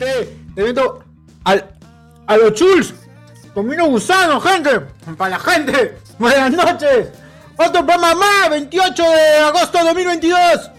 [0.00, 1.04] La gente, evento
[1.44, 1.76] al,
[2.26, 2.94] a los chuls.
[3.52, 4.80] Comino gusano, gente.
[5.18, 5.98] Para la gente.
[6.18, 7.08] Buenas noches.
[7.56, 10.70] Otro programa más, 28 de agosto de 2022.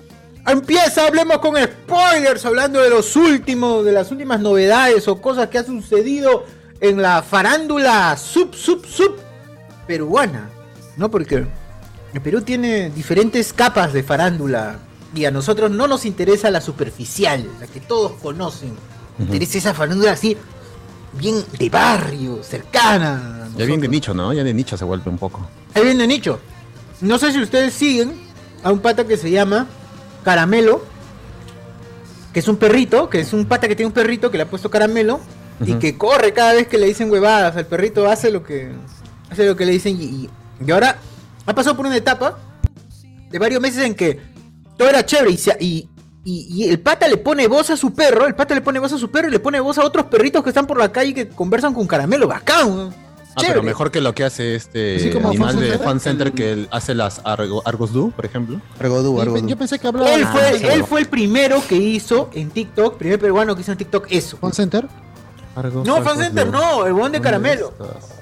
[0.47, 5.59] Empieza, hablemos con spoilers, hablando de los últimos, de las últimas novedades o cosas que
[5.59, 6.45] han sucedido
[6.80, 9.17] en la farándula sub, sub, sub
[9.86, 10.49] peruana.
[10.97, 11.11] ¿No?
[11.11, 11.45] Porque
[12.14, 14.80] el Perú tiene diferentes capas de farándula
[15.14, 18.75] y a nosotros no nos interesa la superficial, la que todos conocen.
[19.25, 20.36] Interesa esa farándula así,
[21.14, 23.47] bien de barrio, cercana.
[23.58, 24.33] Ya bien de nicho, ¿no?
[24.33, 25.47] Ya de nicho se vuelve un poco.
[25.73, 26.39] Ahí viene nicho.
[27.02, 28.14] No sé si ustedes siguen
[28.64, 29.67] a un pata que se llama
[30.23, 30.83] Caramelo,
[32.33, 34.49] que es un perrito, que es un pata que tiene un perrito que le ha
[34.49, 35.19] puesto caramelo
[35.59, 37.55] y que corre cada vez que le dicen huevadas.
[37.58, 38.72] El perrito hace lo que
[39.30, 40.30] hace lo que le dicen y, y-
[40.66, 40.97] y ahora
[41.45, 42.38] ha pasado por una etapa
[43.30, 44.19] de varios meses en que
[44.77, 45.89] todo era chévere y, se- y,
[46.23, 48.94] y- y el pata le pone voz a su perro, el pata le pone voz
[48.94, 51.14] a su perro y le pone voz a otros perritos que están por la calle
[51.14, 52.27] que conversan con caramelo.
[52.27, 52.94] Bacán.
[53.33, 55.77] Ah, pero mejor que lo que hace este animal Fan de.
[55.80, 58.59] Fan Center que él hace las Argo- Argos Do, por ejemplo.
[58.77, 59.48] Argodú, Yo, Argodú.
[59.48, 63.20] yo pensé que hablaba Él fue, él fue el primero que hizo en TikTok, primer
[63.20, 64.36] peruano que hizo en TikTok eso.
[64.38, 64.86] ¿Phone Center?
[65.55, 67.73] Argos, No, Argos Fan Center, no, el buen de Caramelo.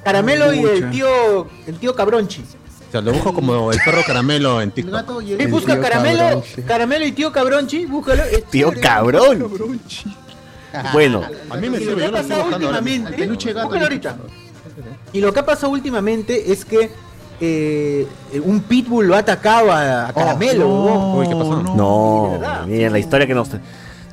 [0.03, 2.43] Caramelo y el tío, el tío Cabronchi.
[2.89, 5.21] O sea, lo busco como el perro caramelo en TikTok.
[5.21, 8.23] Y busca Caramelo, Caramelo y tío Cabronchi, búscalo.
[8.49, 9.47] Tío cabrón.
[10.93, 14.17] Bueno, A mí me Y lo que sirve, ha pasado últimamente, peluche gato ahorita.
[15.13, 16.91] Y lo que ha pasado últimamente es que
[17.41, 18.07] eh,
[18.43, 20.67] un pitbull lo ha atacado a, a Caramelo.
[20.67, 21.17] huevón.
[21.17, 21.75] Uy, ¿qué pasó?
[21.75, 22.65] no, verdad.
[22.67, 23.49] miren la historia que nos,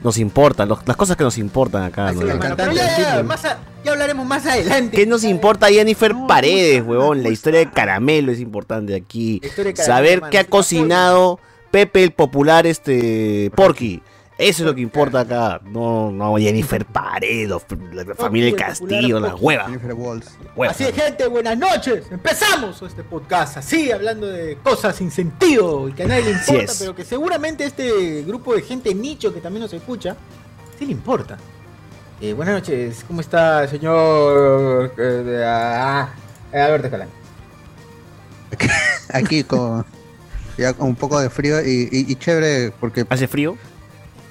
[0.03, 2.13] nos importa, los- las cosas que nos importan acá.
[2.13, 2.21] ¿no?
[2.57, 4.97] pero ya, ya, más a- ya hablaremos más adelante.
[4.97, 7.23] ¿Qué nos importa Jennifer Paredes, huevón?
[7.23, 9.41] La historia de Caramelo es importante aquí.
[9.43, 11.41] La historia de Caramelo, Saber qué ha cocinado
[11.71, 14.03] Pepe el popular este Porky.
[14.39, 15.61] Eso es lo que importa acá.
[15.65, 19.45] No, no Jennifer Paredes, la familia del el Castillo, popular la Porky.
[19.47, 19.65] hueva.
[19.65, 20.39] Jennifer Walls.
[20.55, 20.73] hueva.
[20.73, 22.05] Así es, gente, buenas noches.
[22.11, 26.73] Empezamos este podcast así, hablando de cosas sin sentido y que a nadie le importa,
[26.79, 30.15] pero que seguramente este grupo de gente nicho que también nos escucha,
[30.79, 31.39] sí le importa.
[32.21, 36.11] Eh, buenas noches, ¿cómo está el señor eh, ah,
[36.53, 37.09] Alberto Escalán?
[39.13, 39.85] Aquí con
[40.59, 43.57] ya con un poco de frío y, y- y chévere porque ¿Hace frío?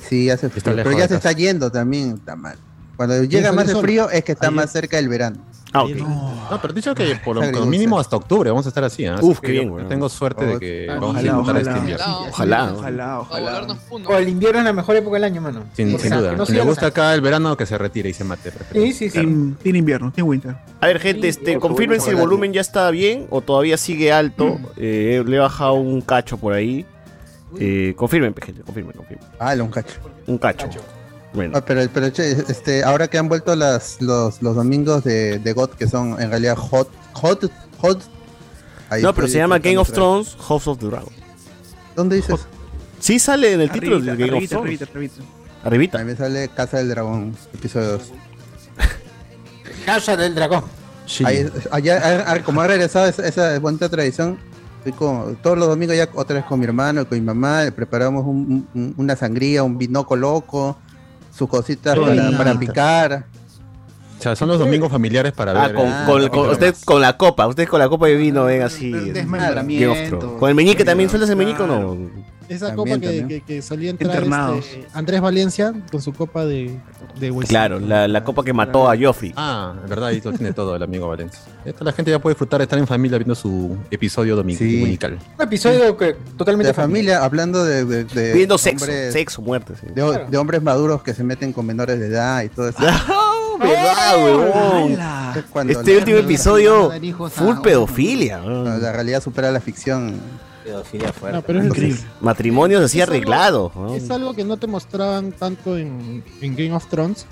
[0.07, 0.75] Sí hace frío.
[0.75, 2.57] Pero ya se está yendo también, está mal.
[2.95, 3.81] Cuando llega más sol.
[3.81, 5.38] frío es que está más cerca del verano.
[5.73, 5.89] Ah, ok.
[6.51, 9.03] No, pero dicho que por lo mínimo hasta octubre vamos a estar así.
[9.03, 9.13] ¿eh?
[9.19, 9.89] Uf, qué bien, weón.
[9.89, 11.79] Tengo suerte de que Ojalá, vamos a disfrutar este ojalá.
[11.79, 12.19] invierno.
[12.29, 12.66] Ojalá.
[12.67, 12.77] ¿no?
[12.77, 13.77] Ojalá, ojalá.
[14.07, 15.63] O el invierno es la mejor época del año, mano.
[15.73, 16.33] Sin, sin duda.
[16.33, 18.53] no Si le gusta acá el verano, que se retire y se mate.
[18.72, 19.19] Sí, sí, sí.
[19.19, 20.55] Team invierno, Team Winter.
[20.79, 24.57] A ver, gente, este, confirmen si el volumen ya está bien o todavía sigue alto.
[24.77, 26.85] Eh, le he bajado un cacho por ahí.
[27.59, 29.27] Eh, confirmen, gente, confirmen, confirmen.
[29.39, 29.95] Ah, un cacho.
[30.27, 30.67] Un cacho.
[31.33, 35.39] Bueno, Ah, pero, pero che, este, ahora que han vuelto las, los, los domingos de,
[35.39, 38.01] de God, que son en realidad hot, hot, hot.
[38.89, 41.11] ahí no, pero se llama Game of Thrones, House of the Dragon.
[41.95, 42.39] ¿Dónde dices?
[42.99, 44.66] Sí sale en el título de Arribita, Game of Thrones.
[44.81, 45.23] arribita, arribita.
[45.63, 45.97] Arribita.
[45.99, 48.11] A mí me sale Casa del Dragón, episodio 2.
[49.85, 50.63] Casa del dragón.
[51.23, 54.40] Ahí- allá, como ha regresado esa, esa bonita tradición,
[54.85, 58.23] estoy con- todos los domingos ya otra vez con mi hermano, con mi mamá, preparamos
[58.26, 60.78] un- un- una sangría, un vinoco loco,
[61.35, 61.97] sus cositas
[62.37, 63.26] para, picar.
[64.17, 65.76] O sea, son los domingos familiares para Ah, ver.
[65.76, 66.85] con, eh, con- con- capítulo usted más.
[66.85, 68.91] con la copa, usted con la copa de vino ven así.
[68.91, 70.37] Desmembramiento.
[70.37, 71.97] Con el meñique también sueltas el meñique o no.
[72.47, 74.65] Esa También, copa que, que, que solía entrar Internados.
[74.65, 76.77] este, Andrés Valencia con su copa de,
[77.19, 77.49] de huesito.
[77.49, 79.33] Claro, la, la copa que mató a Joffrey.
[79.35, 81.39] Ah, en verdad, ahí lo tiene todo el amigo Valencia.
[81.65, 84.79] Esta la gente ya puede disfrutar de estar en familia viendo su episodio domi- Sí.
[84.79, 85.17] dominical.
[85.37, 89.73] Un episodio que totalmente De familia, hablando de, de, de Viendo sexo, hombres, sexo, muerte.
[89.81, 89.87] sí.
[89.95, 92.79] de, ho- de hombres maduros que se meten con menores de edad y todo eso.
[93.59, 94.93] ¿Verdad, huevón?
[94.93, 95.33] ¡Hala!
[95.37, 96.91] Es cuando Este último episodio,
[97.31, 98.39] full pedofilia.
[98.39, 100.15] la realidad supera la ficción.
[100.66, 101.38] Pedofilia fuerte.
[101.38, 102.00] No, pero es Increíble.
[102.22, 103.72] Matrimonios así arreglados.
[103.96, 107.28] Es algo que no te mostraban tanto en, en Game of Thrones.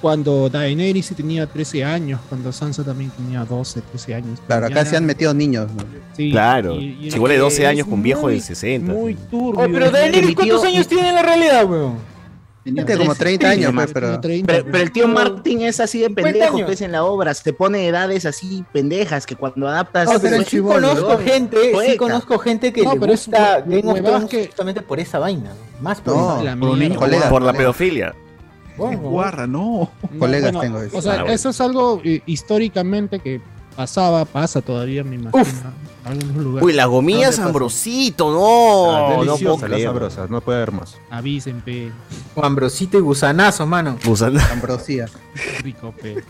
[0.00, 4.40] Cuando Daenerys tenía 13 años, cuando Sansa también tenía 12, 13 años.
[4.46, 5.70] Claro, acá se han metido niños.
[5.74, 5.82] ¿no?
[6.14, 6.78] sí, Claro.
[6.78, 8.92] Chico de 12 es años con viejo de muy- 60.
[8.92, 9.60] Muy turbio.
[9.62, 12.13] Oye, pero Daenerys, ¿cuántos años tiene en la realidad, weón?
[12.64, 14.20] Tenía Tiene como 30 años, Tiene pues, pero...
[14.20, 16.66] 30, Pero, pero el tío Martin es así de 50 pendejo, años.
[16.66, 20.08] pues en la obra, se pone edades así pendejas que cuando adaptas.
[20.10, 23.26] Ah, pero sí el chibolo, conozco gente, sí conozco gente que No, le pero es
[23.26, 25.50] gusta hue- Game of huevadas Thrones que- justamente por esa vaina.
[25.50, 25.82] ¿no?
[25.82, 26.98] Más por No, la por niño.
[26.98, 27.58] Colega, Por la colega.
[27.58, 28.14] pedofilia.
[28.76, 29.90] Guarda, no.
[30.10, 30.96] No, Colegas bueno, tengo, dice.
[30.96, 31.32] O sea, Ah, bueno.
[31.34, 33.40] eso es algo eh, históricamente que
[33.76, 35.42] pasaba, pasa todavía, me imagino.
[35.42, 35.52] Uf.
[36.06, 36.66] En algunos lugares.
[36.66, 37.46] Uy, las gomillas ¿Dónde pasa?
[37.48, 39.24] Ambrosito, Ah, no.
[39.24, 39.82] no puedo la creer.
[39.88, 40.96] sabrosa, no puede haber más.
[41.10, 41.90] Avisen, pe.
[42.40, 43.96] Ambrosito y gusanazo, mano.
[44.04, 44.38] Gusano.
[44.52, 45.06] Ambrosía.
[45.62, 46.22] Rico, pe.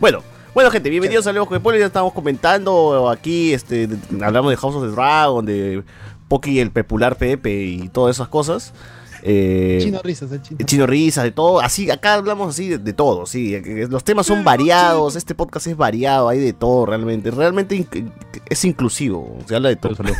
[0.00, 0.22] Bueno,
[0.54, 3.88] bueno gente, bienvenidos a Lejos de Spoiler, ya estamos comentando aquí, este,
[4.22, 5.82] hablamos de House of the Dragon, de
[6.28, 8.72] Poki el popular Pepe y todas esas cosas.
[9.22, 10.58] Eh, Chino risas, el chino.
[10.64, 14.26] Chino Risas, de todo, así, acá hablamos así de, de todo, sí, eh, los temas
[14.26, 18.10] son variados, este podcast es variado, hay de todo realmente, realmente inc-
[18.48, 19.94] es inclusivo, se habla de todo.
[19.96, 20.14] Pero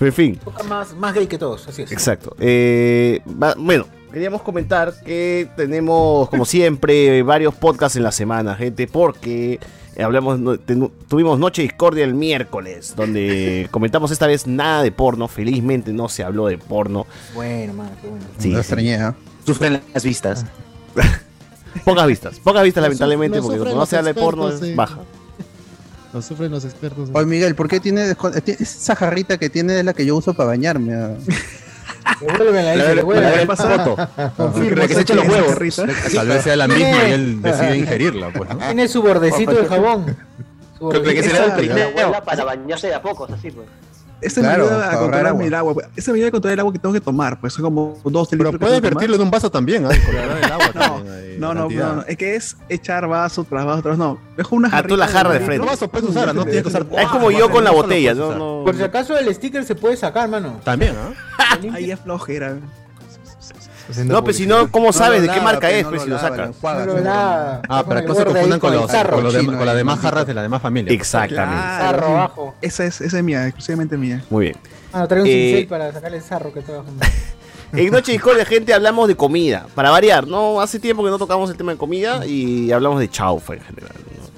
[0.00, 1.92] en fin, Más, más gay que todos, así es.
[1.92, 2.34] Exacto.
[2.40, 3.20] Eh,
[3.56, 9.58] bueno, queríamos comentar que tenemos, como siempre, varios podcasts en la semana, gente, porque eh,
[10.02, 15.28] hablamos, no- ten- tuvimos Noche Discordia el miércoles, donde comentamos esta vez nada de porno.
[15.28, 17.06] Felizmente no se habló de porno.
[17.34, 18.24] Bueno, mano, qué bueno.
[18.38, 18.56] Sí, sí.
[18.56, 19.14] extrañé, ¿ah?
[19.46, 20.44] Sufren las vistas.
[21.84, 24.98] Pocas vistas, pocas vistas, Lo lamentablemente, porque cuando no se habla de porno en- baja.
[26.14, 27.10] Lo sufren los expertos.
[27.12, 30.32] Oye, Miguel, ¿por qué tiene tiene- esa jarrita que tiene es la que yo uso
[30.32, 30.94] para bañarme?
[32.20, 33.46] Devuélvela, La devuélvela.
[33.46, 34.08] pasada.
[34.36, 35.56] Confirmo, que se echa los huevos.
[36.14, 38.56] Tal vez sea la misma y él decide ingerirla, pues, ¿no?
[38.58, 40.16] Tiene su bordecito de jabón.
[40.78, 41.88] Su Creo que será el La primero.
[41.88, 43.66] abuela para bañarse de a pocos, así pues.
[44.20, 45.44] Ese Claro, me ayuda a controlar agua.
[45.44, 45.74] el agua.
[45.74, 45.86] pues.
[45.96, 47.38] Ese me ayuda a controlar el agua que tengo que tomar.
[47.40, 49.88] Pues son como dos, tres Pero puedes vertirlo en un vaso también, ¿ah?
[49.90, 53.44] Controlar el agua No, también, ahí, No, no, no, no, es que es echar vaso
[53.44, 54.18] tras vaso tras no.
[54.36, 55.58] Dejo una Ah, tú la jarra de frente.
[55.64, 56.86] No vaso puedes usar, no tienes que usar.
[56.98, 58.14] Es como yo con la botella.
[58.14, 60.60] Por si acaso el sticker se puede sacar, mano.
[60.64, 61.12] También, ¿ah?
[61.72, 62.56] Ahí es flojera.
[64.04, 66.18] No, pues si no, ¿cómo sabes de qué lava, marca es, no pues si lo
[66.18, 66.50] sacas?
[66.64, 69.76] Ah, para que no se confundan con, el los, con, los de- chino con las
[69.76, 70.92] demás jarras de la demás familia.
[70.92, 71.62] Exactamente.
[71.62, 72.54] Sarro abajo.
[72.62, 74.24] Esa es, esa es mía, exclusivamente mía.
[74.30, 74.56] Muy bien.
[74.92, 76.88] Ah, trae un Eh, cincel para sacarle el sarro que trabaja.
[77.72, 79.66] En Noche Discordia, gente, hablamos de comida.
[79.74, 80.60] Para variar, ¿no?
[80.60, 83.90] Hace tiempo que no tocamos el tema de comida y hablamos de chaufa en general.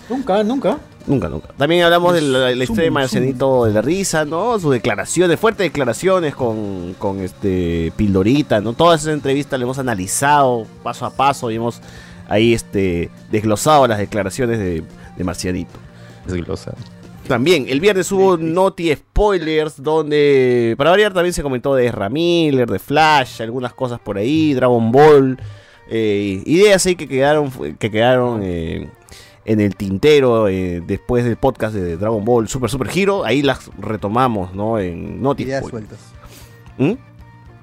[0.08, 0.78] Nunca, nunca.
[1.06, 1.48] Nunca, nunca.
[1.56, 4.58] También hablamos de la, la historia de Marcianito de la risa, ¿no?
[4.58, 8.74] Sus declaraciones, fuertes declaraciones con, con este Pildorita, ¿no?
[8.74, 11.80] Todas esas entrevistas le hemos analizado paso a paso y hemos
[12.28, 14.82] ahí este desglosado las declaraciones de,
[15.16, 15.78] de Marcianito.
[16.26, 16.74] Desglosa.
[17.26, 22.70] También, el viernes hubo Noti Spoilers, donde para variar también se comentó de Ezra Miller,
[22.70, 25.38] de Flash, algunas cosas por ahí, Dragon Ball,
[25.90, 28.88] eh, ideas ahí que quedaron, que quedaron eh,
[29.48, 33.70] en el tintero eh, después del podcast de Dragon Ball Super Super Hero, ahí las
[33.78, 34.78] retomamos, ¿no?
[34.78, 35.98] En Ideas sueltas.
[36.76, 36.92] ¿Mm?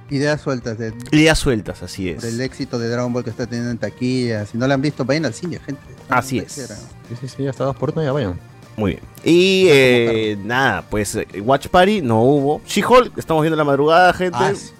[0.09, 2.21] Ideas sueltas de- Ideas sueltas, así es.
[2.21, 4.45] del éxito de Dragon Ball que está teniendo en taquilla.
[4.45, 5.81] Si no la han visto, vayan al cine, gente.
[6.09, 6.53] Así es.
[6.53, 6.77] quieran.
[7.09, 8.39] Sí, sí, sí, ya está dos por ya vayan.
[8.77, 9.03] Muy bien.
[9.23, 12.61] Y eh, nada, pues eh, Watch Party no hubo.
[12.67, 14.37] She-Hulk, estamos viendo la madrugada, gente.
[14.39, 14.71] Ah, sí.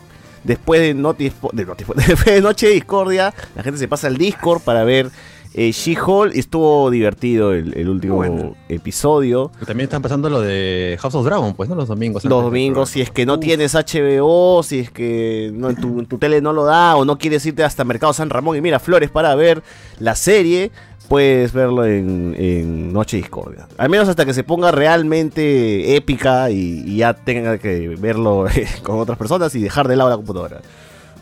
[0.44, 4.18] Después de, Noti, de, Noti- después de Noche de Discordia, la gente se pasa al
[4.18, 5.10] Discord para ver
[5.58, 6.36] eh, She-Hulk.
[6.36, 8.56] Estuvo divertido el, el último Bueno.
[8.68, 9.52] episodio.
[9.66, 11.76] También están pasando lo de House of Dragon, pues, ¿no?
[11.76, 12.26] Los domingos.
[12.26, 16.06] Los domingos, si es que no tienes HBO, si es que no, en, tu, en
[16.08, 18.80] tu tele no lo da o no quieres irte hasta Mercado San Ramón y mira
[18.80, 19.64] Flores para ver
[20.00, 20.72] la serie,
[21.08, 23.68] puedes verlo en, en Noche Discordia.
[23.78, 28.46] Al menos hasta que se ponga realmente épica y, y ya tenga que verlo
[28.84, 30.62] con otras personas y dejar de lado la computadora.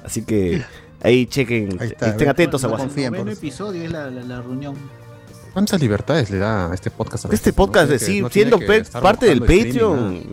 [0.04, 0.62] Así que
[1.04, 2.88] ahí chequen, Ahí está, estén atentos a no WhatsApp.
[2.88, 4.76] confíen, por- episodio es la, la, la reunión.
[5.54, 7.26] ¿Cuántas libertades le da a este podcast?
[7.26, 7.56] a Este veces, no?
[7.56, 8.60] podcast, que- sí, no siendo
[9.02, 10.24] parte del streaming, Patreon.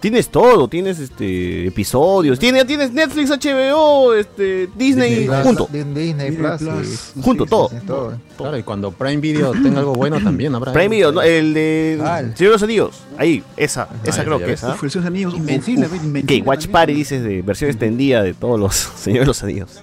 [0.00, 5.42] Tienes todo, tienes este episodios, tienes, tienes Netflix, HBO, este, Disney, Disney Plus.
[5.42, 5.68] junto.
[5.70, 7.12] Disney Plus.
[7.20, 7.68] Junto, todo.
[7.68, 8.14] Sí, todo.
[8.38, 10.72] Claro, y cuando Prime Video tenga algo bueno también habrá.
[10.72, 11.20] Prime Video, ¿no?
[11.20, 13.02] el de Ah, Señor de los Anillos.
[13.18, 14.64] Ahí, esa, esa ya, creo que es.
[14.64, 14.72] ¿ah?
[14.74, 15.34] Uf, esos anillos.
[15.34, 15.86] Invencible.
[16.26, 16.72] Que Watch también.
[16.72, 19.82] Party dices de versión extendida de todos los Señores de los Anillos.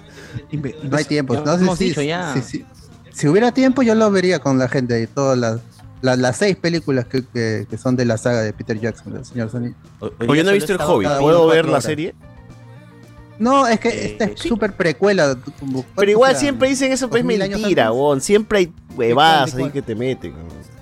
[0.84, 1.34] No hay tiempo.
[1.34, 2.34] No sé hemos si, dicho ya.
[2.34, 2.64] si- si-
[3.12, 5.60] si hubiera tiempo, yo lo vería con la gente y todas las,
[6.02, 9.24] las, las seis películas que, que, que son de la saga de Peter Jackson, del
[9.24, 9.74] Señor Sonic.
[10.00, 11.84] O yo no he visto el Hobbit, cada ¿puedo ver la horas.
[11.84, 12.14] serie?
[13.40, 14.48] No, es que Eh, esta es sí.
[14.48, 15.36] súper precuela.
[15.96, 18.20] Pero igual ¿cuánto siempre dicen eso, pues es ¿Dos mil años mentira, weón.
[18.20, 20.34] Siempre hay huevadas ¿De ahí que te meten.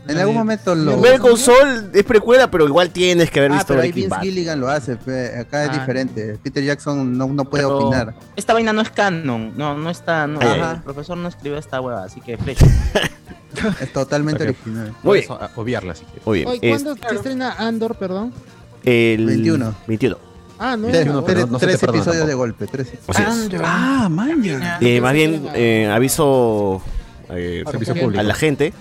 [0.08, 1.00] En algún momento lo.
[1.00, 4.08] Ver con Sol es precuela, pero igual tienes que haber Ah, visto pero ahí Vince
[4.08, 4.20] Bad.
[4.22, 4.96] Gilligan lo hace.
[4.96, 5.78] pe, Acá es Ah.
[5.80, 6.38] diferente.
[6.42, 8.14] Peter Jackson no, no puede Pero opinar.
[8.36, 9.52] Esta vaina no es canon.
[9.56, 10.26] No, no está.
[10.26, 10.72] No, Ajá.
[10.76, 12.66] El profesor no escribió esta hueva, así que flecha.
[13.80, 14.50] Es totalmente Ok.
[14.50, 14.92] original.
[15.02, 16.26] Muy bien, obviarla si quieres.
[16.26, 16.48] muy bien.
[16.50, 18.32] Oye, Es ¿Cuándo se estrena Andor, perdón?
[18.84, 19.74] el 21.
[19.86, 20.18] 21.
[20.58, 22.26] Ah, no Tres, es no, tres- no tres episodios tampoco.
[22.26, 22.66] de golpe.
[22.66, 22.88] Tres.
[23.08, 23.28] Así es.
[23.28, 23.62] Andor.
[23.64, 24.42] Ah, man.
[24.80, 26.82] Eh, más bien, eh, aviso
[27.30, 28.00] eh, Servicio Ok.
[28.00, 28.20] público.
[28.20, 28.72] a la gente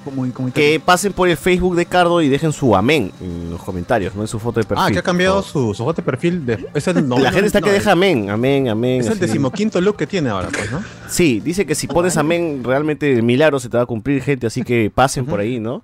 [0.54, 4.22] que pasen por el Facebook de Cardo y dejen su amén en los comentarios, no
[4.22, 4.86] en su foto de perfil.
[4.88, 5.70] Ah, que ha cambiado favor.
[5.70, 6.46] su, su foto de perfil.
[6.46, 9.02] De, es el, no, La gente está no, que deja amén, amén, amén.
[9.02, 10.84] Es el decimoquinto look que tiene ahora, pues, ¿no?
[11.08, 14.48] Sí, dice que si pones amén, realmente el milagro se te va a cumplir, gente,
[14.48, 15.82] así que pasen por ahí, ¿no?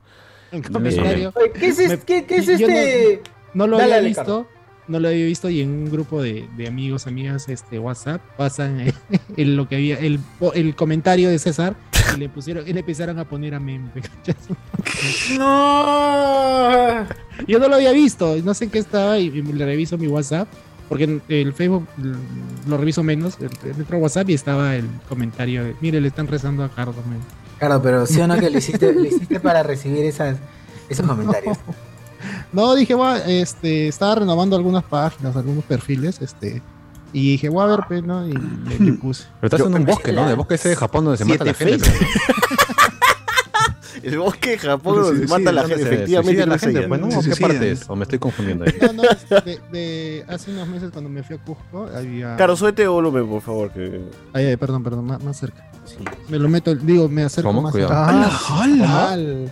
[0.51, 1.31] En comentario.
[1.35, 3.21] Oye, ¿Qué es, es- Me- qué, qué es yo no- este?
[3.53, 4.47] No lo Dale, había visto.
[4.87, 8.81] No lo había visto y en un grupo de, de amigos, amigas, este WhatsApp, pasan
[8.81, 8.93] eh,
[9.37, 10.19] el, lo que había, el,
[10.53, 11.75] el comentario de César
[12.15, 13.91] y le pusieron, y le empezaron a poner amén.
[13.93, 14.35] ¿me cachas?
[15.37, 17.05] No.
[17.47, 20.07] Yo no lo había visto, no sé en qué estaba y, y le reviso mi
[20.07, 20.47] WhatsApp,
[20.89, 21.87] porque en el Facebook
[22.67, 26.27] lo reviso menos, el, el otro WhatsApp y estaba el comentario de, mire, le están
[26.27, 26.95] rezando a Cardo.
[27.09, 27.19] men".
[27.59, 30.37] Claro, pero sí o no que lo hiciste, lo hiciste para recibir esas,
[30.89, 31.57] esos comentarios.
[31.67, 31.73] No,
[32.77, 36.61] dije, va, este, estaba renovando algunas páginas, algunos perfiles, este,
[37.13, 38.27] y dije, voy a ver, pues, ¿no?
[38.27, 39.25] Y le, le puse.
[39.41, 40.23] Pero estás en un bosque, ¿no?
[40.23, 41.89] En el bosque ese de Japón donde se mata la gente.
[44.03, 46.45] El bosque de Japón Donde donde se mata la gente, efectivamente.
[46.47, 47.11] la gente, pues, ¿no?
[47.11, 47.51] Se ¿Qué suicidan.
[47.51, 47.87] parte es?
[47.87, 48.73] ¿O me estoy confundiendo ahí?
[48.81, 52.35] No, no, es de, de hace unos meses cuando me fui a Cusco, había...
[52.35, 53.71] Caro, suete volumen, por favor.
[53.71, 54.01] Que...
[54.33, 55.69] Ay, ay, perdón, perdón, más, más cerca.
[56.29, 57.61] Me lo meto, digo, me acerco ¿Cómo?
[57.61, 57.93] más Cuidado.
[57.93, 58.09] cerca.
[58.09, 59.11] ¡Hala, hala!
[59.11, 59.51] Al-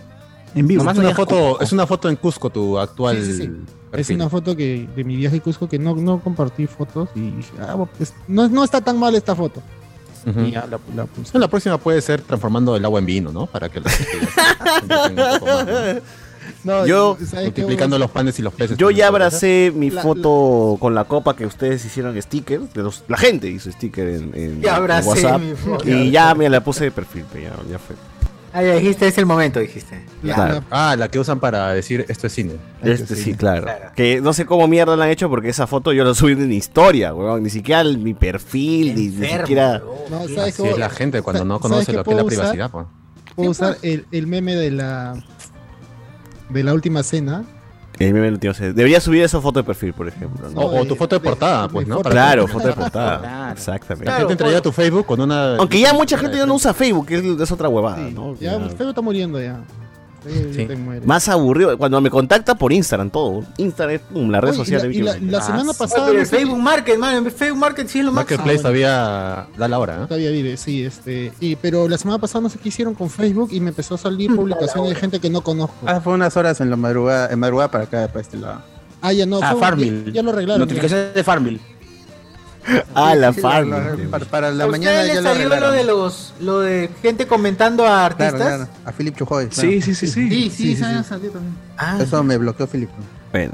[0.54, 0.88] En vivo.
[0.90, 3.50] Es una, foto, es una foto en Cusco, tu actual Sí, sí, sí.
[3.92, 7.30] Es una foto que de mi viaje a Cusco que no, no compartí fotos y
[7.30, 9.62] dije, ah, pues, no, no está tan mal esta foto.
[10.26, 11.06] Y ya la, la.
[11.40, 13.46] La próxima puede ser transformando el agua en vino, ¿no?
[13.46, 14.18] Para que la gente
[15.14, 16.00] ¿no?
[16.64, 17.16] No, Yo-.
[17.42, 18.76] Multiplicando los panes y los peces.
[18.76, 22.72] Yo ya abracé mi La- foto con la copa que ustedes hicieron stickers.
[22.74, 25.40] De los, la gente hizo sticker en, en- Ya en WhatsApp.
[25.40, 25.88] mi foto.
[25.88, 27.96] Y ya me la puse de perfil, ya, ya fue.
[28.52, 30.04] Ah, ya dijiste, es el momento, dijiste.
[30.22, 30.54] La- Claro.
[30.54, 30.66] la- ¿no?
[30.70, 32.54] Ah, la que usan para decir esto es cine.
[32.82, 33.62] Este sí, claro.
[33.62, 33.90] Claro.
[33.94, 36.52] Que no sé cómo mierda la han hecho porque esa foto yo la subí en
[36.52, 37.42] historia, weón.
[37.44, 39.80] Ni siquiera en mi perfil, ni, ni siquiera.
[40.10, 40.18] No.
[40.22, 40.70] ¿sabes Así cómo?
[40.72, 42.36] es la gente cuando no ¿Sabes conoce lo que es la usar?
[42.52, 42.70] privacidad.
[43.36, 45.14] Puedo usar el, el meme de la
[46.48, 47.44] de la última cena.
[48.00, 48.74] El meme no tiene sentido.
[48.74, 50.48] Debería subir esa foto de perfil, por ejemplo.
[50.48, 50.54] ¿no?
[50.54, 52.00] No, O, o tu foto de de- portada, pues, ¿no?
[52.00, 53.18] Claro, foto de portada.
[53.20, 53.52] Claro.
[53.52, 54.06] Exactamente.
[54.10, 55.56] La gente entraría a tu Facebook con una.
[55.56, 58.34] Aunque ya mucha gente ya no usa Facebook, que es, es otra huevada, Sí, ¿no?
[58.36, 58.58] ya, Ya.
[58.68, 59.60] Facebook está muriendo ya.
[60.54, 60.68] Sí.
[61.04, 61.76] Más aburrido.
[61.78, 63.42] Cuando me contacta por Instagram, todo.
[63.56, 64.92] Instagram, pum, la red Oye, social.
[64.94, 66.06] y de la, y la- semana Ah, pasada.
[66.08, 68.38] pero no Facebook Market, man, Facebook Market sí es lo máximo.
[68.44, 70.06] Marketplace Ah, todavía da la hora, ¿eh?
[70.06, 71.32] Todavía vive, sí, este.
[71.40, 73.98] Y, pero la semana pasada no sé qué hicieron con Facebook y me empezó a
[73.98, 75.74] salir publicaciones de gente que no conozco.
[75.86, 78.62] Ah, fue unas horas en la madrugada, en madrugada para acá, para este lado.
[79.02, 79.40] Ah, ya no.
[79.42, 80.04] Ah, Farmville.
[80.06, 80.58] Ya, ya lo arreglaron.
[80.60, 80.64] ya.
[80.66, 81.60] Notificaciones de Farmville.
[82.94, 83.70] Ah, la farm.
[84.10, 88.06] para, para la ¿A mañana ya salió lo de los lo de gente comentando a
[88.06, 88.34] artistas?
[88.34, 89.46] Claro, claro, a Philip Chujoy.
[89.48, 89.68] claro.
[89.70, 90.12] Sí, sí, sí, sí.
[90.12, 91.04] Sí, sí, sí, sí, sí.
[91.04, 91.54] salió también.
[91.76, 92.90] Ah, Eso me bloqueó Philip.
[93.32, 93.52] Bueno.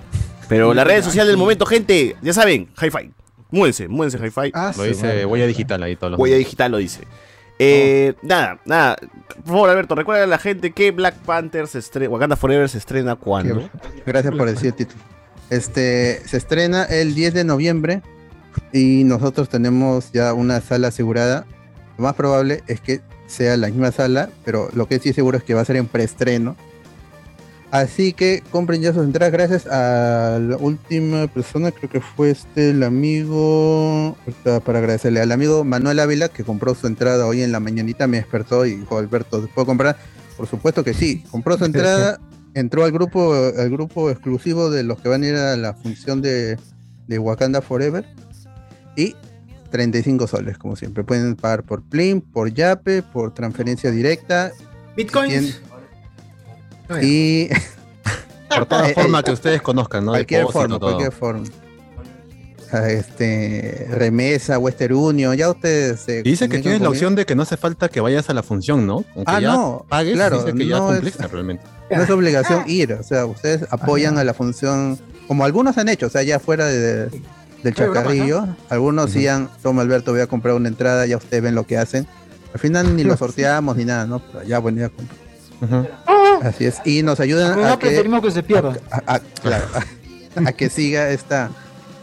[0.48, 3.10] Pero la red social del momento, gente, ya saben, hi-fi.
[3.50, 4.50] Múdense, múdense, hi-fi.
[4.54, 7.02] Ah, Lo dice huella digital ahí todos los Huella digital lo dice.
[7.58, 8.96] Eh, Nada, nada.
[9.44, 12.78] Por favor, Alberto, recuerda a la gente que Black Panther se estrena, Wakanda Forever se
[12.78, 13.68] estrena cuando.
[14.04, 15.00] Gracias por decir el título.
[15.50, 18.02] Este se estrena el 10 de noviembre
[18.72, 21.46] y nosotros tenemos ya una sala asegurada.
[21.98, 25.44] Lo más probable es que sea la misma sala, pero lo que sí seguro es
[25.44, 26.56] que va a ser en preestreno.
[27.70, 32.70] Así que compren ya sus entradas gracias a la última persona, creo que fue este
[32.70, 34.16] el amigo,
[34.64, 38.18] para agradecerle al amigo Manuel Ávila que compró su entrada hoy en la mañanita, me
[38.18, 39.96] despertó y dijo Alberto, ¿se puede comprar?
[40.36, 42.20] Por supuesto que sí, compró su entrada,
[42.54, 46.22] entró al grupo, al grupo exclusivo de los que van a ir a la función
[46.22, 46.58] de,
[47.08, 48.06] de Wakanda Forever
[48.96, 49.14] y
[49.70, 51.04] 35 soles, como siempre.
[51.04, 54.52] Pueden pagar por Plim, por Yape, por transferencia directa
[54.96, 55.60] Bitcoins.
[57.02, 57.48] y
[58.48, 60.12] Por toda Eh, forma eh, que ustedes conozcan, ¿no?
[60.12, 60.90] Cualquier Depósito, forma, todo.
[60.90, 61.44] cualquier forma.
[62.72, 67.24] Ah, Este, remesa, Western Union, ya ustedes se Y dice que tienes la opción de
[67.26, 69.04] que no hace falta que vayas a la función, ¿no?
[69.14, 71.64] Aunque Ah, ya no, pagues, claro, dice que ya no es- cumpliste realmente.
[71.90, 74.98] No es obligación ir, o sea, ustedes apoyan a la función,
[75.28, 77.08] como algunos han hecho, o sea, ya fuera de-
[77.66, 81.66] del chacarrillo, algunos han, toma Alberto, voy a comprar una entrada, ya ustedes ven lo
[81.66, 82.06] que hacen.
[82.54, 84.20] Al final ni lo sorteamos ni nada, ¿no?
[84.20, 84.90] Pero ya, bueno, ya.
[86.42, 88.76] Así es, y nos ayudan a que, se pierda.
[88.90, 91.50] a, a- claro, a, a que siga esta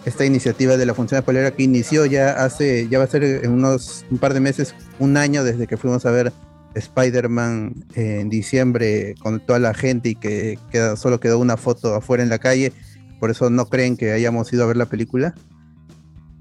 [0.06, 3.52] esta iniciativa de la función escuelera que inició ya hace, ya va a ser en
[3.52, 6.34] unos un par de meses, un año desde que fuimos a ver
[6.76, 12.22] Spider-Man en diciembre con toda la gente y que queda, solo quedó una foto afuera
[12.24, 12.74] en la calle,
[13.20, 15.36] por eso no creen que hayamos ido a ver la película.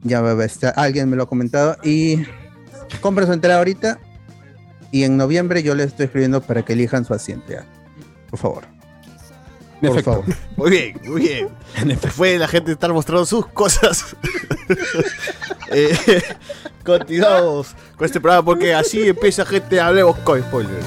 [0.02, 2.24] Ya va a estar, alguien me lo ha comentado y
[3.00, 3.98] compren su entrada ahorita
[4.90, 7.52] y en noviembre yo les estoy escribiendo para que elijan su asiento,
[8.30, 8.64] por favor.
[9.80, 10.12] En Por efecto.
[10.12, 10.24] favor.
[10.56, 11.48] Muy bien, muy bien.
[12.14, 14.16] Fue la gente estar mostrando sus cosas.
[15.74, 15.96] Eh,
[16.84, 19.80] continuamos con este programa porque así empieza gente.
[19.80, 20.84] Hablemos con spoilers.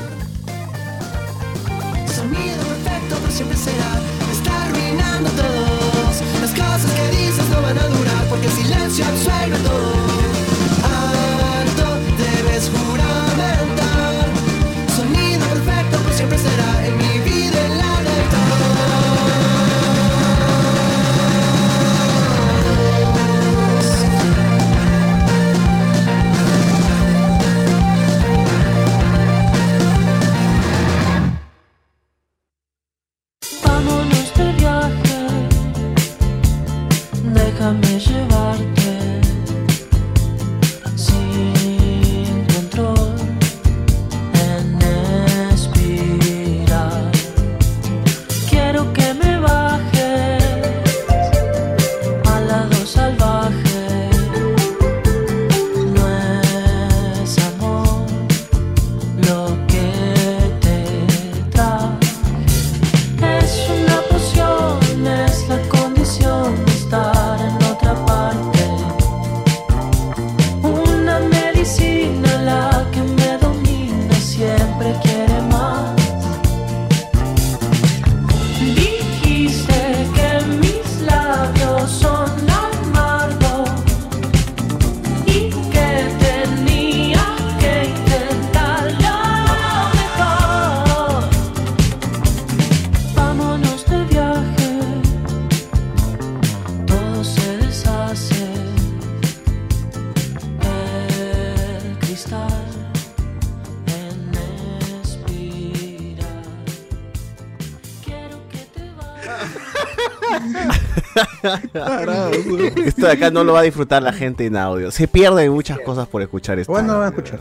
[113.15, 114.91] Acá no lo va a disfrutar la gente en audio.
[114.91, 116.71] Se pierden muchas cosas por escuchar esto.
[116.71, 117.39] Bueno, van a escuchar.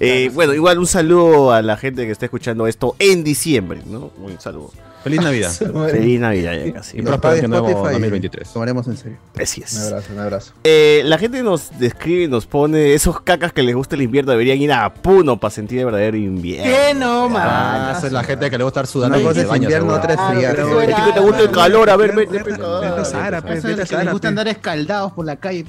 [0.00, 4.10] Eh, bueno, igual un saludo a la gente que está escuchando esto en diciembre, ¿no?
[4.18, 4.70] Un saludo.
[5.04, 5.50] Feliz Navidad.
[5.50, 6.98] Feliz Navidad ya casi.
[6.98, 8.52] Y próspero año nuevo 2023.
[8.52, 9.16] Tomaremos en serio.
[9.40, 9.72] Así es.
[9.74, 10.52] Un abrazo, un abrazo.
[10.64, 14.32] Eh, la gente nos describe y nos pone esos cacas que les gusta el invierno
[14.32, 16.64] deberían ir a Puno para sentir el verdadero invierno.
[16.70, 17.96] ¿Qué no, Ah, man?
[17.96, 20.20] esa es la gente que le gusta estar sudando cosa se es invierno, otra es
[20.20, 20.54] friaje.
[20.56, 24.12] pero- A ti que te gusta el calor, a ver, vete, Vete a Sahara, les
[24.12, 25.64] gusta andar escaldados por la calle.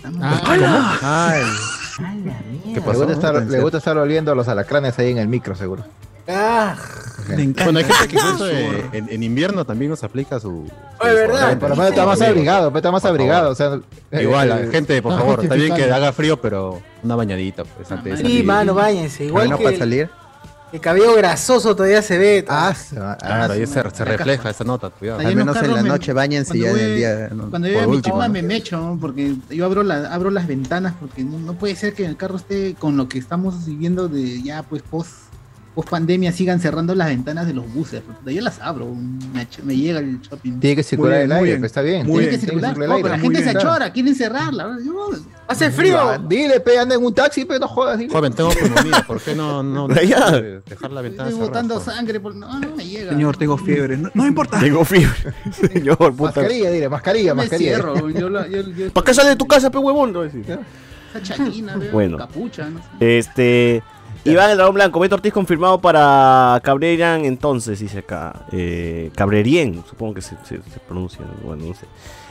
[2.63, 5.55] ¿Qué Le gusta, estar, le gusta estar oliendo a los alacranes ahí en el micro,
[5.55, 5.83] seguro.
[6.27, 6.75] Ah.
[7.27, 10.65] Bueno, hay gente que incluso eh, en, en invierno también nos aplica su.
[10.67, 11.57] su Oye, ¿verdad?
[11.61, 13.51] lo menos está más abrigado, pero está más abrigado.
[13.51, 13.79] O sea,
[14.11, 17.91] eh, Igual, eh, gente, por favor, está bien que haga frío, pero una bañadita, pues,
[17.91, 18.45] antes sí, salir.
[18.45, 19.25] mano, váyanse.
[19.25, 20.09] Igual bueno, que para el, salir.
[20.71, 22.45] El cabello grasoso todavía se ve.
[22.47, 25.19] Ah, ah, Claro, ahí se, refleja esa nota, cuidado.
[25.19, 27.29] Al menos en la me- noche bañense ya en el día.
[27.49, 28.33] Cuando yo por voy a mi último, cama ¿no?
[28.33, 28.97] me mecho, ¿no?
[28.99, 32.37] porque yo abro, la, abro las ventanas, porque no, no puede ser que el carro
[32.37, 35.11] esté con lo que estamos viviendo de ya pues post,
[35.75, 38.01] post pandemia sigan cerrando las ventanas de los buses.
[38.05, 40.59] porque Yo las abro, me, me llega el shopping.
[40.59, 41.59] Tiene que circular bien, el aire, bien.
[41.61, 42.05] pues está bien.
[42.07, 43.19] Muy Tiene que circular, el pero la aire.
[43.19, 43.57] gente se bien.
[43.57, 44.77] achora, quieren cerrarla.
[44.85, 45.09] Yo,
[45.47, 46.17] Hace frío.
[46.29, 47.97] Dile, pe, anda en un taxi, pero no jodas.
[47.99, 48.11] dile.
[48.13, 52.35] Joven, tengo pulmonía, ¿por qué no, no, dejar la ventana estoy botando por sangre, por...
[52.35, 53.11] no, no me llega.
[53.11, 53.97] Señor, tengo fiebre.
[53.97, 54.59] No, no importa.
[54.59, 55.33] Tengo fiebre.
[55.73, 56.23] Señor, puta.
[56.41, 57.75] Mascarilla, dile, mascarilla, mascarilla.
[57.75, 58.09] cierro.
[58.09, 60.13] Yo, la- yo, yo- ¿Para qué sales de tu casa, pe huevón?
[60.13, 60.45] No, decir.
[61.09, 62.17] Esa chaquina, Bueno.
[62.17, 63.17] capucha, no sé.
[63.17, 63.83] Este.
[64.23, 68.45] Iván el Dragón Blanco, Beto Ortiz confirmado para Cabrerian entonces, dice acá.
[68.51, 71.85] Eh, Cabrerien, supongo que se, se- se pronuncia, bueno, no sé.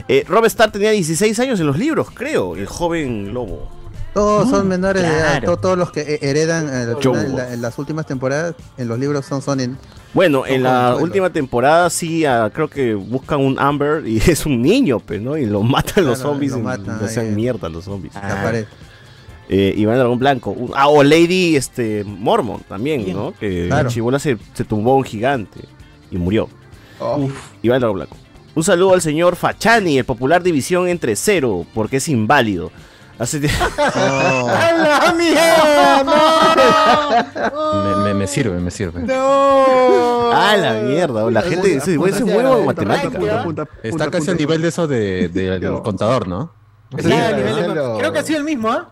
[0.09, 3.69] Eh, Rob Starr tenía 16 años en los libros, creo, el joven lobo.
[4.15, 5.43] Todos son menores de edad.
[5.61, 9.41] Todos los que heredan eh, en, la- en las últimas temporadas, en los libros son,
[9.41, 9.79] son en-
[10.15, 14.61] Bueno, en la última temporada sí, ah, creo que buscan un Amber y es un
[14.63, 15.37] niño, pues, ¿no?
[15.37, 17.35] Y lo matan los zombies, lo y matan hacen ahí.
[17.35, 18.15] mierda los zombies.
[18.15, 18.65] la pared.
[19.53, 20.51] Eh, Iván Dragón Blanco.
[20.53, 23.17] Un- Ah, o Lady este, Mormon también, Bien.
[23.17, 23.35] ¿no?
[23.39, 23.83] Que Claro.
[23.85, 25.59] la chibola se, se tumbó a un gigante
[26.11, 26.49] y murió.
[27.01, 27.29] Oh.
[27.61, 28.17] Iván Dragón Blanco.
[28.55, 32.71] Un saludo al señor Fachani, el popular división entre cero, porque es inválido.
[33.19, 33.41] Hace
[33.77, 36.05] ¡A la mierda!
[37.97, 39.03] Me, me- me sirve, me sirve.
[39.03, 40.31] ¡No!
[40.33, 41.31] Ah, la mierda.
[41.31, 43.21] La gente dice, "Güey, es bueno en matemáticas.
[43.21, 43.67] ¿no?".
[43.83, 46.53] Está casi al nivel de eso de, del contador, ¿no?
[46.99, 48.91] Sí, a nivel de- Creo que ha sido el mismo, ¿ah?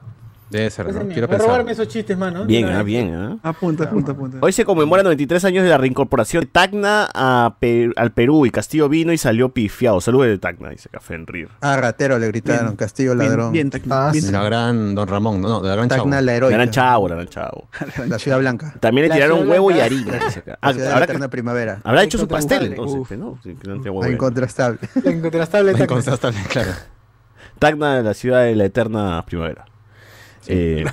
[0.51, 1.07] Debe ser, ¿no?
[1.09, 1.47] Quiero a pensar.
[1.47, 2.45] robarme esos chistes, mano.
[2.47, 3.37] Bien, ah, bien, ah.
[3.43, 4.39] Apunta, apunta, apunta.
[4.41, 8.51] Hoy se conmemora 93 años de la reincorporación de Tacna a Pe- al Perú y
[8.51, 10.01] Castillo vino y salió pifiado.
[10.01, 11.49] Saludos de Tacna, dice Café Enrir.
[11.61, 13.53] Ah, ratero le gritaron, Castillo ladrón.
[13.53, 14.25] bien, Tacna, Ah, bien.
[14.25, 14.33] sí.
[14.33, 16.03] La gran Don Ramón, no, no, de la gran Chavo.
[16.05, 16.57] Tacna la La heroica.
[16.57, 17.69] gran chavo, la gran chavo.
[18.07, 18.75] La ciudad blanca.
[18.81, 20.13] También le La tiraron ciudad huevo y harina.
[20.47, 21.81] La Ah, la habrá, eterna primavera.
[21.85, 23.03] habrá hecho su pastel Incontrastable.
[23.03, 23.39] entonces, pues, ¿no?
[23.43, 24.11] Sí, que.
[24.13, 24.79] Incontrastable.
[25.05, 25.85] La incontrastable Tacna.
[25.85, 26.71] Incontrastable, claro.
[27.59, 29.65] Tacna, la ciudad de la eterna primavera.
[30.49, 30.85] Eh,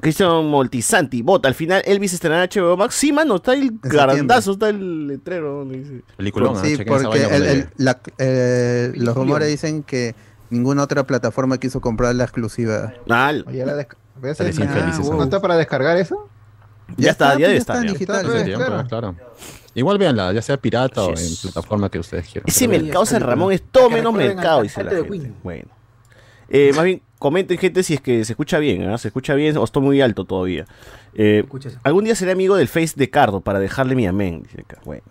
[0.00, 1.48] Cristian Moltisanti, vota.
[1.48, 2.94] Al final, Elvis estrenará en HBO Max.
[2.94, 5.64] Sí, mano, está el garandazo, está el letrero.
[5.64, 6.02] dice.
[7.02, 10.14] Porque el- el- la- eh, los rumores dicen que
[10.50, 12.92] ninguna otra plataforma quiso comprar la exclusiva.
[13.46, 13.52] Ah,
[14.84, 14.86] Ah,
[15.16, 16.28] ¿No está para descargar eso?
[16.96, 17.92] ya, está, ya está ya.
[17.92, 18.16] digital.
[18.26, 18.32] Está,
[18.78, 19.16] pues, claro.
[19.74, 22.44] Igual véanla, ya sea pirata o en plataforma que ustedes quieran.
[22.48, 25.32] Ese mercado San Ramón es todo menos mercado, dice la gente.
[25.42, 25.68] Bueno.
[26.48, 28.98] Eh, más bien, comenten, gente, si es que se escucha bien, ¿ah?
[28.98, 30.66] Se escucha bien o estoy muy alto todavía.
[31.14, 31.44] Eh,
[31.82, 34.42] algún día seré amigo del Face de Cardo para dejarle mi amén.
[34.42, 34.80] Dice acá.
[34.84, 35.02] Bueno.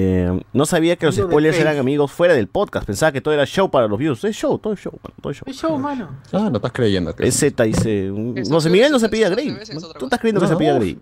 [0.00, 2.86] Eh, no sabía que los spoilers eran amigos fuera del podcast.
[2.86, 4.22] Pensaba que todo era show para los views.
[4.22, 5.44] Es show, todo es show, mano, todo es show.
[5.48, 6.20] Es show, mano.
[6.32, 7.12] Ah, no estás creyendo.
[7.18, 8.12] Es Z, dice.
[8.12, 9.56] No sé, se- Miguel no se pedía se Grey.
[9.98, 10.78] Tú estás creyendo que No, se pedía uf.
[10.78, 10.98] Grey.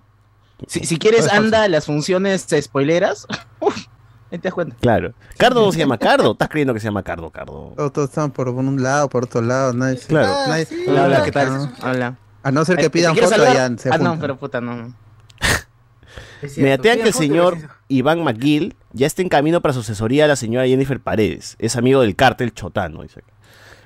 [0.67, 3.27] Si, si quieres, anda a las funciones eh, spoileras.
[3.61, 3.77] Uf,
[4.31, 4.77] ahí te das cuenta.
[4.81, 5.13] Claro.
[5.37, 6.33] Cardo no se llama Cardo.
[6.33, 7.73] Estás creyendo que se llama Cardo, Cardo.
[7.77, 9.73] Todos, todos están por un lado, por otro lado.
[9.73, 10.29] Nadie, Claro.
[10.49, 10.85] nadie- sí.
[10.89, 11.71] Hola, hola, ¿qué tal?
[11.83, 12.17] Hola.
[12.43, 13.71] A no ser que pidan ¿te quieres foto, saludar?
[13.77, 14.21] ya se Ah, no, juntan.
[14.21, 14.95] pero puta, no.
[16.43, 16.61] Es cierto.
[16.63, 17.59] Me atean que el señor.
[17.89, 21.55] Iván McGill ya está en camino para su asesoría a la señora Jennifer Paredes.
[21.61, 23.33] Es amigo del cártel Chotano, dice acá.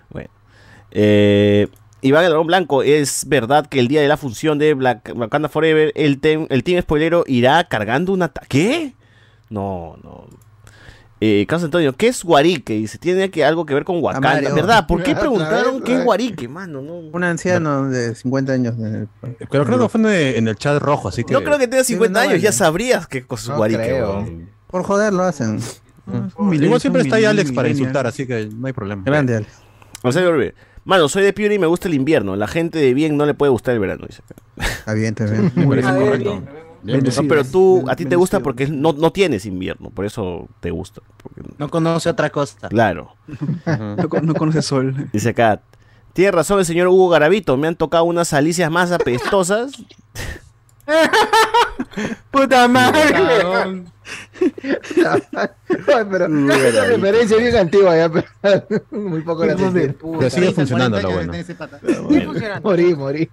[0.08, 0.30] Bueno.
[0.90, 1.68] Eh,
[2.00, 5.50] Iván el Dragón Blanco, es verdad que el día de la función de Black, Wakanda
[5.50, 8.28] Forever, el, tem- el team spoilero irá cargando una...
[8.28, 8.94] ta- ¿Qué?
[9.50, 10.26] No, no.
[11.22, 12.72] Eh, Carlos Antonio, ¿qué es Guarique?
[12.72, 14.54] Dice, tiene que, algo que ver con Wakanda.
[14.54, 14.86] ¿Verdad?
[14.86, 16.04] ¿Por qué preguntaron qué es.
[16.04, 16.80] Guarique, mano?
[16.80, 18.78] No, Un anciano de 50 años.
[18.78, 19.06] de-
[19.50, 21.34] Pero creo que fue en el, chat rojo, así que.
[21.34, 22.42] no creo que tengas 50 no años, vale.
[22.42, 24.02] ya sabrías qué cosa es No Guarique.
[24.68, 25.60] Por joder lo hacen.
[26.52, 29.02] Igual siempre está ahí Alex para insultar, así que no hay problema.
[29.04, 29.52] Grande, Alex.
[30.02, 32.34] Marcelo Uribe, Mano, soy de Piura y me gusta el invierno.
[32.36, 34.66] La gente de bien no le puede gustar el verano, dice acá.
[34.66, 35.52] Está bien, está bien.
[35.54, 36.42] Me parece A ver, correcto.
[36.82, 37.02] Bien.
[37.04, 40.70] No, pero tú, a ti te gusta porque no, no tienes invierno, por eso te
[40.70, 41.00] gusta.
[41.22, 42.68] porque- No conoce otra cosa.
[42.68, 43.14] claro.
[43.66, 45.08] No, no conoce sol.
[45.12, 45.60] Dice acá,
[46.12, 49.72] tiene razón el señor Hugo Garavito, me han tocado unas alicias más apestosas.
[52.30, 53.14] Puta madre.
[55.36, 58.26] Ay, pero esa referencia es bien antigua ya, pero
[58.90, 59.54] muy poco la.
[59.56, 59.70] Pero
[60.30, 61.32] sigue 30, funcionando 40 lo años bueno.
[61.32, 61.78] de ese pata.
[61.80, 62.68] Sigue funcionando.
[62.68, 63.30] Morí, morí.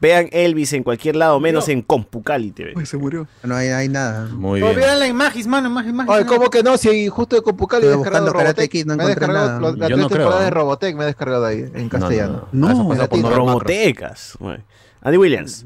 [0.00, 2.72] Vean Elvis en cualquier lado, menos en Compucali TV.
[2.74, 3.26] Uy, se murió.
[3.42, 4.26] No hay, hay nada.
[4.32, 4.74] Muy bien.
[4.74, 6.14] vean la imagen, mano, imagen, imagen.
[6.14, 6.78] Ay, ¿cómo que no?
[6.78, 8.70] Si justo de Compucali he descargado Robotech.
[8.70, 9.76] Kid, no me he encontré descargado nada.
[9.78, 10.44] las Yo no creo, ¿eh?
[10.44, 12.48] de Robotech me he descargado ahí, en No, no, castellano.
[12.52, 12.94] no.
[12.94, 13.30] No.
[13.30, 14.38] Robotecas.
[15.02, 15.64] Andy Williams.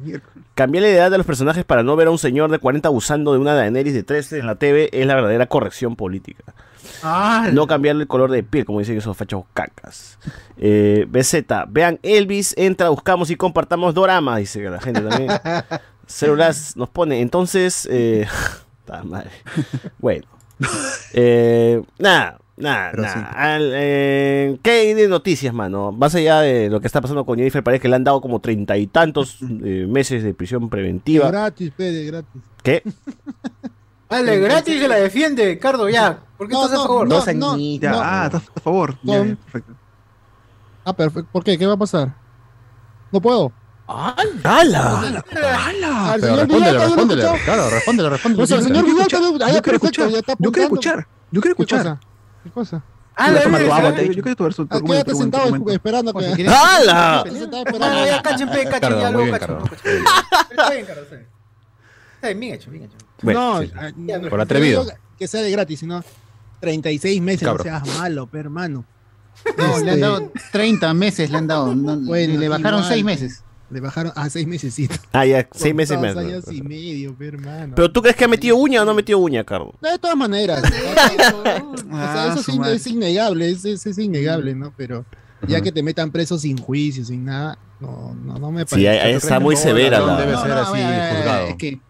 [0.54, 3.32] Cambiarle de edad a los personajes para no ver a un señor de 40 abusando
[3.32, 6.44] de una Daenerys de 13 en la TV es la verdadera corrección política.
[7.02, 10.18] Ah, No cambiarle el color de piel, como dicen esos fachos cacas.
[10.56, 15.30] Eh, BZ, vean Elvis, entra, buscamos y compartamos Dorama, dice la gente también.
[16.06, 17.88] Celulas nos pone, entonces.
[17.90, 18.26] Eh,
[19.04, 19.30] madre.
[19.98, 20.26] Bueno.
[21.12, 23.58] Eh, nada, nada, nada.
[23.58, 23.64] sí.
[23.74, 25.92] Eh, ¿Qué hay de noticias, mano?
[25.92, 28.40] Más allá de lo que está pasando con Jennifer Paredes, que le han dado como
[28.40, 31.28] treinta y tantos eh, meses de prisión preventiva.
[31.28, 32.42] Gratis, pede, gratis.
[32.62, 32.82] ¿Qué?
[34.08, 36.18] Dale, gratis se la defiende, Cardo, ya.
[36.36, 37.08] ¿Por qué No, estás a no, favor?
[37.08, 37.14] no.
[37.16, 37.90] Dos añitos.
[37.90, 38.00] no.
[38.02, 38.96] Ah, estás a favor.
[39.02, 39.72] Ya, ya, perfecto.
[40.84, 41.28] Ah, perfecto.
[41.32, 41.56] ¿Por qué?
[41.58, 42.14] ¿Qué va a pasar?
[43.10, 43.52] No puedo.
[43.86, 45.00] ¡Hala!
[45.00, 45.22] Al
[46.20, 47.22] Pero señor respóndele, respóndele.
[47.44, 48.46] Claro, respóndele, respóndele.
[48.46, 50.08] Pues Yo ah, quiero escuchar.
[50.38, 51.06] Yo quiero escuchar.
[51.30, 51.78] Yo quiero ¿Qué escuchar.
[51.82, 52.00] cosa?
[52.42, 52.82] ¿Qué cosa?
[53.16, 56.48] Ah, Yo la quiero verso- tu Ah, argumento, quédate sentado esperando Pues, que...
[56.48, 57.24] ¡Hala!
[58.06, 59.58] Ya cachen, cachen, ya luego cachen.
[59.58, 59.64] No.
[59.82, 60.06] Pero.
[60.50, 60.70] Está
[62.28, 62.96] bien, bien hecho, bien hecho.
[63.24, 63.70] Bueno, no, sí.
[63.76, 64.84] ah, no, por atrevido.
[64.84, 66.02] no Que sea de gratis, sino
[66.60, 67.58] 36 meses, Cabro.
[67.64, 68.84] no seas malo, pe, hermano.
[69.58, 71.74] No, le han Este- dado 30 meses, le han dado.
[71.74, 73.40] no, Bueno, le bajaron igual, 6 meses.
[73.70, 74.76] Le bajaron a seis meses.
[75.10, 76.16] Ah, ya, seis meses Dos más.
[76.16, 77.72] años y medio, pe, hermano.
[77.74, 79.72] Pero tú crees que ha metido uña o no ha metido uña, Carlos?
[79.80, 80.62] De todas maneras.
[80.62, 84.72] o sea, Ah, eso sí es innegable, es, es- es innegable, ¿no?
[84.76, 85.04] Pero
[85.48, 89.02] ya que te metan preso sin juicio, sin nada, no, no, no me parece.
[89.08, 91.46] Sí, está muy severa la- Debe ser No, no, así, juzgado.
[91.48, 91.80] es que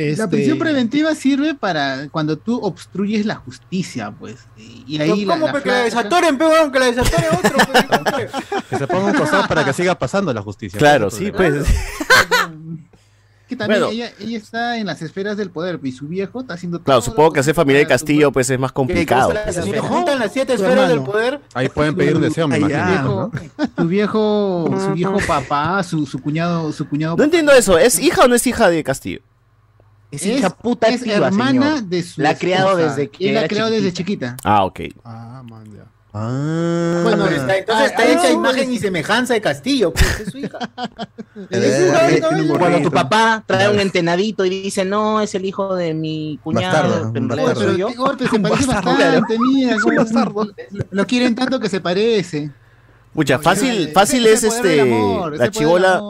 [0.00, 4.38] Este, La prisión preventiva sirve para cuando tú obstruyes la justicia, pues.
[4.56, 6.72] Y, y ahí la, ¿Cómo la que la desatoren, pe, weón?
[6.72, 8.28] Que la desatore otro, pe,
[8.70, 10.78] Que se ponga un costado para que siga pasando la justicia.
[10.78, 11.66] Claro, Ese es el sí, pues.
[13.46, 13.92] Que también Bueno.
[13.92, 17.10] ella, ella está en las esferas del poder y su viejo está haciendo Claro, todo
[17.10, 19.34] supongo lo que hacer familia de Castillo pues es más complicado.
[19.50, 23.32] Si juntan las siete esferas del poder, Ahí pueden pedir un deseo, me imagino.
[23.76, 27.16] su viejo, su viejo papá, su, su cuñado, su cuñado.
[27.16, 29.20] No entiendo eso, ¿es hija o no es hija de Castillo?
[30.10, 31.82] Es hija puta es activa, hermana señor.
[31.84, 34.36] de su La ha criado desde que Él la era criado desde chiquita.
[34.44, 34.80] Ah, ok.
[35.04, 35.84] Ah, man, ya.
[36.12, 39.92] Ah, Bueno, pero está- entonces ah, está ah, hecha no, imagen y semejanza de Castillo,
[39.92, 40.58] pues es su hija.
[41.52, 42.20] Eh,
[42.58, 47.12] Cuando tu papá trae un entenadito y dice, no, es el hijo de mi cuñado,
[47.12, 47.12] Bastardo,
[48.30, 52.50] se parece bastante, mira, Es lo quieren tanto que se parece.
[53.12, 54.80] Pucha, fácil, Ese- fácil ese es este.
[54.82, 56.00] amor, La chivola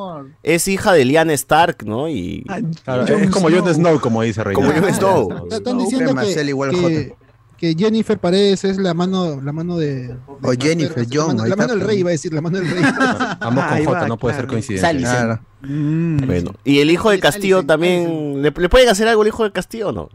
[0.42, 2.08] es hija de Lyanna Stark, ¿no?
[2.08, 2.44] Y.
[2.84, 4.00] Claro, es como Jon Snow.
[4.00, 4.54] Como dice Rey.
[4.54, 5.30] Como Jon Snow.
[5.30, 6.34] Están- Están diciendo que,
[6.70, 7.14] que,
[7.56, 10.08] que Jennifer Paredes es la mano, la mano de.
[10.08, 12.58] de O Jennifer, la John, mano, la mano del rey, iba a decir, la mano
[12.58, 12.82] del rey.
[13.40, 14.88] Ambos con J, no puede ser coincidencia.
[14.88, 15.02] Sally.
[15.02, 15.40] Claro.
[15.62, 16.16] Mm.
[16.26, 16.52] Bueno.
[16.64, 18.42] ¿Y el hijo de Castillo también.
[18.42, 20.08] ¿Le, le pueden hacer algo al hijo de Castillo o no?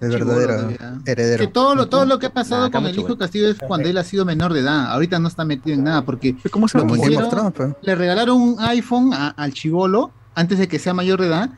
[0.00, 0.68] El verdadero
[1.06, 1.40] heredero.
[1.46, 3.88] Que todo lo, todo lo que ha pasado Nah, con el hijo Castillo es cuando
[3.88, 4.92] él ha sido menor de edad.
[4.92, 7.74] Ahorita no está metido en nada porque ¿Cómo se Lo Thrones, pues.
[7.80, 11.50] le regalaron un iPhone a- al chivolo antes de que sea mayor de edad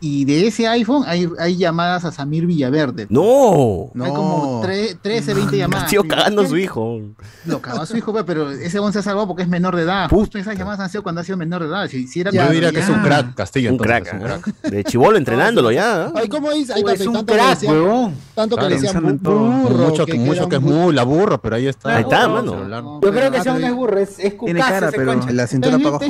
[0.00, 3.06] y de ese iPhone hay, hay llamadas a Samir Villaverde.
[3.08, 3.90] ¡No!
[3.94, 4.68] Hay como No.
[4.68, 5.90] tre- 13, 20 llamadas.
[5.92, 7.00] Y- cagando a su hijo.
[7.46, 9.74] Lo cagó a su hijo, pues, pero ese hombre se ha salvado porque es menor
[9.76, 10.10] de edad.
[10.10, 11.88] Justo esas llamadas han sido cuando ha sido menor de edad.
[11.88, 13.70] Si, si era Yo diría que es un crack, Castillo.
[13.70, 14.06] Un entonces, crack.
[14.06, 14.40] es un ¿ah?
[14.42, 14.70] crack.
[14.70, 16.04] De chivolo entrenándolo ya.
[16.06, 16.12] ¿ah?
[16.16, 16.74] Ay, ¿cómo dice?
[16.74, 18.14] Ahí es está, un que crack, decían- huevón.
[18.34, 19.40] Tanto que Claro, le decían burro,
[19.88, 21.96] Mucho que, que mucho que es un bu- muy la burra, pero ahí está.
[21.96, 23.00] Ahí está, No, mano.
[23.02, 25.12] Yo creo que ese ah, hombre es burro, es, es Tiene cucazo cara, ese pero-
[25.12, 25.32] concha.
[25.32, 26.04] La cintura para abajo.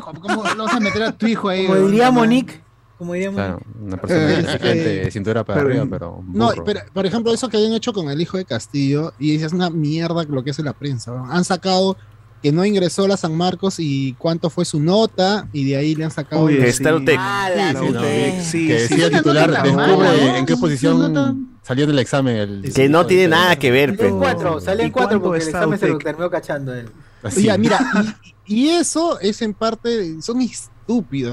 [0.00, 1.66] ¿Cómo, cómo lo vas a meter a tu hijo ahí?
[1.66, 2.10] Como diría?
[2.10, 2.60] Monique.
[3.00, 6.22] Como diría Claro, una persona Eh, inteligente, eh, cintura para pero- arriba, pero.
[6.34, 6.64] No, burro.
[6.64, 9.70] pero por ejemplo, eso que habían hecho con el hijo de Castillo, y es una
[9.70, 11.10] mierda lo que hace la prensa.
[11.12, 11.24] ¿no?
[11.32, 11.96] Han sacado
[12.42, 15.94] que no ingresó a la San Marcos y cuánto fue su nota, y de ahí
[15.94, 16.46] le han sacado.
[16.50, 17.16] Los- está el tec.
[17.18, 18.66] Ah, la Sí, no, sí, que sí.
[18.68, 20.36] decía el titular, no descubre ¿no?
[20.36, 22.36] en qué Su posición nota- salió del examen.
[22.36, 24.18] El, Que no tiene nada que ver, pero.
[24.18, 26.90] cuatro, salió en ¿Y cuatro porque el examen se lo terminó cachando él.
[27.22, 27.44] Así.
[27.44, 27.78] Ya, mira,
[28.46, 30.70] y, y eso es en parte, son estúpidos,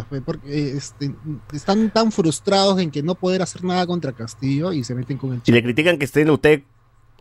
[0.09, 1.13] pe, porque eh, este,
[1.51, 5.33] están tan frustrados en que no poder hacer nada contra Castillo y se meten con
[5.33, 6.63] el Y le critican que esté en la UTEC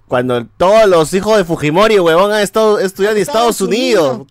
[0.09, 4.23] cuando todos los hijos de Fujimori, huevón, han estado estudiando en Estados Unidos.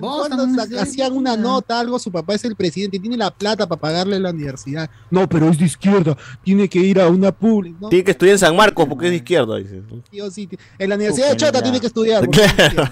[0.00, 0.46] Cuando
[0.80, 4.30] hacían una nota, algo, su papá es el presidente, tiene la plata para pagarle la
[4.30, 4.90] universidad.
[5.10, 7.78] No, pero es de izquierda, tiene que ir a una pública.
[7.80, 9.56] No, Tiene que estudiar en San Marcos porque es de izquierda.
[9.56, 9.82] dice.
[10.10, 12.22] tío, sí, en la Universidad de Puta, Chota tiene que estudiar.
[12.28, 12.90] de Claro.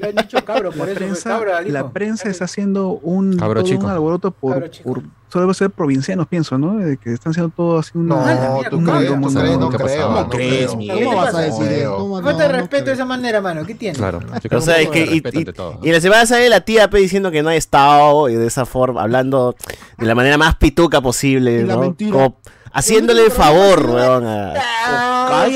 [0.00, 3.70] Le han dicho cabro, por La eso prensa, la prensa está haciendo un, Cabro todo
[3.70, 3.84] chico.
[3.84, 4.92] un alboroto por, Cabro chico.
[4.92, 5.02] por
[5.34, 6.76] solo debe ser provincianos, pienso, ¿no?
[6.76, 8.14] De que están haciendo todo así una...
[8.14, 11.04] No, tú crees, no ¿Cómo crees, creo.
[11.04, 11.96] ¿Cómo vas a decir eso?
[11.96, 13.66] ¿Cómo Falta respeto de esa manera, mano.
[13.66, 13.98] ¿Qué tiene?
[13.98, 14.20] Claro.
[14.52, 15.80] O sea, es que y, respeto y- ante todo.
[15.82, 18.64] y la semana sale la tía P diciendo que no ha estado y de esa
[18.64, 19.56] forma, hablando
[19.98, 21.96] de la manera más pituca posible, ¿no?
[21.98, 22.36] Como
[22.72, 24.24] haciéndole el favor, weón.
[24.28, 25.48] Ah.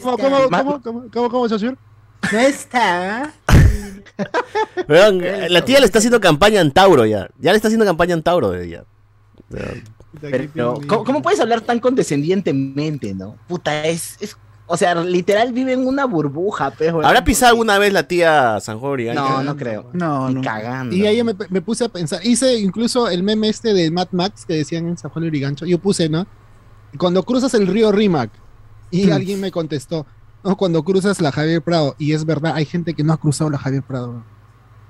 [0.00, 1.48] ¿Cómo, cómo, cómo, cómo, cómo, cómo?
[2.32, 3.32] No está.
[4.88, 7.28] weón, la tía le está haciendo campaña en Tauro ya.
[7.38, 8.84] Ya le está haciendo campaña en Tauro de ella.
[10.20, 13.36] Pero, ¿cómo, cómo puedes hablar tan condescendientemente, no?
[13.48, 14.36] Puta, es, es-
[14.66, 17.04] O sea, literal vive en una burbuja, weón.
[17.04, 19.12] ¿Habrá pisado alguna vez la tía San Jorge?
[19.12, 19.90] No, no creo.
[19.92, 20.40] No, Ni no.
[20.40, 20.94] cagando.
[20.96, 24.44] Y ahí me, me puse a pensar, hice incluso el meme este de Mad Max
[24.46, 26.26] que decían en San Juan de Urigancho, yo puse, ¿no?
[26.96, 28.30] Cuando cruzas el río Rímac,
[28.90, 29.12] y Hmm.
[29.12, 30.06] alguien me contestó,
[30.44, 33.50] no, cuando cruzas la Javier Prado, y es verdad, hay gente que no ha cruzado
[33.50, 34.12] la Javier Prado.
[34.12, 34.34] ¿no?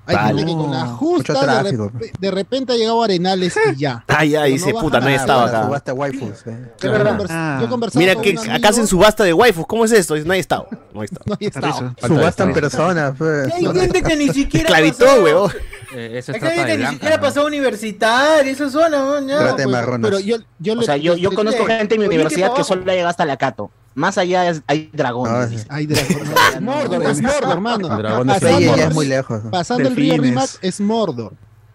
[0.07, 0.39] Hay Vale.
[0.41, 1.91] gente que con la No, justa mucho de, tráfico.
[1.91, 4.05] repe- de repente ha llegado a Arenales y ya.
[4.09, 5.65] Ah, ya, Pero dice, no puta, no he estado acá.
[5.65, 6.47] subasta de waifus.
[6.47, 6.73] eh.
[6.83, 6.93] Yo,
[7.31, 7.59] Ah.
[7.63, 9.67] yo Mira con que acá hacen subasta de waifus.
[9.67, 10.15] ¿Cómo es esto?
[10.19, 10.67] No he estado.
[10.93, 11.25] No he estado.
[11.27, 11.67] No he estado.
[11.97, 12.07] Risa.
[12.07, 13.15] Subasta en persona.
[13.17, 13.51] pues.
[13.55, 14.67] Hay gente que ni siquiera.
[14.69, 15.51] Esclavitud, weón.
[15.95, 17.23] Eh, eso Hay es trata gente de que ni siquiera ¿no?
[17.23, 19.27] pasó universitario, eso suena, ¿no?
[19.27, 21.95] Trata de Pues, pero yo, yo O le- sea, yo, yo le- conozco le- gente
[21.95, 23.71] en mi universidad ¿qué que solo ha llegado hasta la Cato.
[23.95, 25.33] Más allá es- hay dragones.
[25.35, 25.67] Ah, dice.
[25.69, 26.23] Ay, dragón.
[26.55, 27.89] Es Mordor, es Mordor, hermano.
[27.93, 29.43] El dragón de Sí, Pasando- ya es muy lejos.
[29.51, 30.17] Pasando el río.
[30.21, 31.33] Rímac es Mordor.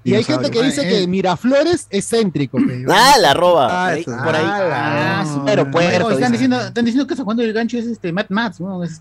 [0.10, 2.58] Y hay gente que dice que Miraflores es céntrico.
[2.90, 3.68] Ah, la roba.
[3.88, 4.12] Ah, eso.
[4.24, 4.44] por ahí.
[4.46, 8.60] Ah, no, están, diciendo, están diciendo que San Juan del Gancho es este Matt Max,
[8.60, 8.84] ¿no?
[8.84, 8.98] Es-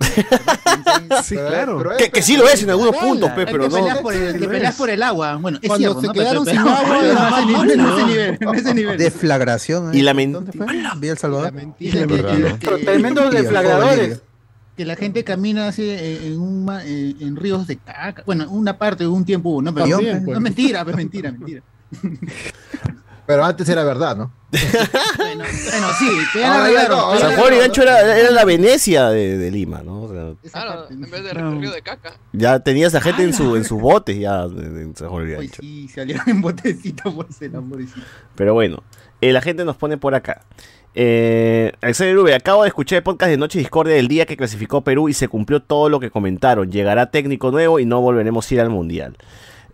[1.24, 1.82] Sí, claro.
[1.96, 4.00] Que, que sí lo es en algunos puntos, pe, pero que no.
[4.02, 5.36] por el, peleas por el agua.
[5.36, 6.12] Bueno, es Cuando cierto, se ¿no?
[6.12, 7.46] quedaron Pero- sin agua, a ese
[8.06, 8.98] nivel, ese nivel.
[8.98, 9.94] Deflagración.
[9.94, 10.02] Y ¿eh?
[10.02, 10.66] la men- ¿Dónde fue?
[10.96, 11.52] Villa El Salvador.
[11.52, 12.06] mentira.
[12.06, 12.58] Bolivia,
[13.30, 14.20] deflagradores.
[14.78, 18.22] Que la gente camina así eh, en, un eh, en ríos de caca.
[18.24, 19.74] Bueno, una parte de un tiempo hubo, ¿no?
[19.74, 20.40] Pero También, no, pues.
[20.40, 21.62] mentira, pues mentira, mentira.
[23.26, 24.32] Pero antes era verdad, ¿no?
[25.18, 26.96] Bueno, bueno sí, que ya Ah, arreglaron.
[26.98, 27.58] no, ya San Juan y.
[27.58, 30.02] Gancho era, era la Venecia de, de Lima, ¿no?
[30.04, 31.08] O sea, Esa Claro, parte, en ¿no?
[31.08, 32.12] vez de río de caca.
[32.32, 35.48] ya tenías a gente en, su, en sus botes ya en San Juan y Pues
[35.50, 35.60] Gancho.
[35.62, 38.00] sí, salieron en botecito por ese pobrecito.
[38.34, 38.82] Pero bueno,
[39.20, 40.42] eh, la gente nos pone por acá.
[41.00, 44.82] Eh, Alexander Ube, acabo de escuchar el podcast de Noche Discordia del día que clasificó
[44.82, 46.72] Perú y se cumplió todo lo que comentaron.
[46.72, 49.16] Llegará técnico nuevo y no volveremos a ir al Mundial.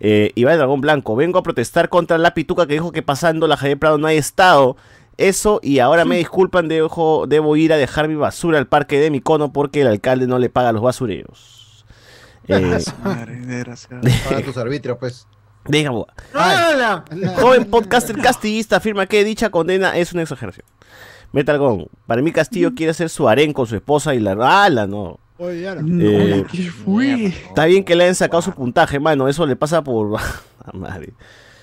[0.01, 3.57] Eh, Iván Dragón Blanco, vengo a protestar contra la pituca que dijo que pasando la
[3.57, 4.77] Javier Prado no hay estado.
[5.17, 9.11] Eso, y ahora me disculpan, debo, debo ir a dejar mi basura al parque de
[9.11, 11.87] Micono porque el alcalde no le paga a los basureros.
[12.47, 12.85] Eh.
[13.03, 15.27] Para tus arbitrios, pues.
[16.35, 17.07] ¡Hala!
[17.37, 20.67] Joven podcaster castillista afirma que dicha condena es una exageración.
[21.35, 24.33] Metalgon, para mí Castillo quiere hacer su harén con su esposa y la...
[24.65, 25.19] ¡Hala, no!
[25.37, 25.75] Oye, ya.
[25.75, 27.27] No, Eh, ¿qué fue?
[27.27, 29.27] Está bien que le hayan sacado su puntaje, mano.
[29.27, 30.17] Eso le pasa por...
[30.67, 31.13] Ah, madre.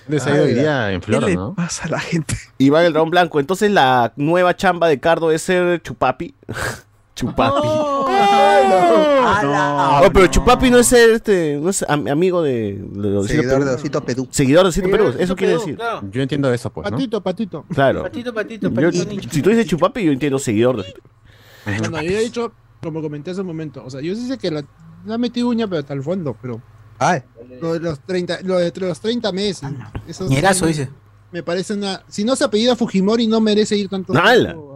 [0.06, 1.54] Día en ¿Qué flor, le ¿no?
[1.54, 2.36] pasa a la gente?
[2.58, 3.40] Iván el Dragón Blanco.
[3.40, 6.34] Entonces la nueva chamba de Cardo es ser chupapi.
[7.16, 7.66] chupapi.
[8.14, 10.00] ¡Hala!
[10.06, 13.64] Oh, pero chupapi no es este, no es am- amigo de, de Osito Seguidor Perú.
[13.70, 14.28] de Osito Pedú.
[14.30, 15.04] Seguidor de Osito Perú.
[15.04, 15.76] Seguidor de Eso Osito quiere Perú, decir.
[15.76, 16.08] claro.
[16.10, 16.96] Yo entiendo eso, pues, ¿no?
[16.96, 17.64] Patito, patito.
[17.72, 18.02] Claro.
[18.02, 19.28] Patito, patito, Yo- patito, nicho.
[19.30, 21.00] si tú dices chupapi, yo entiendo seguidor de Osito
[21.64, 21.76] Perú.
[21.90, 24.50] Bueno, yo he dicho, como comenté hace un momento, o sea, yo sí sé que
[24.50, 24.64] la,
[25.06, 26.60] la metí uña, pero hasta el fondo, pero
[26.98, 27.20] Ay,
[27.60, 29.68] lo de los 30, lo de los 30 meses.
[30.06, 30.88] Eso sí Ñerazo, dice.
[31.32, 32.02] Me parece una.
[32.08, 34.12] Si no se apellida Fujimori, no merece ir tanto.
[34.14, 34.50] ¡Hala!
[34.52, 34.71] tiempo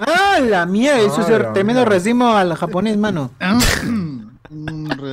[0.00, 1.00] ¡Ah, la mierda!
[1.00, 3.30] Eso es tremendo racismo al japonés, mano.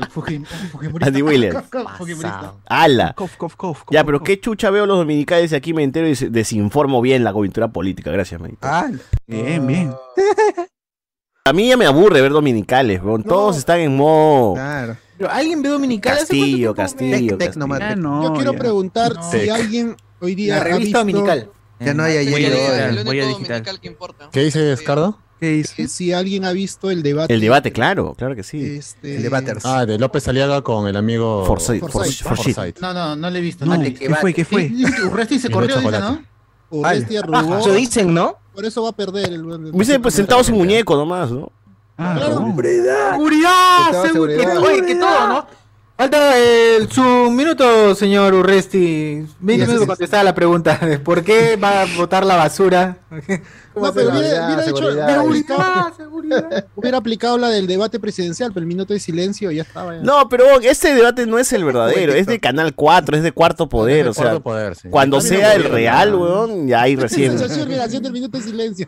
[0.10, 1.08] Fujimorista.
[1.08, 1.64] Andy Williams.
[2.68, 3.14] ¡Hala!
[3.14, 6.16] Cof, cof, cof, Ya, pero qué chucha veo los dominicales y aquí me entero y
[6.16, 8.12] desinformo bien la coyuntura política.
[8.12, 8.60] Gracias, manito.
[8.64, 8.88] ah,
[9.28, 9.94] Bien, bien.
[11.46, 13.24] A mí ya me aburre ver dominicales, weón.
[13.24, 14.98] Todos están en modo claro.
[15.18, 16.76] Pero alguien ve Dominical hace Castillo?
[16.76, 18.24] Castillo, Tec, tec Castillo.
[18.24, 19.24] Yo quiero preguntar No.
[19.24, 19.50] si Tec.
[19.50, 21.50] alguien hoy día La ha revista visto Dominical.
[21.80, 22.54] Ya no hay ayer Voy y a hoy.
[22.56, 23.34] digital, el único digital.
[23.58, 24.30] dominical que importa.
[24.32, 25.18] ¿Qué dices, Cardo?
[25.40, 25.88] ¿Qué dice?
[25.88, 27.34] si alguien ha visto el debate.
[27.34, 28.62] El debate, claro, claro que sí.
[28.78, 29.66] Este, El debaters.
[29.66, 32.24] Ah, de López Aliaga con el amigo Forsyth, Forsyth.
[32.24, 32.56] Forsyth.
[32.56, 32.80] Forsyth.
[32.82, 33.66] No, no, no le he visto.
[33.66, 34.34] No, No, ¿Qué fue?
[34.34, 34.70] ¿Qué fue?
[35.06, 36.00] Urresti se corrió, dice.
[36.00, 36.22] ¿no?
[36.72, 38.38] Urresti arrugó, Eso dicen, ¿no?
[38.54, 39.46] por eso va a perder el.
[39.74, 41.50] Hubiese pues, sentado su muñeco nomás, ¿no?
[41.98, 42.34] Ah, Claro.
[42.42, 42.46] no.
[42.48, 43.12] ¡Seguridad!
[44.06, 44.58] Seguridad.
[44.58, 45.48] Oye, que todo, ¿no?
[46.00, 49.22] Falta el- su minuto, señor Urresti.
[49.42, 53.00] 20 minutos contestar a la pregunta de por qué va a botar la basura.
[53.76, 56.66] No, pero hubiera, Seguridad, hubiera hecho- hubiera aplicado, seguridad.
[56.76, 59.96] hubiera aplicado la del debate presidencial, pero el minuto de silencio y ya estaba.
[59.96, 60.02] ya.
[60.04, 63.70] No, pero este debate no es el verdadero, es de Canal 4, es de Cuarto
[63.70, 64.90] Poder, o sea, poder, sí.
[64.90, 67.38] cuando sea el real, weón, ya ahí recién.
[67.38, 68.88] Sensación, mira, haciendo el minuto de silencio.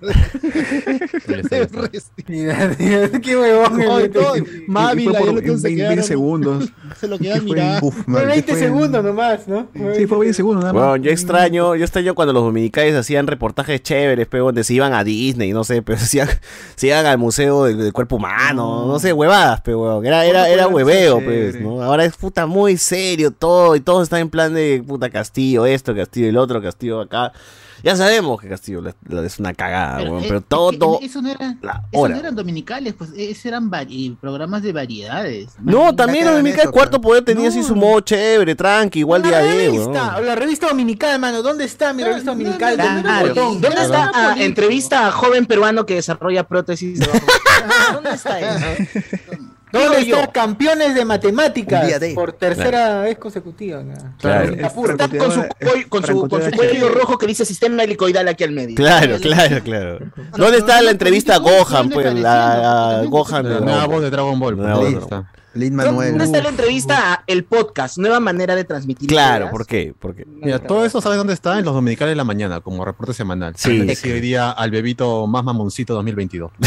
[3.21, 3.81] Qué huevón.
[3.81, 6.03] Por 20 quedaron.
[6.03, 6.69] segundos.
[6.99, 7.45] Se lo ¿Qué quedan fue?
[7.45, 7.88] mirando.
[7.88, 8.27] Uf, Fue man.
[8.27, 9.67] 20 fue- segundos nomás, ¿no?
[9.95, 10.81] Sí, fue 20 segundos nada más.
[10.84, 14.93] Weón, yo extraño, yo extraño cuando los dominicales hacían reportajes chéveres, pero donde se iban
[14.93, 16.30] a Disney, no sé, pero se iban,
[16.76, 20.50] se iban al museo del, del cuerpo humano, no, sé, huevadas, pero weón, era, era,
[20.50, 21.60] era hueveo, pues.
[21.60, 21.82] ¿no?
[21.82, 25.95] Ahora es puta muy serio todo, y todos están en plan de puta Castillo, esto,
[25.95, 27.32] Castillo, el otro, Castillo acá.
[27.83, 30.77] Ya sabemos que Castillo la- la- es una cagada, Pero, weón, eh, pero es que
[30.77, 34.71] todo, Eso no, era, la eso no eran dominicales, pues esos eran vari- programas de
[34.73, 35.49] variedades.
[35.61, 39.43] No, también los dominicales Cuarto Poder tenía así su modo chévere, tranqui, igual día la
[39.43, 40.25] de, revista, weón.
[40.25, 41.41] la revista dominical, mano.
[41.41, 42.77] ¿Dónde está mi revista dominical?
[42.77, 43.61] no, Dame no, un no, botón.
[43.61, 46.99] ¿Dónde está ah, entrevista a joven peruano que desarrolla prótesis?
[46.99, 47.07] de
[47.93, 48.65] ¿Dónde está eso?
[49.71, 50.31] ¿Dónde está yo.
[50.31, 51.99] campeones de matemáticas?
[51.99, 53.81] De- Por tercera vez consecutiva.
[53.84, 53.93] ¿no?
[54.19, 54.53] Claro.
[54.65, 54.91] Apuro.
[54.93, 58.43] Está con su, cuello- con su, con su cuello rojo que dice sistema helicoidal aquí
[58.43, 58.75] al medio.
[58.75, 59.99] Claro, claro, claro.
[60.38, 62.13] ¿Dónde está la entrevista a Gohan, pues?
[62.15, 64.57] La, a Gohan de La voz de Dragon Ball.
[65.53, 66.21] Lin ¿Dónde Manuel.
[66.21, 67.97] está la entrevista a el podcast?
[67.97, 69.09] Nueva manera de transmitir.
[69.09, 69.51] Claro, ideas.
[69.51, 69.93] ¿por qué?
[69.99, 70.25] ¿Por qué?
[70.25, 73.53] Mira, todo eso sabes dónde está en los dominicales de la mañana, como reporte semanal.
[73.57, 73.95] Sí.
[73.95, 76.51] Sigue hoy día al bebito más mamoncito 2022.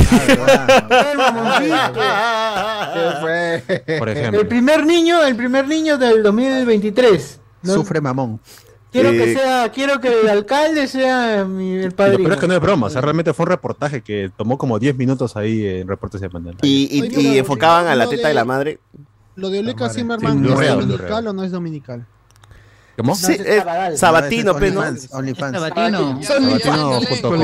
[1.11, 2.01] El mamoncito.
[2.95, 3.99] ¿Qué fue?
[3.99, 4.41] Por ejemplo.
[4.43, 7.41] El primer niño, el primer niño del 2023.
[7.63, 7.75] ¿no?
[7.75, 8.41] Sufre mamón.
[8.95, 12.19] Quiero Eh, que sea, quiero que el alcalde sea mi, el padrino.
[12.19, 14.79] peor es que no es broma, o sea, realmente fue un reportaje que tomó como
[14.79, 16.55] 10 minutos ahí en reporte semanal.
[16.63, 18.79] Y, y- Oye, y pero enfocaban a la lo tenta de- de la madre.
[19.35, 19.95] Lo de Oleca madre.
[19.95, 22.07] Zimmerman Sí, ¿es dominical o no es dominical?
[22.97, 23.17] ¿Cómo?
[23.17, 23.61] Sí, eh,
[23.97, 24.81] Sabatino, pe, ¿no?
[25.11, 25.57] OnlyFans.
[25.57, 26.23] Sabatino.
[26.23, 27.41] Sabatino junto con...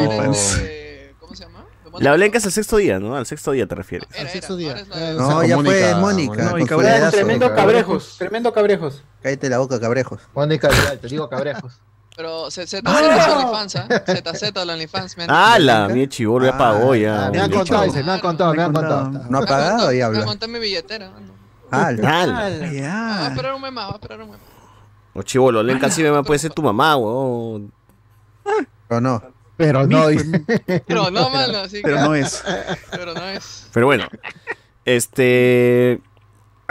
[1.98, 3.16] La Olenka es el sexto día, ¿no?
[3.16, 4.09] Al sexto día te refieres.
[4.18, 4.77] Al sexto día.
[5.17, 6.52] No, ya fue Mónica.
[6.77, 7.17] dedazo.
[7.17, 9.02] Tremendo cabrejos, tremendo cabrejos.
[9.23, 10.21] Cállate la boca, cabrejos.
[10.35, 10.69] Mónica,
[11.00, 11.81] te digo cabrejos.
[12.17, 13.88] Pero Z- ZZ es OnlyFans, ¿ah?
[14.06, 15.27] ZZ el OnlyFans, men.
[15.31, 17.31] Ah, la mi chivolo ya pagó ya.
[17.33, 19.10] Me han contado, dice, me han contado, me han contado.
[19.31, 20.25] ¿No ha pagado y Voy a habla?
[20.27, 21.08] contar mi billetera.
[21.10, 21.33] mano.
[21.71, 22.23] Ala.
[22.23, 22.58] Ala.
[22.58, 24.48] Va a esperar un mes más, va a esperar un mes más.
[25.15, 27.73] O chivolo, Olenka sí me puede ser tu mamá, weón.
[28.88, 29.23] Pero no.
[29.61, 30.42] Pero no, dice.
[30.87, 31.81] Pero no, mano, sí.
[31.83, 32.08] Pero claro.
[32.08, 32.42] no es.
[32.90, 33.69] Pero no es.
[33.75, 34.08] Pero bueno.
[34.87, 36.00] Este.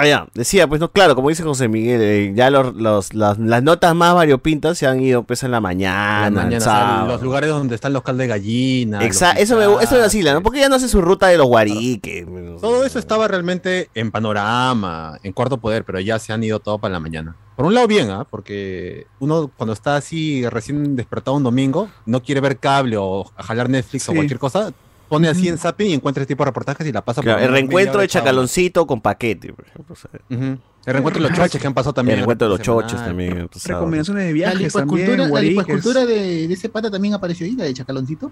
[0.01, 3.37] Ah, ya, decía, pues no, claro, como dice José Miguel, eh, ya los, los- las,
[3.37, 6.61] las notas más variopintas se han ido pues en la mañana, la el mañana, o
[6.61, 7.07] sea, sábado.
[7.09, 9.03] los lugares donde están los caldos de gallina.
[9.03, 10.41] Exacto, eso me, eso me vacila, ¿no?
[10.41, 12.25] Porque ya no hace su ruta de los guariques.
[12.61, 16.77] Todo eso estaba realmente en panorama, en cuarto poder, pero ya se han ido todo
[16.79, 17.35] para la mañana.
[17.57, 18.25] Por un lado bien, ¿ah?
[18.29, 23.69] porque uno cuando está así recién despertado un domingo, no quiere ver cable o jalar
[23.69, 24.71] Netflix o cualquier cosa,
[25.09, 27.45] pone así en zapping y encuentra este tipo de reportajes y la pasa Claro, por
[27.47, 28.07] el reencuentro de.
[28.07, 29.93] Chacaloncito con paquete, por ejemplo.
[29.93, 30.09] o sea.
[30.29, 30.57] Ujú.
[30.85, 32.13] El reencuentro de los choches que han pasado también.
[32.13, 33.49] El reencuentro de los choches también.
[33.65, 37.55] Recomendaciones de La viajes lipoescultura, también, la lipoescultura de, de ese pata también apareció ahí,
[37.55, 38.31] la de Chacaloncito.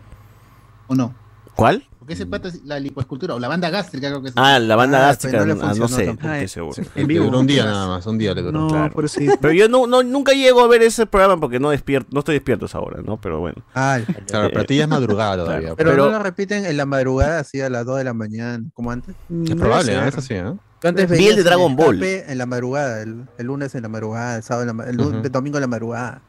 [0.87, 1.13] ¿O no?
[1.55, 1.83] ¿Cuál?
[2.07, 4.33] Porque ese pata, es la lipoescultura, o la banda gástrica creo que es.
[4.37, 6.29] Ah, la banda Ah, gástrica, pero no ah, no sé, tampoco.
[6.29, 6.73] Ay, seguro.
[6.73, 6.81] sí.
[6.95, 7.25] En vivo.
[7.25, 8.57] duró un día nada más, un día le duró.
[8.61, 9.07] No, Claro.
[9.09, 9.27] sí.
[9.41, 12.35] Pero yo no, no, nunca llego a ver ese programa porque no despierto, no estoy
[12.35, 13.19] despierto esa hora, ¿no?
[13.19, 13.61] Pero bueno.
[13.75, 15.75] Ah, Claro, para ti ya es madrugada todavía.
[15.75, 18.63] pero, Pero- no lo repiten en la madrugada, así a las 2 de la mañana,
[18.73, 19.13] como antes.
[19.45, 20.07] Es probable, ¿eh?
[20.07, 20.53] eso sí, ¿eh?
[20.83, 22.01] Antes Vi el de Dragon Ball.
[22.01, 25.17] En la madrugada, el, el lunes en la madrugada, el sábado en la el, Ujú.
[25.25, 26.21] el domingo en la madrugada.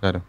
[0.00, 0.24] Claro.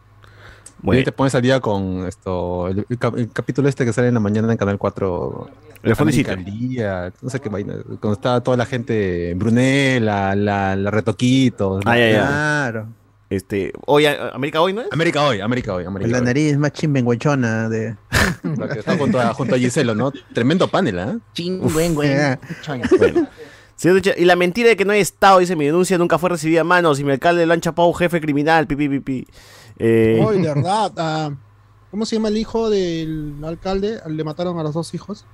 [0.83, 3.85] Y Bueno, ahí te pones al día con esto, el, el cap- el capítulo este
[3.85, 5.49] que sale en la mañana en Canal 4.
[5.83, 6.31] El Fonicito.
[6.31, 7.75] América al día, no sé qué vaina.
[8.01, 11.79] Cuando está toda la gente, Brunel, la, la, la Retoquito.
[11.85, 12.27] Ah, ya, ya.
[12.27, 12.87] Claro.
[13.29, 14.87] este, hoy, a- América hoy, ¿no es?
[14.91, 16.25] América hoy, América hoy, América La hoy.
[16.25, 17.95] nariz más chimbenguechona de.
[18.57, 20.11] La que está junto a, junto a Giselo, ¿no?
[20.33, 21.17] Tremendo panel, ¿eh?
[22.99, 23.27] Bueno.
[23.75, 26.29] Señor Ducha, y la mentira de que no hay estado, dice mi denuncia, nunca fue
[26.29, 26.99] recibida a manos.
[26.99, 29.27] Y mi alcalde lo han chapado jefe criminal, pipi, pipi.
[29.77, 30.91] Eh, Hoy, de verdad.
[30.97, 31.31] ah,
[31.91, 33.99] ¿Cómo se llama el hijo del alcalde?
[34.07, 35.25] Le mataron a los dos hijos.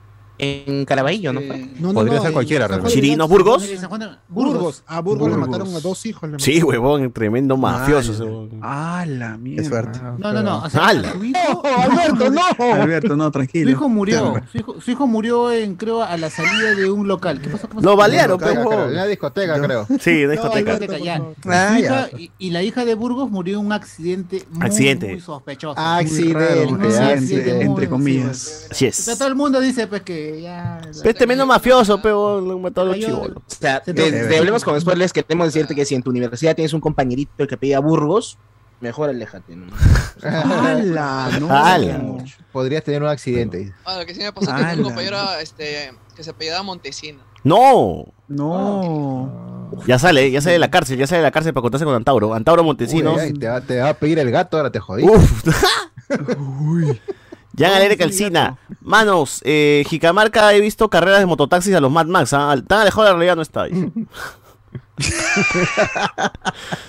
[0.41, 1.41] En Caraballo, ¿no?
[1.41, 2.95] Eh, no, no, Podría no, ser en cualquiera, realmente.
[2.95, 3.29] de ¿Chirinos León.
[3.29, 3.61] Burgos?
[3.67, 4.83] De- Burgos.
[4.87, 5.49] A Burgos, le Burgos.
[5.49, 6.29] mataron a dos hijos.
[6.29, 8.47] le sí, huevón, tremendo mafioso.
[8.61, 8.99] Ah.
[9.01, 9.67] Ah, la mierda.
[9.67, 9.99] suerte.
[10.17, 10.63] No, no, no.
[10.63, 12.41] o sea, su hijo, Alberto, no.
[12.73, 13.69] Alberto, no, su tranquilo.
[13.69, 14.41] hijo murió.
[14.51, 17.41] Su hijo, su hijo murió en, creo, a la salida de un local.
[17.41, 17.67] ¿Qué pasó?
[17.67, 17.85] ¿Qué pasó?
[17.85, 18.89] Lo balearon, Discoteca, pe, creo, huevón.
[18.89, 19.87] En una discoteca, creo.
[19.99, 20.73] Sí, una No, discoteca.
[20.75, 21.21] Alberto, Ya.
[21.47, 25.09] Ah, Su hija- y, y la hija de Burgos murió en un accidente muy, Accidente.
[25.11, 25.77] muy sospechoso.
[25.77, 26.65] Accidente.
[26.67, 28.67] Muy raro, accidente, entre comillas.
[28.71, 29.19] Así O sea, es.
[29.19, 30.79] todo el mundo dice pues que ya.
[30.81, 33.37] Pero es tremendo mafioso, pero lo han matado a los chivolos.
[33.37, 36.81] O sea, te hablemos con spoilers, queremos decirte que si en tu universidad tienes un
[36.81, 38.37] compañerito que pida Burgos,
[38.81, 39.55] mejor aléjate.
[39.55, 39.67] ¿no?
[40.23, 41.29] ¡Hala!
[41.39, 41.49] No.
[41.49, 42.01] ¡Hala!
[42.51, 43.73] Podrías tener un accidente.
[43.85, 44.73] Ah, lo que sí me pasó Ala.
[44.75, 47.19] un compañero este, que se apellidaba Montesino.
[47.43, 48.05] ¡No!
[48.27, 49.71] No.
[49.87, 51.95] Ya sale, ya sale de la cárcel, ya sale de la cárcel para contarse con
[51.95, 52.33] Antauro.
[52.33, 53.15] Antauro Montesinos.
[53.15, 55.03] Uy, ay, te, va, te va a pedir el gato, ahora te jodí.
[55.03, 55.43] Uf.
[56.61, 56.99] Uy.
[57.57, 58.57] Jan Alegre Calcina.
[58.81, 62.33] Manos, eh, Jicamarca he visto carreras de mototaxis a los Mad Max.
[62.33, 62.55] ¿ah?
[62.67, 63.65] Tan alejado de la realidad no está.
[63.65, 63.91] dice.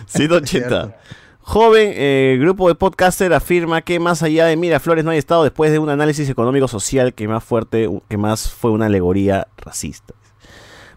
[0.07, 0.97] 180.
[1.43, 5.73] Joven eh, grupo de podcaster afirma que más allá de Miraflores no hay estado después
[5.73, 10.15] de un análisis económico social que más fuerte, que más fue una alegoría racista.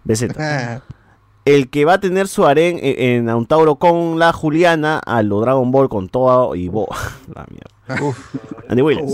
[0.03, 0.37] BZ.
[0.37, 0.81] Ah,
[1.45, 5.39] El que va a tener su harén en, en Antauro con la Juliana a lo
[5.39, 6.87] Dragon Ball con toda y bo.
[7.33, 8.15] la mierda.
[8.69, 9.13] Andy Williams.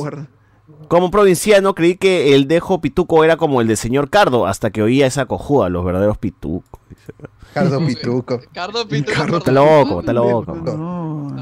[0.89, 4.81] Como provinciano creí que el dejo pituco era como el del señor Cardo, hasta que
[4.81, 6.81] oía esa cojuda, los verdaderos pitucos.
[7.53, 8.39] Cardo Pituco.
[8.51, 9.11] Cardo Pinto.
[9.11, 10.55] Cardo Está loco, está loco.
[10.55, 11.35] No.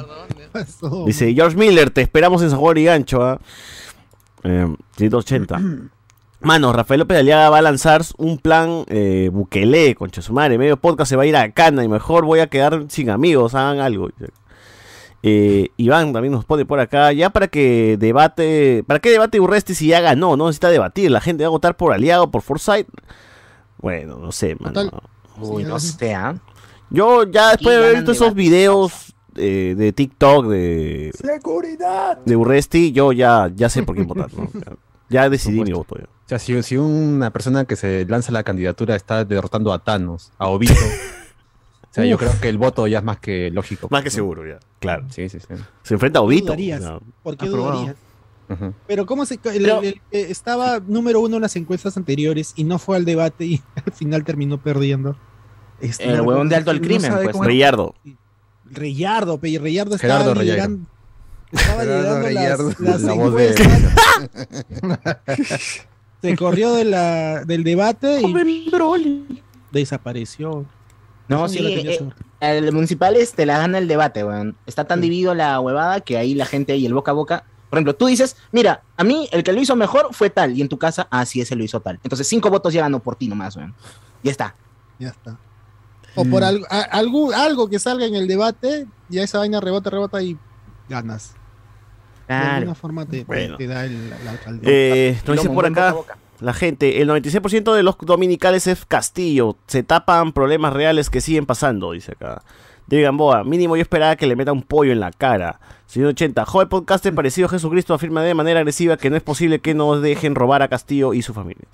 [0.51, 1.05] Pasó.
[1.05, 3.23] Dice George Miller, te esperamos en San Juan y Gancho.
[3.23, 3.39] ¿ah?
[4.43, 4.67] Eh,
[4.97, 5.61] 180.
[6.41, 10.57] Mano, Rafael López Aliaga va a lanzar un plan eh, Bukele, concha su madre.
[10.57, 13.55] Medio podcast se va a ir a Cana y mejor voy a quedar sin amigos,
[13.55, 14.09] hagan algo.
[15.29, 19.75] Eh, Iván también nos pone por acá, ya para que debate, ¿para qué debate Urresti
[19.75, 20.37] si ya ganó?
[20.37, 22.87] No necesita debatir, la gente va a votar por Aliaga o por Forsyth.
[23.77, 24.85] Bueno, no sé, mano.
[24.85, 25.01] Total.
[25.39, 26.35] Uy, no sé, ¿ah?
[26.89, 32.19] Yo ya después de haber visto esos videos eh, de TikTok de, ¡Seguridad!
[32.25, 34.33] de Urresti, yo ya, ya sé por quién votar.
[34.33, 34.49] ¿no?
[35.09, 35.95] Ya, decidí mi voto.
[35.97, 36.03] ya.
[36.03, 40.31] O sea, si, si una persona que se lanza la candidatura está derrotando a Thanos,
[40.37, 40.73] a Obito,
[41.89, 43.87] o sea, yo creo que el voto ya es más que lógico.
[43.89, 44.59] Más que seguro, ya.
[44.79, 45.05] Claro.
[45.09, 45.47] Sí, sí, sí.
[45.83, 46.45] Se enfrenta a Obito.
[46.47, 46.81] dudarías?
[46.81, 47.01] No.
[47.23, 47.73] ¿Por qué Aprobado.
[47.79, 47.95] dudarías?
[48.49, 48.73] Ujú.
[48.87, 52.63] Pero cómo se el- Pero- el- el- estaba número uno en las encuestas anteriores y
[52.63, 55.17] no fue al debate y al final terminó perdiendo.
[55.81, 57.93] Este, El huevón de alto al crimen, pues, Reyardo.
[58.65, 60.87] Reyardo, pe, y Reyardo estaba Gerardo llegando.
[61.51, 61.83] Estaba
[62.23, 62.69] Reyardo.
[62.69, 63.93] las, las La voz de- encuestas.
[66.21, 69.39] Se corrió de la, del debate y
[69.71, 70.65] desapareció.
[71.27, 74.55] No, sí, yo lo tenía eh, el municipales te la gana el debate, weón.
[74.65, 77.43] Está tan dividido la huevada que ahí la gente y el boca a boca.
[77.69, 80.61] Por ejemplo, tú dices, mira, a mí el que lo hizo mejor fue tal, y
[80.61, 81.99] en tu casa, ah, sí, ese lo hizo tal.
[82.03, 83.75] Entonces, cinco votos ya ganó por ti nomás, weón.
[84.23, 84.55] Ya está.
[84.99, 85.37] Ya está.
[86.15, 89.89] O por algo, a- algo, algo que salga en el debate, ya esa vaina rebota,
[89.89, 90.37] rebota y
[90.87, 91.33] ganas.
[92.27, 93.57] De alguna forma te, te- Bueno.
[93.57, 94.69] te da el, la alcaldía.
[94.71, 96.17] Eh, nos por acá boca.
[96.39, 99.57] La gente, el 96% de los dominicales es Castillo.
[99.67, 102.43] Se tapan problemas reales que siguen pasando, dice acá.
[102.87, 105.59] David Gamboa, mínimo yo esperaba que le meta un pollo en la cara.
[105.87, 109.59] Señor 80, joven podcaster parecido a Jesucristo afirma de manera agresiva que no es posible
[109.59, 111.65] que nos dejen robar a Castillo y su familia.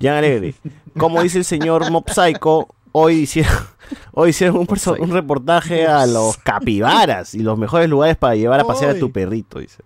[0.00, 0.54] Jan Alegre,
[0.98, 3.52] como dice el señor Mob Psycho, hoy hicieron,
[4.12, 4.68] hoy hicieron un,
[5.00, 9.12] un reportaje a los capibaras y los mejores lugares para llevar a pasear a tu
[9.12, 9.82] perrito, dice.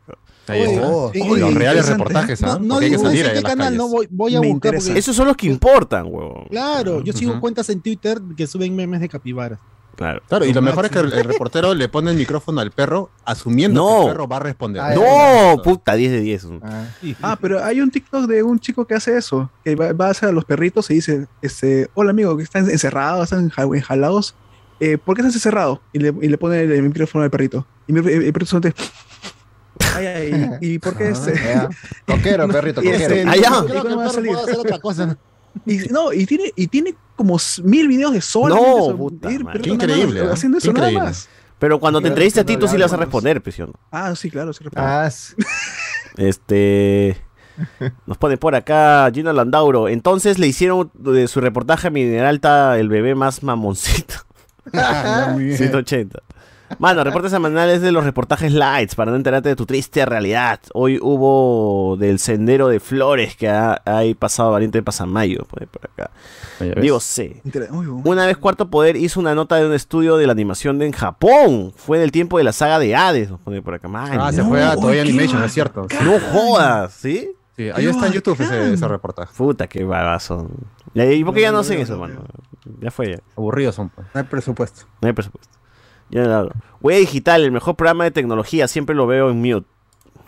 [0.49, 0.87] Ahí Oye, está.
[0.89, 2.47] Oh, eh, Los reales reportajes, ¿ah?
[2.47, 3.79] No, no Porque hay que digo salir a qué canal, calles.
[3.79, 6.45] no voy, voy a Me buscar porque- Esos son los que importan, huevón.
[6.51, 9.59] Claro, yo sigo cuentas en Twitter que suben memes de capibaras.
[9.97, 10.21] Claro.
[10.29, 13.09] Claro, y lo mejor es que el, el reportero le pone el micrófono al perro
[13.25, 13.97] asumiendo No.
[14.01, 14.83] que el perro va a responder.
[14.83, 16.47] Ah, No, puta, 10 de 10.
[16.63, 16.85] Ah,
[17.23, 20.11] Ah, pero hay un TikTok de un chico que hace eso, que va, va a
[20.11, 24.35] hacer a los perritos y dice, este, hola amigo, que están encerrados, están enja- enjalados,
[24.81, 25.81] eh, ¿por qué estás encerrado?
[25.95, 27.67] Y le, y le pone el, micrófono al perrito.
[27.87, 28.75] Y mi- el, perrito suelta,
[29.97, 31.35] ay, ay, ¿y por qué este?
[31.35, 31.69] ya.
[32.07, 33.31] Coquero, perrito, este, coquero.
[33.31, 33.65] Ah, ya.
[33.65, 34.33] ¿y Creo que el salir?
[34.33, 35.07] puede hacer otra cosa.
[35.07, 35.17] ¿no?
[35.65, 38.51] Y, no, y tiene, y tiene como mil videos de sol.
[38.51, 39.63] No, puta madre.
[39.63, 40.29] Qué increíble, ¿eh?
[40.31, 41.09] Haciendo eso Qué nada increíble.
[41.09, 41.31] más.
[41.59, 43.73] Pero cuando te entreviste a ti, tú sí le vas a responder, prisión.
[43.91, 44.87] Ah, sí, claro, sí, respondo.
[44.87, 45.35] Ah, sí.
[46.19, 47.17] Este.
[48.07, 49.89] Nos pone por acá Gino Landauro.
[49.89, 54.15] Entonces le hicieron de su reportaje a Mineralta el bebé más mamoncito.
[54.75, 55.57] Ah, muy bien.
[55.57, 56.21] 180.
[56.79, 60.61] Mano, reportes semanales de los reportajes lights para no enterarte de tu triste realidad.
[60.75, 65.45] Hoy hubo del sendero de flores que ha, hay pasado valiente de Pasamayo.
[65.45, 66.11] Pone por acá.
[66.81, 66.99] Digo,
[67.71, 67.87] uy.
[68.05, 70.93] Una vez Cuarto Poder hizo una nota de un estudio de la animación de en
[70.93, 71.73] Japón.
[71.77, 73.31] Fue del tiempo de la saga de Hades.
[73.31, 73.89] Nos pone por acá.
[73.89, 75.87] Man, Ah, se no, fue a Toy Animation, es cierto.
[76.05, 77.31] no jodas, ¿sí?
[77.57, 79.33] Sí, ahí está en YouTube ese, ese reportaje.
[79.35, 80.49] Puta, qué babazo.
[80.95, 82.21] ¿Y por qué ya no hacen eso, mano?
[82.81, 83.19] Ya fue ya.
[83.37, 83.89] Aburridos son.
[83.89, 84.07] pues.
[84.13, 84.83] No hay presupuesto.
[85.01, 85.57] No hay presupuesto.
[86.11, 86.53] Ya no hablo.
[86.81, 88.69] Huella Digital, el mejor programa de tecnología.
[88.69, 89.67] Siempre lo veo en mute.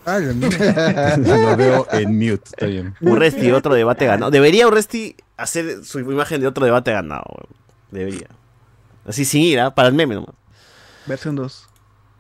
[0.07, 0.19] Ah.
[1.19, 2.95] Lo veo en mute, está bien.
[3.03, 4.31] Urresti, otro debate ganado.
[4.31, 7.25] Debería Urresti hacer su imagen de otro debate ganado.
[7.29, 7.55] weón.
[7.91, 8.29] Debería.
[9.07, 9.75] Así sin ir, ¿ah?
[9.75, 10.35] para el meme nomás.
[11.07, 11.69] Versión 2.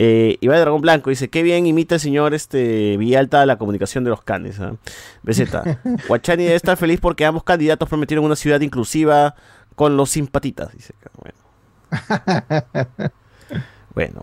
[0.00, 4.10] Eh, Iván Dragón Blanco dice, qué bien imita el señor este Villalta la comunicación de
[4.10, 4.58] los canes.
[5.22, 5.50] BZ,
[6.08, 9.34] Guachani debe estar feliz porque ambos candidatos prometieron una ciudad inclusiva
[9.74, 10.72] con los simpatitas.
[10.72, 10.94] Dice.
[11.20, 11.38] Bueno,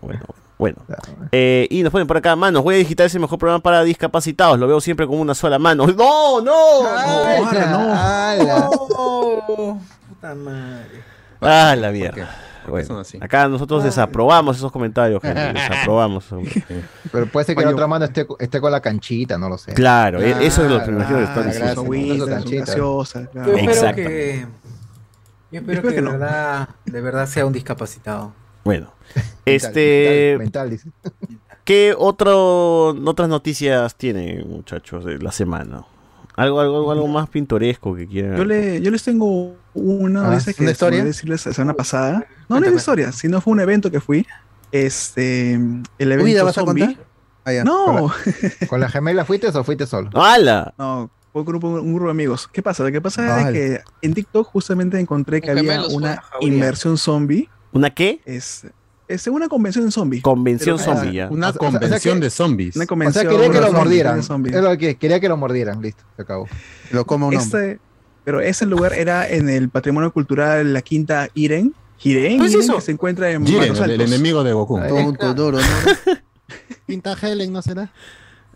[0.00, 0.22] bueno,
[0.58, 0.76] bueno.
[0.86, 0.98] bueno.
[1.32, 4.58] Eh, y nos ponen por acá, manos, Huella Digital es el mejor programa para discapacitados.
[4.58, 5.86] Lo veo siempre con una sola mano.
[5.96, 6.54] ¡No, no!
[6.88, 8.70] Ay, no, la- ala.
[9.46, 11.02] Puta madre.
[11.40, 12.28] ¡Ah, la mierda!
[12.68, 15.40] Bueno, acá nosotros desaprobamos esos comentarios, gente.
[15.52, 16.24] Desaprobamos.
[17.12, 19.72] Pero puede ser que la otra mano esté, esté con la canchita, no lo sé.
[19.72, 21.84] Claro, e- eso es lo que me imagino que Ah, están diciendo.
[21.84, 23.44] claro.
[23.46, 23.96] Yo espero Exacto.
[23.96, 24.46] que.
[25.52, 26.10] Yo espero, Espero que, que de, no.
[26.12, 28.32] verdad, de verdad sea un discapacitado.
[28.66, 28.92] Bueno,
[29.44, 30.90] este, mental, mental, dice.
[31.64, 35.84] ¿qué otro, otras noticias tiene, muchachos, de la semana?
[36.34, 38.36] Algo, algo, algo más pintoresco que quieran.
[38.36, 41.04] Yo, le, yo les tengo una Ah, que ¿una historia?
[41.04, 42.26] decirles la semana pasada.
[42.48, 44.26] No, no es historia, sino fue un evento que fui.
[44.72, 46.86] Este, el evento ¿Vida vas a zombie.
[46.86, 47.04] contar?
[47.44, 47.62] Ah, ya.
[47.64, 48.10] No,
[48.68, 50.10] ¿Con la gemela fuiste o fuiste solo?
[50.12, 50.74] ¡Hala!
[50.76, 52.48] no, fue un grupo, un grupo de amigos.
[52.52, 52.82] ¿Qué pasa?
[52.82, 53.42] Lo que pasa Vale.
[53.46, 57.48] es que en TikTok justamente encontré que Con había una inmersión zombie.
[57.76, 58.20] ¿Una qué?
[58.24, 58.66] Es,
[59.08, 60.20] es una convención zombie.
[60.20, 61.28] Convención Pero- zombie, ya.
[61.28, 62.76] Una O sea, o sea convención de zombies.
[62.76, 64.18] Una O convención sea, quería que lo mordieran.
[64.18, 66.48] Es lo que quería que lo mordieran, listo, se acabó.
[66.90, 67.34] Lo come un.
[67.34, 67.78] Este,
[68.24, 71.74] pero ese lugar era en el patrimonio cultural La Quinta Iren.
[71.98, 72.74] Jiren, ¿Qué es Iren, eso?
[72.74, 74.78] que se encuentra en Jiren, el, enemigo de Goku.
[74.86, 75.64] Tonto, duro, ¿no?
[76.86, 77.90] Pinta Helen, ¿no será?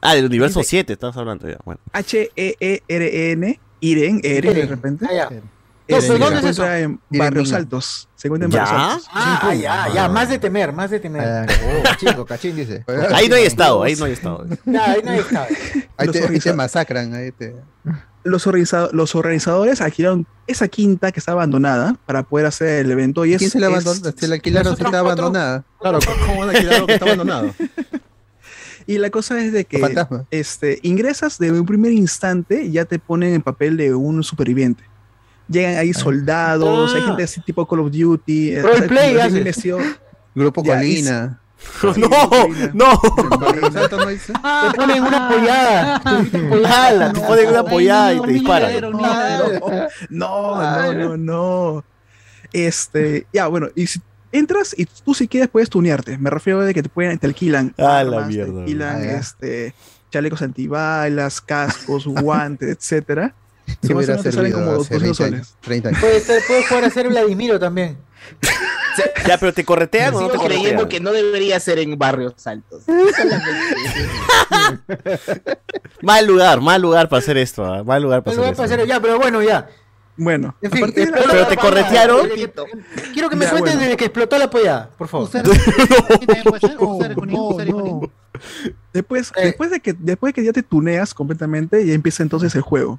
[0.01, 1.59] Ah, del universo 7, estás hablando ya.
[1.65, 1.81] Bueno.
[1.93, 5.07] H-E-E-R-N, Iren, Eren de repente.
[5.09, 5.31] Ah, ya.
[5.91, 7.53] ¿Dónde es encuentra en Barrios.
[7.53, 8.09] Altos.
[8.17, 8.65] Se encuentra en ¿Ya?
[8.65, 9.09] Barrios Altos.
[9.13, 11.23] Ah, ya, ya, más de temer, más de temer.
[11.23, 12.85] Ah, oh, cachín, cachín, dice.
[13.13, 14.47] Ahí no hay estado, ahí no hay estado.
[14.67, 15.47] Ahí no hay estado.
[15.97, 17.15] Ahí Los te, masacran.
[17.15, 17.55] Ahí te...
[18.23, 23.25] Los, organiza- los organizadores alquilaron esa quinta que está abandonada para poder hacer el evento.
[23.25, 24.13] Y es, ¿Quién se la abandonó?
[24.17, 25.65] Se la alquilaron si está cuatro- abandonada.
[25.81, 27.55] Claro, ¿cómo van a alquilar algo que está abandonado?
[28.87, 29.95] Y la cosa es de que
[30.33, 34.83] este, ingresas de un primer instante y ya te ponen en papel de un superviviente.
[35.51, 37.07] Llegan ahí soldados, hay Ah.
[37.07, 38.61] gente así tipo Call of Duty.
[38.61, 39.15] Roleplay
[40.35, 41.41] Grupo Ya, Colina.
[41.83, 41.93] no,
[42.73, 43.01] no.
[44.09, 44.33] Dice.
[44.33, 45.97] Te ponen una pollada.
[46.87, 48.81] Ala, te ponen una pollada y te disparan.
[50.09, 50.57] No,
[50.89, 51.85] no, no, no.
[52.53, 54.01] Este, ya, bueno, y si
[54.33, 56.17] entras y tú si quieres puedes tunearte.
[56.19, 57.75] Me refiero de que te pueden, te alquilan.
[57.79, 59.75] Ah, la mierda, Te alquilan, Ah, este,
[60.11, 63.35] chalecos antibalas, cascos, guantes, etcétera.
[63.83, 65.33] Si hubiera servido como hace 200 20 soles.
[65.35, 66.01] años, 30 años.
[66.01, 67.97] Puedes, ser- puedes jugar a ser Vladimiro también.
[69.27, 70.89] Ya, pero te corretean o no te Sigo creyendo corretean.
[70.89, 72.83] que no debería ser en barrios altos.
[76.03, 77.65] Mal lugar, mal lugar para hacer esto.
[77.65, 78.89] ah, Mal lugar para a hacer pasar esto.
[78.89, 79.69] ya, pero bueno, ya.
[80.17, 82.29] Bueno, En fin, de Pero te corretearon.
[83.15, 83.81] Quiero que me Ya, cuentes bueno.
[83.81, 85.31] desde que explotó la pollada, por favor.
[88.93, 89.45] Después, Eh.
[89.47, 92.99] después, de que, después de que ya te tuneas completamente, ya empieza entonces el juego.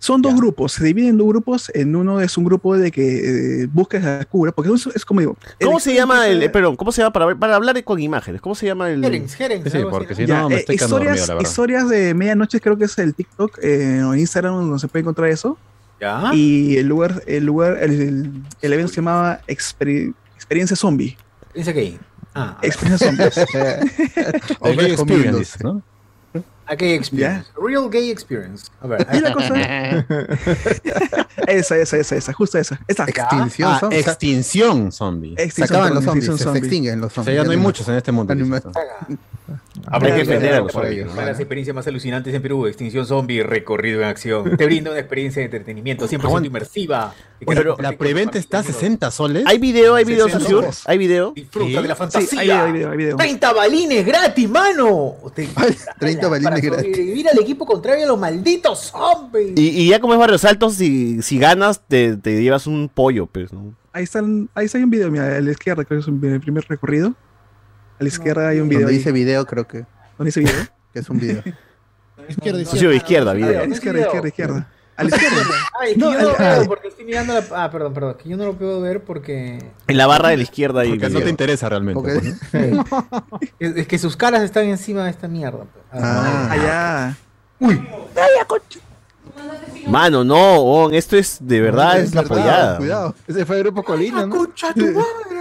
[0.00, 0.38] Son dos Ya.
[0.38, 1.70] grupos, se dividen en dos grupos.
[1.74, 5.20] En uno es un grupo de que eh, buscas la cura, porque es, es como
[5.20, 5.36] digo.
[5.62, 8.40] ¿Cómo se llama el, eh, perdón, cómo se llama para, para hablar con imágenes?
[8.40, 9.72] ¿Cómo se llama el Jerens, Jerens.
[9.72, 11.50] Sí, porque si Ya, no me eh, estoy historias, dormido, la verdad.
[11.50, 15.28] historias de medianoche, creo que es el TikTok eh, o Instagram donde se puede encontrar
[15.30, 15.58] eso.
[16.00, 16.30] ¿Ya?
[16.32, 18.30] Y el lugar, el lugar, el, el-
[18.62, 21.16] el evento se llamaba Experi- Experiencia Zombie.
[21.52, 21.98] Dice que.
[22.36, 22.56] Ah.
[22.62, 23.26] Experiencia Zombie.
[25.64, 25.82] ¿no?
[26.68, 27.48] A gay experience.
[27.56, 28.66] Real gay experience.
[28.82, 29.06] A ver.
[29.12, 29.54] Y la cosa.
[31.46, 32.78] esa, esa, esa, esa, justo esa.
[32.86, 33.04] Esta.
[33.04, 33.72] Extinción.
[33.72, 35.34] Ah, son- extinción zombie.
[35.50, 36.58] se acaban los zombie, zombies, se, zombie.
[36.60, 37.36] extinguen los O sea, zombies.
[37.36, 38.34] ya no hay muchos en este mundo.
[39.86, 41.14] Habrá que defender a los Una zombies.
[41.16, 44.56] de las experiencias más alucinantes en Perú, Extinción Zombie, recorrido en acción.
[44.56, 46.46] Te brinda una experiencia de entretenimiento 100% Aguanta.
[46.46, 47.14] inmersiva.
[47.46, 49.44] Pero La preventa está a 60 soles.
[49.46, 49.94] ¿Hay video?
[49.94, 50.62] ¿Hay video, 60 Susur?
[50.64, 50.82] soles.
[50.86, 51.32] ¿Hay video?
[51.34, 52.40] Disfruta de la Sí, fantasía.
[52.40, 53.16] hay video, hay video, hay video.
[53.16, 55.14] 30 balines gratis, mano.
[55.34, 55.48] Te-
[55.98, 56.96] 30 balines para gratis.
[56.96, 59.52] sobrevivir al equipo contrario a los malditos zombies.
[59.56, 63.26] Y, y ya como es Barrios Altos, si, si ganas, te, te llevas un pollo,
[63.26, 63.72] pues, ¿no?
[63.92, 66.40] Ahí, están, ahí está un video, mira, a la izquierda, creo que es un- el
[66.40, 67.14] primer recorrido.
[67.98, 68.82] A la izquierda hay un video.
[68.82, 68.98] Donde ahí.
[68.98, 69.78] dice video, creo que,
[70.16, 70.54] ¿Dónde dice video?
[70.92, 71.42] que es un video.
[72.28, 72.94] Izquierda, Sí, izquierda.
[72.94, 73.52] izquierda, A video.
[73.66, 74.68] la izquierda, izquierda, izquierda.
[74.96, 75.36] A la izquierda.
[75.80, 77.44] Ay, es que No, yo no lo veo al- porque estoy mirando la.
[77.52, 78.16] Ah, perdón, perdón.
[78.22, 79.58] Que yo no lo puedo ver porque.
[79.86, 81.24] En la barra de la izquierda hay Porque no video.
[81.24, 82.00] te interesa realmente.
[82.02, 82.84] Porque- pues, ¿no?
[83.58, 85.64] Es, es que sus caras están encima de esta mierda.
[85.64, 85.84] pues.
[86.04, 86.48] Ah.
[86.50, 87.16] Allá.
[89.86, 92.76] Mano, no, On, esto es de verdad, es la verdad, pollada.
[92.78, 93.14] Cuidado.
[93.26, 94.36] Ese fue el grupo Colina, ¿no?
[94.36, 95.37] ¡Concha tu madre!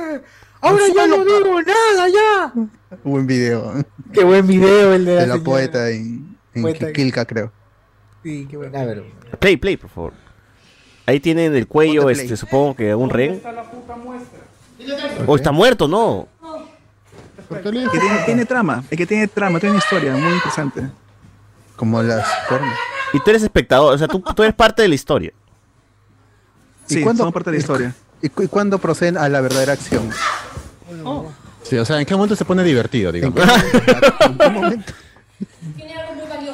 [0.61, 2.53] Ahora ya no digo nada, ya.
[3.03, 3.73] Buen video.
[4.13, 6.91] Qué buen video el de la, De la poeta en, en Poeta.
[6.91, 7.51] Quilca, creo.
[8.23, 8.77] Sí, qué bueno.
[8.77, 9.03] A ver.
[9.39, 10.13] Play, play, por favor.
[11.05, 13.41] Ahí tienen el cuello, este, supongo que un ren.
[15.25, 16.27] O está muerto, ¿no?
[17.49, 17.87] Que tiene,
[18.25, 20.81] tiene trama, es que tiene trama, tiene una historia muy interesante.
[21.77, 22.67] Como las porno.
[23.13, 25.31] Y tú eres espectador, o sea, tú, tú eres parte de la historia.
[26.89, 27.95] ¿Y Sí, cuándo- son parte de la historia.
[28.21, 30.09] ¿Y, cu- y cuándo proceden a la verdadera acción?
[31.63, 33.39] Sí, o sea, ¿en qué momento se pone divertido, ¿En digamos?
[34.21, 34.93] en qué momento?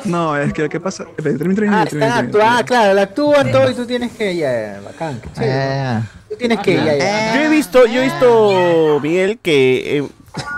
[0.06, 1.04] No, es que lo que pasa.
[1.16, 4.36] espera, termina, termina, Ah, termina, están ah, claro, la actúan todo y tú tienes que.
[4.36, 5.54] Ya, bacán, qué chévere.
[5.54, 6.76] Ah, Tú tienes que.
[6.76, 7.36] Ya, ya.
[7.36, 10.08] Yo he visto, yo he visto, Miguel, que eh,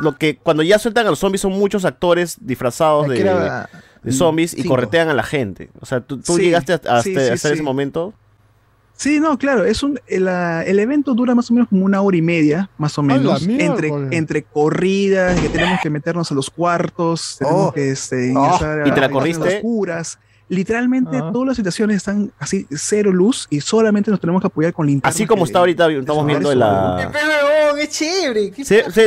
[0.02, 3.24] lo que cuando ya sueltan a los zombies son muchos actores disfrazados de,
[4.04, 4.70] de zombies y Cinco.
[4.70, 5.70] corretean a la gente.
[5.80, 7.62] O sea, tú, tú Sí, llegaste a- hasta, sí, sí, hasta ese sí.
[7.62, 8.14] momento.
[8.98, 12.02] Sí, no, claro, es un el, ah, el evento dura más o menos como una
[12.02, 16.50] hora y media, más o menos, entre, entre corridas, que tenemos que meternos a los
[16.50, 17.72] cuartos, tenemos Oh.
[17.74, 18.46] que este, Oh.
[18.46, 19.58] ingresar ¿Y te la a- a corriste?
[19.58, 20.18] oscuras.
[20.48, 21.32] Literalmente Ah.
[21.34, 25.16] todas las situaciones están así cero luz y solamente nos tenemos que apoyar con linternas.
[25.16, 26.60] Así como que- está ahorita, estamos viendo eso.
[26.60, 27.12] la...
[27.76, 28.52] Qué es chévere.
[28.52, 28.64] qué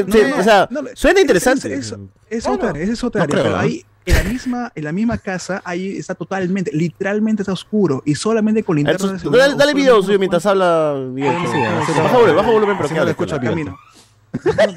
[0.07, 1.73] No, no, o sea, no, suena es- interesante.
[1.73, 1.97] Es, es-
[2.29, 2.57] es Claro.
[2.69, 5.61] otra, es otra No área, creo, pero ahí en la misma, en la misma casa,
[5.65, 9.03] ahí está totalmente, literalmente está oscuro y solamente con linternas.
[9.03, 10.95] de Entonces, dale, dale video suyo mientras habla.
[11.15, 13.79] Sí, sí, baja volumen, baja volumen, pero que no escucha camino.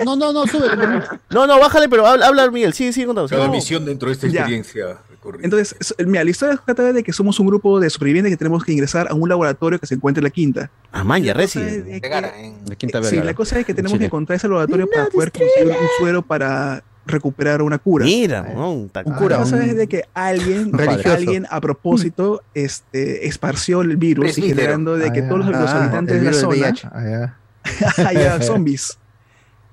[0.05, 0.67] No, no, no, sube.
[1.29, 2.73] No, no, bájale, pero habla, habla Miguel.
[2.73, 3.27] Sigue contando.
[3.27, 3.39] sigue.
[3.39, 4.97] Cada misión dentro de esta experiencia.
[5.09, 5.43] recorrida.
[5.43, 8.63] Entonces, es- mira, la historia trata de que somos un grupo de sobrevivientes que tenemos
[8.63, 10.71] que ingresar a un laboratorio que se encuentra en la quinta.
[10.91, 13.99] Ah, man, ya es De Quinta Sí, la cosa es que tenemos Chile.
[13.99, 18.05] que encontrar ese laboratorio para poder conseguir un suero para recuperar una cura.
[18.05, 20.71] Mira, no, ta- Un La cura, cosa un- es de que alguien,
[21.05, 25.69] alguien a propósito este, esparció el virus y generando de que Ah, todos los, los
[25.71, 27.37] Ah, habitantes de la zona ah, ya.
[28.07, 28.97] haya zombies.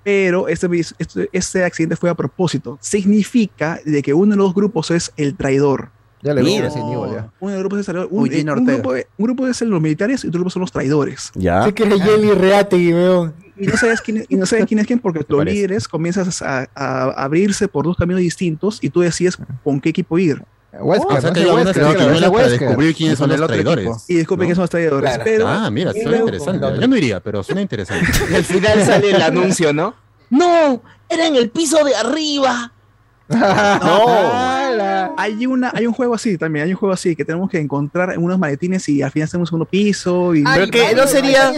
[0.05, 0.69] Pero este,
[0.99, 2.79] este, este accidente fue a propósito.
[2.81, 5.91] Significa de que uno de los grupos es el traidor.
[6.23, 6.69] Ya le Mira.
[6.69, 7.31] ya.
[7.41, 8.09] Uno de los grupos es el traidor.
[8.11, 10.73] Un, Eugene eh, un grupo, un grupo es los militares y otro grupo son los
[10.73, 11.31] traidores.
[11.35, 11.65] Ya.
[11.65, 13.35] Sé que eres Jelly weón.
[13.57, 16.67] Y no sabes quién, y no sabes quién es quién porque los líderes comienzas a,
[16.75, 20.43] a abrirse por dos caminos distintos y tú decides con qué equipo ir.
[20.81, 22.61] O sea que es para Wesker.
[22.61, 23.85] descubrir quiénes son los traidores.
[23.87, 24.03] equipo.
[24.07, 24.51] Y descubren ¿No?
[24.51, 25.09] que son los traidores.
[25.11, 25.25] Claro.
[25.25, 26.67] Pero Ah, mira, suena luego- interesante.
[26.81, 28.07] Yo no iría, pero suena interesante.
[28.31, 29.95] Y al final sale el anuncio, ¿no?
[30.31, 32.71] No, era en el piso de arriba.
[33.31, 34.58] No.
[35.17, 38.13] Hay, una, hay un juego así también, hay un juego así que tenemos que encontrar
[38.13, 40.35] en unos maletines y al final hacemos un segundo piso.
[40.35, 41.53] Y Pero que no sería.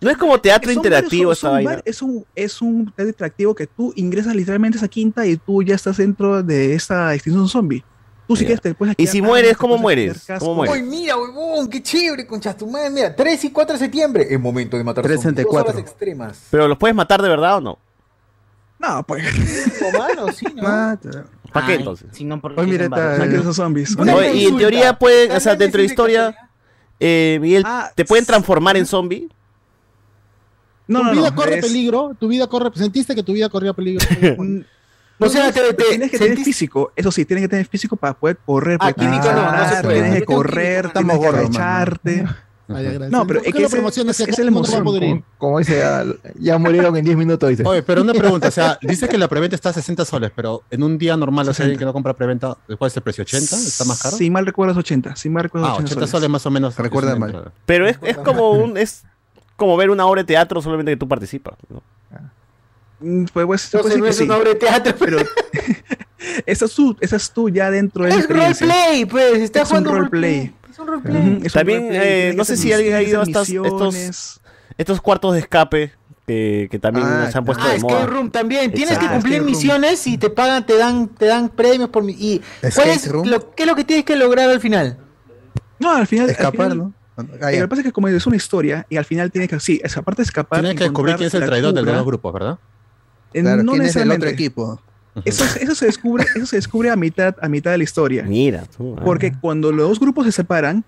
[0.00, 1.82] No es como teatro Son interactivo varios- son vaina.
[1.84, 5.62] Es un, es un teatro interactivo que tú ingresas literalmente a esa quinta y tú
[5.62, 7.84] ya estás dentro de esta extinción zombie.
[8.26, 10.24] Tú si quieres te puedes Y si mueres, ¿cómo mueres?
[10.38, 10.72] ¿Cómo casco.
[10.72, 12.88] Uy, mira, huevón, qué chévere, conchas tu madre.
[12.88, 15.64] Mira, 3 y 4 de septiembre, el momento de matar 364.
[15.64, 16.46] Dos horas extremas.
[16.50, 17.78] Pero los puedes matar de verdad o no.
[18.78, 19.24] No, pues.
[19.82, 20.62] O mano, sí, ¿no?
[20.62, 21.26] Mata.
[21.54, 22.08] ¿Para qué entonces?
[22.12, 23.96] Si no, No esos zombies.
[24.34, 26.36] Y en teoría pueden, o sea, dentro de historia,
[27.00, 29.28] eh, Miguel, Ah, ¿te pueden transformar en zombie?
[30.86, 31.36] No, tu no, vida no.
[31.36, 34.04] corre es- peligro, tu vida corre, sentiste que tu vida corría peligro.
[35.16, 37.94] Mm, O sea, te, te- tienes que tener físico, eso sí, tienes que tener físico
[37.96, 38.78] para poder correr.
[38.80, 40.02] Ah, químico no, no se disparar, puede.
[40.02, 42.24] Tienes que correr, tienes que agacharte.
[42.66, 43.70] No, pero ¿Por es que ese- es
[44.30, 44.84] todo el emoción.
[44.84, 46.04] Como, como dice, ya,
[46.38, 47.62] ya murieron en 10 minutos, dice.
[47.66, 50.62] Oye, pero una pregunta, o sea, dice que la preventa está a 60 soles, pero
[50.70, 53.22] en un día normal, o sea, alguien que no compra preventa, ¿cuál es el precio?
[53.24, 53.52] ¿80?
[53.52, 54.16] ¿Está más caro?
[54.16, 56.76] Si mal recuerdas 80, si mal recuerdas Ah, 80, 80 soles más o menos.
[56.78, 57.52] Recuerda es mal.
[57.66, 59.04] Pero es, es como un, es
[59.56, 61.54] como ver una obra de teatro solamente que tú participas.
[61.68, 61.82] ¿no?
[63.00, 65.18] Mm, Pues, pues, Entonces puede no es sí, una obra de teatro, pero
[66.46, 69.38] esa es tú, esa es tú ya dentro de es roleplay, pues.
[69.42, 70.54] Está Es un jugando roleplay.
[70.74, 71.16] Es un roleplay.
[71.16, 74.40] Ujú, es un También, roleplay, eh, no sé si alguien ha ido a estas- estos-.
[74.76, 75.92] Estos cuartos de escape
[76.26, 78.06] que, que también Ah, se han puesto Ah, de Escape moda.
[78.06, 78.72] Room también.
[78.72, 82.12] Tienes que cumplir Escape misiones y te pagan, te dan, te dan premios por mi.
[82.18, 84.98] ¿Y cuál Escape es lo, qué es lo que tienes que lograr al final?
[85.78, 86.24] No, al final.
[86.26, 86.92] al Escapar, final- ¿no?
[87.40, 87.60] Ah, eh.
[87.60, 89.80] Lo que pasa es que como es una historia y al final tienes que, sí,
[89.96, 90.58] aparte de escapar.
[90.60, 92.58] Tienes que descubrir quién es el traidor del grupos, ¿verdad?
[93.32, 94.26] Eh, Claro, no ¿quién es el necesariamente.
[94.26, 94.80] otro equipo?
[95.24, 98.24] Eso, eso se descubre, eso se descubre a mitad, a mitad de la historia.
[98.24, 98.96] Mira, tú.
[98.98, 99.02] ah.
[99.04, 100.84] Porque cuando los dos grupos se separan,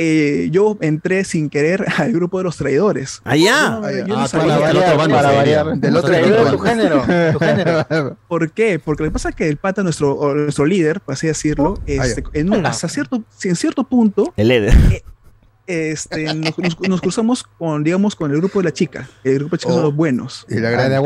[0.00, 3.20] eh, yo entré sin querer al grupo de los traidores.
[3.24, 5.76] Ah, Ah, Ah, variar.
[5.76, 7.02] Del otro Traidor de tu género.
[7.32, 8.16] Tu género.
[8.28, 8.78] ¿Por qué?
[8.78, 11.82] Porque lo que pasa es que el pata, nuestro, nuestro líder, por así decirlo, Ah,
[11.86, 15.02] este, en un- hasta cierto, en cierto punto, El Eder.
[15.68, 19.08] Este, nos, nos- nos cruzamos con, digamos, con el grupo de la chica.
[19.22, 19.76] El grupo de chicas Oh.
[19.76, 20.46] son los buenos.
[20.48, 21.02] Y la de gran Lo, de han-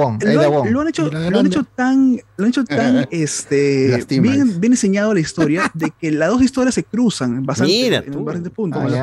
[0.52, 0.70] Wong.
[0.70, 5.20] lo han hecho, lo han tan, lo han hecho tan este, bien, bien enseñado la
[5.20, 8.24] historia de que las dos historias se cruzan bastante, Mira en tú.
[8.24, 8.80] bastante puntos.
[8.82, 8.98] Ah, Los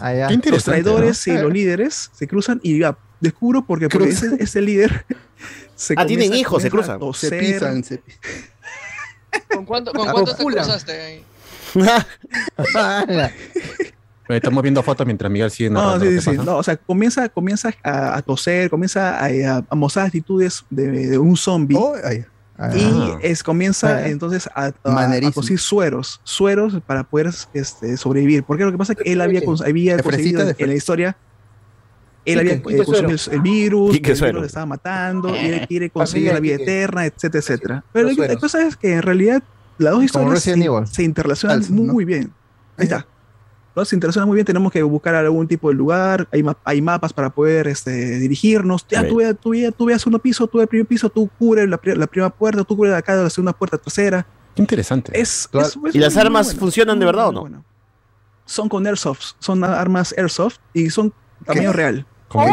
[0.00, 0.28] ah.
[0.42, 1.34] Qué traidores ¿no?
[1.34, 5.06] y los líderes se cruzan y ya descubro porque, porque ese, ese líder
[5.76, 6.98] se Ah, tienen hijos, se cruzan.
[7.14, 8.20] Se pisan, se pisan.
[9.54, 11.24] ¿Con cuánto, con cuánto te cruzaste ahí?
[14.28, 16.30] Eh, Estamos viendo fotos mientras Miguel sigue No, sí, lo sí.
[16.44, 21.08] No, o sea, comienza, comienza a, a toser, comienza a, a- a mostrar actitudes de,
[21.10, 21.76] de un zombie.
[21.78, 22.24] Oh, ay.
[22.56, 24.08] Ah, Y es, comienza Ah.
[24.08, 25.30] entonces a, a, Manerismo.
[25.30, 28.44] a conseguir sueros, sueros para poder este, sobrevivir.
[28.44, 31.16] Porque lo que pasa es que él había, había conseguido en la historia,
[32.24, 34.26] él había eh, consumido el, virus, el suero.
[34.26, 37.84] virus le estaba matando, y él quiere conseguir la vida eterna, etcétera, etcétera.
[37.92, 39.42] Pero la, cosa es que en realidad
[39.76, 40.54] las dos historias se,
[40.92, 41.92] se interrelacionan muy, ¿no?
[41.92, 42.32] muy bien.
[42.78, 43.04] Ahí está.
[43.74, 46.80] Todas se interrelacionan muy bien, tenemos que buscar algún tipo de lugar, hay, ma- hay
[46.80, 48.86] mapas para poder este, dirigirnos.
[48.88, 51.10] Ya, tú, ve- tú, ve- tú ve al segundo piso, tú ve al primer piso,
[51.10, 54.24] tú cubres la, pri- la primera puerta, tú cubres acá la segunda puerta trasera.
[54.54, 55.10] Qué interesante.
[55.20, 55.66] Es, Claro.
[55.66, 57.40] es- es ¿Y las armas bueno, funcionan de verdad o no?
[57.40, 57.64] bueno.
[58.46, 61.12] Son con airsoft, son armas airsoft y son
[61.44, 62.06] tamaño real.
[62.28, 62.46] ¿Cómo?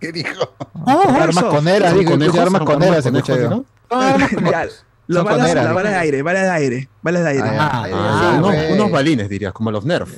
[0.00, 0.52] ¿Qué dijo?
[0.84, 1.48] Armas Airsoft.
[1.54, 2.34] con eras, ¿Son digo, conejos?
[2.34, 3.50] escuché armas ¿Son con eras, conejos, escuché yo.
[3.50, 3.64] ¿no?
[4.50, 4.66] Ya,
[5.08, 5.74] la Son bala, con eras, la ¿no?
[5.76, 7.42] bala de aire, bala de aire, bala de aire.
[7.48, 7.84] Ah.
[7.84, 10.10] Ah, Sí, unos, unos balines, dirías, como los Nerf.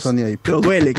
[0.00, 0.36] Sony ahí.
[0.36, 0.94] Pero duelen,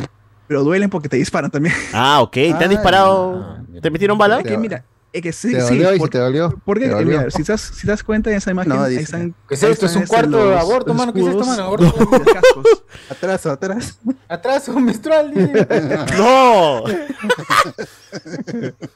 [0.48, 1.76] pero duelen porque te disparan también.
[1.94, 2.32] Ah, ok.
[2.34, 3.44] ¿Te han Ah, disparado?
[3.44, 3.80] ah.
[3.82, 4.40] ¿Te metieron bala?
[4.40, 6.54] Es que mira, es que sí, Te sí, dolió y por- te dolió.
[6.66, 7.20] porque Te dolió.
[7.20, 9.34] mira, si te das, si das cuenta en esa imagen, No, ahí están.
[9.48, 9.86] ¿Qué es esto?
[9.86, 11.14] ¿Es un este, cuarto de aborto, mano?
[11.14, 11.64] ¿Qué es esto, mano?
[11.64, 11.94] Aborto.
[11.94, 12.84] cascos.
[14.30, 15.32] Atrás, un menstrual.
[16.18, 16.84] ¡No!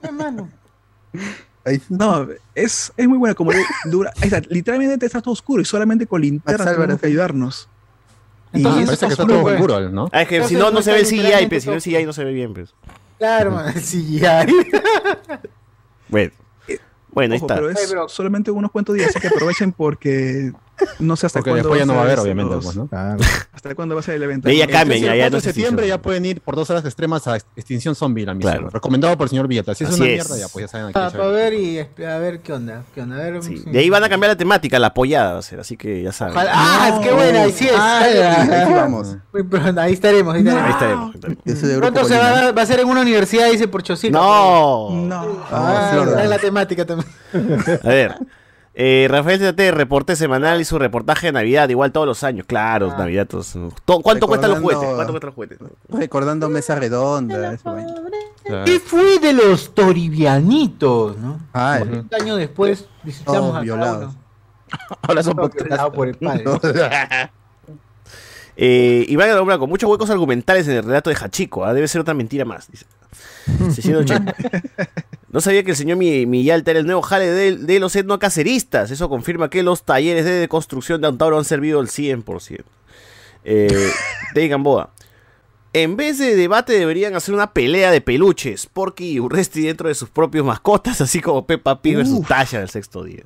[0.02, 0.50] Hermano.
[1.66, 1.82] Ahí.
[1.90, 3.58] No, es, es muy buena, como du-
[3.92, 4.12] dura.
[4.22, 7.68] Ahí está, literalmente está todo oscuro y solamente con linterna tenemos que ayudarnos.
[8.54, 9.56] Y Entonces, eso Parece que está todo pues.
[9.56, 10.10] oscuro, ¿no?
[10.12, 11.64] Ah, es que si Entonces, no, no no se ve el CGI, pues.
[11.64, 12.74] Si no el CGI no se ve bien, pues.
[13.18, 13.74] Claro, man.
[13.74, 14.22] CGI.
[16.08, 16.32] Bueno.
[17.12, 17.56] Bueno, ahí Ojo, está.
[17.56, 17.72] pero
[18.06, 20.52] es solamente unos cuantos días, así que aprovechen porque
[21.00, 21.70] no sé hasta Porque cuándo.
[21.70, 22.88] después ya no va a haber, obviamente, los- pues, ¿no?
[22.88, 23.18] Claro.
[23.54, 24.50] Hasta cuándo va a ser el evento.
[24.50, 27.96] Ya, 4 ya de no septiembre ya pueden ir por dos horas extremas a Extinción
[27.96, 28.54] Zombie, la misión.
[28.54, 28.70] Claro.
[28.70, 29.76] Recomendado por el señor Villata.
[29.76, 30.16] Si es Así una es.
[30.16, 30.94] mierda, ya pues ya saben aquí.
[31.00, 32.84] Ah, para ver y a ver qué onda.
[32.96, 33.16] ¿Qué onda?
[33.18, 33.44] A ver.
[33.44, 33.58] Sí.
[33.58, 33.70] sí.
[33.70, 36.12] De ahí van a cambiar la temática, la apoyada va a ser, así que ya
[36.12, 36.36] saben.
[36.36, 37.74] Ojalá- Ah, es que bueno, ahí sí es.
[37.78, 39.16] Ahí sí vamos.
[39.34, 40.66] Muy pronto, ahí estaremos, ahí estaremos.
[40.66, 41.16] Ahí estaremos.
[41.46, 41.80] ahí estaremos.
[41.80, 44.18] Pronto se va, va a ser en una universidad, dice por Chocito.
[44.18, 44.90] No.
[44.92, 45.44] No.
[45.52, 47.08] Ah, en la temática también.
[47.84, 48.16] A ver.
[48.76, 52.96] Eh, Rafael TT, reporte semanal y su reportaje de Navidad, igual todos los años, claro,
[52.98, 53.28] Navidad.
[53.28, 53.52] todos-
[53.86, 54.84] to- ¿Cuánto cuestan los juguetes?
[54.84, 55.60] Recordando- ¿Cuánto cuestan los juguetes?
[55.90, 57.58] Recordando mesa redonda.
[58.66, 61.40] ¿Qué fue de los toribianitos, no?
[61.54, 64.14] Ah, 40 años después visitamos Todos a violados.
[65.02, 66.44] Ahora son por el padre.
[68.62, 71.64] Eh, Iván Blanco, muchos huecos argumentales en el relato de Hachiko.
[71.64, 71.74] ¿ah?
[71.74, 72.70] Debe ser otra mentira más.
[72.70, 72.86] Dice.
[73.72, 74.36] 680.
[75.32, 78.90] No sabía que el señor Mi- Millalta era el nuevo jale de, de los etnocaceristas.
[78.92, 82.64] Eso confirma que los talleres de construcción de Antauro han servido al 100%.
[83.46, 83.90] Eh,
[84.34, 84.92] de Gamboa.
[85.72, 88.66] En vez de debate deberían hacer una pelea de peluches.
[88.66, 92.70] Porky y Urresti dentro de sus propios mascotas, así como Peppa Pig versus Tasha del
[92.70, 93.22] sexto día.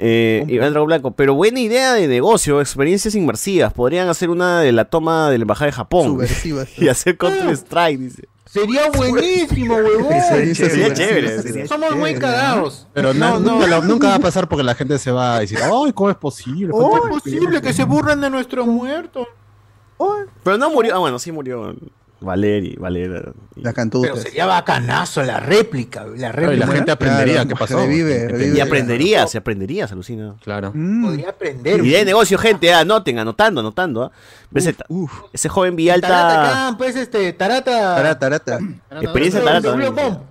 [0.00, 3.72] Eh, Iván Drago Blanco, pero buena idea de negocio, experiencias inmersivas.
[3.72, 6.18] Podrían hacer una de la toma de la embajada de Japón
[6.78, 8.28] y hacer Counter Strike, dice.
[8.50, 10.12] Sería buenísimo, huevón.
[10.28, 11.42] Sería Sería chévere, chévere.
[11.42, 12.86] sería Somos muy chévere, cagados.
[12.94, 15.92] Pero No, no, nunca va a pasar porque la gente se va a decir, ¡ay,
[15.92, 16.70] cómo es posible!
[16.72, 19.26] ¿Cómo es posible que se burlen de nuestros muertos?
[20.44, 21.74] Pero no murió, ah, bueno, sí murió
[22.20, 23.32] Valeri, Valera.
[23.56, 24.08] La cantuta.
[24.12, 27.78] Pero sería bacanazo la réplica, la Claro, y la gente aprendería Claro, qué pasó.
[27.80, 28.56] revive, revive.
[28.56, 30.34] Y aprendería, se aprendería, se alucina.
[30.42, 30.72] Claro.
[30.74, 31.04] Mm.
[31.04, 31.84] Podría aprender.
[31.84, 34.10] Idea de negocio, gente, ah, anoten, anotando, anotando.
[34.50, 34.76] BZ.
[35.32, 36.66] Ese joven Tarata, Villalta.
[36.68, 37.96] acá, pues este, Tarata.
[37.96, 38.58] Tarata, tarata.
[39.00, 39.76] Experiencia Tarata.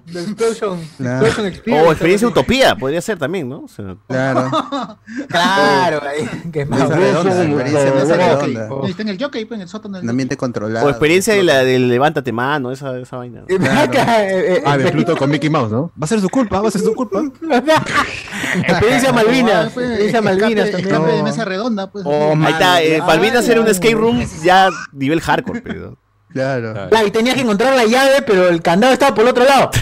[0.08, 1.26] Explosion, Claro.
[1.26, 1.88] Explosion Experience.
[1.88, 3.60] O experiencia utopía, podría ser también, ¿no?
[3.62, 4.50] O sea, Claro.
[5.28, 6.90] Claro, ahí, que es más.
[6.90, 10.86] Ahí está en el jockey, pues, en el sótano del Un ambiente controlado.
[10.86, 13.42] o experiencia de la del levántate mano, esa, esa vaina.
[13.50, 15.92] Eh, Ah, de Pluto con Mickey Mouse, ¿no?
[16.00, 17.22] Va a ser su culpa, va a ser su culpa.
[18.68, 19.72] Experiencia Malvinas.
[19.74, 20.96] Pues, Experiencia Malvinas escape- también.
[20.96, 22.06] escape de mesa redonda, pues.
[22.08, 25.98] Oh, Ahí está, eh, Malvinas era un escape room ya nivel hardcore, pero.
[26.34, 26.90] Claro.
[26.90, 29.70] Claro, y tenías que encontrar la llave, pero el candado estaba por el otro lado.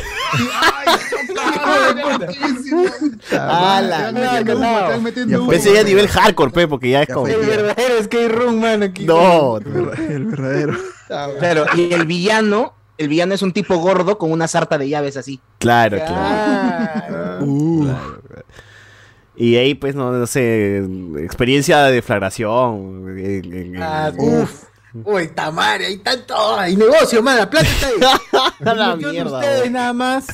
[3.31, 4.11] Ah.
[5.27, 5.39] Ya.
[5.51, 7.27] Ese ya nivel hardcore, pe, porque ya es Ya como.
[7.27, 8.85] El verdadero skate room, mano.
[8.85, 9.05] aquí.
[9.05, 10.73] No, El verdadero.
[11.07, 15.17] Claro, y el villano, el villano es un tipo gordo con una sarta de llaves
[15.17, 15.39] así.
[15.59, 16.15] claro, claro.
[16.17, 18.45] Ah, Claro, claro.
[19.37, 20.77] Y ahí, pues, no, no sé,
[21.19, 23.75] experiencia de deflagración.
[23.81, 24.63] ah, Uf.
[25.03, 26.57] Uy, tamare, ahí está todo.
[26.57, 27.37] Hay negocio, man.
[27.37, 27.95] La plata está ahí.
[28.65, 30.25] A la mierda, Ustedes nada más.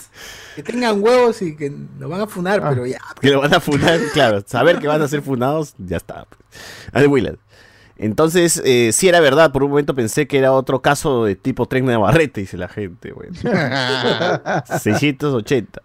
[0.55, 2.99] Que tengan huevos y que lo van a funar, pero ya.
[3.19, 4.43] Que lo van a funar, claro.
[4.45, 6.25] Saber que van a ser funados, ya está.
[6.25, 6.39] pues.
[6.93, 7.39] Al Willard.
[8.03, 11.67] Entonces, eh, sí era verdad, por un momento pensé que era otro caso de tipo
[11.67, 13.29] tren de Navarrete, dice la gente, güey.
[14.79, 15.81] 680.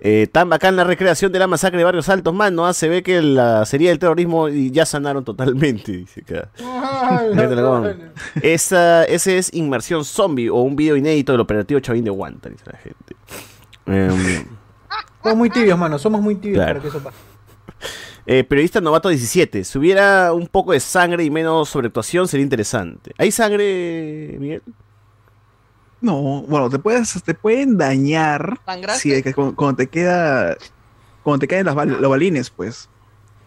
[0.00, 2.66] Eh, tan bacán la recreación de la masacre de Barrios Altos, mano.
[2.66, 6.48] ah, Se ve que la serie del terrorismo y ya sanaron totalmente, dice acá.
[8.42, 12.64] Esa, ese es inmersión zombie o un video inédito del operativo Chavín de Guanta, dice
[12.66, 13.14] la gente.
[13.86, 14.46] Em,
[15.22, 15.98] Somos muy tibios, mano.
[15.98, 16.80] Somos muy tibios Claro.
[16.80, 17.16] para que eso pase.
[18.30, 19.64] Eh, periodista novato 17.
[19.64, 23.12] Si hubiera un poco de sangre y menos sobreactuación, sería interesante.
[23.16, 24.62] ¿Hay sangre, Miguel?
[26.02, 29.00] No, bueno, te puedes, te pueden dañar ¿Sangraste?
[29.00, 30.56] si es que cu- cuando te queda,
[31.22, 32.88] cuando te caen las bal- los balines, pues.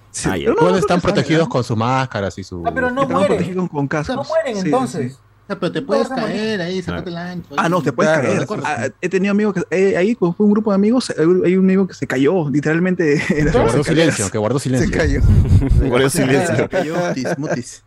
[0.10, 2.64] Sí, Ah, no, están protegidos con sus máscaras y su.
[2.66, 3.38] Ah, pero no Están mueren.
[3.38, 4.16] protegidos con, con cascos.
[4.16, 5.14] No mueren Sí, entonces.
[5.14, 5.20] sí.
[5.60, 7.50] Pero te puedes caer ahí, sacate el ancho.
[7.58, 8.62] Ah, no, te puedes Claro, caer.
[8.66, 11.88] Ah, he tenido amigos que eh, ahí fue un grupo de amigos, hay un amigo
[11.88, 13.22] que se cayó, literalmente.
[13.28, 14.98] Que guardó silencio, que guardó Se silencio.
[14.98, 15.22] cayó.
[15.90, 16.56] Guardó silencio.
[16.56, 16.96] Se cayó.
[17.08, 17.84] Mutis, mutis.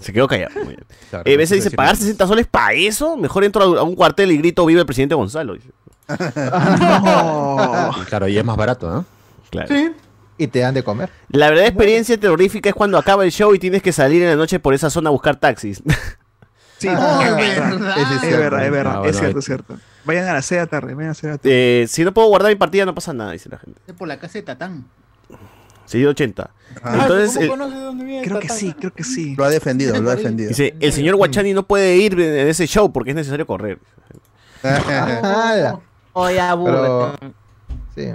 [0.00, 0.52] Se quedó callado.
[0.56, 0.84] Muy bien.
[1.10, 1.70] Claro, Eh, dice.
[1.70, 3.16] ¿pagar 60 soles para eso?
[3.16, 5.54] Mejor entro a a un cuartel y grito, vive el presidente Gonzalo.
[5.54, 5.70] dice.
[6.80, 7.90] No.
[8.08, 9.04] Claro, y es más barato, ¿no?
[9.50, 9.68] Claro.
[9.74, 9.90] Sí.
[10.38, 11.08] Y te dan de comer.
[11.30, 14.36] La verdadera experiencia terrorífica es cuando acaba el show y tienes que salir en la
[14.36, 15.82] noche por esa zona a buscar taxis.
[16.78, 17.70] Sí, Oh, es es verdad.
[17.70, 17.98] verdad.
[18.24, 18.92] Es verdad, es verdad.
[18.94, 19.78] Ah, bueno, es cierto, es cierto.
[20.04, 21.82] Vayan a la seda tarde, vayan a la seda tarde.
[21.82, 23.80] Eh, si no puedo guardar mi partida, no pasa nada, dice la gente.
[23.86, 24.84] Es por la casa de Tatán.
[25.86, 26.50] 680.
[26.82, 29.34] Ah, Entonces, ¿Cómo el- conoces dónde vive Creo que sí, creo que sí.
[29.36, 30.48] Lo ha defendido, lo ha defendido.
[30.48, 33.78] dice, el señor Guachani no puede ir en ese show porque es necesario correr.
[34.64, 35.78] Ah,
[36.12, 37.16] Oye, aburre.
[37.94, 38.08] Sí.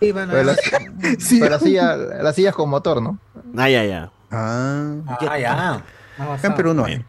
[0.00, 0.54] Sí, a- Pero, la,
[1.18, 1.38] Sí.
[1.38, 3.18] pero la silla, la silla es con motor, ¿no?
[3.56, 4.10] Ah, ya, ya.
[4.30, 5.82] Ah, Ah, ya.
[6.42, 7.04] en Perú no hay.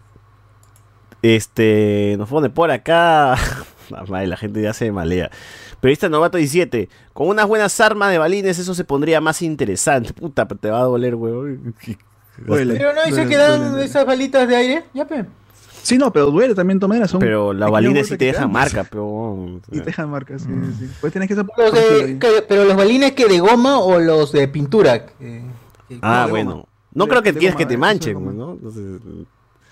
[1.23, 3.35] Este, nos pone por acá.
[3.89, 5.31] Madre, la gente ya se malea.
[5.79, 6.89] Periodista novato 17.
[7.13, 10.13] Con unas buenas armas de balines, eso se pondría más interesante.
[10.13, 11.73] Puta, pero te va a doler, weón.
[12.37, 14.83] Duele, Pero no dice que dan esas balitas de aire.
[14.93, 15.25] Ya, pe.
[15.83, 19.59] Sí, no, pero duele también, tomen son Pero pequeños balines sí te dejan marca, pero.
[19.71, 20.49] Y te dejan marcas, sí,
[20.79, 20.89] sí.
[20.99, 23.99] Pues tienes que ser Los de- protegido que- pero los balines que de goma o
[23.99, 25.05] los de pintura.
[25.05, 25.43] que-
[25.89, 26.51] que- Ah, de bueno.
[26.51, 26.63] goma.
[26.93, 28.37] No creo que goma, que te manchen.
[28.37, 28.53] ¿no?
[28.53, 29.01] Entonces,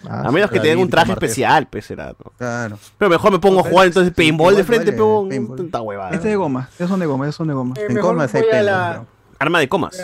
[0.10, 2.08] Ah, a menos que te den un traje especial, pues será.
[2.10, 2.32] ¿no?
[2.38, 2.78] Claro.
[2.98, 6.12] Pero mejor me pongo a jugar entonces paintball de frente, tanta huevada.
[6.12, 7.76] Este es de goma, esos son de goma, esos son de goma.
[7.78, 8.44] Eh, En comas hay
[9.40, 10.02] Arma de comas.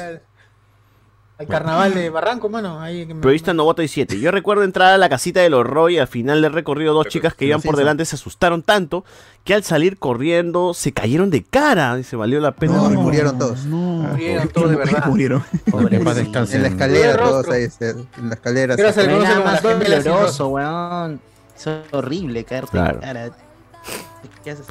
[1.39, 2.79] Al carnaval de Barranco, mano.
[2.81, 4.19] Ahí que me- Periodista Novoto 17.
[4.19, 7.35] Yo recuerdo entrar a la casita del horror y al final del recorrido dos chicas
[7.35, 9.05] que iban por delante se asustaron tanto
[9.43, 12.73] que al salir corriendo se cayeron de cara y se valió la pena.
[12.77, 13.65] No, y murieron todos.
[13.65, 15.05] Murieron todos de verdad.
[15.05, 15.43] Murieron.
[16.03, 16.55] Paz descansen.
[16.57, 18.73] En la escalera, todos ahí, se- en la escalera.
[18.73, 21.19] Era se- No conoce como doloroso, weón.
[21.55, 22.95] Es horrible caerte Claro.
[22.95, 23.29] en cara.
[24.43, 24.65] ¿Qué haces?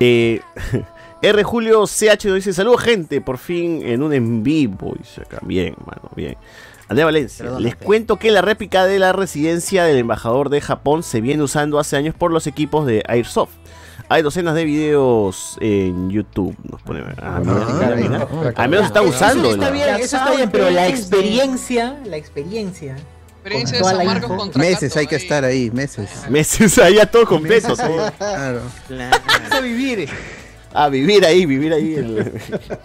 [0.00, 0.40] Eh,
[1.22, 1.42] R.
[1.44, 3.20] Julio CH dice: Saludos, gente.
[3.20, 4.94] Por fin en un en vivo.
[4.98, 5.38] Dice acá.
[5.42, 6.36] Bien, mano, bien.
[6.88, 7.62] Andrea Valencia, Perdónate.
[7.64, 11.78] les cuento que la réplica de la residencia del embajador de Japón se viene usando
[11.78, 13.52] hace años por los equipos de Airsoft.
[14.08, 16.56] Hay docenas de videos en YouTube.
[16.68, 17.04] Nos pone.
[17.22, 18.52] Ah, mira, mira, mira.
[18.56, 19.50] Al menos está Eso usando.
[19.52, 22.96] está la- bien, eso está bien, pero la experiencia, la experiencia.
[23.42, 24.36] Experiencia de Con San Marcos info.
[24.36, 25.22] contra Meses Cato, hay que ahí.
[25.22, 26.10] estar ahí, meses.
[26.28, 27.76] Meses ahí ya todo completo.
[27.76, 28.12] todo.
[28.18, 28.62] Claro.
[28.88, 30.08] Vas a vivir.
[30.72, 31.94] A vivir ahí, vivir ahí.
[31.94, 32.32] el-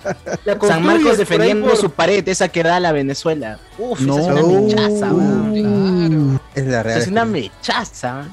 [0.45, 3.59] La San Marcos defendiendo por- su pared, esa que da a la Venezuela.
[3.77, 4.17] Uf, No.
[4.19, 6.41] esa es una mechaza, weón.
[6.55, 7.01] Es la Esa real.
[7.01, 8.23] es una mechaza.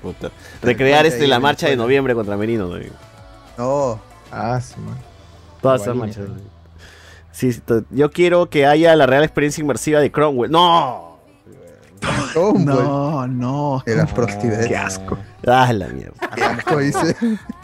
[0.00, 0.30] Puta.
[0.62, 2.68] Recrear este, la marcha de noviembre contra Merino.
[2.68, 2.78] ¿no?
[3.58, 4.00] No.
[4.30, 4.96] Ah, sí, man.
[5.60, 6.24] Todas esas marchas.
[7.32, 7.50] Sí,
[7.90, 10.50] yo quiero que haya la real experiencia inmersiva de Cromwell.
[10.52, 11.13] ¡No!
[12.34, 13.82] No, no.
[13.86, 14.66] Las prostitutas.
[14.66, 15.18] Qué asco.
[15.46, 16.14] ¡Ah, la mierda!
[16.34, 17.16] Qué asco, dice.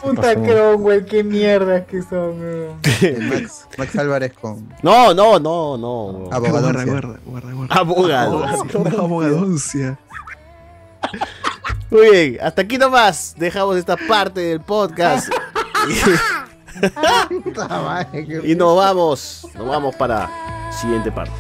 [0.03, 2.79] Puta Cromwell, qué mierdas que son, weón.
[3.01, 6.29] El Max, Max Álvarez con No, no, no, no.
[6.31, 6.85] Abogadoncia.
[6.85, 7.75] guarda, guarda, guarda.
[7.75, 8.47] Abogado.
[8.75, 9.99] No, abogadoncia.
[11.91, 15.29] Muy bien, hasta aquí nomás dejamos esta parte del podcast.
[18.45, 20.31] Y nos vamos, nos vamos para
[20.73, 21.33] siguiente parte.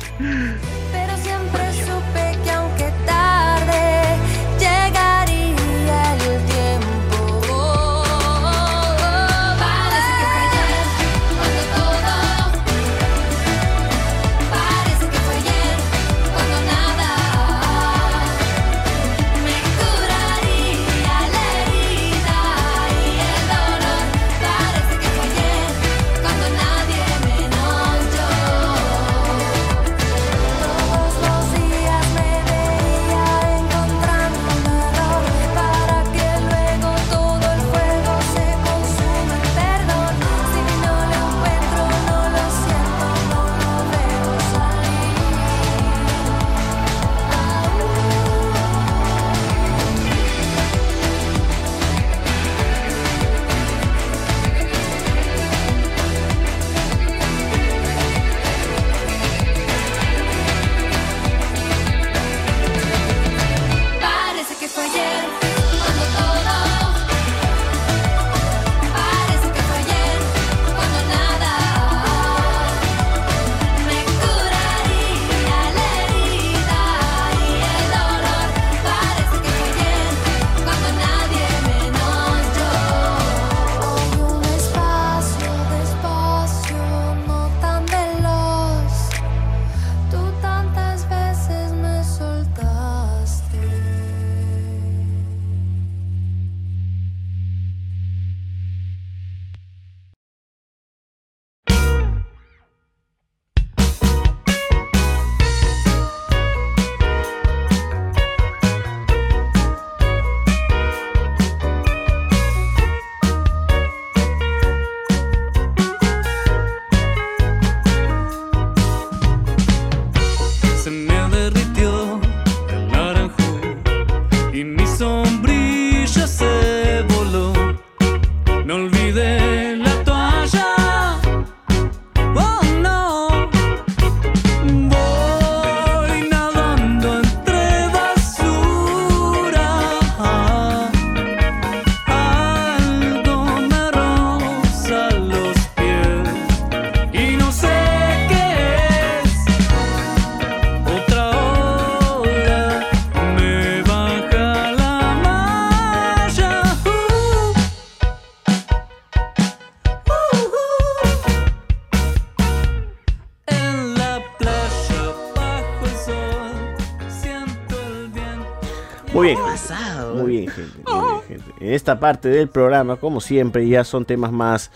[171.90, 174.70] Esta parte del programa, como siempre, ya son temas más,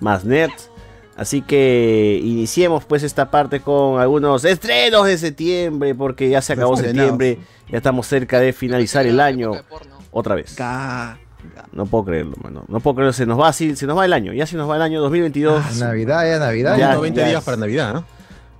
[0.00, 0.68] más nerds.
[1.16, 6.74] Así que iniciemos pues esta parte con algunos estrenos de septiembre, porque ya se acabó
[6.74, 7.10] Estrenados.
[7.10, 7.38] septiembre,
[7.70, 9.52] ya estamos cerca de finalizar el año
[10.10, 10.56] otra vez.
[11.72, 12.64] No puedo creerlo, mano.
[12.66, 13.12] No puedo creerlo.
[13.12, 14.32] Se nos va así, se nos va el año.
[14.32, 15.62] Ya se nos va el año 2022.
[15.64, 16.76] Ah, Navidad, ya Navidad.
[16.76, 17.44] Ya, 120 ya días es.
[17.44, 18.04] para Navidad, ¿no?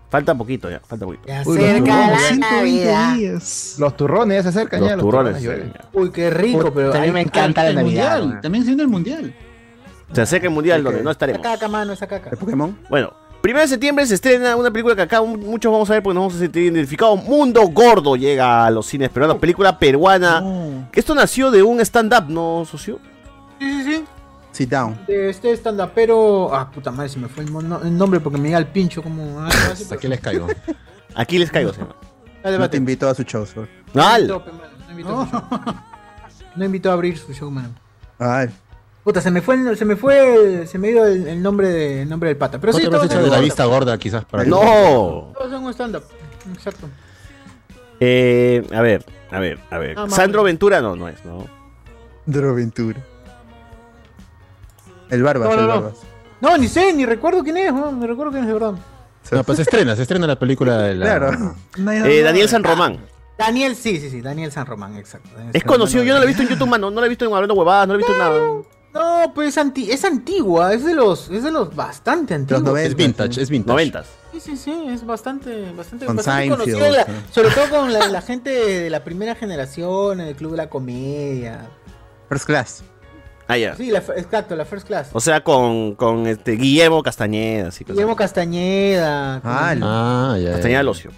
[0.08, 1.24] Falta poquito ya, falta poquito.
[1.26, 2.28] Ya Uy, cerca los la turrones.
[2.28, 3.14] 120 Navidad.
[3.16, 3.76] días.
[3.78, 4.96] Los turrones ya se acercan Los ya.
[4.96, 5.72] turrones, llueven.
[5.92, 6.94] Uy, qué rico, pero.
[6.94, 8.20] a mí me encanta la el Navidad.
[8.20, 9.34] mundial, también viene el mundial.
[10.12, 11.42] Se acerca el mundial donde no Esa estaremos.
[11.42, 12.30] caca, mano, esa caca.
[12.30, 12.78] ¿El Pokémon?
[12.88, 16.14] Bueno, primero de septiembre se estrena una película que acá muchos vamos a ver porque
[16.14, 17.22] nos vamos a sentir identificados.
[17.24, 19.38] Mundo Gordo llega a los cines peruanos.
[19.38, 20.86] Película peruana.
[20.92, 23.00] Esto nació de un stand-up, ¿no, socio?
[23.58, 24.04] Sí, sí, sí.
[24.56, 24.98] Sit down.
[25.06, 26.54] De este stand-upero.
[26.54, 29.02] Ah, puta madre, se me fue el, mono- el nombre porque me llega el pincho
[29.02, 29.38] como.
[29.40, 30.46] Ah, así, aquí les caigo.
[31.14, 31.94] Aquí les caigo, se llama.
[32.42, 33.68] Dale, No te invito a su show, sir.
[33.92, 34.26] No ¡Al!
[34.26, 34.42] no
[34.90, 35.42] invitó a su show.
[36.56, 37.68] No invitó a abrir su show, mano.
[38.18, 38.48] Ay,
[39.04, 42.02] Puta, se me fue, el- se me fue, se me dio el, el nombre de,
[42.02, 42.58] el nombre del pata.
[42.58, 44.24] Pero No sí, te hecho de la vista gorda, quizás.
[44.24, 45.32] Para que- ¡No!
[45.36, 46.02] Todos son un stand-up.
[46.54, 46.88] Exacto.
[48.00, 49.98] Eh, a ver, a ver, a ver.
[49.98, 50.42] Ah, Sandro.
[50.42, 51.44] Ventura no, no es, ¿no?
[52.24, 53.00] Droventura.
[55.10, 55.74] El Barbas, No, no, el no.
[55.74, 55.98] Barbas.
[56.40, 58.74] No, ni sé, ni recuerdo quién es, no, ni recuerdo quién es de verdad.
[59.32, 61.06] No, pues se estrena, se estrena la película de la.
[61.06, 61.54] Claro.
[62.06, 62.98] Eh, Daniel San Román.
[63.38, 65.28] Daniel, sí, sí, sí, Daniel San Román, exacto.
[65.34, 66.08] Daniel Es San conocido, Román.
[66.08, 66.90] yo no lo he visto en YouTube, mano.
[66.90, 68.38] No lo he visto en Hablando Huevadas, no lo he visto en nada.
[68.94, 72.62] No, pues es, anti es antigua, es de los, es de los bastante antiguos.
[72.62, 73.72] Los Es vintage, es vintage.
[73.72, 74.06] Noventas.
[74.32, 76.48] Sí, sí, sí, es bastante, bastante, Con bastante
[76.90, 80.70] la- sobre todo con la, la gente de la primera generación, el Club de la
[80.70, 81.66] Comedia.
[82.30, 82.82] First Class.
[83.48, 83.76] Ah, ya.
[83.76, 85.10] Sí, la, exacto, la First Class.
[85.12, 87.94] O sea, con, con este Guillermo Castañeda, así cosas.
[87.96, 89.36] Guillermo Castañeda.
[89.44, 90.52] Ah, Ah, ya.
[90.52, 91.10] Castañeda al ocio.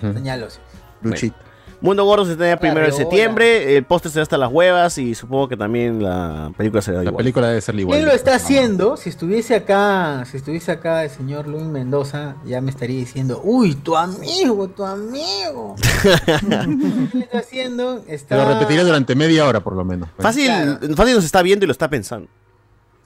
[0.00, 0.58] Castañeda, sí.
[1.02, 1.36] Luchito.
[1.80, 3.76] Mundo Gordo se estrena primero de septiembre.
[3.76, 7.16] El póster será hasta las huevas y supongo que también la película será La igual.
[7.18, 7.96] película debe ser igual.
[7.98, 8.96] ¿Quién lo está haciendo?
[8.96, 13.76] Si estuviese acá, si estuviese acá el señor Luis Mendoza, ya me estaría diciendo, uy,
[13.76, 15.76] tu amigo, tu amigo.
[17.12, 18.02] ¿Qué está haciendo?
[18.08, 18.36] Está...
[18.36, 20.08] Lo repetiré durante media hora, por lo menos.
[20.18, 20.96] Fácil, Claro.
[20.96, 22.28] fácil nos está viendo y lo está pensando.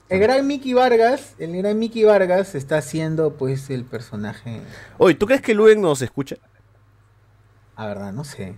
[0.09, 4.61] El gran Mickey Vargas, el gran Mickey Vargas está haciendo pues el personaje,
[4.97, 6.35] Oye, ¿tú crees que Luen nos escucha?
[7.83, 8.55] A verdad, no sé.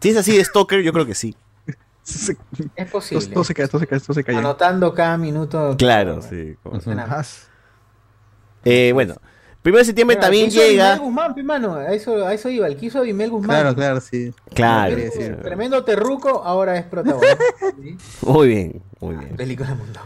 [0.00, 1.34] Si es así de Stalker, yo creo que sí.
[2.76, 3.26] Es posible.
[3.28, 4.36] Todo se cae, todo se cae, todo se cae.
[4.36, 5.74] Anotando cada minuto.
[5.78, 6.54] Claro, sí.
[6.62, 7.48] como- Más.
[8.66, 9.14] Eh, bueno,
[9.62, 10.96] primero de septiembre también llega.
[10.98, 13.60] Guzmán, pi, mano, a eso, a eso iba, el que hizo Abimel Guzmán.
[13.60, 14.32] Claro, claro, sí.
[14.54, 14.96] Claro.
[14.96, 15.38] decir.
[15.42, 17.38] Tremendo terruco, ahora es protagonista.
[17.82, 17.96] ¿sí?
[18.26, 19.36] Muy bien, muy bien.
[19.36, 20.00] Película de mundo.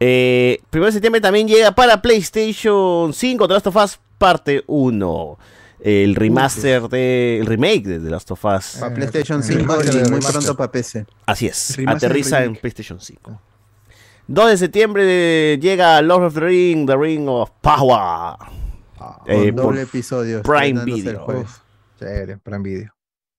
[0.00, 5.38] Eh, primero de septiembre también llega para PlayStation 5 The Last of Us parte 1.
[5.84, 7.40] El remaster de.
[7.40, 8.76] El remake de The Last of Us.
[8.78, 11.06] Para PlayStation el 5 remaster y muy pronto para PC.
[11.26, 11.76] Así es.
[11.76, 12.54] Remaster Aterriza en.
[12.56, 13.40] PlayStation 5.
[14.28, 18.36] 2 de septiembre llega Lord of the Ring, The Ring of Power.
[19.26, 20.42] Eh, Con por doble episodio.
[20.42, 21.44] Prime Video.
[21.98, 22.92] Chévere, Prime Video.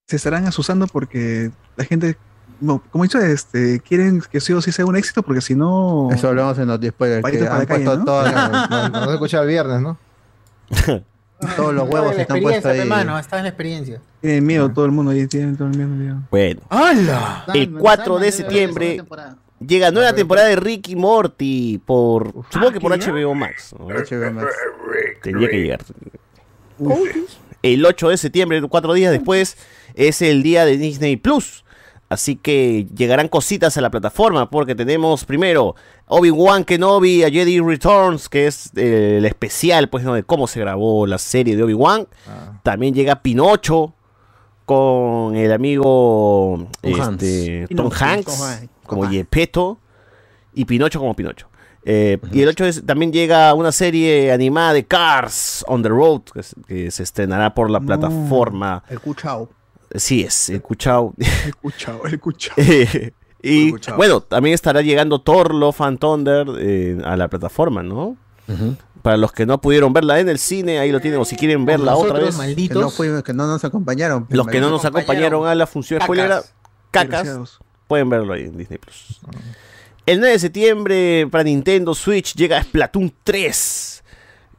[0.06, 2.18] Se estarán asusando porque la gente,
[2.60, 5.56] no, como he dicho, este, quieren que sí o sí sea un éxito porque si
[5.56, 6.10] no...
[6.12, 7.22] Eso hablamos en los spoilers.
[7.22, 8.04] Patito Que para han la calle, ¿no?
[8.06, 9.98] todas las- No, no, no se escucha el viernes, ¿no?
[11.56, 12.80] todos los huevos están puestos ahí.
[12.80, 14.02] pe, mano, está en la experiencia.
[14.22, 15.90] Tienen miedo todo el mundo ahí, tienen todo el miedo.
[15.90, 16.18] miedo.
[16.30, 16.62] Bueno.
[16.70, 17.46] ¡Hala!
[17.54, 19.04] El Simon, 4 Simon de septiembre
[19.68, 22.34] llega nueva temporada de Ricky Morty por.
[22.50, 22.98] Supongo que por.
[22.98, 23.74] HBO Max.
[23.78, 24.54] HBO Max.
[25.22, 25.80] Tendría que llegar.
[27.62, 29.58] El 8 de septiembre, cuatro días después,
[29.96, 31.63] es el día de Disney Plus.
[32.14, 35.76] Así que llegarán cositas a la plataforma porque tenemos primero
[36.08, 40.14] Obi-Wan Kenobi a Jedi Returns, que es eh, el especial pues, ¿no?
[40.14, 42.08] de cómo se grabó la serie de Obi-Wan.
[42.28, 42.60] Ah.
[42.64, 43.94] También llega Pinocho
[44.66, 47.76] con el amigo Tom este, Hanks.
[47.76, 47.92] Tom.
[47.92, 49.80] Hanks como Yepeto
[50.54, 51.48] y Pinocho como Pinocho.
[51.86, 56.22] Eh, Y el 8 es- también llega una serie animada de Cars on the Road
[56.34, 57.86] que, se- que se estrenará por la No.
[57.88, 58.84] plataforma.
[58.90, 59.02] El
[59.94, 60.00] Cuchao.
[60.00, 61.14] Sí, es, el Cuchao.
[61.18, 62.56] El cuchao, el cuchao.
[63.42, 63.98] y Escuchado.
[63.98, 68.18] bueno, también estará llegando Thor Love and Thunder eh, a la plataforma, ¿no?
[69.02, 71.66] Para los que no pudieron verla en el cine, ahí lo tienen, o si quieren
[71.66, 72.26] verla otra vez.
[72.28, 72.94] Que no, malditos.
[72.96, 74.28] fuimos, que no nos acompañaron.
[74.30, 75.26] Los que no nos acompañaron.
[75.26, 76.08] acompañaron a la función Cacas.
[76.08, 76.42] spoilera,
[76.92, 77.60] cacas, Desgraciados.
[77.88, 79.20] pueden verlo ahí en Disney Plus.
[80.06, 83.93] El 9 de septiembre para Nintendo Switch llega Splatoon 3.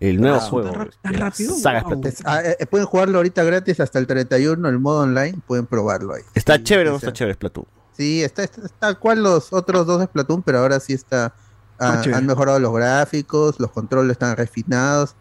[0.01, 0.72] El nuevo Ah, juego.
[1.03, 1.55] ¿tan rápido?
[1.55, 2.03] Wow.
[2.24, 5.38] Ah, eh, pueden jugarlo ahorita gratis hasta el 31, el modo online.
[5.47, 6.22] Pueden probarlo ahí.
[6.34, 7.66] ¿Está Sí, chévere no está chévere Splatoon?
[7.97, 11.34] Sí, está, está, está tal cual los otros dos de Splatoon, pero ahora sí está.
[11.78, 15.14] ah, Ah, han mejorado los gráficos, los controles están refinados.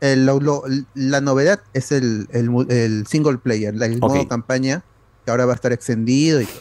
[0.00, 0.64] El- lo- lo-
[0.94, 4.84] la novedad es el, el mu- el single player, la- el modo campaña,
[5.24, 6.60] que ahora va a estar extendido y todo.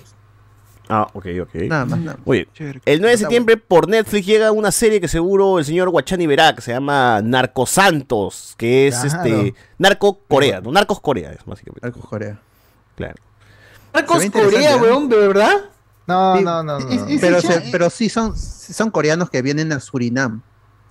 [0.89, 1.55] Ah, ok, ok.
[1.69, 2.37] Nada más, nada más.
[2.53, 2.81] Chévere.
[2.85, 6.53] El 9 de septiembre por Netflix llega una serie que seguro el señor Guachani verá,
[6.53, 9.23] que se llama Narcosantos, que es Claro.
[9.23, 10.71] este Narco Corea, ¿no?
[10.71, 11.85] Narcos Corea es básicamente.
[11.87, 12.39] Narcos Corea.
[12.95, 13.15] Claro.
[13.95, 15.53] Interesante, Corea, weón, ¿de verdad?
[16.07, 16.89] No, no, no, no.
[16.89, 20.41] es- es- Pero, se- pero sí son, sí son coreanos que vienen a Surinam.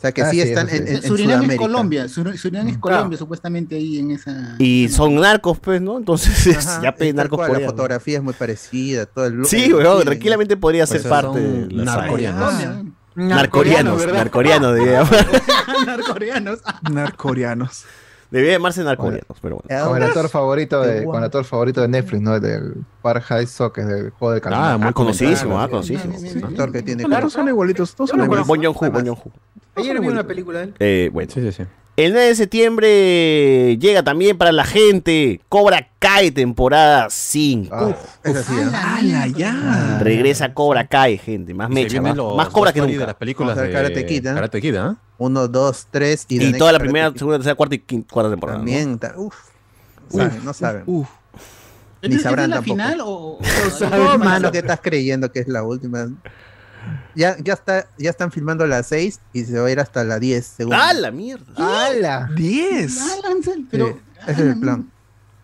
[0.02, 0.76] O sea, que Ah, sí, sí, están sí.
[0.78, 1.56] en, Surinam es.
[1.56, 4.56] Colombia, Sur- Surinam es Colombia, supuestamente ahí en esa.
[4.58, 5.96] Y son narcos, pues, ¿no?
[5.96, 9.44] Entonces, Ajá, ya pe, es tal narcos cual, La fotografía es muy parecida, todo el
[9.46, 12.52] Sí, el weón, tranquilamente podría ser Pues parte son de la narcoreanos.
[13.14, 15.04] Narcoreanos, narcoreanos, debía,
[15.86, 16.58] Narcoreanos.
[16.90, 17.84] Narcoreanos.
[18.30, 19.84] debía llamarse narcoreanos, pero bueno.
[19.88, 22.40] Con el actor favorito de, con el actor favorito de Netflix, ¿no?
[22.40, 24.72] Del Park High Soccer, del juego del calamar.
[24.72, 26.46] Ah, muy conocidísimo, ah, conocidísimo.
[26.48, 27.94] actor que tiene Claro, son igualitos.
[27.94, 28.48] Todos son igualitos.
[28.48, 29.32] Bon Joon-ho, Bon Joon-ho.
[29.74, 30.74] Ayer vi una película de él.
[30.78, 31.30] Eh, bueno.
[31.32, 31.62] Sí, sí, sí.
[31.94, 37.68] El 9 de septiembre llega también para la gente Cobra Kai temporada 5.
[37.70, 37.94] Ah,
[38.24, 38.64] es así, ¿eh?
[38.72, 39.98] ¡Hala, ya!
[40.00, 41.52] Regresa Cobra Kai, gente.
[41.52, 43.06] Más mecha, más, los más Cobra que stories de nunca.
[43.08, 44.34] las películas de Karate Kid, ¿eh?
[44.34, 44.96] Karate Kid, ¿ah?
[45.18, 48.58] Uno, dos, tres y, Y toda la primera, segunda, tercera, cuarta y quinta, cuarta temporada.
[48.58, 48.64] ¿no?
[48.64, 49.34] También, está- uf.
[50.08, 50.82] Saben, no saben.
[50.86, 51.08] Uf.
[52.02, 52.74] Ni ¿Esta sabrán es la tampoco.
[52.74, 53.38] final o.?
[53.38, 56.08] o- No, mano, ¿qué estás creyendo que es la última?
[57.14, 60.18] Ya, ya, está, ya están filmando la 6 y se va a ir hasta la
[60.18, 60.74] 10, según.
[60.74, 61.52] ¡Ah, la mierda!
[61.56, 62.30] ¡Hala!
[62.34, 62.98] ¡Diez!
[63.00, 63.86] Ah, Lancel, pero.
[63.88, 64.90] Sí, ese es el plan.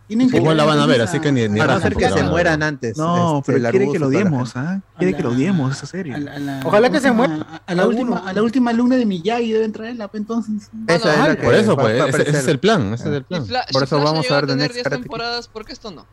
[0.06, 2.12] tienen que Igual la van a ver, así que ni, ni Para hacer que la
[2.16, 2.96] se a mueran antes.
[2.96, 4.80] No, este, pero la quiere que lo la odiemos, ¿ah?
[4.96, 6.14] Quiere que lo odiemos esa serie.
[6.14, 7.62] a la- a la- Ojalá que se muera.
[7.66, 10.70] A la, última, a la última alumna de Miyagi deben traerla, entonces.
[10.86, 13.14] Esa es la que Por eso, pues, a ese, ese es el plan, ese es
[13.16, 13.46] el Si plan.
[13.46, 16.06] Fla- Por eso Flash vamos a ver tener Next 10 temporadas, ¿por qué esto no?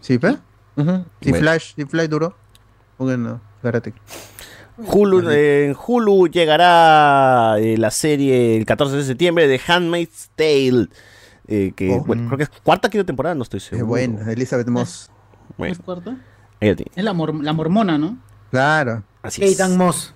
[0.00, 0.36] ¿Sí, pe?
[0.76, 0.82] Si
[1.30, 1.38] Bueno.
[1.38, 2.36] Flash, si Flash duró.
[2.98, 3.94] Bueno, Karate.
[4.78, 10.88] Hulu, eh, en Hulu llegará eh, la serie el 14 de septiembre de Handmaid's Tale.
[11.48, 12.04] eh, que, Oh.
[12.04, 13.86] bueno, creo que es cuarta quinta temporada, no estoy Es seguro.
[13.86, 15.10] buena, Elizabeth Moss.
[15.56, 16.16] Bueno, ¿Es cuarta?
[16.60, 18.18] Es la, mor- la mormona, ¿no?
[18.50, 19.04] Claro.
[19.22, 19.68] Así es.
[19.70, 20.12] Moss.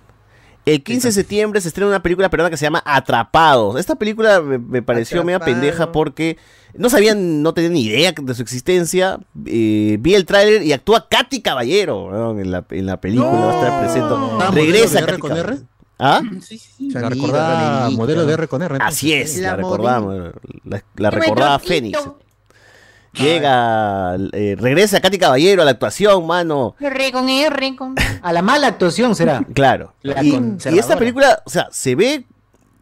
[0.71, 3.79] El 15 de septiembre se estrena una película peruana que se llama Atrapados.
[3.79, 6.37] Esta película me, me pareció media pendeja porque
[6.73, 9.19] no sabían, no tenían ni idea de su existencia.
[9.45, 13.29] Eh, vi el tráiler y actúa Katy Caballero weón, en, la, en la película.
[13.29, 14.55] Va a estar presente.
[14.55, 15.53] Regresa Katy R con Caballero.
[15.53, 15.63] R.
[15.99, 16.21] ¿Ah?
[16.41, 16.89] Sí, sí, sí.
[16.91, 18.75] La recordada modelo de R con R.
[18.75, 18.97] entonces.
[18.97, 20.31] Así es, la, La recordamos.
[20.63, 21.99] La, la recordada Fénix.
[23.13, 26.75] Llega, eh, regresa Katy Caballero a la actuación, mano.
[26.79, 29.45] R con R con A la mala actuación será.
[29.53, 29.93] Claro.
[30.01, 32.25] La Y, esta película, o sea, se ve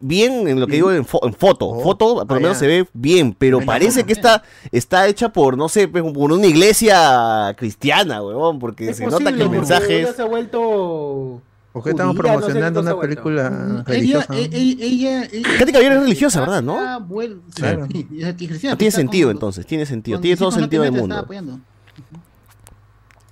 [0.02, 1.66] bien en lo que digo en, fo- en foto.
[1.66, 4.42] Oh, foto, por lo menos se ve bien, pero parece que está,
[4.72, 9.18] está hecha por, no sé, pues, por una iglesia cristiana, weón, porque Es se nota
[9.18, 10.16] que posible, el mensaje es...
[10.16, 11.42] se ha vuelto.
[11.72, 14.34] ¿Por qué estamos judía, no sé promocionando una película Ella, religiosa?
[14.36, 16.62] ella, ella, Katy Caballero es religiosa, ¿verdad?
[16.62, 16.78] ¿no?
[16.80, 17.86] Ah, bueno, sí, Claro.
[17.90, 18.04] sí,
[18.48, 21.26] cristiana, No tiene sentido con- entonces, tiene sentido, tiene todo sentido del mundo.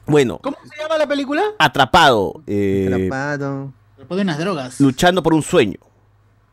[0.06, 1.42] Bueno, ¿Cómo se llama la película?
[1.58, 3.72] atrapado, eh, Atrapado.
[3.98, 4.80] Después de unas drogas.
[4.80, 5.76] luchando por un sueño.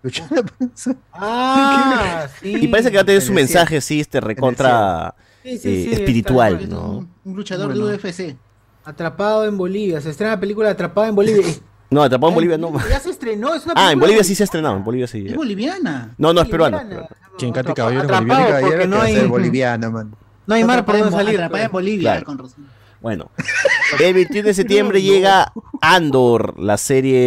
[0.01, 0.93] Luchando por eso.
[1.13, 2.55] Ah, sí.
[2.61, 6.59] Y parece que va a tener su mensaje así, este recontra Sí, sí, eh, espiritual,
[6.61, 6.97] Es ¿no?
[6.97, 7.85] un, un luchador Bueno.
[7.87, 8.35] de UFC.
[8.83, 10.01] Atrapado en Bolivia.
[10.01, 11.45] Se estrena la película Atrapado en Bolivia.
[11.89, 12.73] No, atrapado en Bolivia no.
[12.89, 13.53] Ya se estrenó.
[13.53, 15.25] Es una Ah, en Bolivia sí se ha estrenado, en Bolivia sí.
[15.27, 16.13] Es boliviana.
[16.17, 16.77] No, no, es peruano.
[16.77, 17.07] boliviana.
[17.37, 20.15] ¿Quién, Katy Atrapa- Caballero Caballero no hay, boliviana, man.
[20.47, 21.35] no hay mar por donde salir.
[21.35, 21.71] Atrapada en.
[21.71, 22.65] Bolivia, con razón.
[23.01, 23.29] Bueno,
[23.99, 27.19] el 21 de septiembre llega Andor, la serie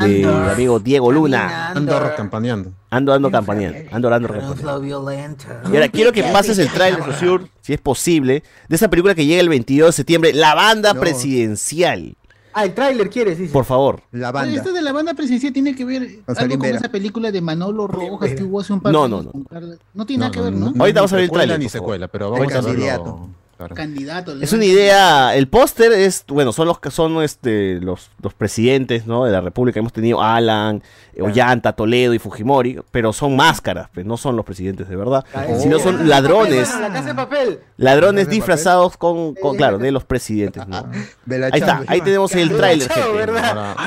[0.00, 0.50] de Andor.
[0.50, 1.68] amigo Diego Luna.
[1.68, 2.72] Andor campaneando.
[2.90, 3.78] Ando, ando campaneando.
[3.94, 5.70] Andor, ando campaneando.
[5.70, 9.26] Y ahora quiero que pases el trailer, Sosur, si es posible, de esa película que
[9.26, 11.00] llega el 22 de septiembre, La Banda No.
[11.00, 12.16] Presidencial.
[12.58, 13.52] Ah, el tráiler quieres, dice.
[13.52, 14.00] Por favor.
[14.12, 14.56] La Oye, banda.
[14.56, 16.78] Esto de la banda presidencial tiene que ver algo con Vera.
[16.78, 19.32] esa película de Manolo Rojas que hubo hace un par No, de no, años no.
[19.32, 20.72] con Carla- No tiene nada que ver, ¿no?
[20.78, 23.28] Ahorita vamos a ver el tráiler, ni secuela, pero vamos a verlo.
[23.56, 23.74] Claro.
[23.74, 24.38] Candidato.
[24.42, 29.06] Es una idea, el póster es, bueno, son los que son este, los, los presidentes
[29.06, 29.24] ¿no?
[29.24, 29.80] de la República.
[29.80, 30.82] Hemos tenido Alan,
[31.14, 35.24] eh, Ollanta, Toledo y Fujimori, pero son máscaras, pues, no son los presidentes de verdad,
[35.58, 37.60] sino son ladrones, La casa de papel.
[37.78, 40.66] ladrones ¿La Casa de disfrazados con, con, claro, de los presidentes.
[40.68, 40.76] ¿no?
[41.30, 43.32] Ahí está, ahí tenemos el Bella tráiler,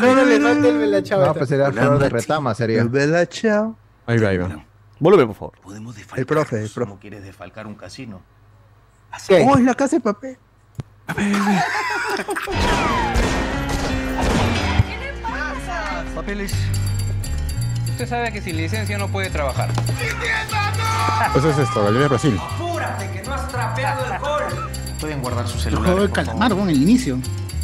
[0.02, 1.26] No, no le falta el Bella Chao.
[1.26, 2.82] No, pues sería Flor de Retama, sería.
[2.82, 3.76] El Bella Chao.
[4.08, 4.66] Ahí va, ahí va.
[5.00, 5.54] Volumen, por favor.
[5.62, 6.90] Podemos El profe, el profe.
[6.90, 8.22] ¿Cómo quieres desfalcar un casino?
[9.28, 9.46] ¿Qué?
[9.48, 10.38] Oh, es la casa de papel.
[16.16, 16.54] Papeles.
[17.90, 19.70] Usted sabe que sin licencia no puede trabajar.
[21.36, 22.40] Eso es esto, Galería de Brasil.
[22.42, 24.70] ¡Apúrate que no has trapeado el gol!
[25.00, 25.86] Pueden guardar su El celular.
[25.94, 27.20] juego por calamar, bueno, el inicio.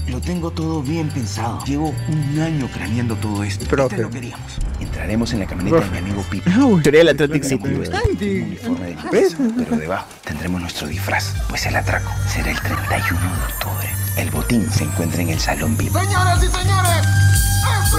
[0.08, 1.64] Lo tengo todo bien pensado.
[1.66, 3.66] Llevo un año craneando todo esto.
[3.66, 3.96] Profe.
[3.96, 4.58] Este lo queríamos.
[5.06, 6.50] Entraremos en la camioneta de mi amigo Pipe.
[6.82, 7.68] Teoría del Atlantic City.
[7.68, 13.54] Uniforme de limpieza, pero debajo tendremos nuestro disfraz, pues el atraco será el 31 de
[13.54, 13.90] octubre.
[14.18, 15.94] El botín se encuentra en el salón VIP.
[15.94, 17.08] Señoras y señores,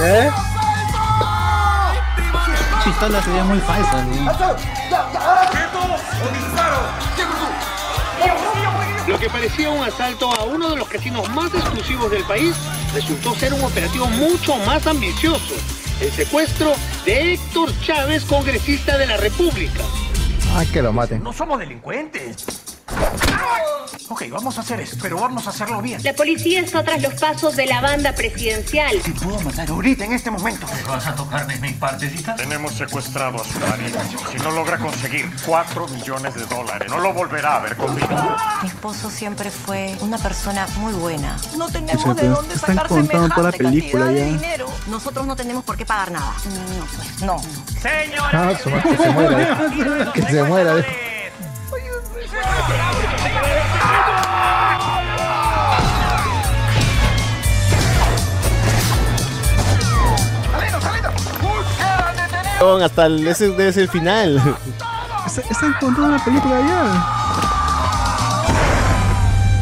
[0.01, 0.29] ¿Eh?
[2.83, 4.11] Pistola se ve muy falsa, ¿no?
[4.11, 4.57] ¡Quieto!
[6.33, 7.07] ¡Disparo!
[9.07, 12.53] Lo que parecía un asalto a uno de los casinos más exclusivos del país
[12.93, 15.55] resultó ser un operativo mucho más ambicioso.
[16.01, 16.73] El secuestro
[17.05, 19.81] de Héctor Chávez, congresista de la República.
[20.53, 21.23] Ah, que lo maten.
[21.23, 22.45] No somos delincuentes.
[24.09, 26.01] Ok, vamos a hacer eso, pero vamos a hacerlo bien.
[26.01, 29.01] La policía está tras los pasos de la banda presidencial.
[29.03, 30.65] Si puedo matar ahorita, en este momento.
[30.73, 32.33] ¿Me vas a tocar de mi partecita?
[32.35, 33.99] Tenemos secuestrado a su marido.
[34.31, 38.07] Si no logra conseguir 4 millones de dólares, no lo volverá a ver conmigo.
[38.61, 41.35] Mi esposo siempre fue una persona muy buena.
[41.57, 44.25] No O sea, tenemos de pero dónde están sacar contando toda la semejante película cantidad
[44.25, 44.37] de ya.
[44.37, 44.69] dinero.
[44.87, 46.33] Nosotros no tenemos por qué pagar nada.
[46.45, 47.41] No, pues, no.
[48.31, 50.11] Ah, su madre, que se muera.
[50.13, 50.85] Que se muera.
[62.83, 64.37] Hasta el, ese debe ser el final.
[65.25, 67.05] Está- Están contando la película ya.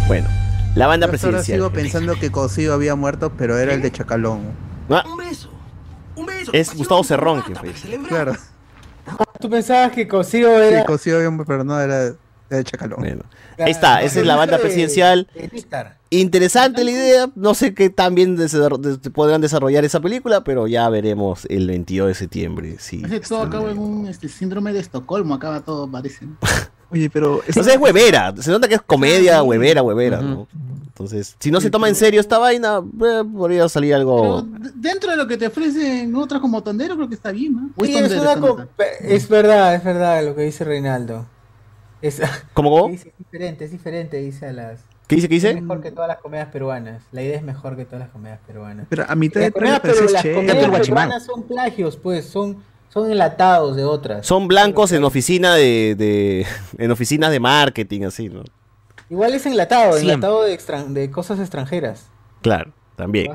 [0.08, 0.28] Bueno,
[0.76, 1.58] la banda Yo presidencial.
[1.58, 4.44] sigo pensando que Cosío había muerto, pero era el de Chacalón.
[4.90, 5.04] Ah,
[6.54, 7.74] es Gustavo Cerrón que fue.
[8.08, 8.36] Claro.
[9.40, 10.82] Tú pensabas que Cosío era.
[10.82, 12.14] Sí, Cosío había muerto, pero no, era
[12.56, 13.04] de Chacalón.
[13.58, 15.28] Ahí está, esa es la banda presidencial.
[16.10, 17.30] Interesante la idea.
[17.36, 18.38] No sé qué tan bien
[19.14, 22.78] podrán desarrollar esa película, pero ya veremos el 22 de septiembre.
[22.90, 26.26] Que todo acaba en un este, síndrome de Estocolmo, acaba todo, parece.
[26.92, 27.38] Oye, pero.
[27.58, 28.34] O sea, es huevera.
[28.38, 30.48] Se nota que es comedia, huevera, huevera, ¿no?
[30.88, 34.48] Entonces, si no se toma en serio esta vaina, eh, podría salir algo.
[34.76, 37.86] Dentro de lo que te ofrecen otras como tondero, creo que está bien, ¿no?
[37.86, 38.64] Sí, es, tondero, co-
[39.02, 41.26] es verdad, es verdad lo que dice Reinaldo.
[42.08, 42.22] Es,
[42.54, 42.88] ¿Cómo, cómo?
[42.92, 44.82] Dice, es diferente, es diferente, dice a las.
[45.08, 45.50] ¿Qué dice, qué dice?
[45.52, 47.04] Es mejor que todas las comedias peruanas.
[47.12, 48.88] La idea es mejor que todas las comedias peruanas.
[48.90, 53.76] Pero a mitad de trailer pero las comedias peruanas son plagios, pues, son, son enlatados
[53.76, 54.26] de otras.
[54.26, 56.46] Son blancos en oficina de, de-
[56.78, 58.44] en oficinas de marketing, así, ¿no?
[59.10, 60.14] Igual es enlatado, Siempre.
[60.16, 62.08] enlatado de, extran- de cosas extranjeras.
[62.42, 63.28] Claro, también.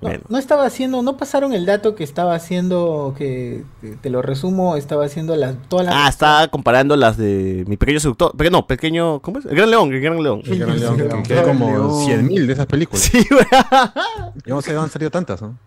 [0.00, 3.64] No, estaba haciendo, no pasaron el dato que estaba haciendo, que
[4.00, 5.94] te, lo resumo, estaba haciendo las, todas las...
[5.96, 8.32] Ah, está comparando las de mi pequeño seductor.
[8.36, 9.20] Pero no, pequeño.
[9.20, 9.46] ¿Cómo es?
[9.46, 10.42] El Gran León, el Gran León.
[10.44, 13.02] El Gran León, que, que hay como 100.000 de esas películas.
[13.02, 13.26] Sí,
[14.46, 15.58] Yo no sé de dónde han salido tantas, ¿no?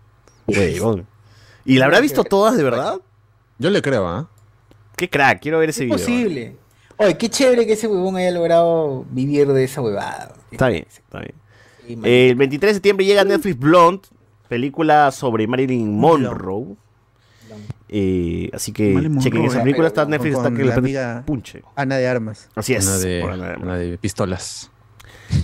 [0.48, 1.06] Huevón.
[1.66, 3.00] ¿Y la habrá visto todas de verdad?
[3.60, 4.30] Yo le creo, ¿ah?
[4.96, 5.98] Qué crack, quiero ver ese Es video.
[5.98, 6.56] posible.
[6.98, 10.34] Oye, qué chévere que ese huevón haya logrado vivir de esa huevada.
[10.52, 11.34] Está bien, está bien.
[12.06, 14.08] El 23 de septiembre llega Netflix Blonde,
[14.52, 16.76] película sobre Marilyn Monroe.
[17.90, 20.76] Eh, así que Marilyn chequen Monroe, esa película, está en con- Netflix, está que la
[20.76, 21.64] amiga punche.
[21.76, 22.50] Ana de Armas.
[22.56, 23.02] Así es.
[23.02, 24.70] De, Ana de pistolas.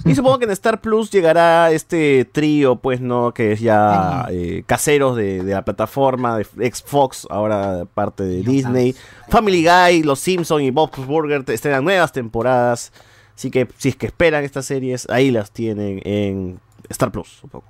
[0.05, 3.33] Y supongo que en Star Plus llegará este trío, pues, ¿no?
[3.33, 8.41] Que es ya eh, caseros de, de la plataforma, de ex Fox, ahora parte de
[8.43, 8.93] Disney.
[9.29, 12.91] Family Guy, Los Simpson y Bob's Burger te- estrenan nuevas temporadas.
[13.35, 16.59] Así que si es que esperan estas series, ahí las tienen en
[16.89, 17.65] Star Plus, supongo.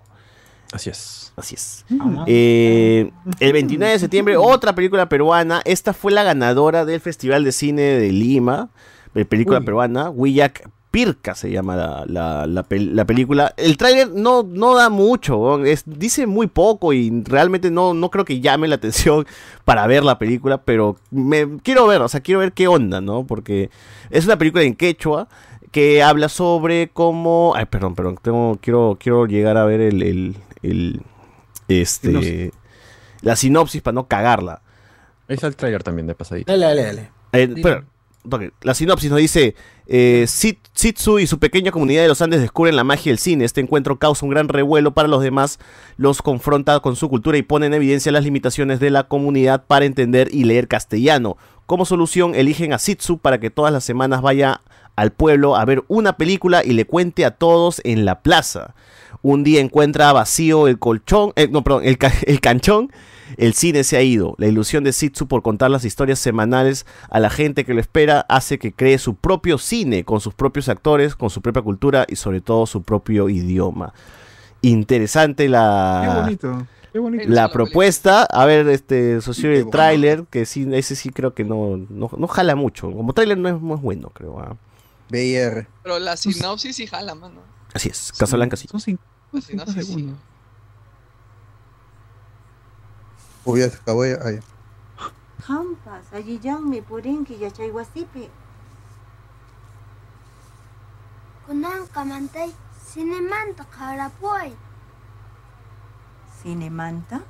[0.72, 1.34] Así es.
[1.36, 1.86] Así es.
[2.26, 5.62] Eh, el 29 de septiembre, otra película peruana.
[5.66, 8.70] Esta fue la ganadora del Festival de Cine de Lima.
[9.14, 9.66] De película Uy.
[9.66, 10.10] peruana.
[10.10, 13.54] Huillac Pirca se llama la, la- la pel- la película.
[13.58, 15.64] El tráiler no, no da mucho.
[15.64, 19.26] Es, dice muy poco y realmente no, no creo que llame la atención
[19.64, 20.58] para ver la película.
[20.64, 23.26] Pero me quiero ver, o sea, quiero ver qué onda, ¿no?
[23.28, 23.70] Porque
[24.10, 25.28] es una película en quechua
[25.72, 27.54] que habla sobre cómo.
[27.56, 28.18] Ay, perdón, perdón.
[28.22, 30.02] Tengo, quiero, quiero llegar a ver el.
[30.02, 31.02] el, el-
[31.68, 32.08] este.
[32.10, 32.52] Sinopsis.
[33.22, 34.62] La sinopsis para no cagarla.
[35.28, 36.52] Está el trailer también de pasadita.
[36.52, 37.12] Dale, dale, dale.
[37.34, 37.82] Eh,
[38.30, 38.52] toque.
[38.62, 39.56] la sinopsis nos dice:
[39.88, 43.44] eh, Sit- Sitsu y su pequeña comunidad de los Andes descubren la magia del cine.
[43.44, 45.60] Este encuentro causa un gran revuelo para los demás,
[45.98, 49.86] los confronta con su cultura y pone en evidencia las limitaciones de la comunidad para
[49.86, 51.38] entender y leer castellano.
[51.66, 54.62] Como solución, eligen a Sitsu para que todas las semanas vaya
[54.96, 58.74] al pueblo a ver una película y le cuente a todos en la plaza.
[59.22, 62.92] Un día encuentra vacío el colchón, eh, no, perdón, el, ca- el canchón.
[63.36, 64.36] El cine se ha ido.
[64.38, 68.26] La ilusión de Sitsu por contar las historias semanales a la gente que lo espera
[68.30, 72.16] hace que cree su propio cine con sus propios actores, con su propia cultura y
[72.16, 73.94] sobre todo su propio idioma.
[74.62, 76.68] Interesante la, Qué bonito.
[76.94, 77.24] Qué bonito.
[77.28, 78.24] la propuesta.
[78.24, 82.28] A ver, este, socio el tráiler, que sí, ese sí creo que no, no, no
[82.28, 82.92] jala mucho.
[82.92, 84.40] Como tráiler no es, es bueno, creo.
[84.40, 84.56] ah.
[85.10, 85.68] BIR.
[85.84, 87.42] Pero la sinopsis sí jala, mano.
[87.74, 88.68] Así es, Casablanca sí.
[88.68, 89.94] Son cinco, La cinco sinopsis sí.
[89.94, 90.18] segundos.
[93.46, 94.18] Uy, ya se acabó ya.
[94.24, 94.42] Ah, ya.
[95.48, 98.30] Hampas, allillanmi purinki yachaywasipi.
[101.46, 102.52] Kunanqa mantay
[102.92, 104.56] cinemanta qharapuay.
[106.42, 107.22] Cinemanta.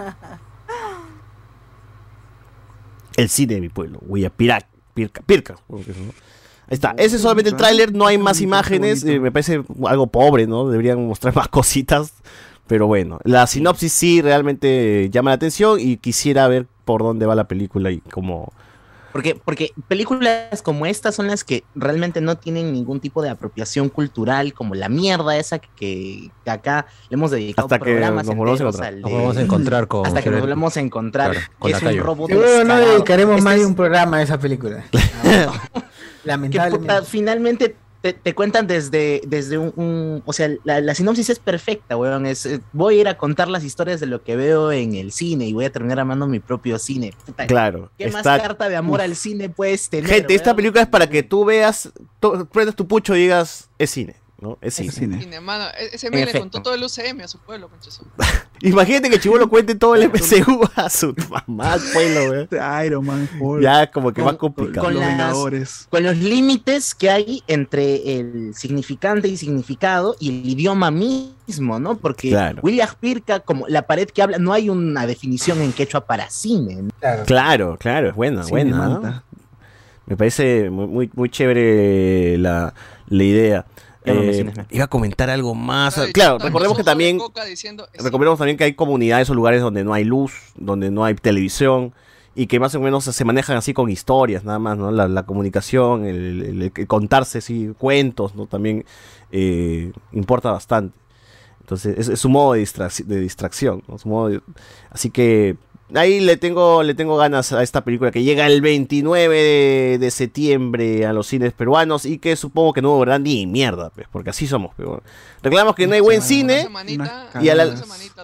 [3.16, 5.56] El cine de mi pueblo, Huillapirac, Pirca, Pirca.
[5.70, 6.94] Ahí está.
[6.96, 9.04] Ese es solamente el tráiler, no hay más imágenes.
[9.04, 10.68] eh, me parece algo pobre, ¿no?
[10.68, 12.14] Deberían mostrar más cositas.
[12.66, 17.34] Pero bueno, la sinopsis sí realmente llama la atención y quisiera ver por dónde va
[17.34, 18.52] la película y cómo...
[19.12, 23.88] Porque, porque películas como estas son las que realmente no tienen ningún tipo de apropiación
[23.88, 25.68] cultural, como la mierda esa que,
[26.44, 28.92] que acá le hemos dedicado Hasta que programas nos volvamos a enteros encontrar.
[28.92, 31.30] al Nos volvamos a encontrar con Hasta que nos volvamos a encontrar.
[31.30, 34.22] Claro, con que es un robot Seguro no dedicaremos Este más de un programa a
[34.22, 34.84] esa película.
[34.92, 35.50] que
[36.24, 36.78] Lamentablemente.
[36.78, 41.38] puta, finalmente te, te cuentan desde, desde un, un- O sea, la, la sinopsis es
[41.38, 42.26] perfecta, weón.
[42.26, 45.10] Es, eh, voy a ir a contar las historias de lo que veo en el
[45.10, 47.14] cine y voy a terminar armando mi propio cine.
[47.24, 49.04] Puta, Claro, ¿Qué más carta de amor Uf.
[49.06, 50.10] al cine puedes tener?
[50.10, 51.90] Gente, esta película es para que tú veas,
[52.20, 54.58] tú prendas tu pucho y digas, es cine, ¿no?
[54.60, 54.92] Es cine.
[55.20, 55.64] Cine, mano.
[55.78, 58.04] E- Ese me le contó todo el UCM a su pueblo, conchazo.
[58.60, 62.86] Imagínate que Chivolo cuente todo el MCU a su mamá, al pueblo, güey.
[62.86, 63.62] Iron Man, Hulk.
[63.62, 64.86] Ya como que Con- más complicado.
[64.86, 70.90] con, las- con los límites que hay entre el significante y significado y el idioma
[70.90, 71.96] mismo, ¿no?
[71.96, 72.60] Porque Claro.
[72.62, 76.82] William Pirca, como la pared que habla, no hay una definición en quechua para cine.
[76.82, 76.90] ¿no?
[77.26, 79.24] Claro, claro, es buena, Cine buena.
[80.06, 82.74] Me parece muy, muy, muy chévere la,
[83.08, 83.64] la idea.
[84.06, 85.96] Eh, iba a comentar algo más.
[85.98, 87.18] Ay, Claro, recordemos que también
[87.48, 91.14] diciendo, recordemos también que hay comunidades o lugares donde no hay luz, donde no hay
[91.14, 91.94] televisión
[92.34, 94.90] y que más o menos se manejan así con historias, nada más, ¿no?
[94.90, 98.46] La, la comunicación, el, el- el contarse sí, cuentos, ¿no?
[98.46, 98.84] También
[99.32, 100.98] eh, importa bastante.
[101.60, 103.96] Entonces, es, es su modo de, distrac- de distracción, ¿no?
[103.98, 104.40] Su modo de-
[104.90, 105.56] así que
[105.96, 110.10] ahí le tengo, le tengo ganas a esta película que llega el 29 de, de
[110.10, 114.30] septiembre a los cines peruanos y que supongo que no durará ni mierda, pues, porque
[114.30, 114.72] así somos.
[114.76, 115.02] Pero
[115.42, 116.62] reclamamos que no hay buen cine
[117.42, 117.64] y a la-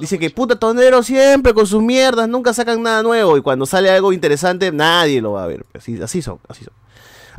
[0.00, 3.90] dice que puta tonero siempre con sus mierdas, nunca sacan nada nuevo y cuando sale
[3.90, 5.64] algo interesante nadie lo va a ver.
[5.70, 6.72] pues, Así, así son, así son.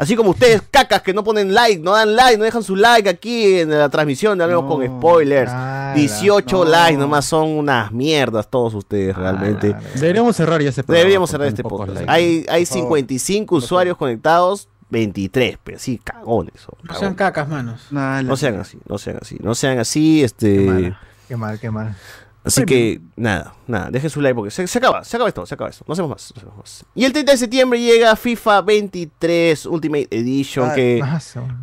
[0.02, 3.08] Así como ustedes, cacas, que no ponen like, no dan like, no dejan su like
[3.08, 5.52] aquí en la transmisión de Hablemos con Spoilers.
[5.94, 9.76] 18 likes nomás son unas mierdas todos ustedes realmente.
[9.94, 11.94] Deberíamos cerrar ya ese programa, Deberíamos cerrar este podcast.
[12.00, 12.12] likes.
[12.12, 12.98] Hay, hay Por favor.
[12.98, 16.56] 55 usuarios conectados, 23, pero sí, cagones.
[16.60, 17.82] son, No sean cacas, manos.
[17.92, 20.96] No sean así, no sean así, no sean así, este...
[21.28, 21.96] Qué mal, qué mal.
[22.44, 25.54] Así que nada, nada, dejen su like porque se, se acaba, se acaba esto, se
[25.54, 26.86] acaba esto, no hacemos más, no hacemos más.
[26.96, 31.20] Y el 30 de septiembre llega FIFA 23 Ultimate Edition, Ah, que ah,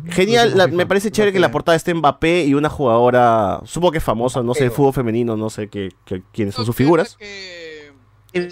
[0.07, 3.97] genial, la- me parece chévere que la portada esté Mbappé y una jugadora, supongo que
[3.97, 7.17] es famosa, no sé, de fútbol femenino, no sé qué, qué- quiénes son sus figuras.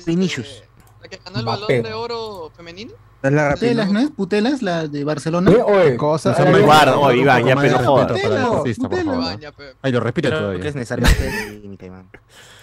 [0.05, 0.63] Vinicius.
[1.01, 2.93] La que ganó el balón de oro femenino.
[3.27, 4.09] Es la Putelas, ¿no es?
[4.11, 5.51] Putelas, la de Barcelona.
[5.97, 6.31] Cosa.
[6.31, 8.07] Eso me guarda, oh, Iván, ya, pero joda.
[8.07, 9.11] Putelo, Para el deportista, por putelo.
[9.11, 9.75] favor.
[9.81, 10.67] Ay, lo repite todavía.
[10.67, 11.05] es necesario.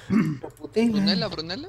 [0.08, 1.68] Brunella, Brunella.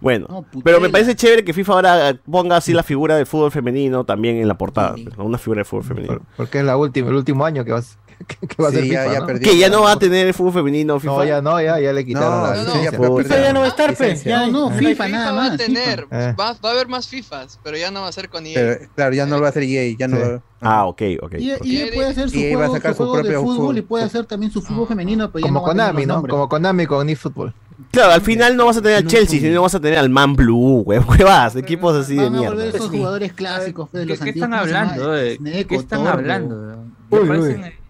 [0.00, 4.04] Bueno, pero me parece chévere que FIFA ahora ponga así la figura del fútbol femenino
[4.04, 6.20] también en la portada, una figura de fútbol femenino.
[6.36, 7.96] Porque es la última, el último año que vas
[8.26, 9.26] que, que va a Sí, ser ya- FIFA, ya ¿no?
[9.26, 9.50] perdió.
[9.50, 11.12] Que ya no va a tener el fútbol femenino FIFA.
[11.12, 12.90] No, ya no, ya, ya le quitaron No, la no, licencia.
[12.90, 13.22] ya Puta.
[13.22, 13.96] FIFA ya no va a estar.
[14.24, 14.76] Ya, No, no, ya.
[14.88, 16.34] FIFA nada va a tener, Eh.
[16.38, 18.54] va, va a haber más FIFAs, pero ya no va a ser con EA.
[18.54, 21.34] Pero, claro, ya no lo va a hacer EA, ya no Ah, ok, ok.
[21.38, 21.64] Y, ok.
[21.64, 23.78] y él puede hacer su va a sacar su su juego de propio fútbol, fútbol.
[23.78, 26.22] y puede hacer también su fútbol femenino, pero Como Konami, ¿no?
[26.22, 27.52] Como Konami con eFootball.
[27.90, 30.34] Claro, al final no vas a tener al Chelsea, sino vas a tener al Man
[30.36, 32.78] Blue, hue- huevas, equipos así de Van a volver mierda.
[32.78, 34.46] esos jugadores clásicos pues, de ¿Qué, los qué antiguos.
[34.48, 35.16] están hablando?
[35.18, 35.38] eh?
[35.68, 36.76] ¿Qué están hablando?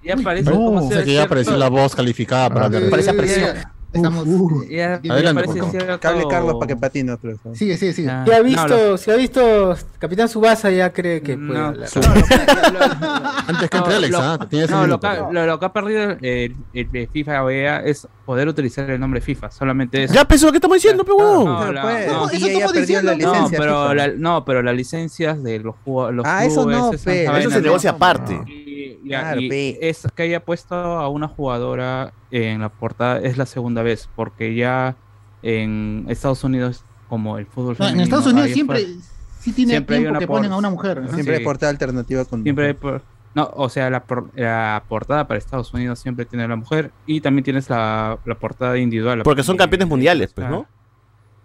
[0.04, 3.16] Ya aparece No, como sea que ya apareció la voz calificada para de Parece eso.
[3.18, 3.56] presión.
[3.92, 4.26] Estamos.
[4.68, 7.16] Ya Adelante, cierto- hable Carlos para que patino.
[7.22, 8.08] Pero, Sigue, sigue, sigue.
[8.08, 8.24] Ya.
[8.24, 11.66] Si ha No, visto, lo- si ha visto Capitán Subasa ya cree que puede No.
[11.66, 11.88] hablar.
[13.46, 14.38] Antes que entre No, Alex, lo- ¿ah?
[14.50, 15.00] Tienes No, lo
[15.32, 19.20] lo, lo que ha perdido el, el de FIFA OEA es poder utilizar el nombre
[19.20, 20.14] FIFA, solamente eso.
[20.14, 21.16] Ya pensó lo que estamos diciendo, pero.
[21.44, 22.32] No, la- no, eso estamos
[23.04, 23.94] la no, pero FIFA.
[23.94, 27.50] la, no, pero las licencias de los, los Ah, eso clubes, no, pe, vainas, Eso
[27.50, 27.62] se no.
[27.62, 28.40] negocia aparte.
[29.04, 33.82] Ya, y es que haya puesto a una jugadora en la portada es la segunda
[33.82, 34.96] vez, porque ya
[35.42, 39.00] en Estados Unidos, como el fútbol No, en Estados Unidos siempre fuer-
[39.40, 41.02] sí tiene siempre tiempo que por- ponen a una mujer.
[41.12, 41.38] Siempre Sí.
[41.40, 42.42] hay portada alternativa con.
[42.42, 43.02] siempre hay por-
[43.34, 47.20] no, o sea, la, por- la portada para Estados Unidos siempre tiene la mujer y
[47.20, 49.18] también tienes la, la portada individual.
[49.18, 50.66] la Porque son campeones mundiales, pues, ¿no?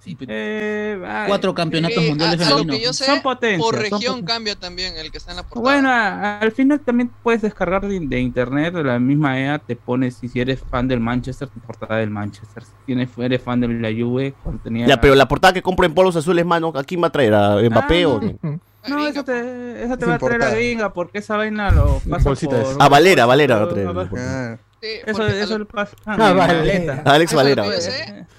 [0.10, 2.78] Sí, Eh, Cuatro campeonatos Eh, mundiales a- a lo femeninos.
[2.80, 4.24] que yo sé, Son potencias, por región potencias.
[4.26, 5.62] cambia también el que está en la portada.
[5.62, 9.76] Bueno, a- al final también puedes descargar de, de internet, de la misma EA te
[9.76, 12.64] pones si eres fan del Manchester, tu portada del Manchester.
[12.64, 14.88] Si tienes, eres fan de la Juve, cuando tenía...
[14.88, 17.34] Ya, pero la portada que compro en polos azules, mano, ¿a quién va a traer?
[17.34, 18.60] ¿A Mbappé Ah, o no.
[18.88, 20.56] No, esa te, esa te va a traer la portada.
[20.56, 22.66] gringa, porque esa vaina lo pasa por...
[22.80, 23.88] Ah, Valera, Valera va a por- traer.
[23.94, 25.96] por- Sí, Eso, eso a lo- le pasa.
[26.06, 27.04] Ah, Valera.
[27.06, 27.34] Alex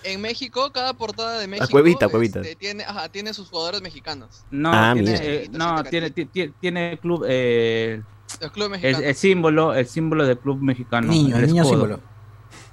[0.02, 2.40] en México, cada portada de México Cuevita, Cuevita.
[2.40, 4.44] este, tiene, ajá, tiene sus jugadores mexicanos.
[4.50, 8.02] No, Ah, tiene, eh, no tiene, ti- ti- tiene club, eh,
[8.40, 11.08] Los clubes el, el símbolo, el símbolo del club mexicano.
[11.08, 11.78] Niño, el el niño escudo.
[11.80, 12.00] símbolo.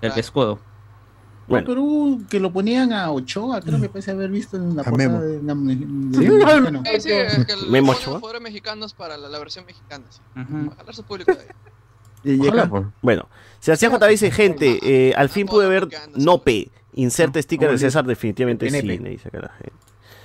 [0.02, 0.60] El escudo.
[1.50, 2.18] Bueno.
[2.30, 5.22] Que lo ponían a Ochoa, creo que parece haber visto en la A portada Memo.
[5.22, 8.20] de Sí, Memo Ochoa.
[8.20, 10.06] jugadores mexicanos para la, la versión mexicana.
[10.10, 10.20] Sí.
[10.40, 10.66] Ujú.
[10.68, 11.48] Para jalar su público de ahí.
[12.24, 12.92] Y Ojalá.
[13.02, 16.70] Bueno, Sebastián J dice, gente, eh, al fin pude ver Nope.
[16.94, 18.94] Inserte sticker de César, definitivamente Nepe.
[18.98, 19.74] cine, dice acá la gente.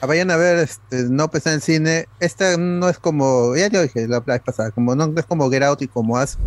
[0.00, 2.06] Ah, Vayan a ver, este, no pesa en el cine.
[2.18, 5.62] Esta no es como, ya lo dije la vez pasada, como no es como Get
[5.62, 6.38] Out y como As.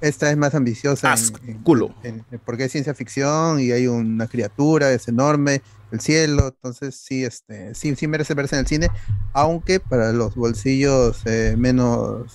[0.00, 1.12] Esta es más ambiciosa.
[1.12, 1.94] As, en- culo.
[2.02, 5.62] en- en- porque es ciencia ficción y hay una criatura, es enorme,
[5.92, 6.48] el cielo.
[6.48, 8.88] Entonces sí, este, sí, sí merece verse en el cine,
[9.32, 12.32] aunque para los bolsillos eh, menos,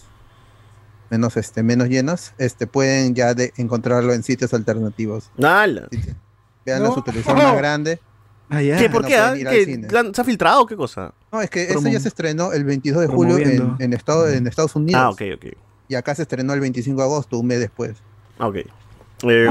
[1.10, 5.32] menos, este, menos llenos, este, pueden ya de encontrarlo en sitios alternativos.
[5.38, 5.88] Nala.
[6.66, 6.94] Vean No.
[6.94, 8.00] su televisor más grande.
[8.50, 8.78] Ah, ya.
[8.78, 8.90] ¿Qué?
[8.90, 9.18] ¿Por no qué?
[9.18, 9.34] ah?
[9.36, 9.66] ¿Qué?
[9.66, 9.88] cine.
[9.92, 11.14] ¿La- ¿Se ha filtrado o qué cosa?
[11.32, 13.76] No, es que Promo- esto ya se estrenó el 22 de julio en, promoviendo.
[13.84, 15.02] en, Estado- en Estados Unidos.
[15.02, 15.46] Ah, ok, ok.
[15.90, 17.98] Y acá se estrenó el 25 de agosto, un mes después.
[18.40, 18.56] Ah, ok.
[19.24, 19.48] Eh.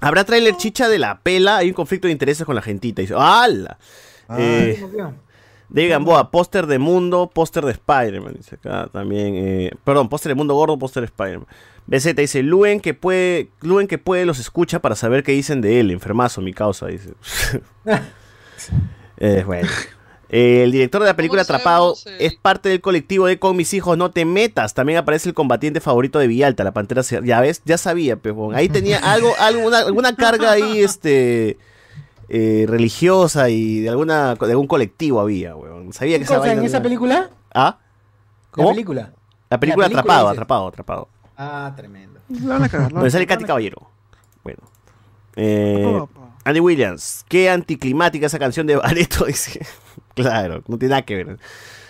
[0.00, 1.58] ¿Habrá trailer chicha de la pela?
[1.58, 3.00] Hay un conflicto de intereses con la gentita.
[3.02, 3.78] Dice, ¡hala!
[4.28, 4.82] Ah, Eh,
[5.74, 8.34] David Gamboa, póster de Mundo, póster de Spider-Man.
[8.36, 9.34] Dice acá también.
[9.36, 11.48] eh, perdón, póster de Mundo Gordo, póster de Spider-Man.
[11.86, 15.80] BZ dice, Luen que puede, Luen que puede los escucha para saber qué dicen de
[15.80, 15.90] él.
[15.90, 17.14] Enfermazo, mi causa, dice.
[19.18, 19.68] Eh, bueno.
[20.28, 23.56] Eh, el director de la película ¿Cómo Atrapado sabemos es parte del colectivo de Con
[23.56, 24.74] mis hijos, no te metas.
[24.74, 27.02] También aparece el combatiente favorito de Villalta, la pantera.
[27.02, 28.54] Ya ves, ya sabía, pejón.
[28.54, 31.58] Ahí tenía algo, alguna, alguna carga ahí, este.
[32.28, 35.92] Eh, religiosa y de alguna de algún colectivo había, weón.
[35.92, 37.30] Sabía que ¿Qué esa vaina en esa no- película?
[37.54, 37.78] ¿Ah?
[38.50, 38.68] ¿Cómo?
[38.68, 39.12] ¿La película?
[39.50, 40.32] La película La película Atrapado, dice.
[40.40, 41.08] Atrapado, Atrapado.
[41.36, 42.20] Ah, tremendo.
[42.28, 43.26] La van a cagar, la Donde sale.
[43.26, 43.88] Katy Caballero.
[44.42, 44.60] Bueno.
[45.36, 46.00] Eh.
[46.44, 49.64] Andy Williams, qué anticlimática esa canción de Bareto, dice.
[50.14, 51.38] claro, no tiene nada que ver.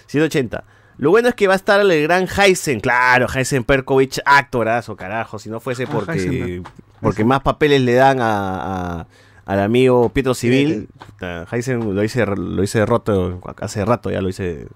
[0.06, 0.64] 180.
[0.96, 5.40] Lo bueno es que va a estar el gran Heisen, claro, Heisen Perkovich, actorazo, carajo,
[5.40, 6.62] si no fuese Ah, porque,
[7.00, 9.06] porque más papeles le dan a, a-
[9.44, 10.88] al amigo Pietro Civil.
[10.98, 14.66] puta, Heisen lo hice, lo hice roto hace rato, ya lo hice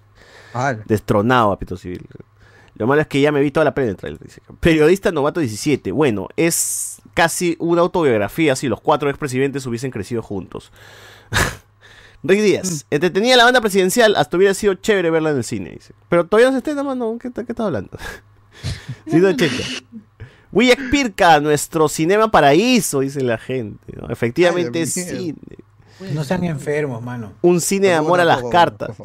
[0.54, 2.06] Ah, destronado a Pietro Civil.
[2.74, 4.40] Lo malo es que ya me vi toda la dice.
[4.60, 5.90] Periodista novato 17.
[5.92, 10.72] Bueno, es casi una autobiografía si los cuatro expresidentes hubiesen crecido juntos.
[12.22, 12.86] Rick Díaz.
[12.90, 15.92] Entretenía la banda presidencial, hasta hubiera sido chévere verla en el cine, dice.
[16.08, 17.16] Pero todavía no se estrena, mano.
[17.20, 17.90] ¿Qué, qué estás hablando?
[19.08, 19.54] 180.
[20.52, 23.94] Willac Pirca, nuestro cinema paraíso, dice la gente.
[24.00, 24.08] ¿no?
[24.10, 25.34] Efectivamente Ay, es cine.
[26.12, 27.32] No sean enfermos, mano.
[27.42, 28.96] Un cine de amor a las favor, cartas.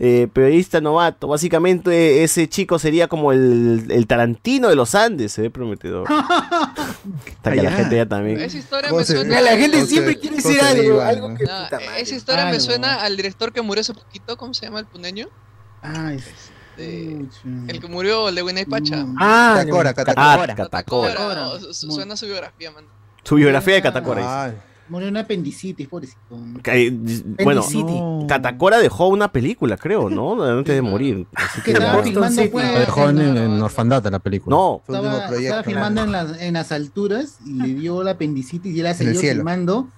[0.00, 1.26] Eh, periodista novato.
[1.26, 6.06] Básicamente ese chico sería como el, el Tarantino de los Andes, se ve prometedor.
[7.26, 8.38] Está que la gente ya también.
[8.40, 9.40] Esa historia me suena.
[9.40, 11.34] La gente siempre quiere decir algo, Iván, algo ¿no?
[11.36, 12.00] que No, puta madre.
[12.00, 14.36] esa historia me suena al director que murió hace poquito.
[14.36, 15.28] ¿Cómo se llama el puneño?
[15.82, 16.20] Ay,
[16.82, 18.96] Este, el que murió, el de Winnie Pacha.
[19.04, 19.16] Mm.
[19.18, 20.54] Ah, Catacora, Ah, Catacora.
[20.54, 21.08] Catacora.
[21.14, 22.84] Catacora, o- su- Suena su biografía, man.
[23.24, 24.44] Su biografía de Catacora.
[24.46, 24.50] Ah,
[24.90, 26.18] Murió en apendicitis, pobrecito.
[26.64, 26.90] Eh,
[27.44, 27.62] bueno.
[27.74, 28.26] No.
[28.26, 30.42] Catacora dejó una película, creo, ¿no?
[30.58, 31.26] Antes de morir.
[31.34, 32.48] Así Que que estaba Boston filmando, City.
[32.50, 34.56] pues, Lo dejó en, orfandad en la película.
[34.56, 35.34] no, Estaba, proyecto.
[35.40, 39.20] estaba filmando en las, en las alturas y le dio la apendicitis y él seguido
[39.20, 39.34] cielo.
[39.40, 39.88] filmando.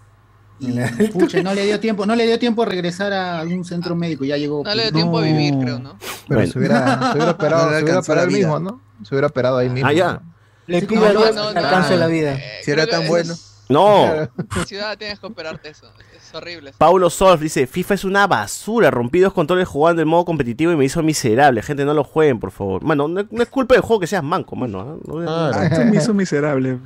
[0.60, 3.94] Y pucha, no le dio tiempo, no le dio tiempo a regresar a algún centro
[3.96, 4.62] médico, ya llegó.
[4.64, 5.96] No le dio tiempo a vivir, creo, ¿no?
[6.28, 6.52] Pero Bueno.
[6.52, 8.80] se hubiera, se hubiera operado, No le se hubiera operado él mismo, ¿no?
[9.02, 9.88] Se hubiera operado ahí mismo.
[9.88, 10.20] Ah, ya.
[10.66, 11.96] Le Sí, pido no, a no, Dios que alcance no.
[12.00, 12.34] la vida.
[12.34, 13.34] Eh, Si era tan bueno.
[13.68, 14.14] no.
[14.14, 15.86] En ciudad tienes que operarte eso.
[16.16, 16.72] Es horrible.
[16.78, 20.76] Paulo Solf dice, FIFA es una basura, rompí dos controles jugando en modo competitivo y
[20.76, 21.62] me hizo miserable.
[21.62, 22.84] Gente, no lo jueguen, por favor.
[22.84, 24.80] Mano, no, no es culpa del juego que seas manco, mano.
[24.80, 24.96] ¿ah?
[25.06, 25.76] No-.
[25.76, 26.78] Se me hizo miserable.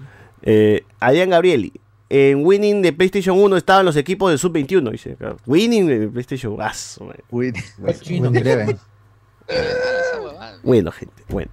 [0.42, 1.72] Eh, Adrián Gabrieli.
[2.16, 5.34] En Winning de PlayStation 1 estaban los equipos de Sub-21, dice acá.
[5.46, 6.56] Winning de PlayStation.
[8.00, 8.30] Chino.
[8.30, 8.78] Winning.
[10.62, 11.50] Bueno, gente, bueno.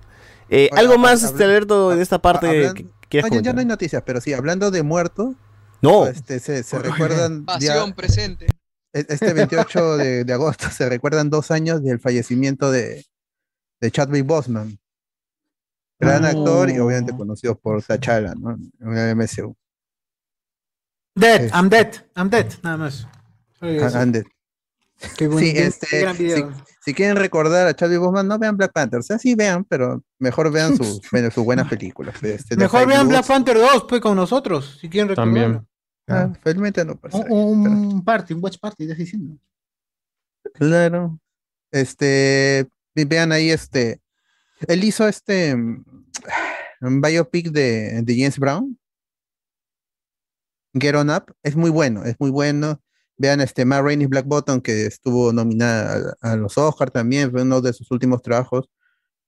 [0.49, 2.75] Eh, Oye, ¿Algo más, este, Alberto, en esta parte hablan-
[3.09, 5.33] que No, ya, ya no hay noticias, pero sí, hablando de muerto,
[5.81, 8.45] No, este, se, se recuerdan ya- Pasión presente.
[8.93, 13.03] e- este 28 de, de agosto se recuerdan dos años del fallecimiento de,
[13.81, 14.77] de Chadwick Boseman.
[15.99, 16.27] Gran No.
[16.27, 18.51] actor y obviamente conocido por T'Challa, ¿no?
[18.79, 19.55] En el MCU.
[21.15, 23.07] Dead, I'm dead, I'm dead, nada más.
[23.95, 24.23] Andes.
[25.17, 26.53] Qué buen- Sí, qué- este, qué gran si, video.
[26.85, 28.99] si quieren recordar a Chadwick Boseman, no vean Black Panther.
[28.99, 32.21] O sea, sí vean, pero mejor vean sus, bueno, sus buenas películas.
[32.23, 33.25] Este, Mejor vean Black.
[33.27, 35.65] Panther 2, pues con nosotros, si quieren recordarlo.
[36.07, 37.17] Ah, felizmente no pasa.
[37.29, 39.37] Un, un party, un watch party, diciendo.
[40.53, 41.19] Claro.
[41.71, 44.01] Este, vean ahí este,
[44.67, 45.83] él hizo este mm,
[46.81, 48.77] un biopic de, de James Brown.
[50.73, 52.81] Get On Up, es muy bueno, es muy bueno.
[53.17, 57.43] Vean este Matt Rainey's Black Bottom, que estuvo nominada a, a los Oscars también, fue
[57.43, 58.69] uno de sus últimos trabajos.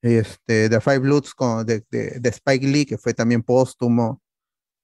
[0.01, 4.21] Este, The Five Bloods con, de, de- de Spike Lee, que fue también póstumo.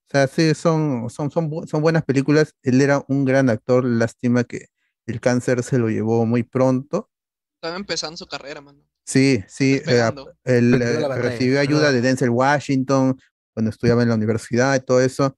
[0.08, 2.54] O sea, sí, son, son, son, bu- son buenas películas.
[2.64, 4.68] Él era un gran actor, lástima que
[5.06, 7.10] el cáncer se lo llevó muy pronto.
[7.56, 8.80] Estaba empezando su carrera, mano.
[9.06, 10.02] Sí, sí, eh,
[10.44, 13.20] él eh, recibió ayuda de Denzel Washington
[13.54, 15.36] cuando estudiaba en la universidad y todo eso.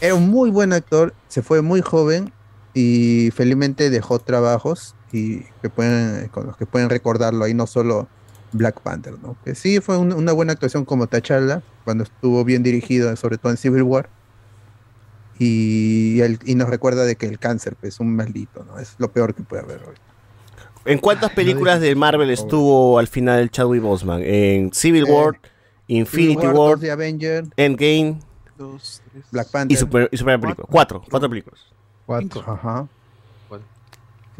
[0.00, 2.32] Era un muy buen actor, se fue muy joven
[2.74, 8.06] y felizmente dejó trabajos y que pueden, con los que pueden recordarlo ahí, no solo
[8.52, 9.36] Black Panther, ¿no?
[9.44, 13.50] Que sí fue un- una buena actuación como T'Challa, cuando estuvo bien dirigido, sobre todo
[13.52, 14.08] en Civil War.
[15.40, 16.20] Y,
[16.56, 18.78] nos recuerda de que el cáncer pues, es un maldito, ¿no?
[18.78, 19.94] Es lo peor que puede haber hoy.
[20.84, 24.22] ¿En cuántas películas de Marvel estuvo al final Chadwick Boseman?
[24.24, 25.40] En Civil Eh, War,
[25.86, 26.78] Infinity Civil War,
[27.56, 28.18] Endgame
[29.30, 29.76] Black Panther.
[29.76, 30.66] y super, y super película.
[30.70, 31.60] Cuatro, cuatro películas.
[32.06, 32.44] Cuatro.
[32.46, 32.88] Ajá.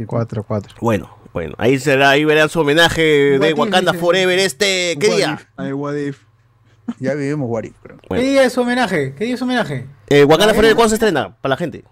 [0.06, 0.74] Cuatro, cuatro.
[0.80, 3.02] Bueno, bueno, ahí será, ahí verán su homenaje
[3.38, 4.00] de if, Wakanda dice.
[4.00, 5.48] Forever este, ¿qué What día?
[5.56, 6.22] Ay, what if.
[7.00, 7.98] Ya vivimos What If, creo.
[8.08, 9.14] ¿Qué día es su homenaje?
[9.14, 9.86] ¿Qué día es su homenaje?
[10.08, 11.36] Eh, Wakanda Forever, ¿cuándo se estrena?
[11.36, 11.84] Para la gente.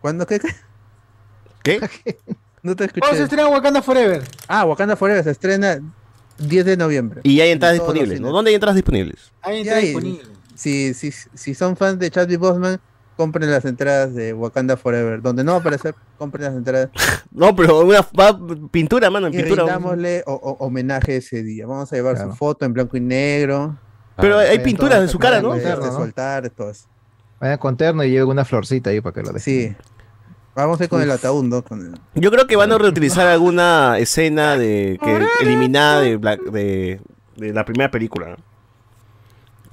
[0.00, 0.40] ¿Cuándo qué?
[1.62, 1.80] ¿Qué?
[2.62, 3.00] No te escuché.
[3.00, 4.24] ¿Cuándo se estrena Wakanda Forever?
[4.48, 5.78] Ah, Wakanda Forever se estrena
[6.38, 7.20] 10 de noviembre.
[7.22, 8.32] Y hay entradas En disponibles, ¿no?
[8.32, 9.30] ¿Dónde hay entradas disponibles?
[9.40, 10.24] Hay- disponible.
[10.56, 12.80] Si, si, si son fans de Chadwick Boseman,
[13.16, 15.22] compren las entradas de Wakanda Forever.
[15.22, 16.90] Donde no va a aparecer, compren las entradas.
[17.30, 18.38] No, pero una va-
[18.70, 19.64] pintura, mano, en Y pintura.
[19.64, 21.66] rindámosle o- o- homenaje ese día.
[21.66, 22.30] Vamos a llevar Claro.
[22.30, 23.76] su foto en blanco y negro.
[24.16, 25.52] Pero hay pinturas de su cara, ¿no?
[25.52, 26.86] de- de soltar, todo eso.
[27.38, 29.40] Vayan con terno y lleven una florcita ahí para que lo dejen.
[29.42, 29.76] Sí.
[30.54, 31.62] Vamos a ir con el ataúd, ¿no?
[31.62, 36.50] Con el- Yo creo que van a reutilizar alguna escena de que eliminada de, Black-
[36.50, 36.98] de,
[37.36, 38.28] de la primera película.
[38.30, 38.36] ¿no?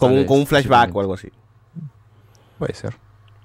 [0.07, 1.29] Con, un, con un flashback o algo así.
[2.59, 2.95] Puede ser.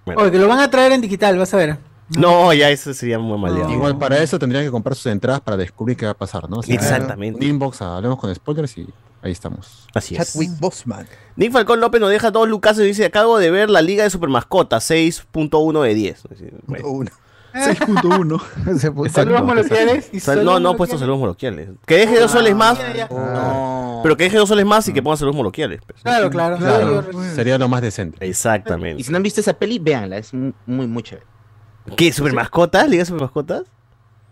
[0.05, 0.23] Bueno.
[0.23, 1.77] Oye, que lo van a traer en digital, vas a ver.
[2.17, 3.71] No, ya eso sería muy maleado.
[3.71, 6.59] Igual para eso tendrían que comprar sus entradas para descubrir qué va a pasar, ¿no?
[6.59, 7.45] O sea, Exactamente.
[7.45, 8.89] inbox, hablemos con spoilers y
[9.21, 9.87] ahí estamos.
[9.95, 10.33] Así es.
[10.33, 11.07] Chadwick Boseman.
[11.37, 14.11] Nick Falcón López nos deja dos lucas y dice, acabo de ver la Liga de
[14.11, 16.23] Supermascotas, 6.1 de 10.
[16.67, 16.89] Bueno.
[16.89, 17.11] Uno.
[17.53, 18.79] 6.1.
[18.79, 20.09] Se puso- Saludos moloquiales.
[20.13, 21.69] y Sal- saludos no, no he puesto saludos moloquiales.
[21.87, 22.79] Que deje dos soles más.
[23.11, 23.78] No.
[24.03, 25.81] Pero que deje dos soles más y que ponga saludos moloquiales.
[25.87, 26.03] pues.
[26.03, 26.57] Claro, claro.
[26.59, 27.35] Claro, claro.
[27.35, 28.25] sería lo más decente.
[28.27, 29.03] Y Exactamente.
[29.03, 31.27] si no han visto esa peli, véanla, es muy, muy, muy chévere.
[31.97, 32.13] ¿Qué?
[32.13, 32.89] ¿Supermascotas?
[32.89, 33.63] ¿Liga de Supermascotas?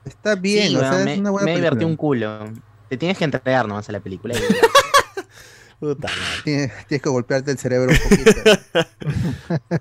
[0.05, 2.44] Está bien, Sí, o sea, weón, es me, una buena me divertí un culo.
[2.88, 4.34] Te tienes que entregar nomás a la película.
[4.34, 4.38] y-
[5.80, 6.43] Puta madre.
[6.44, 9.80] Tienes, tienes que golpearte el cerebro un poquito.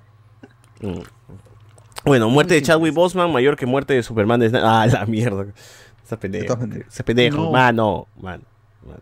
[0.80, 1.00] Mm.
[2.04, 5.46] Bueno, muerte de Chadwick Boseman mayor que muerte de Superman de Ah, la mierda.
[6.04, 6.46] Esa pendejo.
[6.48, 6.88] todas maneras.
[6.92, 7.36] Ese pendejo.
[7.38, 7.50] No.
[7.50, 8.44] Mano, mano,
[8.86, 9.00] mano.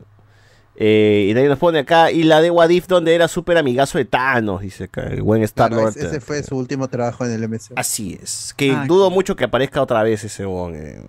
[0.77, 2.11] Eh, y nadie nos pone acá.
[2.11, 5.03] Y la de Wadif, donde era súper amigazo de Thanos, dice acá.
[5.03, 5.97] El buen Star Claro, Lord.
[5.97, 7.75] ese, ese fue su último trabajo en el MCU.
[7.77, 8.53] Así es.
[8.57, 10.75] Que Ah, dudo mucho que aparezca otra vez ese bon.
[10.75, 11.01] eh.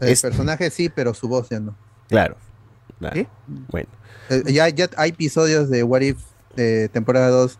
[0.00, 1.76] El es- personaje sí, pero su voz ya no.
[2.08, 2.36] Claro.
[2.98, 3.14] claro.
[3.14, 3.26] ¿Sí?
[3.70, 3.88] Bueno.
[4.30, 6.18] Eh, ya, ya hay episodios de What If
[6.56, 7.58] de temporada 2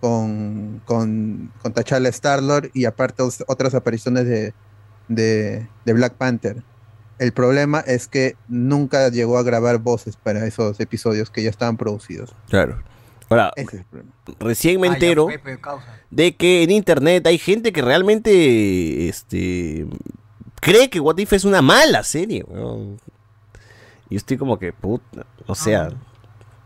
[0.00, 4.52] con, con, con T'Challa Star-Lord y aparte otras apariciones de,
[5.08, 6.62] de, de Black Panther.
[7.18, 11.76] El problema es que nunca llegó a grabar voces para esos episodios que ya estaban
[11.76, 12.34] producidos.
[12.48, 12.82] Claro.
[13.30, 14.10] Ahora, Ese es el problema.
[14.40, 15.28] recién me Ah, entero
[16.10, 19.86] de que en internet hay gente que realmente este
[20.60, 22.44] cree que What If es una mala serie.
[22.46, 22.98] weón.
[24.10, 25.88] Y estoy como que, puta, o sea.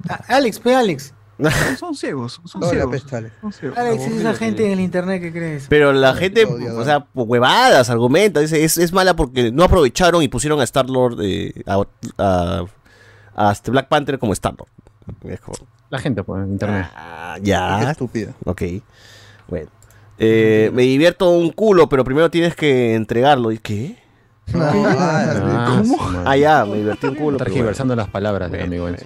[0.09, 1.15] Ah, Alex, pues Alex.
[1.78, 2.40] Son ciegos.
[2.44, 3.02] Son Hola, ciegos.
[3.40, 3.78] Son ciegos.
[3.78, 5.66] Alex, es esa gente en el internet que crees.
[5.69, 10.28] Pero la gente, o sea, huevadas, argumenta, dice, es, es mala porque no aprovecharon y
[10.28, 11.82] pusieron a Star-Lord, eh, a,
[12.19, 12.65] a,
[13.36, 14.69] a este Black Panther como Star-Lord.
[15.24, 15.56] Es como,
[15.90, 16.86] La gente, pues, en internet.
[16.94, 18.32] ah, ya, estúpido.
[18.44, 18.62] ok,
[19.47, 19.70] bueno.
[20.19, 23.52] Eh, me divierto un culo, pero primero tienes que entregarlo.
[23.52, 23.97] ¿Y qué?
[24.52, 24.60] No.
[24.74, 26.23] Ah, madre.
[26.24, 27.36] Ah, ya, me divertí un culo.
[27.36, 27.44] pero bueno.
[27.44, 28.89] Tergiversando las palabras Bueno, amigo.
[28.89, 29.05] Enzo.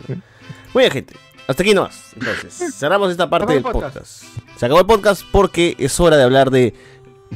[0.73, 1.15] Muy bien, gente.
[1.47, 2.13] Hasta aquí nomás.
[2.15, 4.25] Entonces, cerramos esta parte del podcast.
[4.57, 6.75] Se acabó el podcast porque es hora de hablar de De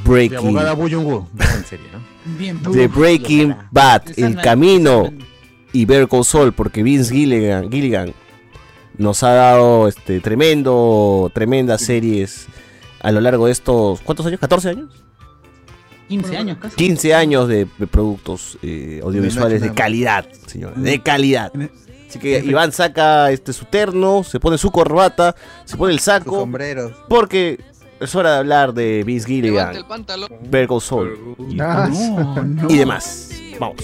[0.04, 1.28] Breaking, abogada Buyungu.
[1.38, 2.00] En serio, ¿no?
[2.38, 5.10] Bien, de Breaking Bad, El Camino
[5.72, 8.14] y Call Saul, porque Vince Gilligan, Gilligan
[8.98, 12.46] nos ha dado este tremendo, tremendas series
[13.00, 14.40] a lo largo de estos, ¿cuántos años?
[14.40, 15.04] ¿14 años?
[16.08, 16.76] 15 años casi.
[16.76, 21.52] 15 años de, de productos eh, audiovisuales de calidad, señores, de calidad.
[22.08, 25.34] Así que Iván saca este su terno, se pone su corbata,
[25.64, 26.40] se pone el saco.
[26.40, 26.92] sombreros.
[27.08, 27.58] Porque
[28.00, 29.72] es hora de hablar de Vince Gilligan,
[30.42, 31.88] Better Call Saul y, Ah,
[32.68, 33.30] y demás.
[33.58, 33.76] Vamos.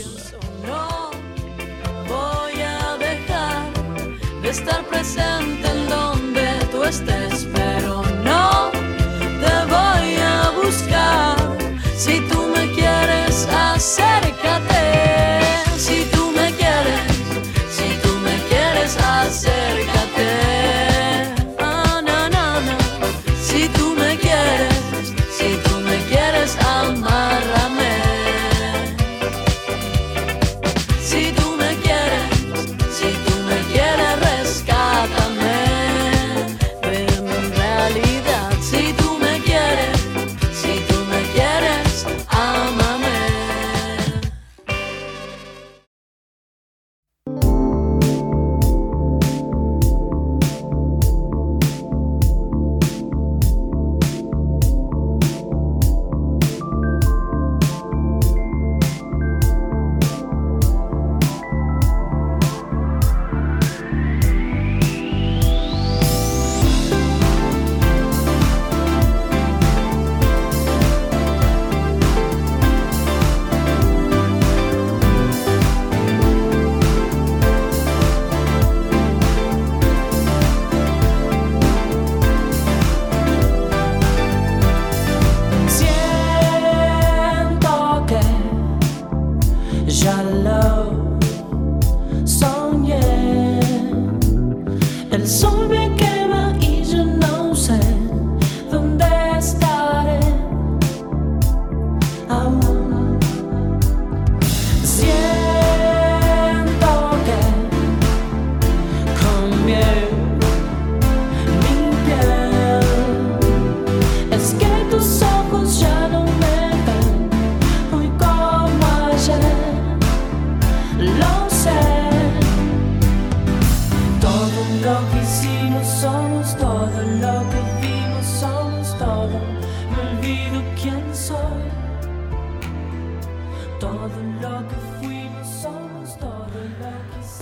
[2.08, 10.52] Voy a dejar de estar presente en donde tú estés, pero no te voy a
[10.62, 11.36] buscar.
[11.96, 14.71] Si tú me quieres, acércate.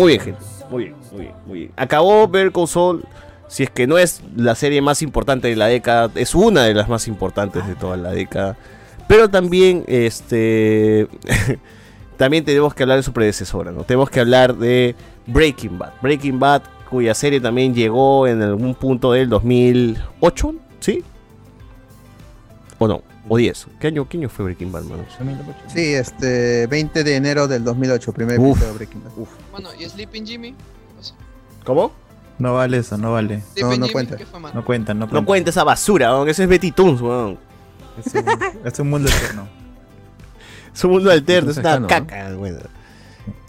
[0.00, 0.40] Muy bien, gente.
[0.70, 1.72] Muy bien, muy bien, muy bien.
[1.76, 3.04] Acabó Better Call Saul.
[3.48, 6.72] Si es que no es la serie más importante de la década, es una de
[6.72, 8.56] las más importantes de toda la década.
[9.08, 11.06] Pero también, este.
[12.16, 13.84] también tenemos que hablar de su predecesora, ¿no?
[13.84, 14.94] Tenemos que hablar de
[15.26, 15.92] Breaking Bad.
[16.00, 21.04] Breaking Bad, cuya serie también llegó en algún punto del 2008, ¿sí?
[22.78, 23.02] ¿O no?
[23.32, 23.68] ¿O 10?
[23.78, 25.06] ¿Qué año, qué año fue Breaking Bad, manos?
[25.68, 28.56] Sí, este, 20 de enero del 2008, primer Uf.
[28.56, 29.10] episodio de Breaking Bad.
[29.52, 30.54] Bueno, ¿y Sleeping Jimmy?
[31.64, 31.92] ¿Cómo?
[32.40, 33.44] No vale eso, no vale.
[33.54, 33.78] ¿qué fue,
[34.40, 34.54] mano?
[34.54, 35.26] No cuenta, no No cuenta.
[35.26, 36.28] cuenta esa basura, weón.
[36.28, 37.38] Ese es Betty Toons, weón.
[38.04, 38.24] Es un,
[38.66, 39.48] es un mundo eterno.
[40.74, 41.88] Es un mundo alterno, es una cercano, ¿no?
[41.88, 42.58] caca, bueno.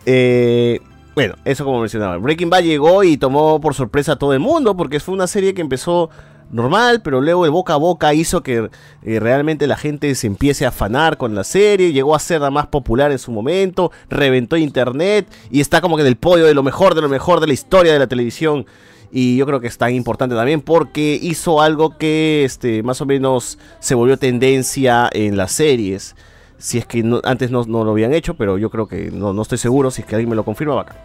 [0.06, 0.80] Eh,
[1.16, 2.18] bueno, eso como mencionaba.
[2.18, 5.54] Breaking Bad llegó y tomó por sorpresa a todo el mundo porque fue una serie
[5.54, 6.10] que empezó
[6.52, 8.70] normal, pero luego el boca a boca hizo que
[9.04, 12.52] eh, realmente la gente se empiece a afanar con la serie, llegó a ser la
[12.52, 16.54] más popular en su momento, reventó internet y está como que en el podio de
[16.54, 18.66] lo mejor, de lo mejor de la historia de la televisión.
[19.14, 23.06] Y yo creo que es tan importante también porque hizo algo que este, más o
[23.06, 26.16] menos se volvió tendencia en las series.
[26.58, 29.42] Si es que antes no, no lo habían hecho, pero yo creo que no, no
[29.42, 29.92] estoy seguro.
[29.92, 30.98] Si es que alguien me lo confirma, bacán.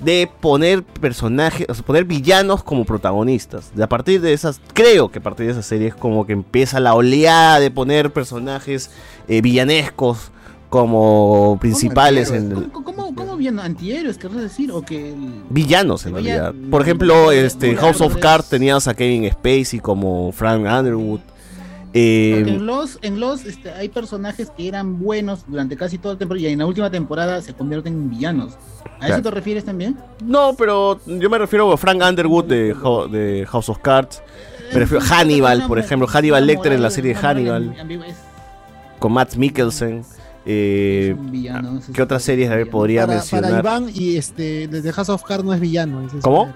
[0.00, 3.74] De poner personajes, o sea, poner villanos como protagonistas.
[3.74, 6.78] De a partir de esas, creo que a partir de esas series como que empieza
[6.78, 8.90] la oleada de poner personajes
[9.26, 10.30] eh, villanescos
[10.70, 14.70] como principales en el- ¿Cómo, cómo, cómo bien antihéroes querrás decir?
[14.70, 16.54] ¿O que el- Villanos en realidad.
[16.70, 21.20] Por ejemplo, este House of Cards tenías a Kevin Spacey como Frank Underwood.
[22.00, 26.18] Eh, en los, en los este, hay personajes que eran buenos durante casi toda la
[26.18, 28.54] temporada y en la última temporada se convierten en villanos.
[28.84, 29.14] ¿A Claro.
[29.14, 29.96] eso te refieres también?
[30.24, 32.74] No, pero yo me refiero a Frank Underwood de,
[33.10, 34.22] de House of Cards.
[34.72, 37.74] Me refiero a Hannibal, por ejemplo, Hannibal Lecter en la serie de Hannibal,
[38.98, 40.04] con Matt Mikkelsen.
[40.50, 43.50] Eh, villano, ese ¿Qué otras series ver, podría para, mencionar?
[43.50, 46.06] para Iván y este desde House of Cards no es villano.
[46.06, 46.50] es ¿Cómo?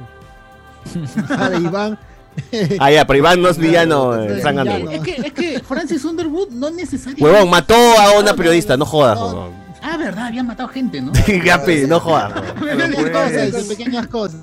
[1.29, 1.99] para Iván.
[2.81, 4.59] Ah, ya, pero Iván no es villano, No eh, es Frank.
[4.59, 4.93] Underwood.
[4.93, 7.23] Es que, es que Francis Underwood no necesariamente.
[7.25, 9.51] Huevón, mató a una periodista, no jodas, huevón.
[9.83, 11.13] Ah, verdad, habían matado gente, ¿no?
[11.45, 12.33] Ya, pe, no jodas.
[12.61, 14.41] Pequeñas cosas, dice, pequeñas cosas.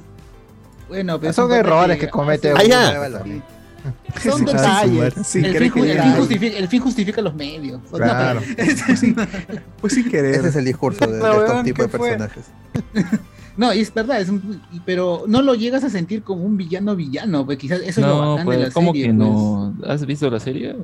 [0.88, 3.10] Bueno, pero Son errores que comete Ah, ya.
[4.22, 5.14] Son detalles.
[5.26, 7.80] sin el, fin, el fin justifica, el fin justifica los medios.
[7.92, 8.42] No, Claro.
[9.80, 10.36] Pues sin querer.
[10.36, 12.46] Ese es el discurso de, de estos tipos de personajes.
[13.60, 16.96] No, y es verdad, es un- pero no lo llegas a sentir como un villano
[16.96, 19.04] villano, pues quizás eso es lo No, bacán pues, de la ¿cómo serie.
[19.08, 19.18] que pues.
[19.30, 19.74] no?
[19.86, 20.76] ¿Has visto la serie?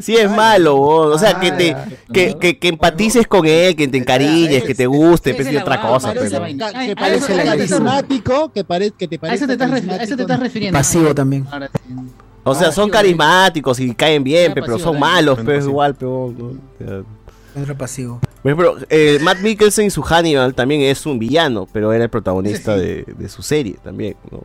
[0.00, 1.12] Sí es malo, weón.
[1.14, 1.74] o sea, que te
[2.12, 5.80] que, que, que empatices con él, que te encariñes, que te guste, pues y otra
[5.80, 6.08] cosa.
[6.08, 6.72] parece pero- vaina.
[6.72, 9.90] Que a parece a carismático, que, pare- que te A parece eso te estás refi-
[9.90, 10.78] a eso te estás refiriendo.
[10.78, 11.46] Pasivo también.
[11.50, 11.94] Ahora sí.
[12.44, 16.34] O sea, son carismáticos y caen bien, Ah, pe, pero son malos, pero igual, pero
[17.62, 18.20] O sea, Otro pasivo.
[18.42, 22.10] Por ejemplo, eh, Matt Mikkelsen en su Hannibal también es un villano, pero era el
[22.10, 24.44] protagonista de, de su serie también, ¿no?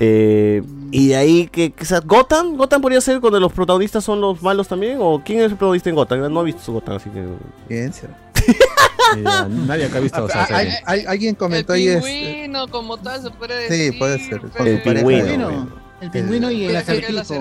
[0.00, 4.20] Eh, y de ahí que, que sea, Gotham, Gotham podría ser cuando los protagonistas son
[4.20, 7.10] los malos también, o quién es el protagonista en Gotham, no he visto Gotham, así
[7.10, 7.24] que
[7.66, 8.16] ¿Quién será?
[9.16, 9.24] Eh,
[9.66, 10.54] nadie acá ha visto serie.
[10.54, 12.04] hay- hay- alguien El comentó ahí es.
[12.04, 13.92] pingüino como tal se puede decir.
[13.94, 14.42] Sí, puede ser.
[14.54, 14.84] Pero- pareja.
[15.06, 15.68] pingüino.
[16.00, 17.34] El pingüino y el acertijo.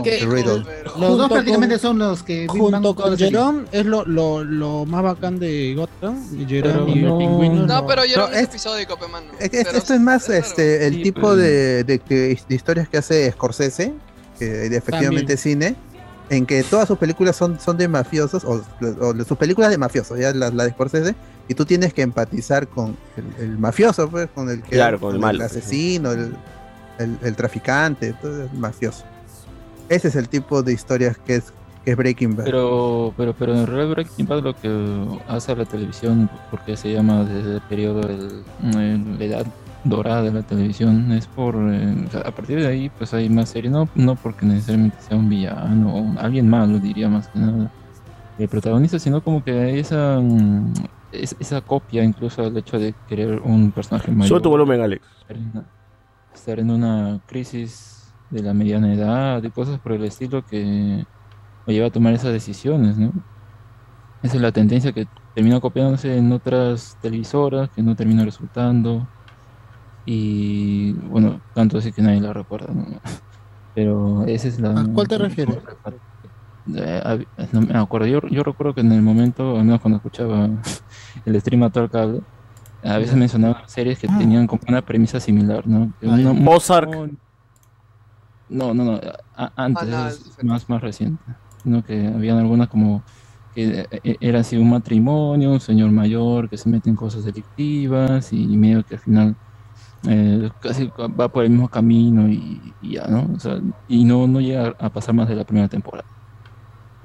[0.99, 4.85] Los dos prácticamente con- son los que Junto con Jerome Jerome es lo, lo, lo
[4.85, 6.47] más bacán de Gotham.
[6.47, 7.67] Jerome y no- el pingüino.
[7.67, 9.27] No, pero no es es- episódico, mano.
[9.39, 13.93] Esto es más este el Sí, tipo de, de, que- de historias que hace Scorsese,
[14.39, 15.75] que de efectivamente cine,
[16.29, 18.61] en que todas sus películas son, son de mafiosos, o,
[19.01, 21.15] o sus películas de mafiosos, ya la, la de Scorsese,
[21.47, 25.15] y tú tienes que empatizar con el, el mafioso, pues, con el que Claro, con
[25.15, 26.35] el pues, asesino, el,
[26.99, 29.03] el- el traficante, todo el mafioso.
[29.89, 31.53] Ese es el tipo de historias que es,
[31.85, 32.45] que es Breaking Bad.
[32.45, 37.23] Pero, pero, pero en realidad Breaking Bad lo que hace la televisión, porque se llama
[37.23, 38.43] desde el periodo del,
[38.75, 39.45] el- la edad
[39.83, 43.71] dorada de la televisión, es por, eh, a partir de ahí pues hay más series,
[43.71, 47.71] no, no porque necesariamente sea un villano o alguien malo diría más que nada
[48.37, 50.73] el protagonista, sino como que hay esa, mm,
[51.13, 54.27] es- esa copia incluso al hecho de querer un personaje mayor.
[54.27, 55.01] Sube tu volumen, Alex.
[55.29, 55.65] una-
[56.37, 61.05] estar en una crisis de la mediana edad y cosas por el estilo que
[61.65, 63.11] lo lleva a tomar esas decisiones, ¿no?
[64.23, 69.07] Esa es la tendencia que termina copiándose en otras televisoras, que no termina resultando.
[70.05, 72.85] Y bueno, tanto así que nadie la recuerda, ¿no?
[73.75, 74.81] Pero esa es la...
[74.81, 75.57] ¿A cuál te refieres?
[76.75, 80.49] Eh, no me acuerdo, yo, yo recuerdo que en el momento, al menos cuando escuchaba
[81.25, 82.21] el stream a todo el cable,
[82.83, 85.91] a veces mencionaban series que tenían como una premisa similar, ¿no?
[86.01, 86.89] Una- un- Ozark.
[88.49, 89.01] No, no, no,
[89.33, 91.23] a- antes, Ah, no, es más, más reciente,
[91.65, 91.83] ¿no?
[91.83, 93.03] Que habían algunas como
[93.51, 98.31] que eh, era así un matrimonio, un señor mayor que se mete en cosas delictivas
[98.31, 99.35] y medio que al final
[100.07, 103.27] eh, casi va por el mismo camino y, y ya, ¿no?
[103.35, 106.07] O sea, y no, no llega a pasar más de la primera temporada.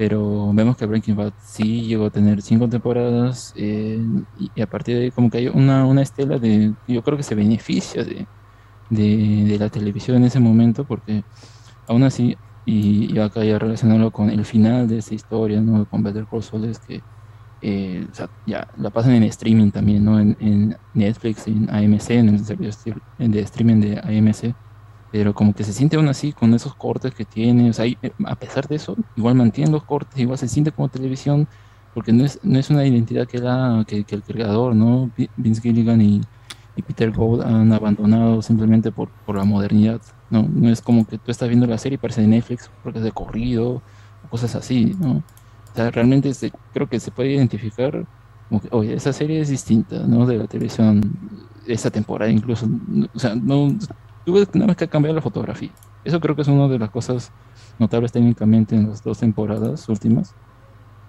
[0.03, 4.05] Pero vemos que Breaking Bad sí llegó a tener cinco temporadas eh,
[4.37, 7.23] y, a partir de ahí como que hay una, una estela de, yo creo que
[7.23, 8.27] se beneficia de,
[8.91, 11.23] de, la televisión en ese momento porque
[11.87, 15.85] aún así, y, y acá ya relacionarlo con el final de esta historia, ¿no?
[15.85, 17.01] Con Better Call Saul es que
[17.61, 18.05] eh,
[18.45, 20.19] ya la pasan en streaming también, ¿no?
[20.19, 24.53] En, en Netflix, en AMC, en el servicio de streaming de AMC.
[25.13, 27.99] Pero como que se siente aún así con esos cortes que tiene, o sea, y,
[28.03, 31.49] eh, a pesar de eso, igual mantiene los cortes, igual se siente como televisión,
[31.93, 35.13] porque no es, no es una identidad que, la, que, que el creador, ¿no?
[35.17, 36.23] Vi- Vince Gilligan y,
[36.75, 40.49] y Peter Gould han abandonado simplemente por, por la modernidad, ¿no?
[40.49, 43.05] No es como que tú estás viendo la serie y parece de Netflix porque es
[43.05, 43.85] de corrido,
[44.31, 45.19] cosas así, ¿no?
[45.19, 48.07] O sea, realmente se- creo que se puede identificar
[48.49, 50.27] como que, oye, esa serie es distinta, ¿no?
[50.27, 52.67] De la televisión, de esta temporada incluso,
[53.15, 53.77] o sea, no,
[54.25, 55.75] que nada más que ha cambiado la fotografía.
[56.05, 57.33] Eso creo que es una de las cosas
[57.79, 60.37] notables técnicamente en las dos temporadas últimas,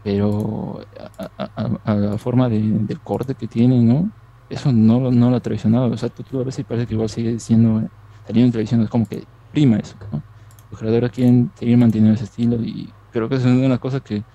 [0.02, 0.82] pero
[1.18, 4.12] a, a- a- la forma de, del corte que tiene, ¿no?
[4.50, 7.10] Eso no, no lo ha traicionado, o sea, tú, tú a veces parece que igual
[7.10, 7.90] sigue siendo, eh,
[8.26, 10.26] saliendo en televisión, es como que prima eso, ¿no?
[10.70, 14.26] Los creadores quieren seguir manteniendo ese estilo y creo que eso es una cosas que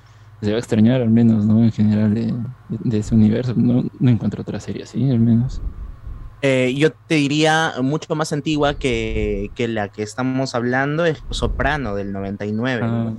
[0.40, 1.62] se va a extrañar al menos, ¿no?
[1.64, 2.26] En general de,
[2.68, 3.54] de- de ese universo.
[3.56, 5.62] No, no encuentro otra serie así, al menos.
[6.42, 11.94] Eh, yo te diría mucho más antigua que, que la que estamos hablando, es Soprano
[11.96, 13.12] del 99, Ah,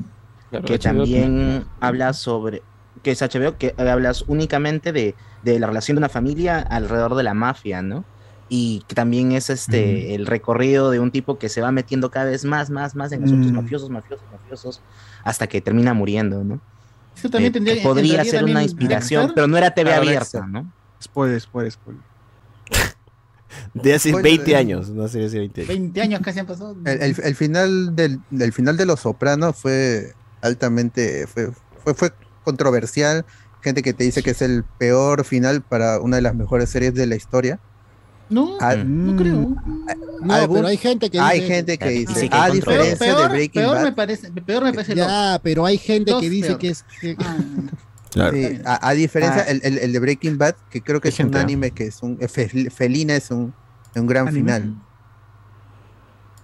[0.49, 1.65] claro, que HBO también también.
[1.81, 2.61] habla sobre,
[3.03, 7.23] que es HBO, que hablas únicamente de, de la relación de una familia alrededor de
[7.23, 8.05] la mafia, ¿no?
[8.47, 12.25] Y que también es este el recorrido de un tipo que se va metiendo cada
[12.31, 13.55] vez más, más, más en asuntos Mm.
[13.55, 14.81] mafiosos, mafiosos, mafiosos,
[15.23, 16.59] hasta que termina muriendo, ¿no?
[17.15, 19.35] Eso también Eh, tendría- que podría ser una inspiración, Dexter.
[19.35, 20.47] pero no era TV abierta.
[20.47, 20.71] ¿no?
[21.03, 22.01] Spoiler, spoiler, spoiler.
[23.73, 24.55] De hace Spoiler, 20 eh.
[24.55, 25.67] años, no sé si 20 años.
[25.69, 26.75] 20 años casi han pasado.
[26.85, 31.51] El, el- el final del, del final de Los Sopranos fue altamente fue,
[31.83, 32.13] fue, fue
[32.43, 33.25] controversial.
[33.61, 36.93] Gente que te dice que es el peor final para una de las mejores series
[36.93, 37.59] de la historia.
[38.29, 39.55] No, Ah, no creo.
[40.21, 42.97] No, Algún- pero hay gente que hay dice- gente que dice, que a hay diferencia
[43.07, 46.29] peor, de Breaking peor Bad, me parece, peor me parece Ya, pero hay gente que
[46.29, 46.59] dice peor.
[46.59, 46.85] que es.
[47.01, 47.17] que-
[48.11, 48.35] Claro.
[48.35, 49.51] sí, a, a diferencia, Ah.
[49.51, 51.41] el, el- el de Breaking Bad, que creo que es un gente, ¿ah?
[51.41, 53.53] anime que es un eh, fe- Felina es un,
[53.95, 54.39] un gran ¿Anime?
[54.51, 54.75] final.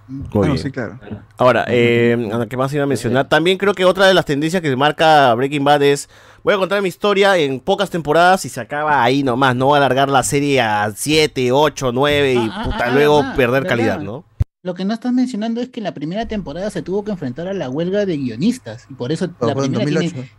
[0.08, 0.58] Muy no, bien.
[0.60, 1.00] sí, claro.
[1.38, 3.28] Ahora, eh, ¿qué más iba a mencionar?
[3.28, 6.08] También creo que otra de las tendencias que marca Breaking Bad es,
[6.44, 9.76] voy a contar mi historia en pocas temporadas y se acaba ahí nomás, no voy
[9.76, 13.64] a alargar la serie a 7, 8, 9 y Ah, ah, puta, ah, luego perder
[13.64, 13.70] verdad.
[13.70, 14.26] calidad, ¿no?
[14.62, 17.54] Lo que no estás mencionando es que la primera temporada se tuvo que enfrentar a
[17.54, 18.86] la huelga de guionistas.
[18.90, 20.12] Y por eso Pero la en primera 2008.
[20.14, 20.30] tiene,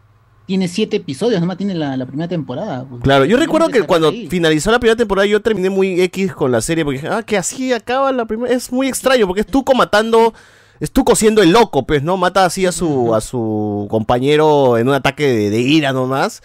[0.47, 2.87] tiene siete episodios, nomás tiene la, la primera temporada.
[2.89, 3.03] pues.
[3.03, 4.29] Claro, yo recuerdo que cuando ahí.
[4.29, 7.37] finalizó la primera temporada yo terminé muy X con la serie porque dije, ah, que
[7.37, 8.55] así acaba la primera.
[8.55, 10.33] Es muy extraño porque es Tuco matando,
[10.79, 12.17] es Tuco siendo el loco, pues, ¿no?
[12.17, 16.43] Mata así a su, a su compañero en un ataque de, de ira nomás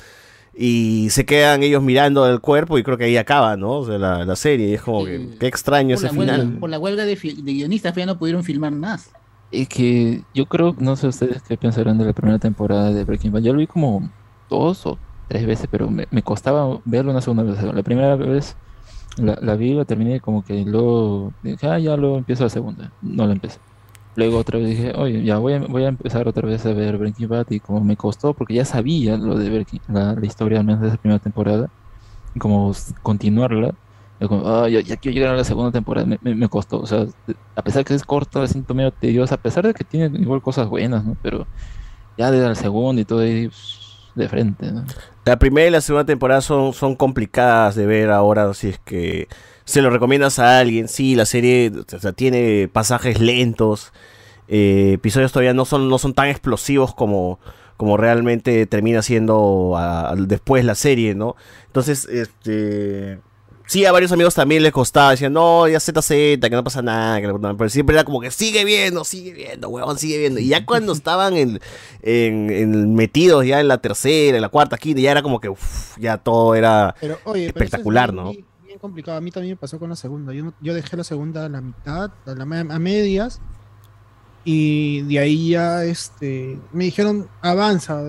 [0.54, 3.78] y se quedan ellos mirando el cuerpo y creo que ahí acaba, ¿no?
[3.78, 6.36] O sea, la, la serie y es como que, qué extraño por, ese la huelga,
[6.36, 6.60] final.
[6.60, 9.12] por la huelga de guionistas pues, ya no pudieron filmar más.
[9.52, 13.32] Es que yo creo, no sé ustedes qué pensarán de la primera temporada de Breaking
[13.34, 13.42] Bad.
[13.42, 14.10] Yo lo vi como
[14.50, 14.98] dos o
[15.28, 17.62] tres veces, pero me, me costaba verlo una segunda vez.
[17.62, 18.58] La primera vez
[19.18, 22.94] la, la vi, la terminé como que luego dije, ah, ya luego empiezo la segunda.
[23.02, 23.60] No la empecé.
[24.16, 26.98] Luego otra vez dije, oye, ya voy a, voy a empezar otra vez a ver
[26.98, 30.60] Breaking Bad y como me costó, porque ya sabía lo de Breaking, la, la historia
[30.60, 31.72] al menos de esa primera temporada,
[32.36, 33.76] y como continuarla,
[34.28, 37.08] como, ah, ya, quiero llegar a la segunda temporada, me, costó, o sea,
[37.56, 40.68] a pesar que es corta, siento medio tediosa, a pesar de que tiene igual cosas
[40.68, 41.18] buenas, ¿no?
[41.24, 41.48] Pero
[42.18, 43.50] ya de la segunda y todo ahí,
[44.14, 44.86] de frente, ¿no?
[45.26, 49.28] La primera y la segunda temporada son, son complicadas de ver ahora si es que
[49.66, 50.88] se lo recomiendas a alguien.
[50.88, 51.72] Sí, la serie
[52.16, 53.94] tiene pasajes lentos,
[54.48, 57.40] eh, episodios todavía no son, no son tan explosivos como,
[57.78, 59.76] como realmente termina siendo
[60.28, 61.36] después la serie, ¿no?
[61.68, 63.20] Entonces, este...
[63.72, 67.22] Sí, a varios amigos también les costaba, decían, no, ya ZZ, que no pasa nada,
[67.22, 70.18] que la puta madre", pero siempre era como que sigue viendo, sigue viendo, huevón, sigue
[70.18, 70.42] viendo.
[70.42, 71.62] Y ya cuando estaban en,
[72.02, 75.48] en- en- metidos ya en la tercera, en la cuarta, quinta, ya era como que
[75.48, 78.32] uf, ya todo era Pero, oye, pero es espectacular, bien- ¿no?
[78.32, 79.18] Bien, bien complicado.
[79.18, 80.34] A mí también me pasó con la segunda.
[80.34, 83.40] Yo, yo dejé la segunda a la mitad, a, la, a medias.
[84.44, 88.02] Y de ahí ya este, me dijeron, avanza,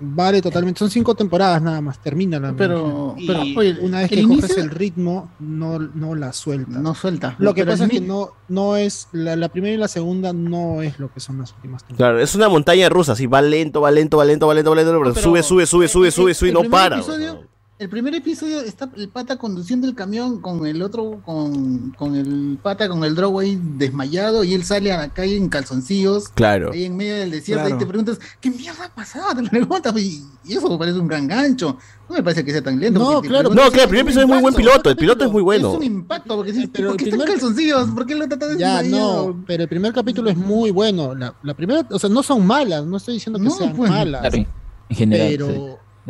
[0.00, 0.78] vale totalmente.
[0.78, 4.62] Son cinco temporadas nada más, termina la Pero- pero, oye, una vez que coges inicio-
[4.62, 6.76] el ritmo, no, no la sueltas.
[6.82, 7.34] No suelta.
[7.38, 10.32] Lo que Pero pasa es que no, no es, la, la primera y la segunda
[10.32, 12.12] no es lo que son las últimas temporadas.
[12.14, 14.76] Claro, es una montaña rusa, así va lento, va lento, va lento, va lento, va
[14.76, 16.96] lento, pero, pero sube, sube, sube, sube, sube, sube y no para.
[16.98, 17.42] episodio-
[17.78, 22.58] el primer episodio está el pata conduciendo el camión con el otro, con, con el
[22.60, 26.28] pata, con el drogo ahí desmayado y él sale a la calle en calzoncillos.
[26.30, 26.72] Claro.
[26.72, 27.76] Ahí en medio del desierto Claro.
[27.76, 29.40] y te preguntas, ¿qué mierda ha pasado?
[29.40, 31.78] Te preguntas, y, y eso me parece un gran gancho.
[32.08, 32.98] No me parece que sea tan lento.
[32.98, 35.42] No, claro, No, claro, el primer episodio es muy buen piloto, el piloto es muy
[35.42, 35.70] bueno.
[35.72, 37.90] Es un impacto, porque dices, Pero ¿por el qué está en primer- calzoncillos?
[37.90, 41.14] ¿Por qué lo trata de Ya, no, pero el primer capítulo es muy bueno.
[41.14, 43.88] La, la primera, o sea, no son malas, no estoy diciendo que No, sean pues.
[43.88, 44.20] malas.
[44.22, 44.36] Claro,
[44.90, 45.62] en general, pero, sí,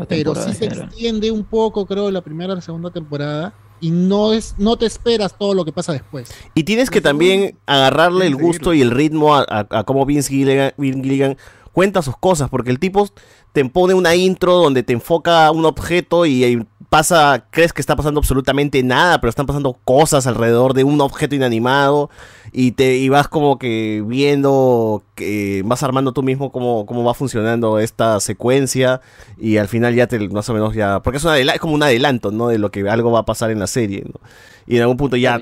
[0.07, 0.89] pero sí se general.
[0.89, 3.55] extiende un poco, creo, la primera y la segunda temporada.
[3.81, 6.29] Y no es, no te esperas todo lo que pasa después.
[6.55, 10.31] Y tienes que también agarrarle el gusto y el ritmo a, a- a cómo Vince
[10.31, 11.37] Gilligan, Vince Gilligan
[11.73, 13.09] cuenta sus cosas, porque el tipo
[13.53, 17.97] te pone una intro donde te enfoca un objeto y, ahí pasa, crees que está
[17.97, 22.11] pasando absolutamente nada, pero están pasando cosas alrededor de un objeto inanimado
[22.53, 27.13] y te y vas como que viendo que vas armando tú mismo cómo, cómo va
[27.13, 29.03] funcionando esta secuencia
[29.37, 31.83] y al final ya te más o menos ya porque es, una es como un
[31.83, 34.21] adelanto no de lo que algo va a pasar en la serie ¿no?
[34.69, 35.41] Y en algún punto ya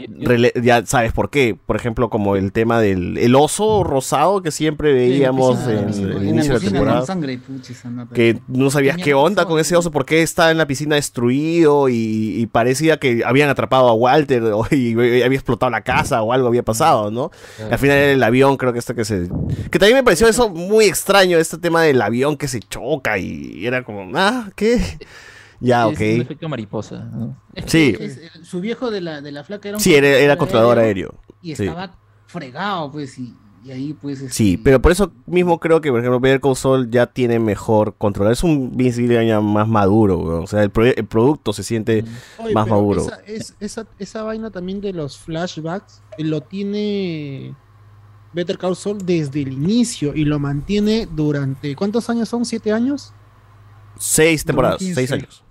[0.86, 5.66] sabes por qué por ejemplo como el tema del el oso rosado que siempre veíamos
[5.66, 7.40] en, el inicio de la temporada Sangre,
[8.15, 11.89] que no sabías qué onda con ese oso, por qué está en la piscina destruido
[11.89, 16.32] y, y parecía que habían atrapado a Walter o, y, había explotado la casa o
[16.32, 17.31] algo había pasado, ¿no?
[17.57, 17.73] Claro.
[17.73, 19.28] Al final era el avión, creo que esto que se...
[19.70, 23.66] Que también me pareció eso muy extraño, este tema del avión que se choca y
[23.66, 24.81] era como, ah, ¿qué?
[25.61, 27.41] Ya, Es un efecto mariposa, ¿no?
[27.66, 27.97] Sí.
[27.99, 30.78] Es- es- su viejo de la, de la flaca era un Sí, era, era controlador
[30.78, 31.15] aéreo.
[31.43, 31.65] Y sí.
[31.65, 31.97] estaba
[32.27, 33.35] fregado, pues, y,
[33.65, 34.20] y ahí, pues.
[34.20, 37.39] este, Sí, pero por eso mismo creo que, por ejemplo, Better Call Saul ya tiene
[37.39, 38.31] mejor control.
[38.33, 40.19] Es un Vince Gilligan ya más maduro.
[40.43, 42.05] O sea, el, producto se siente
[42.39, 43.03] Oye, más maduro.
[43.03, 47.55] Esa, es- esa, esa vaina también de los flashbacks eh, lo tiene
[48.35, 51.74] Better Call Saul desde el inicio y lo mantiene durante.
[51.74, 52.45] ¿Cuántos años son?
[52.45, 53.15] ¿Siete años?
[53.99, 54.95] Seis temporadas, 15.
[54.95, 55.43] seis años.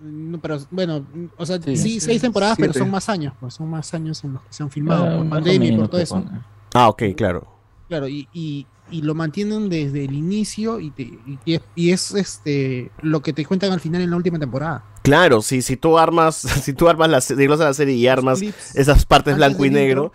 [0.00, 1.04] No, pero bueno,
[1.36, 2.00] o sea, sí, Sí.
[2.00, 4.70] seis temporadas, pero son más años, pues son más años en los que se han
[4.70, 6.14] filmado Ah, por pandemia y por todo pues, eso.
[6.20, 6.44] bueno.
[6.74, 7.46] Ah, ok, claro.
[7.88, 11.90] Claro, y, y y lo mantienen desde el inicio y, te- y- y es, y
[11.90, 14.82] es, este lo que te cuentan al final en la última temporada.
[15.02, 19.04] Claro, si, si tú armas, si tú armas la, la serie y armas clips esas
[19.04, 20.12] partes blanco y negro,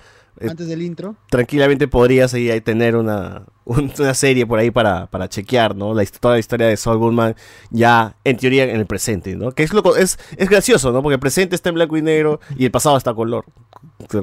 [0.52, 1.15] antes del intro.
[1.30, 5.94] tranquilamente podrías ahí, ahí tener una, un- una serie por ahí para, para chequear, ¿no?
[5.94, 7.36] La, toda la historia de Saul Goodman
[7.72, 9.52] ya en teoría en el presente, ¿no?
[9.52, 11.02] Que es, lo, es, es gracioso, ¿no?
[11.02, 13.45] Porque el presente está en blanco y negro y el pasado está a color.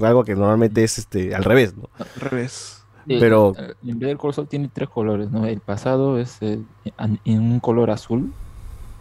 [0.02, 1.88] Algo que normalmente es este al revés, ¿no?
[1.98, 2.76] Al revés.
[3.06, 5.46] Pero- Eh, En Better Call Saul tiene tres colores, ¿no?
[5.46, 6.60] El pasado es eh,
[6.98, 8.32] en en un color azul.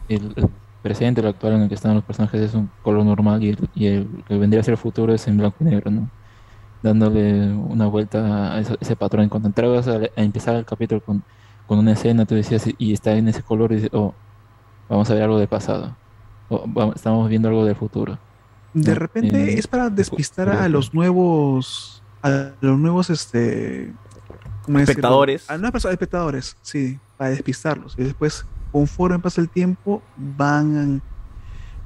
[0.07, 0.47] El, el
[0.81, 3.57] presente, el actual en el que están los personajes es un color normal y el,
[3.75, 6.09] y el que vendría a ser el futuro es en blanco y negro, ¿no?
[6.81, 9.27] Dándole una vuelta a ese, ese patrón.
[9.29, 11.23] Cuando entrabas a, a empezar el capítulo con,
[11.67, 14.13] con una escena, tú decías, y está en ese color, y dices, oh,
[14.87, 15.95] vamos a ver algo del pasado.
[16.47, 18.17] O, vamos- estamos viendo algo del futuro.
[18.73, 18.99] De ¿no?
[18.99, 22.01] repente Eh, es para despistar a los nuevos.
[22.21, 23.93] A los nuevos, este.
[24.63, 24.91] ¿cómo decirlo?
[24.91, 25.49] Espectadores.
[25.49, 27.95] A nuevas personas, espectadores, sí, para despistarlos.
[27.97, 31.01] Y después, conforme pasa el tiempo, van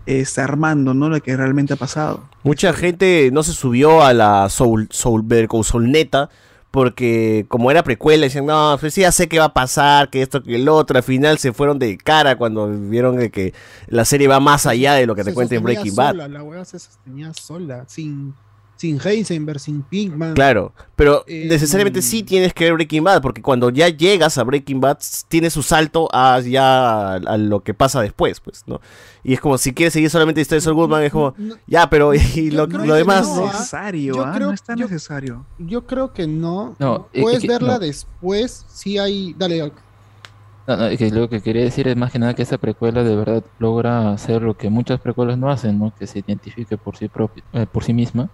[0.06, 1.10] este, armando, ¿no?
[1.10, 2.24] Lo que realmente ha pasado.
[2.44, 6.30] Mucha gente no se subió a la Soul, Soul, Better Call Saul neta
[6.74, 10.24] porque como era precuela decían, no, pues sí, ya sé qué va a pasar, que
[10.24, 13.54] esto, que el otro, al final se fueron de cara cuando vieron de que
[13.86, 16.14] la serie va más allá de lo que te cuenta en Breaking Bad.
[16.14, 18.34] sola, La hueá se sostenía sola, sin,
[18.84, 20.34] sin Heisenberg, sin Pinkman.
[20.34, 24.44] Claro, pero Eh, necesariamente sí tienes que ver Breaking Bad, porque cuando ya llegas a
[24.44, 28.64] Breaking Bad, s- tiene su salto a ya a, a lo que pasa después, pues,
[28.68, 28.82] ¿no?
[29.24, 31.34] Y es como si quieres seguir solamente la historia de Saul Goodman, es como,
[31.66, 33.48] ya, pero y lo, lo demás, no, ¿no?
[33.48, 33.54] ¿ah?
[33.54, 34.34] Necesario, Yo ¿ah?
[34.36, 35.46] creo- no es tan yo- necesario.
[35.60, 36.76] Yo creo que no.
[36.78, 37.80] No, Puedes es que- verla no.
[37.80, 39.34] después, si hay...
[39.38, 39.72] Dale.
[40.66, 43.04] No, no, es que lo que quería decir es más que nada que esa precuela
[43.04, 45.94] de verdad logra hacer lo que muchas precuelas no hacen, ¿no?
[45.98, 48.30] Que se identifique por sí propia, eh, por sí misma.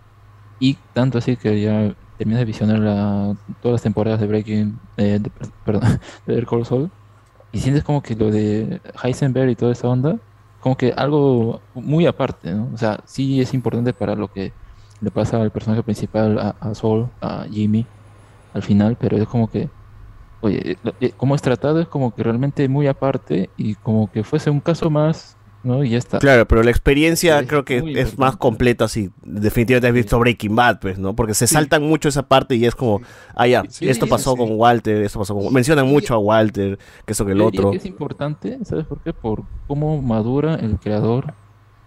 [0.60, 5.20] Y tanto así que ya terminas de visionar la- todas las temporadas de Breaking, eh,
[5.22, 5.32] de-
[5.64, 5.82] perdón,
[6.26, 6.92] de Better Call Saul.
[7.52, 10.22] Y sientes como que lo de Heisenberg y toda esa onda,
[10.60, 12.72] como que algo muy aparte, ¿no?
[12.74, 14.56] O sea, sí es importante para lo que
[15.00, 17.92] le pasa al personaje principal, a, a Saul, a Jimmy,
[18.54, 19.74] al final, pero es como que
[20.42, 24.24] Oye, lo- eh, como es tratado es como que realmente muy aparte y como que
[24.24, 25.84] fuese un caso más, ¿no?
[25.84, 26.20] Y ya está.
[26.20, 30.80] Claro, pero la experiencia creo que es más completa si definitivamente has visto Breaking Bad,
[30.80, 31.16] pues, ¿no?
[31.16, 33.02] Porque se saltan mucho esa parte y es como,
[33.36, 35.54] ah, ya, Sí, esto pasó con Walter, esto pasó con...
[35.54, 37.72] Mencionan mucho a Walter, que eso que el otro.
[37.72, 39.14] que es importante, ¿sabes por qué?
[39.14, 41.34] Por cómo madura el creador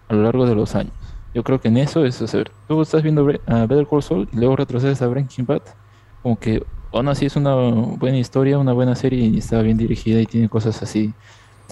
[0.07, 0.93] a lo largo de los años.
[1.33, 2.51] Yo creo que en eso es hacer.
[2.67, 5.61] Tú estás viendo a Better Call Saul y luego retrocedes a Breaking Bad,
[6.21, 10.21] como que aún así es una buena historia, una buena serie y está bien dirigida
[10.21, 11.13] y tiene cosas así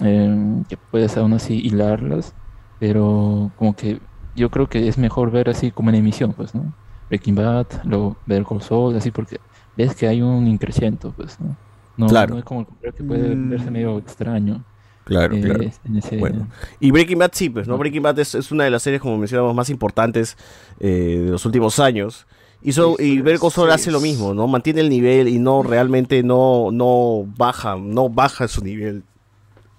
[0.00, 2.34] eh, que puedes aún así hilarlas,
[2.78, 4.00] pero como que
[4.34, 6.72] yo creo que es mejor ver así como en emisión, pues, ¿no?
[7.08, 9.38] Breaking Bad, luego Better Call Saul, así porque
[9.76, 11.56] ves que hay un increciento, pues, ¿no?
[11.96, 12.34] No, Claro.
[12.34, 13.50] no es como que puede Mm.
[13.50, 14.64] verse medio extraño.
[15.04, 15.62] Claro, eh, claro.
[15.98, 16.46] ese- Bueno.
[16.80, 17.76] Y Breaking Bad sí, pues, ¿no?
[17.76, 20.36] Breaking Bad es, es una de las series, como mencionamos, más importantes
[20.80, 22.26] eh, de los últimos años.
[22.62, 24.46] Y, so- y Call Saul hace lo mismo, ¿no?
[24.46, 29.02] Mantiene el nivel y no realmente no, no baja, no baja su nivel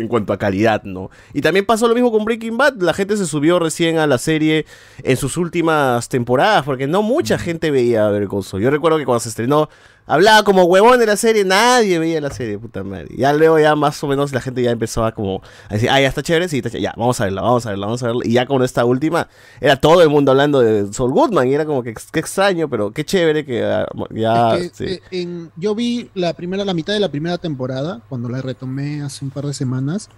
[0.03, 1.09] en cuanto a calidad, ¿no?
[1.33, 4.17] Y también pasó lo mismo con Breaking Bad, la gente se subió recién a la
[4.17, 4.65] serie
[5.03, 8.61] en sus últimas temporadas, porque no mucha gente veía Better Call Saul.
[8.61, 9.69] Yo recuerdo que cuando se estrenó,
[10.05, 13.07] hablaba como huevón de la serie, nadie veía la serie, puta madre.
[13.17, 15.99] Ya luego ya más o menos la gente ya empezó a como a decir, ah,
[16.01, 18.07] ya está chévere, sí, está chévere, ya, vamos a verla, vamos a verla, vamos a
[18.07, 18.21] verla.
[18.25, 19.27] Y ya con esta última,
[19.61, 22.91] era todo el mundo hablando de Saul Goodman, y era como que qué extraño, pero
[22.91, 24.55] qué chévere que ah, ya...
[24.57, 24.93] Es que, sí.
[24.93, 29.01] eh, en- yo vi la primera, la mitad de la primera temporada, cuando la retomé
[29.01, 30.09] hace un par de semanas.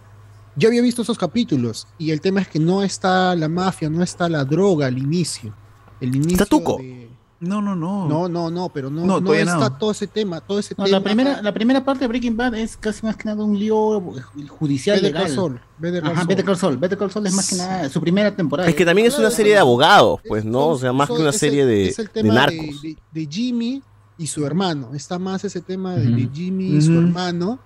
[0.58, 4.02] Yo había visto esos capítulos y el tema es que no está la mafia, no
[4.02, 5.54] está la droga al inicio.
[6.00, 6.78] El inicio Está Tuco.
[6.78, 7.05] de-
[7.46, 8.08] No, no, no.
[8.08, 9.78] No, no, no, pero no, No, está no.
[9.78, 10.98] todo ese tema, todo ese No, tema.
[10.98, 14.02] la primera, la primera parte de Breaking Bad es casi más que nada un lío
[14.50, 15.24] judicial Better legal.
[15.28, 16.28] Call Saul, Better Call Ajá, Saul.
[16.28, 16.78] Better Call Saul.
[16.78, 18.68] Better Call Saul es más que nada su primera temporada.
[18.70, 20.68] Es que también es una serie de abogados, pues, ¿no?
[20.70, 22.82] O sea, más que una el- serie de, es el de tema narcos.
[22.82, 23.84] de, de Jimmy
[24.18, 24.92] y su hermano.
[24.96, 26.30] Está más ese tema de, de.
[26.34, 27.60] Jimmy y su hermano.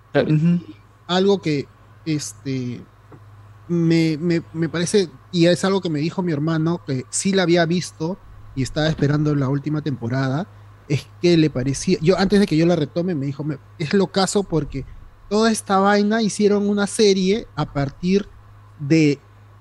[1.07, 1.67] Algo que
[2.05, 2.81] este
[3.67, 7.43] me, me, me parece, y es algo que me dijo mi hermano, que sí la
[7.43, 8.17] había visto
[8.59, 10.47] y estaba esperando la última temporada,
[10.87, 13.93] es que le parecía, yo antes de que yo la retome, me dijo, "Me- es
[13.93, 14.85] lo caso porque
[15.29, 18.27] toda esta vaina hicieron una serie a partir
[18.79, 19.19] de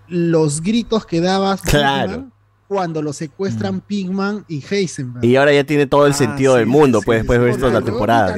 [0.09, 2.09] los gritos que daba Claro.
[2.13, 2.33] Pigman
[2.67, 5.25] cuando lo secuestran Pigman y Heisenberg.
[5.25, 7.59] Y ahora ya tiene todo el Ah, sentido sí, del mundo, sí, pues, después de
[7.59, 8.35] toda la temporada.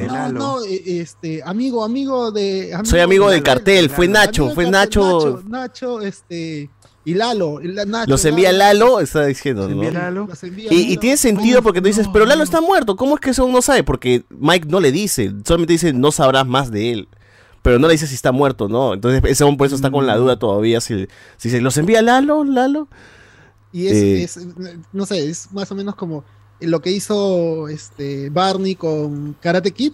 [0.65, 2.71] eh, este, amigo, amigo de.
[2.83, 6.69] Soy amigo del Lalo, cartel, fue Nacho, fue del Nacho, Nacho, este.
[7.03, 9.73] Y Lalo, y la- Nacho, Los envía Lalo, está diciendo, ¿no?
[9.73, 10.27] envía Lalo.
[10.69, 13.61] Y, tiene sentido porque tú dices, pero Lalo está muerto, ¿cómo es que eso no
[13.63, 13.83] sabe?
[13.83, 17.07] Porque Mike no le dice, solamente dice, no sabrás más de él.
[17.63, 18.93] Pero no le dice si está muerto, ¿no?
[18.93, 20.81] Entonces ese hombre por eso está con la duda todavía.
[20.81, 21.07] Si,
[21.37, 22.87] si se los envía Lalo, Lalo.
[23.71, 24.23] Y es, Eh.
[24.23, 24.39] es,
[24.91, 26.23] no sé, es más o menos como
[26.59, 29.93] lo que hizo este Barney con Karate Kid.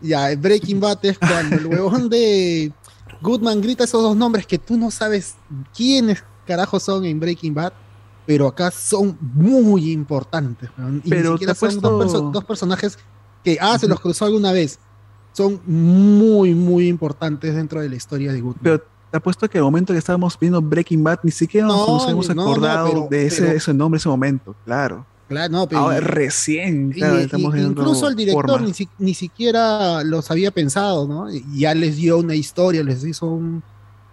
[0.00, 2.70] Ya, Breaking Bad es cuando el huevón de
[3.22, 5.36] Goodman grita esos dos nombres que tú no sabes
[5.74, 7.72] quiénes carajos son en Breaking Bad,
[8.26, 10.70] pero acá son muy importantes.
[11.04, 12.98] Y Pero ni siquiera son dos, puesto- perso- dos personajes
[13.44, 14.78] que, ah, se los cruzó alguna vez.
[15.32, 18.60] Son muy, muy importantes dentro de la historia de Goodman.
[18.62, 21.94] Pero te apuesto que al momento que estábamos viendo Breaking Bad, ni siquiera nos, No,
[21.98, 25.04] nos hemos no, acordado pero- de ese, pero- ese nombre, ese momento, claro.
[25.28, 29.12] Claro, no, pero Ahora, recién, claro, y- estamos viendo incluso el director ni, si- ni
[29.12, 31.28] siquiera los había pensado, ¿no?
[31.32, 33.62] Y Ya les dio una historia, les hizo un.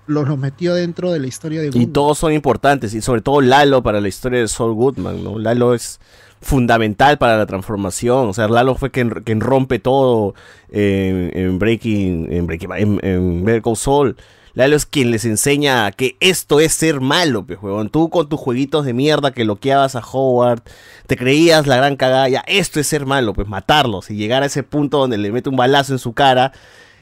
[0.06, 1.94] Los, los metió dentro de la historia de Y Goodman.
[1.94, 5.40] todos son importantes, y sobre todo Lalo para la historia de Saul Goodman, ¿no?
[5.40, 6.00] Lalo es
[6.42, 10.36] fundamental para la transformación, o sea, Lalo fue quien, quien rompe todo
[10.70, 14.18] en, en Breaking, en Breaking en, en Better Call Saul.
[14.56, 17.90] Lalo es quien les enseña que esto es ser malo, pues, huevón.
[17.90, 20.62] Tú con tus jueguitos de mierda que bloqueabas a Howard,
[21.08, 24.48] te creías la gran cagada, ya, esto es ser malo, pues matarlos y llegar a
[24.48, 26.52] ese punto donde le mete un balazo en su cara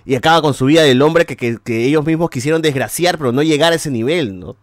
[0.06, 3.32] y acaba con su vida del hombre que, que- que ellos mismos quisieron desgraciar, pero
[3.32, 4.56] no llegar a ese nivel, ¿no?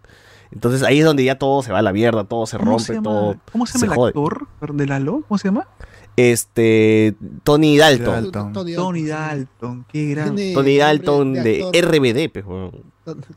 [0.51, 2.85] Entonces ahí es donde ya todo se va a la mierda, todo se ¿Cómo rompe,
[2.85, 4.09] se todo ¿cómo se llama el jode.
[4.09, 5.23] actor de Lalo?
[5.29, 5.67] ¿Cómo se llama?
[6.17, 8.33] Este, Tony Dalton.
[8.33, 8.75] Dalton.
[8.75, 10.35] Tony Dalton, qué gran.
[10.35, 11.65] Tiene Tony Dalton de.
[11.81, 12.45] RBD, pues.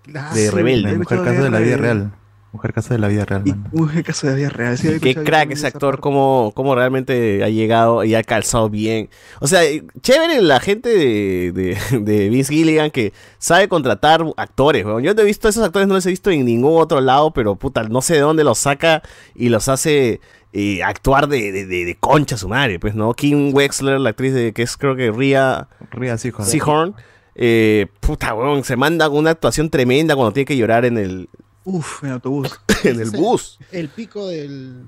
[0.02, 0.34] Claro.
[0.36, 0.82] de Rebelde.
[0.98, 2.11] Mujer escuchado caso de la vida real.
[2.53, 3.90] Mujer caso de la vida real, man.
[3.94, 4.78] Qué caso de vida real.
[4.78, 9.10] sí, Qué crack ese actor, cómo, cómo realmente ha llegado y ha calzado bien.
[9.40, 14.84] O sea, eh, chévere la gente de, de, de Vince Gilligan que sabe contratar actores.
[14.86, 15.02] weón.
[15.02, 17.56] Yo no he visto esos actores, no los he visto en ningún otro lado, pero
[17.56, 19.02] puta, no sé de dónde los saca
[19.34, 20.19] y los hace
[20.52, 22.80] eh, actuar de, de, de- de concha su madre.
[22.80, 23.14] Pues, ¿no?
[23.14, 26.45] Kim Wexler, la actriz de que es creo que Ria Ría Seahorn.
[26.45, 26.95] Seahorn.
[27.36, 31.30] eh, puta, weón, se manda una actuación tremenda cuando tiene que llorar en el,
[31.64, 32.60] Uf, en el autobús.
[32.84, 33.60] en el bus.
[33.72, 34.88] El pico del.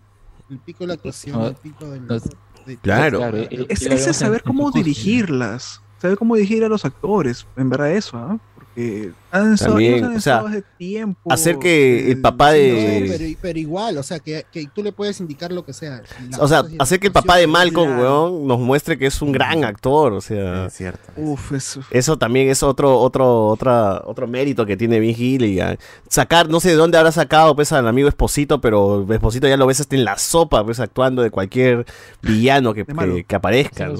[0.49, 2.07] El pico de la actuación, Ah, el pico del.
[2.07, 3.17] de- Claro.
[3.19, 3.37] Claro,
[3.69, 5.81] Es, saber cómo dirigirlas.
[6.01, 7.45] Saber cómo dirigir a los actores.
[7.55, 8.39] En verdad, eso, ¿ah?
[8.73, 10.43] Porque han estado, También, o sea,
[10.77, 11.31] tiempo.
[11.31, 13.05] Hacer que el eh, papá No, de...
[13.07, 16.01] pero, pero igual, o sea, que, que tú le puedes indicar lo que sea.
[16.39, 17.45] O sea, y hacer que el papá de.
[17.45, 21.11] Malcolm, weón, nos muestre que es un gran actor, o sea, Es cierto.
[21.17, 21.81] Uf, eso.
[21.91, 25.77] eso también es otro, otro, otra, otro mérito que tiene Vince Gilligan.
[26.09, 29.67] Sacar, no sé de dónde habrá sacado, pues, al amigo Esposito, pero Esposito ya lo
[29.67, 31.85] ves hasta en la sopa, pues, actuando de cualquier
[32.23, 33.91] villano que, que, que aparezca.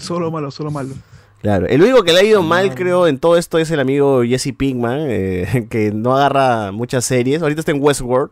[0.00, 0.94] Solo malo, solo malo.
[1.42, 4.22] Claro, el único que le ha ido mal, creo, en todo esto es el amigo
[4.22, 7.42] Jesse Pinkman, eh, que no agarra muchas series.
[7.42, 8.30] Ahorita está en Westworld,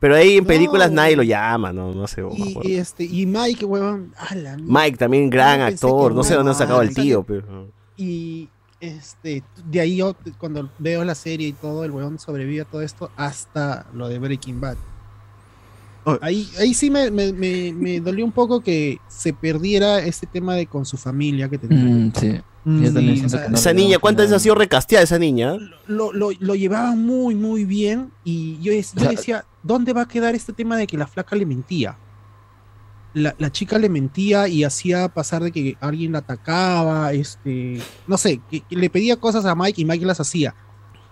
[0.00, 0.48] pero ahí en No.
[0.48, 2.22] películas nadie lo llama, no, no sé.
[2.64, 4.82] Y, este, y Mike, huevón, a la mierda.
[4.82, 7.68] Mike también gran actor, no sé dónde ha sacado el tío, pero...
[7.96, 8.48] Y
[8.80, 12.82] este, de ahí yo, cuando veo la serie y todo, el weón sobrevive a todo
[12.82, 14.76] esto hasta lo de Breaking Bad.
[16.04, 16.18] Oh.
[16.20, 20.54] Ahí, ahí sí me, me, me, me dolió un poco que se perdiera este tema
[20.54, 21.78] de con su familia que tenía.
[21.78, 22.40] Mm, sí.
[22.64, 25.54] Mm, sí, o sea, no Esa niña, ¿cuántas veces ha sido recasteada esa niña?
[25.86, 30.08] Lo, lo, lo llevaban muy, muy bien y yo, es- yo decía, ¿dónde va a
[30.08, 31.96] quedar este tema de que la flaca le mentía?
[33.14, 38.16] La, la chica le mentía y hacía pasar de que alguien la atacaba, este, no
[38.16, 40.54] sé, que, que le pedía cosas a Mike y Mike las hacía.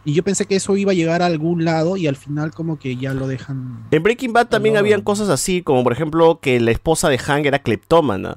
[0.05, 2.79] Y yo pensé que eso iba a llegar a algún lado y al final como
[2.79, 3.87] que ya lo dejan.
[3.91, 4.81] En Breaking Bad también No.
[4.81, 8.37] habían cosas así, como por ejemplo que la esposa de Hank era cleptómana,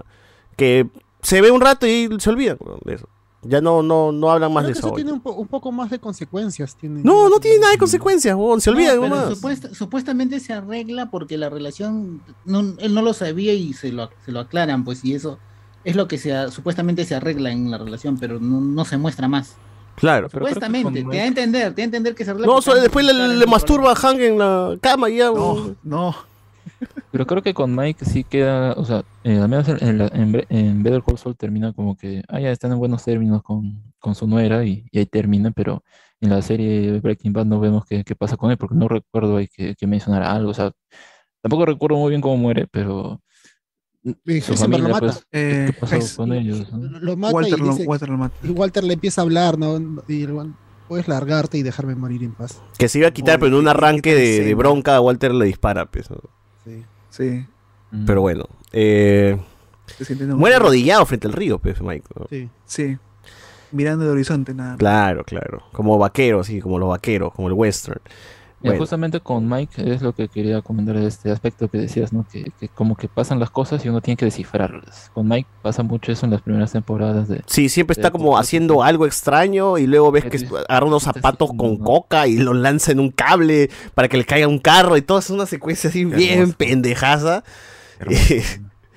[0.57, 0.87] que
[1.21, 3.07] se ve un rato y se olvida weón, de eso.
[3.45, 4.87] Ya no, no, no hablan más Creo de que eso.
[4.87, 5.01] eso hoy.
[5.01, 6.75] tiene un, po- un poco más de consecuencias.
[6.77, 9.35] Tiene, No, no tiene nada de consecuencias, se olvida No,
[9.73, 14.31] supuestamente se arregla porque la relación, no- él no lo sabía y se lo, se
[14.31, 15.39] lo aclaran, pues, y eso
[15.83, 19.27] es lo que se, supuestamente se arregla en la relación, pero no, no se muestra
[19.27, 19.55] más.
[19.95, 20.27] Claro.
[20.29, 22.47] Pero creo que Supuestamente, te da a entender, te da a entender que se arregla.
[22.47, 25.25] No, después le, masturba a Hank en la cama y ya.
[25.25, 26.15] No, no.
[27.11, 30.45] Pero creo que con Mike sí queda, o sea, eh, al menos en, la- en
[30.49, 34.15] en Better Call Saul termina como que, ah, ya están en buenos términos con, con
[34.15, 35.83] su nuera y, y ahí termina, pero
[36.21, 39.37] en la serie Breaking Bad no vemos qué, qué pasa con él, porque no recuerdo
[39.37, 40.71] ahí que, que mencionara algo, o sea,
[41.41, 43.21] tampoco recuerdo muy bien cómo muere, pero
[44.25, 44.99] Heisenberg lo mata.
[45.07, 46.71] pues, Eh, ¿qué pasó Heis- con ellos?
[46.73, 46.99] no?
[46.99, 48.35] Lo mata Walter, y, lo, dice- Walter lo mata.
[48.43, 49.77] y Walter le empieza a hablar, ¿no?
[50.07, 50.53] Y el
[50.87, 52.61] puedes largarte y dejarme morir en paz.
[52.77, 55.45] Que se iba a quitar, Oye, pero en un arranque de, bronca a Walter le
[55.45, 55.85] dispara.
[55.85, 56.17] Pues, ¿no?
[56.63, 56.83] Sí.
[57.09, 57.45] Sí.
[57.91, 58.05] Mm.
[58.05, 58.45] Pero bueno.
[58.71, 59.37] Eh,
[60.35, 62.07] muere arrodillado frente al río, pues, Mike.
[62.15, 62.27] ¿no?
[62.29, 62.49] Sí.
[62.65, 62.97] Sí.
[63.71, 64.71] Mirando el horizonte, nada.
[64.71, 64.77] más.
[64.79, 65.63] Claro, claro.
[65.71, 68.01] Como vaquero, sí, como los vaqueros, como el western.
[68.63, 68.79] Y Bueno.
[68.79, 72.25] justamente con Mike es lo que quería comentar de este aspecto que decías, ¿no?
[72.31, 75.11] Que, que como que pasan las cosas y uno tiene que descifrarlas.
[75.13, 77.41] Con Mike pasa mucho eso en las primeras temporadas de...
[77.45, 81.51] Sí, siempre está de- como haciendo algo extraño y luego ves que agarra unos zapatos
[81.57, 85.01] con coca y los lanza en un cable para que le caiga un carro y
[85.01, 87.43] todo es una secuencia así bien pendejaza.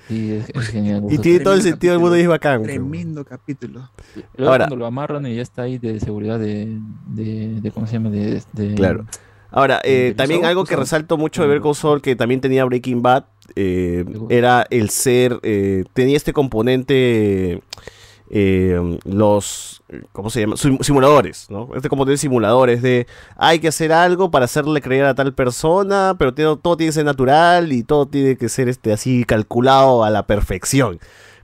[0.07, 1.03] Sí, es, es genial.
[1.09, 2.63] Y tiene todo el sentido del mundo y es bacán.
[2.63, 3.89] Tremendo capítulo.
[4.37, 7.87] Luego Ahora- cuando lo amarran y ya está ahí de seguridad de, de, de- ¿cómo
[7.87, 8.09] se llama?
[8.09, 9.05] De, de- Claro.
[9.57, 13.01] Ahora, eh, también algo que resalto mucho de Better Call Saul, que también tenía Breaking
[13.01, 13.25] Bad,
[13.55, 17.61] eh, era el ser, eh, tenía este componente,
[18.29, 19.81] eh, los,
[20.11, 20.55] ¿cómo se llama?
[20.57, 21.69] Sim- Simuladores, ¿no?
[21.75, 26.15] Este componente de simuladores de, hay que hacer algo para hacerle creer a tal persona,
[26.19, 30.03] pero todo, todo tiene que ser natural y todo tiene que ser este así calculado
[30.03, 30.99] a la perfección.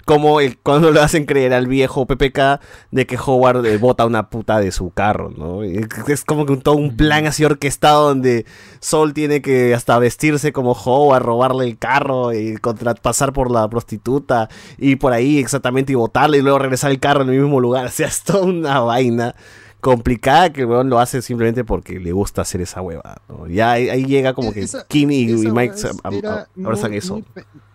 [0.05, 2.59] Como el, cuando lo hacen creer al viejo PPK
[2.91, 5.63] de que Howard eh, bota una puta de su carro, ¿no?
[5.63, 8.45] Es como que un, todo un plan así orquestado donde
[8.81, 13.69] Sol tiene que hasta vestirse como Howard, robarle el carro y contra, pasar por la
[13.69, 17.59] prostituta y por ahí exactamente y botarle y luego regresar el carro en el mismo
[17.59, 17.85] lugar.
[17.93, 19.35] O sea, es toda una vaina
[19.83, 23.21] complicada que el weón lo hace simplemente porque le gusta hacer esa hueva.
[23.29, 23.47] ¿no?
[23.47, 27.21] Ya ahí, ahí llega como que Esa- Kim y, Mike abrazan eso.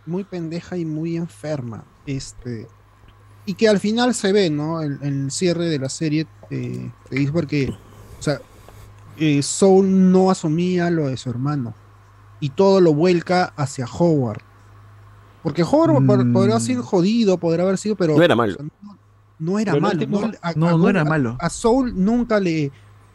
[0.07, 1.85] Muy pendeja y muy enferma.
[2.09, 2.67] Este,
[3.45, 4.81] y que al final se ve, ¿no?
[4.81, 7.69] El, el cierre de la serie eh, te dice porque,
[8.19, 8.41] o sea,
[9.19, 11.75] eh, Soul no asumía lo de su hermano
[12.41, 14.41] y todo lo vuelca hacia Howard.
[15.43, 18.55] Porque Howard por- podrá haber sido jodido, podrá haber sido, pero No era malo.
[18.55, 18.99] o sea, no,
[19.39, 19.99] no era Pero malo.
[19.99, 21.37] tipo- no, a- no, a- no era a- malo.
[21.39, 22.73] A Soul nunca le.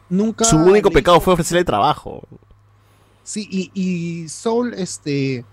[0.08, 2.22] Nunca Su único le pecado fue ofrecerle trabajo.
[3.24, 5.44] Sí, y, y Soul, este,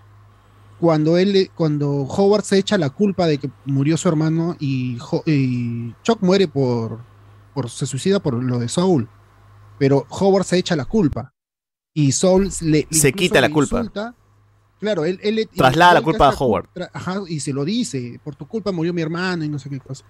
[0.82, 4.98] cuando él, le- cuando Howard se echa la culpa de que murió su hermano y,
[5.00, 7.00] Ho- y Chuck muere por,
[7.54, 9.08] por, se suicida por lo de Soul,
[9.78, 11.34] pero Howard se echa la culpa
[11.94, 13.78] y Soul le, Se quita la le culpa.
[13.78, 14.16] insulta.
[14.80, 16.66] Claro, él, él le- Traslada la culpa a Howard.
[16.94, 19.80] ajá, y se lo dice, por tu culpa murió mi hermano y no sé qué
[19.80, 20.04] cosa.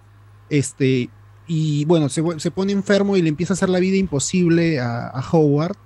[0.48, 1.10] Este,
[1.46, 5.08] y bueno, se, se pone enfermo y le empieza a hacer la vida imposible a,
[5.08, 5.76] a Howard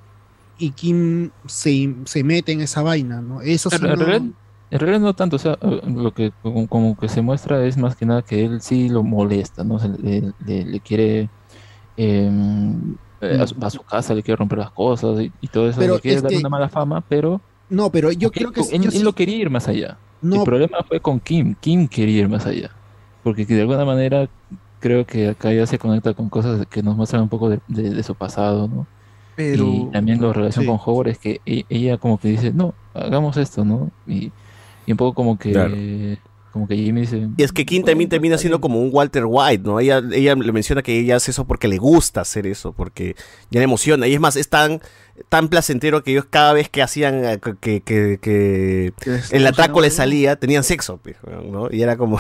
[0.59, 3.41] y Kim se, se mete en esa vaina, ¿no?
[3.43, 4.37] Eso sí no-
[4.71, 7.77] en realidad no tanto, o sea, eh, lo que como, como que se muestra es
[7.77, 9.79] más que nada que él sí lo molesta, ¿no?
[9.99, 11.31] Le, le- le quiere
[11.97, 15.69] em, eh, a, su, a su casa, le quiere romper las cosas y, y todo
[15.71, 18.61] eso, Pero le quiere es dar una mala fama, pero No, pero yo creo que
[18.61, 20.01] él, yo él sí- no quería ir más allá.
[20.21, 20.37] No.
[20.37, 22.71] El problema fue con Kim, Kim quería ir más allá,
[23.23, 24.29] porque que de alguna manera
[24.79, 27.91] creo que acá ya se conecta con cosas que nos muestran un poco de, de-
[27.95, 28.91] de su pasado, ¿no?
[29.35, 30.67] Pero- y también la relación sí.
[30.67, 33.93] con Howard es que e- ella como que dice, no, hagamos esto, ¿no?
[34.07, 34.35] Y,
[34.87, 35.75] y un poco como que Claro.
[36.53, 39.63] como que Jimmy dice, Y es que Kim también termina siendo como un Walter White,
[39.65, 39.79] ¿no?
[39.79, 43.15] Ella, ella le menciona que ella hace eso porque le gusta hacer eso, porque
[43.51, 44.07] ya le emociona.
[44.07, 44.81] Y es más, es tan,
[45.29, 48.93] tan placentero que ellos cada vez que hacían eh, que, que, que
[49.31, 51.17] el atraco le salía, tenían sexo, pues,
[51.51, 51.69] ¿no?
[51.71, 52.19] Y era como...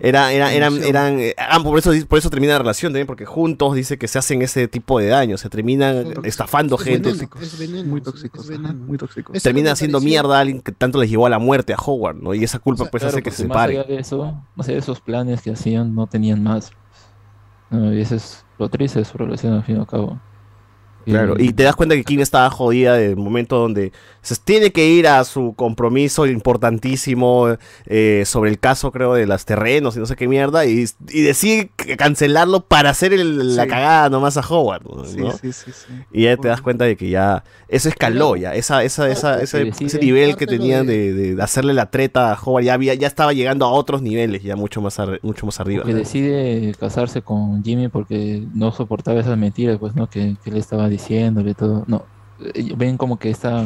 [0.00, 0.90] Era, era, eran, Emoción.
[0.90, 4.08] eran, eh, ah, por eso, por eso termina la relación también, porque juntos dice que
[4.08, 7.12] se hacen ese tipo de daño, se terminan estafando es gente.
[7.12, 9.40] veneno, es veneno, Muy tóxicos, es muy tóxicos.
[9.40, 12.16] Termina haciendo pareció- mierda a alguien que tanto les llevó a la muerte a Howard,
[12.16, 12.34] ¿no?
[12.34, 13.94] Y esa culpa pues Claro, hace que se más allá separe.
[13.94, 16.72] de eso, más allá de esos planes que hacían, no tenían más.
[17.70, 20.20] No, y eso es lo triste de su relación al fin y al cabo.
[21.04, 24.88] Claro, y te das cuenta que Kim estaba jodida del momento donde se tiene que
[24.88, 27.56] ir a su compromiso importantísimo
[27.86, 31.20] eh, sobre el caso, creo, de los terrenos y no sé qué mierda, y, y
[31.22, 33.68] decide cancelarlo para hacer el- la Sí.
[33.68, 34.82] cagada nomás a Howard.
[34.84, 35.04] ¿no?
[35.04, 35.92] Sí, sí, sí, sí.
[36.12, 39.68] Y ya te das cuenta de que ya eso escaló, ya esa, esa, esa, ese,
[39.80, 43.06] ese nivel que tenían de- de, de hacerle la treta a Howard, ya, había, ya
[43.06, 45.84] estaba llegando a otros niveles, ya mucho más, ar- mucho más arriba.
[45.84, 50.08] que decide casarse con Jimmy porque no soportaba esas mentiras, pues, ¿no?
[50.08, 51.84] Que, que le estaba diciéndole todo.
[51.86, 52.04] No,
[52.40, 53.64] eh, ven como que esta,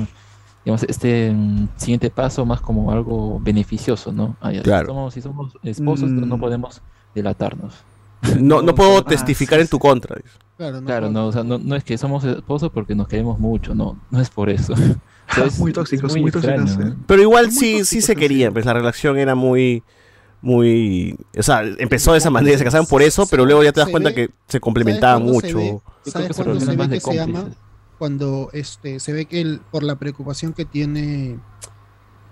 [0.64, 4.36] digamos, este mm, siguiente paso más como algo beneficioso, ¿no?
[4.52, 4.86] Ya, Claro.
[4.86, 6.40] Si somos, si somos esposos, no Mm.
[6.40, 6.82] podemos
[7.14, 7.74] delatarnos.
[8.40, 10.16] No, no puedo Ah, testificar sí, en tu contra.
[10.16, 10.36] dice.
[10.56, 13.38] Claro, no, Claro, no, o sea, no, no es que somos esposos porque nos queremos
[13.38, 14.74] mucho, no, no es por eso.
[15.30, 16.86] O sea, es- Muy es tóxicos, muy tóxicos, ¿no?
[16.88, 16.94] eh.
[17.06, 19.82] Pero igual sí, sí se querían, pues la relación era muy,
[20.40, 23.80] muy, o sea, empezó de esa manera, se casaron por eso, pero luego ya te
[23.80, 25.22] das cuenta ve- que se complementaban
[26.04, 27.50] ¿Sabes cuándo se mucho.
[27.98, 31.38] Cuando este, se ve que él, por la preocupación que tiene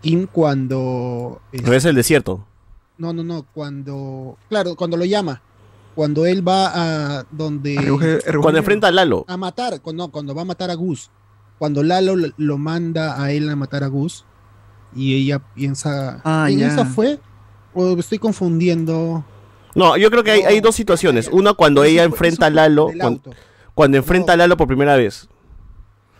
[0.00, 1.40] Kim cuando...
[1.50, 2.46] este, Regresa el desierto.
[2.98, 4.36] No, no, no, cuando...
[4.48, 5.42] Claro, cuando lo llama.
[5.96, 7.76] Cuando él va a donde...
[8.40, 9.24] Cuando enfrenta a Lalo.
[9.26, 11.10] A matar, cu- no, cuando va a matar a Gus.
[11.58, 14.24] Cuando Lalo lo- manda a él a matar a Gus.
[14.94, 16.20] Y ella piensa...
[16.22, 16.68] Ah, ¿En ya.
[16.68, 17.18] esa fue?
[17.78, 19.24] ¿O estoy confundiendo?
[19.74, 21.28] No, yo creo que hay, hay dos situaciones.
[21.30, 22.88] Una cuando ella enfrenta a Lalo,
[23.74, 25.28] cuando, enfrenta a Lalo por primera vez.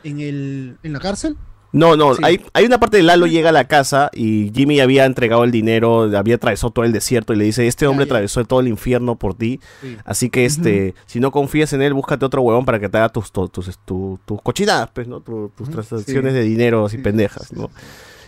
[0.05, 1.37] en, el, en la cárcel.
[1.73, 2.23] No, no, Sí.
[2.25, 5.51] hay, hay una parte de Lalo llega a la casa y Jimmy había entregado el
[5.51, 9.17] dinero, había atravesado todo el desierto y le dice, este hombre atravesó todo el infierno
[9.17, 9.97] por ti, Sí.
[10.05, 13.09] así que este, si no confías en él, búscate otro huevón para que te haga
[13.09, 15.21] tus, tus, tus, tu- tus cochinadas, pues, ¿no?
[15.21, 16.39] Tu- tus transacciones Sí.
[16.39, 17.71] de dinero así pendejas, ¿no?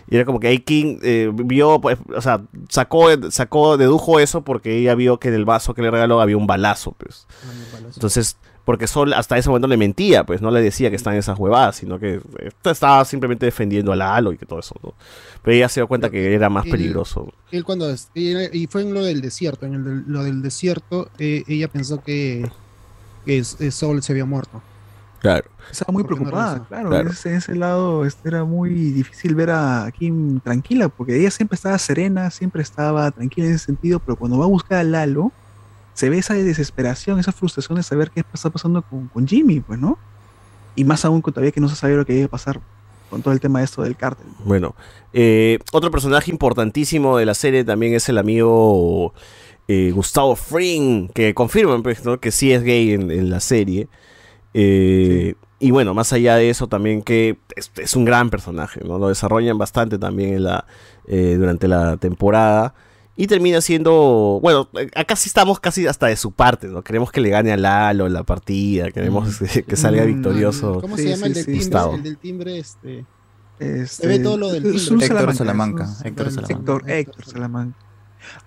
[0.09, 4.41] Y era como que ahí King eh, vio, pues, o sea, sacó, sacó, dedujo eso
[4.43, 7.27] porque ella vio que en el vaso que le regaló había un balazo, pues.
[7.93, 11.37] Entonces, porque Sol hasta ese momento le mentía, pues no le decía que están esas
[11.39, 14.93] huevadas, sino que eh, estaba simplemente defendiendo a Lalo y que todo eso, ¿no?
[15.43, 17.31] Pero ella se dio cuenta que era más él- peligroso.
[17.51, 21.67] Él cuando y fue en lo del desierto, en el lo del desierto, eh, ella
[21.67, 22.49] pensó que,
[23.25, 24.61] que es- eh, Saul se había muerto.
[25.19, 25.49] Claro.
[25.69, 26.89] Estaba muy ¿Por qué no preocupada, claro.
[26.89, 27.07] Claro.
[27.07, 31.55] En, ese, ese lado este, era muy difícil ver a Kim tranquila, porque ella siempre
[31.55, 35.31] estaba serena, siempre estaba tranquila en ese sentido, pero cuando va a buscar a Lalo,
[35.93, 39.77] se ve esa desesperación, esa frustración de saber qué está pasando con, con Jimmy, pues,
[39.77, 39.97] ¿no?
[40.75, 42.61] Y más aún que todavía que no se sabía lo que iba a pasar
[43.09, 44.27] con todo el tema de esto del cártel.
[44.45, 44.75] Bueno,
[45.13, 49.13] eh, otro personaje importantísimo de la serie también es el amigo
[49.67, 52.19] eh, Gustavo Fring, que confirman pues, ¿no?
[52.19, 53.87] que sí es gay en, en la serie.
[54.53, 58.97] Eh, Y bueno, más allá de eso también que es, es un gran personaje, ¿no?
[58.97, 60.65] Lo desarrollan bastante también en la,
[61.07, 62.73] eh, durante la temporada.
[63.17, 66.81] Y termina siendo, bueno, acá sí estamos casi hasta de su parte, ¿no?
[66.83, 70.79] Queremos que le gane a Lalo en la partida, queremos que, que salga Mm, victorioso.
[70.79, 71.57] ¿Cómo se llama el del timbre?
[71.57, 71.95] Gustavo.
[71.95, 73.05] El del timbre, este.
[73.59, 74.95] Este, Se ve todo lo del es timbre.
[74.95, 76.53] un Héctor Salamanca, Héctor Salamanca.
[76.53, 77.77] Héctor, Héctor Salamanca.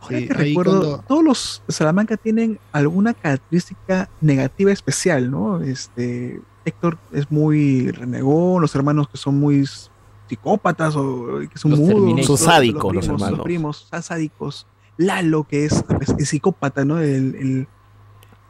[0.00, 5.60] Ahora Sí, que recuerdo, cuando- todos los Salamanca tienen alguna característica negativa especial, ¿no?
[5.62, 9.64] Este, Héctor es muy renegón, los hermanos que son muy
[10.28, 12.26] psicópatas o que son Los mudos.
[12.26, 13.38] Son sádicos los primos, hermanos.
[13.38, 14.66] Los primos, son sádicos.
[14.96, 15.84] Lalo, que es,
[16.18, 16.98] es psicópata, ¿no?
[17.00, 17.68] El, el-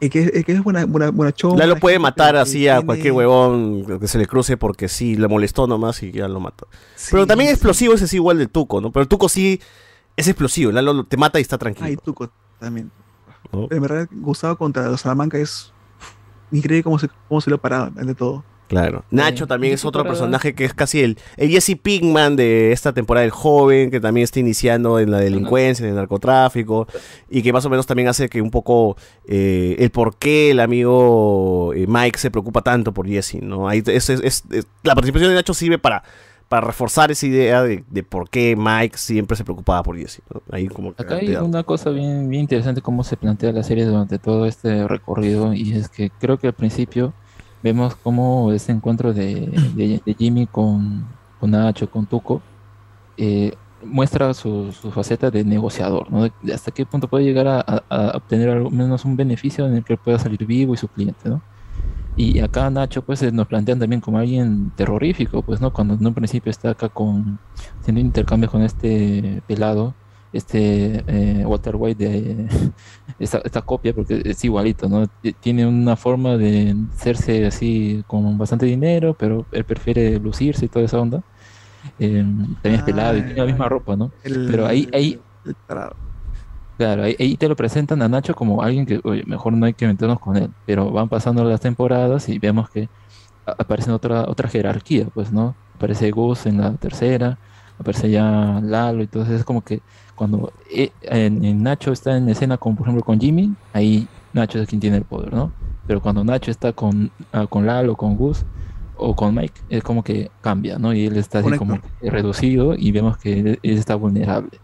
[0.01, 2.85] el que, el que es buena, buena, bonachón, Lalo buena puede matar así a tiene-
[2.85, 6.65] cualquier huevón que se le cruce porque sí, le molestó nomás y ya lo mata.
[7.09, 8.91] Pero también es explosivo, ese es igual del Tuco, ¿no?
[8.91, 9.61] Pero el Tuco sí
[10.17, 11.87] es explosivo, Lalo te mata y está tranquilo.
[11.87, 12.29] Ay, Tuco
[12.59, 12.91] también.
[13.51, 13.67] ¿no?
[13.71, 15.71] En verdad, Gustavo contra los Salamanca es
[16.51, 18.43] increíble cómo se, cómo se lo parado, de todo.
[18.69, 19.03] Claro.
[19.11, 22.91] Nacho también ¿Y es otro personaje que es casi el, el Jesse Pinkman de esta
[22.91, 26.87] temporada, el joven, que también está iniciando en la delincuencia, en el narcotráfico,
[27.29, 28.95] y que más o menos también hace que un poco
[29.27, 33.67] eh, el por qué el amigo eh, Mike se preocupa tanto por Jesse, ¿no?
[33.67, 36.03] Ahí es, es- es- es- la participación de Nacho sirve para,
[36.49, 40.21] para reforzar esa idea de, de por qué Mike siempre se preocupaba por Jesse.
[40.33, 40.41] ¿no?
[40.51, 44.19] Ahí como Acá hay una cosa bien, bien interesante cómo se plantea la serie durante
[44.19, 47.13] todo este recorrido y es que creo que al principio
[47.63, 51.07] vemos cómo ese encuentro de, de- de Jimmy con,
[51.39, 52.41] con Nacho, con Tuco,
[53.17, 53.53] eh,
[53.85, 56.27] muestra su, su faceta de negociador, ¿no?
[56.53, 59.83] Hasta qué punto puede llegar a, a- a obtener al menos un beneficio en el
[59.83, 61.41] que pueda salir vivo y su cliente, ¿no?
[62.15, 66.05] Y acá Nacho pues eh, nos plantean también como alguien terrorífico, pues no, cuando en
[66.05, 67.39] un principio está acá con
[67.79, 69.95] haciendo intercambios con este pelado,
[70.31, 72.47] este eh, Walter White de
[73.19, 75.07] esta, esta copia, porque es igualito, ¿no?
[75.07, 80.69] T- Tiene una forma de hacerse así con bastante dinero, pero él prefiere lucirse y
[80.69, 81.23] toda esa onda.
[81.99, 82.23] Eh,
[82.61, 84.13] también es pelado y tiene la misma ropa, ¿no?
[84.45, 85.23] Pero ahí, ahí.
[86.77, 89.73] Claro, ahí, ahí te lo presentan a Nacho como alguien que, oye, mejor no hay
[89.73, 90.49] que meternos con él.
[90.65, 92.89] Pero van pasando las temporadas y vemos que
[93.45, 95.55] aparece otra, otra jerarquía, pues, ¿no?
[95.75, 97.37] Aparece Gus en la tercera,
[97.79, 99.81] aparece ya Lalo, entonces es como que
[100.15, 104.59] cuando eh, en, en Nacho está en escena con, por ejemplo, con Jimmy, ahí Nacho
[104.59, 105.51] es quien tiene el poder, ¿no?
[105.85, 108.45] Pero cuando Nacho está con, ah, con Lalo, con Gus
[108.95, 110.93] o con Mike, es como que cambia, ¿no?
[110.93, 114.62] Y él está así como reducido y vemos que él, él está vulnerable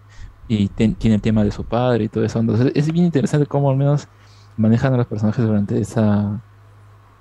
[0.50, 2.40] y ten- tiene el tema de su padre y todo eso.
[2.40, 4.08] Entonces es bien interesante cómo al menos
[4.58, 6.42] manejan a los personajes durante esa...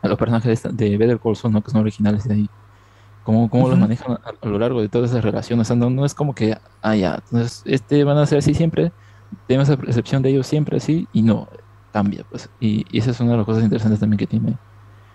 [0.02, 1.62] A los personajes de, esta- de Better Call Saul, ¿no?
[1.62, 2.50] Que son originales de ahí.
[3.24, 5.66] Cómo, cómo los manejan a, a lo largo de todas esas relaciones.
[5.66, 8.54] O sea, no, no es como que, ah, ya, entonces este van a ser así
[8.54, 8.90] siempre.
[9.46, 11.46] Tenemos esa percepción de ellos siempre así y no,
[11.92, 12.24] cambia.
[12.30, 14.56] pues Y, y esa es una de las cosas interesantes también que tiene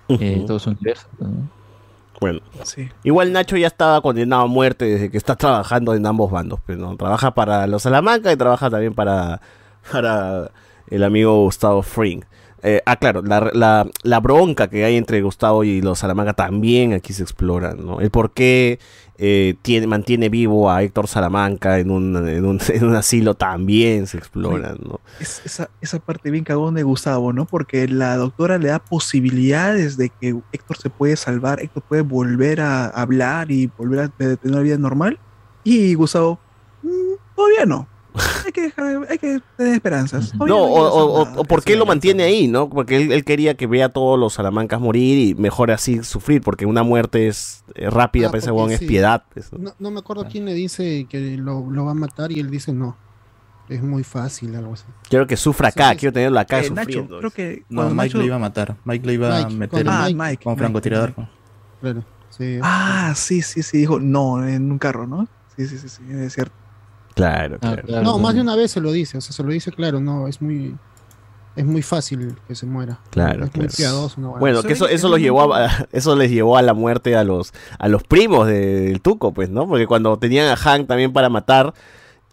[0.10, 0.46] eh, Ujú.
[0.46, 1.08] todo su universo.
[1.20, 1.50] ¿no?
[2.24, 2.88] Bueno, Sí.
[3.04, 6.62] igual Nacho ya estaba condenado a muerte desde que está trabajando en ambos bandos.
[6.66, 9.42] Pero no, trabaja para los Salamanca y trabaja también para,
[9.92, 10.52] para
[10.88, 12.24] el amigo Gustavo Fring.
[12.66, 16.94] Eh, ah, claro, la, la- la bronca que hay entre Gustavo y los Salamanca también
[16.94, 18.00] aquí se explora, ¿no?
[18.00, 18.80] El por qué
[19.18, 24.08] eh, tiene, mantiene vivo a Héctor Salamanca en un, en un, en un asilo también
[24.08, 25.00] se explora, ¿no?
[25.20, 27.46] Es- esa, esa parte bien cagón de Gustavo, ¿no?
[27.46, 32.60] Porque la doctora le da posibilidades de que Héctor se puede salvar, Héctor puede volver
[32.62, 35.20] a hablar y volver a tener una vida normal.
[35.64, 36.40] Y Gustavo,
[36.82, 36.90] "Mm,
[37.36, 37.88] todavía no.
[38.62, 40.34] Hay que, dejar- hay que tener esperanzas.
[40.36, 42.70] No, o, o- o- o por qué lo mantiene ahí, ¿no?
[42.70, 46.42] Porque él, él quería que vea a todos los salamancas morir y mejor así sufrir,
[46.42, 48.86] porque una muerte es eh, rápida, Ah, para ese porque huevón es sí.
[48.86, 49.24] piedad.
[49.34, 49.74] pues, ¿no?
[49.80, 52.72] No, me acuerdo quién le dice que lo, lo va a matar y él dice
[52.74, 52.96] no.
[53.70, 54.84] Es muy fácil, algo así.
[55.10, 57.20] Quiero que sufra acá, quiero tenerlo acá Eh, Nacho, sufriendo.
[57.20, 58.76] creo que No, Mike Nacho- lo iba a matar.
[58.84, 61.14] Mike lo iba a Mike, meter con- Ah, en- Mike, con Mike, francotirador.
[61.80, 62.60] Claro, sí.
[62.62, 65.28] Ah, sí, sí, sí, dijo no en un carro, ¿no?
[65.56, 66.54] Sí, sí, sí, sí, es cierto.
[67.16, 68.04] Claro, Ah, claro.
[68.04, 70.28] no, más de una vez se lo dice, o sea, se lo dice claro, no,
[70.28, 70.76] es muy
[71.56, 73.00] es muy fácil que se muera.
[73.12, 73.74] Claro, es muy claro.
[73.78, 74.20] piadoso.
[74.20, 77.24] No, Bueno, que eso, eso los llevó a, eso les llevó a la muerte a
[77.24, 79.68] los, a los primos del Tuco, pues, ¿no?
[79.68, 81.74] Porque cuando tenían a Hank también para matar,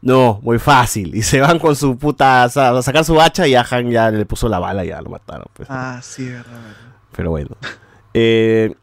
[0.00, 1.14] no, muy fácil.
[1.14, 4.10] Y se van con su puta, a a sacar su hacha y a Hank ya
[4.10, 5.68] le puso la bala y ya lo mataron, pues.
[5.70, 6.94] Ah, sí, verdad, verdad.
[7.14, 7.50] Pero bueno.
[8.12, 8.74] Eh,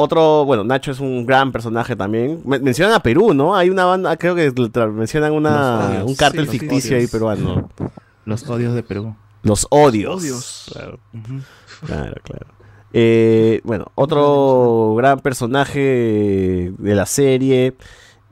[0.00, 2.40] otro, bueno, Nacho es un gran personaje también.
[2.44, 3.54] Men- mencionan a Perú, ¿no?
[3.56, 4.50] Hay una banda, creo que
[4.90, 6.04] mencionan Los una, odios.
[6.04, 7.10] un cártel Sí, los ficticio ahí odios.
[7.10, 7.68] peruano.
[8.24, 9.14] Los odios de Perú.
[9.42, 10.16] Los odios.
[10.22, 10.70] Odios.
[10.72, 10.98] Claro,
[11.86, 12.14] claro.
[12.22, 12.46] claro.
[12.92, 17.76] Eh, bueno, otro gran personaje de la serie.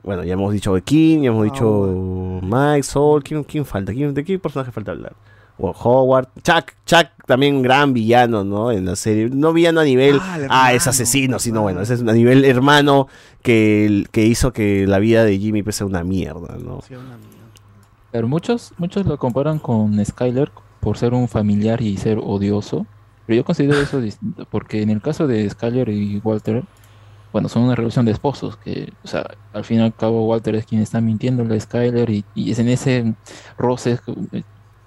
[0.03, 3.23] Bueno, ya hemos dicho de King, ya hemos dicho Mike, Soul.
[3.23, 3.93] ¿Quién, quién falta?
[3.93, 5.13] ¿Quién- ¿De qué personaje falta hablar?
[5.59, 6.29] Bueno, Howard.
[6.41, 8.71] Chuck, Chuck también un gran villano, ¿no?
[8.71, 9.29] En la serie.
[9.29, 13.07] No villano a nivel, Ah, ah, es asesino, sino bueno, ese es a nivel hermano
[13.43, 16.79] que, que hizo que la vida de Jimmy sea una mierda, ¿no?
[18.11, 20.49] Pero muchos, muchos lo comparan con Skyler
[20.79, 22.87] por ser un familiar y ser odioso.
[23.27, 26.63] Pero yo considero eso distinto, porque en el caso de Skyler y Walter,
[27.31, 30.55] bueno, son una relación de esposos, que, o sea, al fin y al cabo Walter
[30.55, 33.13] es quien está mintiéndole a Skyler y, y es en ese
[33.59, 33.99] roce,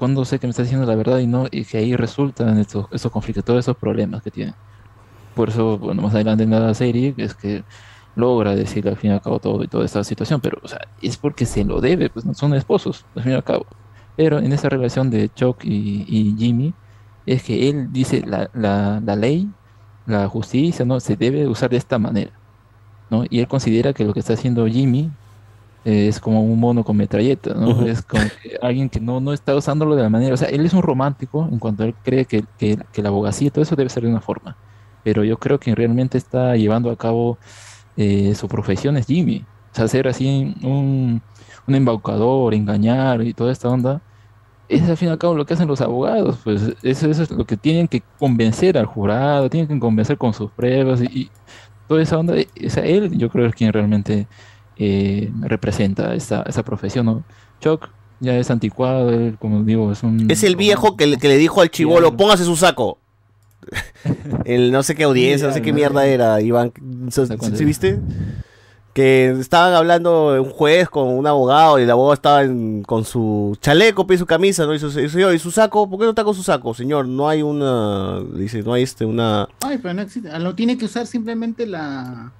[0.03, 2.87] cuando sé que me está diciendo la verdad y no, y que ahí resultan estos,
[2.91, 4.53] estos conflictos, todos esos problemas que tienen.
[5.37, 7.63] Por eso, bueno, más adelante en la serie es que
[8.17, 10.61] logra decirle al fin y al cabo todo y toda esta situación, pero
[11.01, 13.65] es porque se lo debe, pues no son esposos, al fin y al cabo.
[14.17, 16.75] Pero en esa relación de Chuck y, y Jimmy,
[17.25, 19.49] es que él dice la, la, la ley,
[20.07, 20.99] la justicia, ¿no?
[20.99, 22.33] Se debe usar de esta manera,
[23.09, 23.23] ¿no?
[23.31, 25.13] Y él considera que lo que está haciendo Jimmy
[25.85, 27.87] eh, es como un mono con metralleta, ¿no?
[27.87, 30.65] Es como que alguien que no, no está usándolo de la manera, o sea, él
[30.65, 33.77] es un romántico en cuanto él cree que, que, que la abogacía y todo eso
[33.77, 34.57] debe ser de una forma,
[35.03, 37.39] pero yo creo que realmente está llevando a cabo
[37.97, 41.23] eh, su profesión es Jimmy, o sea, ser así un,
[41.67, 44.03] un embaucador, engañar y toda esta onda,
[44.69, 47.31] es al fin y al cabo lo que hacen los abogados, pues eso, eso es
[47.31, 51.31] lo que tienen que convencer al jurado, tienen que convencer con sus pruebas y, y
[51.87, 54.29] toda esa onda, o sea, él yo creo es quien realmente
[54.77, 57.25] eh, representa esa, esa profesión, ¿no?
[57.61, 57.89] Chuck
[58.21, 60.31] ya es anticuado, él, como digo, es un...
[60.31, 62.99] Es el viejo que le, que le dijo al chivolo, póngase su saco.
[64.45, 66.73] el no sé qué audiencia, no sé qué mierda era, Iván.
[67.11, 67.23] ¿Sí,
[67.57, 67.99] sí viste?
[68.93, 73.57] Que estaban hablando un juez con un abogado y el abogado estaba en- con su
[73.61, 74.75] chaleco, y su camisa, ¿no?
[74.75, 77.09] Y su, y su- y su saco, ¿por qué no está con su saco, señor?
[77.09, 79.49] No hay una, dice, no hay este, una...
[79.63, 80.39] Ay, pero no existe.
[80.39, 82.33] Lo tiene que usar simplemente la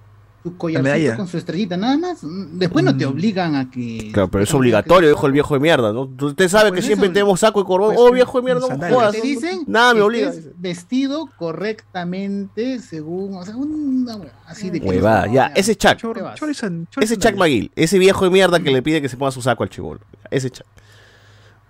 [0.43, 2.19] su collarcito con su estrellita, nada más.
[2.23, 4.11] Después no te obligan a que.
[4.13, 6.11] Claro, pero es obligatorio, dijo el viejo de mierda, ¿no?
[6.21, 7.95] Usted sabe que Pues siempre eso- tenemos saco y corbón.
[7.95, 9.13] pues, oh, viejo de mierda, no jodas.
[9.13, 10.33] Te dicen Nada me que obliga.
[10.59, 13.35] vestido correctamente según.
[13.37, 14.89] O sea, una así de que.
[14.89, 15.97] Huevada, ya, ese Chuck.
[16.35, 19.43] Chorizan, Ese Chuck McGill, ese viejo de mierda que le pide que se ponga su
[19.43, 20.01] saco al chivolo.
[20.31, 20.67] Ese Chuck.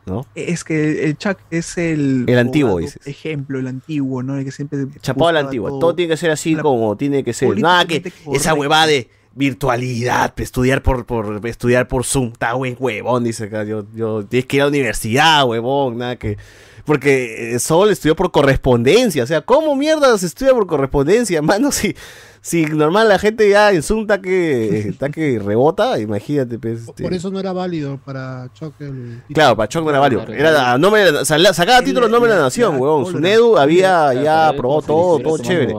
[0.05, 0.27] ¿No?
[0.35, 2.25] Es que el Chuck es el.
[2.27, 3.07] El antiguo, dices.
[3.07, 4.37] Ejemplo, el antiguo, ¿no?
[4.37, 4.79] El que siempre.
[5.01, 5.71] Chapado a la buscaba antigua.
[5.71, 5.79] todo.
[5.79, 7.57] Todo tiene que ser así como tiene que ser.
[7.59, 13.25] Nada que esa huevada de virtualidad, estudiar por, por estudiar por Zoom, está buen huevón,
[13.25, 13.65] dice acá.
[13.65, 16.37] Yo, yo tienes que ir a la universidad, huevón, nada que.
[16.85, 19.23] Porque eh, Sol estudió por correspondencia.
[19.23, 21.71] O sea, ¿cómo mierda se estudia por correspondencia, mano?
[21.71, 21.95] Si,
[22.41, 26.89] si normal la gente ya en Zoom está que, está que rebota, imagínate, pues.
[26.89, 27.03] este.
[27.05, 30.27] Por eso no era válido para Chuck el Claro, para Choc no era válido.
[30.29, 33.07] Era a nombre de la- sala- sacaba título en nombre de la nación, huevón.
[33.07, 35.75] Su Nedu había ya aprobado todo, todo chévere.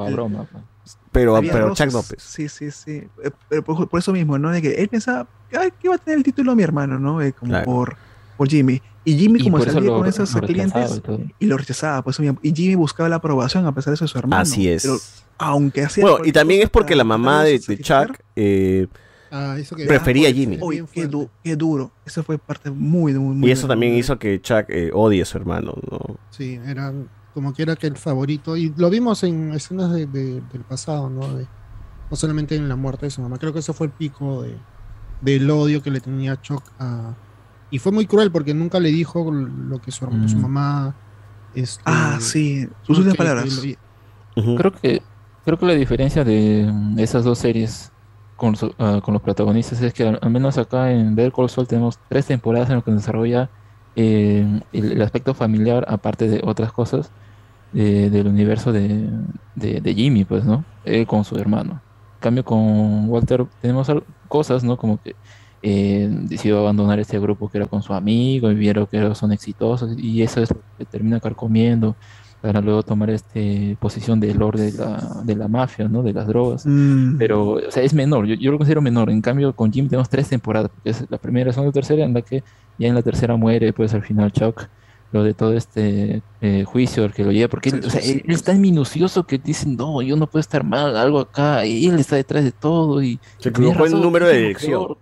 [1.12, 1.74] Pero, pero.
[1.76, 2.24] Chuck López.
[2.24, 3.04] Sí, sí, sí.
[3.24, 4.50] Eh, Pero por, por eso mismo, ¿no?
[4.50, 7.22] De que él pensaba ay, que iba a tener el título mi hermano, ¿no?
[7.22, 7.66] Eh, como Claro.
[7.66, 7.96] por,
[8.36, 8.82] por Jimmy.
[9.06, 11.02] Y Jimmy, Y como eso salía lo- con rechazaba clientes,
[11.40, 12.04] y lo rechazaba.
[12.04, 14.42] Pues, y Jimmy buscaba la aprobación a pesar de eso de su hermano.
[14.42, 14.84] Así es.
[14.84, 14.98] Pero
[15.40, 16.04] aunque hacía.
[16.06, 18.88] Bueno, y también es porque la mamá de, Chuck eh,
[19.36, 20.60] Ah, eso que- prefería a Jimmy.
[20.62, 21.92] Uy, qué, du- qué duro.
[22.06, 25.26] Eso fue parte muy, muy, muy Y eso también hizo que Chuck eh, odie a
[25.26, 26.00] su hermano, ¿no?
[26.30, 26.94] Sí, era
[27.34, 28.56] como que era que el favorito.
[28.56, 31.34] Y lo vimos en escenas de- de- del pasado, ¿no?
[31.36, 31.48] De-
[32.12, 33.40] no solamente en la muerte de su mamá.
[33.40, 34.56] Creo que ese fue el pico de,
[35.22, 37.16] del odio que le tenía Chuck a.
[37.74, 40.42] Y fue muy cruel porque nunca le dijo lo que su, su Mm.
[40.42, 40.96] mamá.
[41.52, 42.68] Este, Ah, sí.
[42.84, 43.62] Sus últimas que palabras.
[44.36, 45.02] Creo que
[45.44, 47.92] creo que la diferencia de mm, esas dos series
[48.36, 51.50] con, su- ah, con los protagonistas es que al, al menos acá en Better Call
[51.50, 53.50] Saul tenemos tres temporadas en las que se desarrolla
[53.96, 57.12] eh, el, el aspecto familiar, aparte de otras cosas,
[57.72, 59.10] de- del universo de,
[59.56, 60.64] de- de Jimmy, pues, ¿no?
[60.84, 61.74] Él con su hermano.
[61.74, 63.88] En cambio, con Walter tenemos
[64.28, 64.78] cosas, ¿no?
[64.78, 65.16] Como que
[65.66, 69.98] eh, decidió abandonar este grupo que era con su amigo y vieron que son exitosos
[69.98, 71.96] y eso es lo que termina carcomiendo
[72.42, 76.04] para luego tomar este posición de lord de la, de la mafia, ¿no?
[76.04, 76.66] De las drogas.
[76.66, 77.16] Mm.
[77.18, 79.10] Pero, o sea, es menor, yo, yo lo considero menor.
[79.10, 82.14] En cambio, con Jim tenemos tres temporadas, porque es la primera, segunda y tercera, en
[82.14, 82.44] la que
[82.78, 84.68] ya en la tercera muere, pues al final Chuck,
[85.14, 88.24] lo de todo este eh, juicio al que lo lleva, porque él, o sea, él
[88.28, 91.98] es tan minucioso que dicen, no, yo no puedo estar mal, algo acá, y él
[91.98, 93.22] está detrás de todo, y...
[93.38, 94.86] Se equivocó razón, número de dirección.
[94.88, 94.98] peor.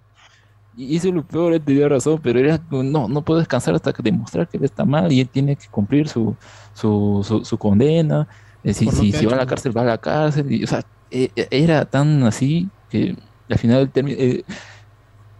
[0.74, 3.92] Y eso es lo peor, él tenía razón, pero era, no, no puedo descansar hasta
[3.94, 6.38] que demostrar que él está mal y él tiene que cumplir su,
[6.74, 8.28] su, su, su condena.
[8.64, 10.50] Eh, si si, va a la cárcel, va a la cárcel.
[10.52, 13.18] Y, o sea, eh, eh, era tan así que
[13.50, 14.46] al final él termi- eh,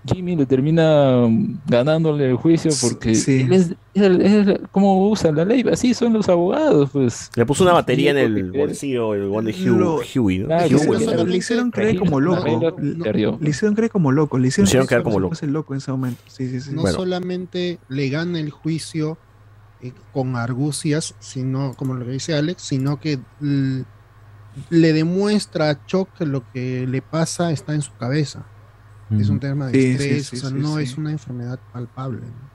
[0.06, 1.28] Jimmy le termina
[1.68, 3.42] ganándole el juicio porque sí.
[3.42, 7.30] él es, él- él- cómo usa la ley, así son los abogados, pues.
[7.36, 10.48] Le puso una batería en el bolsillo, el buen de Hugh, Lo- Huey, ¿no?
[10.48, 11.02] Claro, Le Huey.
[11.04, 12.46] hicieron- le hicieron creer como loco.
[12.80, 14.38] Le, le hicieron creer como loco.
[14.38, 15.36] Le hicieron, Le hicieron creer como loco.
[15.36, 16.22] fuese loco en ese momento.
[16.28, 16.72] Sí, sí, sí.
[16.74, 19.18] no solamente le gana el juicio
[19.84, 23.20] eh, con argucias, sino, como lo que dice Alex, sino que
[24.70, 28.46] le demuestra a Chuck que lo que le pasa está en su cabeza.
[29.20, 30.84] Es un tema de Sí, estrés, sí, o sea, sí, no sí.
[30.84, 32.22] es una enfermedad palpable.
[32.22, 32.52] ¿no?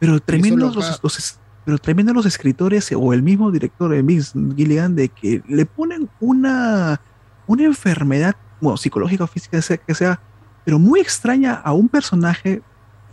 [0.00, 4.94] Pero tremendos lo los, pero tremendos los escritores o el mismo director de Vince Gilligan
[4.96, 7.00] de que le ponen una,
[7.46, 10.20] una enfermedad, bueno, psicológica o física que sea, que sea,
[10.64, 12.62] pero muy extraña a un personaje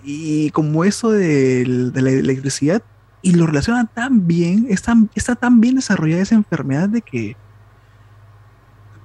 [0.03, 2.81] y como eso del- de, la electricidad
[3.21, 7.35] y lo relacionan tan bien, es tan- está tan bien desarrollada esa enfermedad de que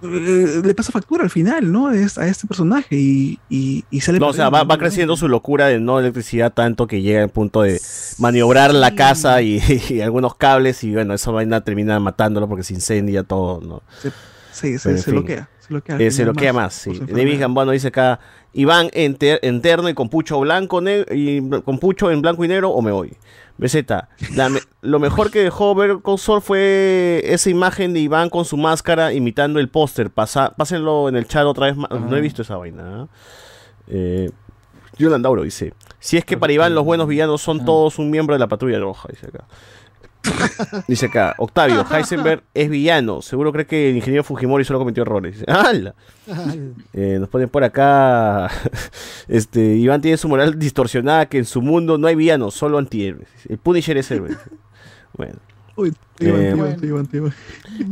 [0.06, 1.90] le pasa factura al final, ¿no?
[1.90, 5.66] Es a este personaje y, y, y sale No, o sea, va, creciendo su locura
[5.66, 7.80] de no electricidad tanto que llega al punto de
[8.18, 9.60] maniobrar la casa y,
[9.90, 13.82] y algunos cables y bueno, esa vaina termina matándolo porque se incendia todo, ¿no?
[14.56, 15.48] Sí, se, se bloquea.
[15.60, 16.90] Se bloquea, Eh, se final bloquea más, sí.
[17.08, 17.40] David.
[17.40, 18.20] Gambano dice acá,
[18.52, 20.80] Iván enter- interno y con pucho blanco
[21.12, 23.16] y con pucho en blanco y negro o me voy.
[23.58, 23.76] BZ,
[24.48, 28.56] me- lo mejor que dejó ver con Sol fue esa imagen de Iván con su
[28.56, 30.10] máscara imitando el póster.
[30.10, 31.90] Pásenlo en el chat otra vez más.
[31.90, 33.02] No he visto esa vaina.
[33.02, 33.08] ¿ah?
[33.88, 34.30] Eh,
[35.42, 38.46] dice, si es que para Iván los buenos villanos son todos un miembro de la
[38.46, 39.44] patrulla roja, dice acá.
[40.89, 43.23] Dice acá, Octavio, Heisenberg es villano.
[43.23, 45.44] Seguro cree que el ingeniero Fujimori solo cometió errores.
[46.93, 48.51] Eh, nos ponen por acá.
[49.28, 53.28] Este, Iván tiene su moral distorsionada que en su mundo no hay villanos, solo antihéroes.
[53.48, 54.31] El Punisher es héroe.
[55.16, 55.39] Bueno.
[55.77, 57.35] Uy, iban, Eh, te iban.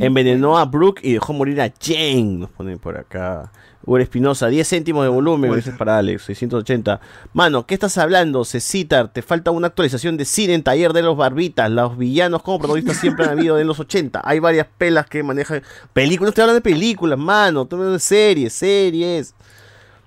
[0.00, 2.38] Envenenó a Brooke y dejó morir a Jane.
[2.38, 3.52] Nos ponen por acá.
[3.86, 5.50] Uri Espinosa, 10 céntimos de volumen.
[5.52, 7.00] Gracias para Alex, 680.
[7.34, 8.44] Mano, ¿qué estás hablando?
[8.44, 11.70] Cecitar, te falta una actualización de cine en Taller de los Barbitas.
[11.70, 14.22] Los villanos como protagonistas siempre han habido en los 80.
[14.24, 15.62] Hay varias pelas que manejan.
[15.92, 17.62] Películas, no estoy hablando de películas, mano.
[17.62, 19.34] Estoy hablando de series, series.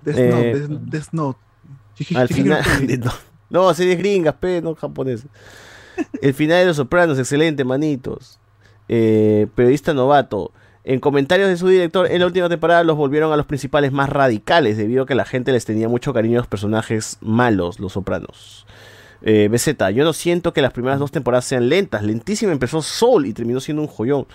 [0.02, 1.38] Death Eh, Note, Death- Death Note.
[2.16, 2.62] al final.
[3.04, 3.12] no,
[3.50, 5.26] no, series gringas, pe, no japonesas.
[6.22, 8.38] El final de Los Sopranos, excelente, manitos.
[8.88, 10.52] Eh, periodista novato.
[10.84, 14.08] En comentarios de su director, en la última temporada los volvieron a los principales más
[14.08, 17.92] radicales, debido a que la gente les tenía mucho cariño a los personajes malos, los
[17.92, 18.66] sopranos.
[19.22, 22.02] Eh, BZ, yo no siento que las primeras dos temporadas sean lentas.
[22.02, 24.26] Lentísima empezó Soul y terminó siendo un joyón.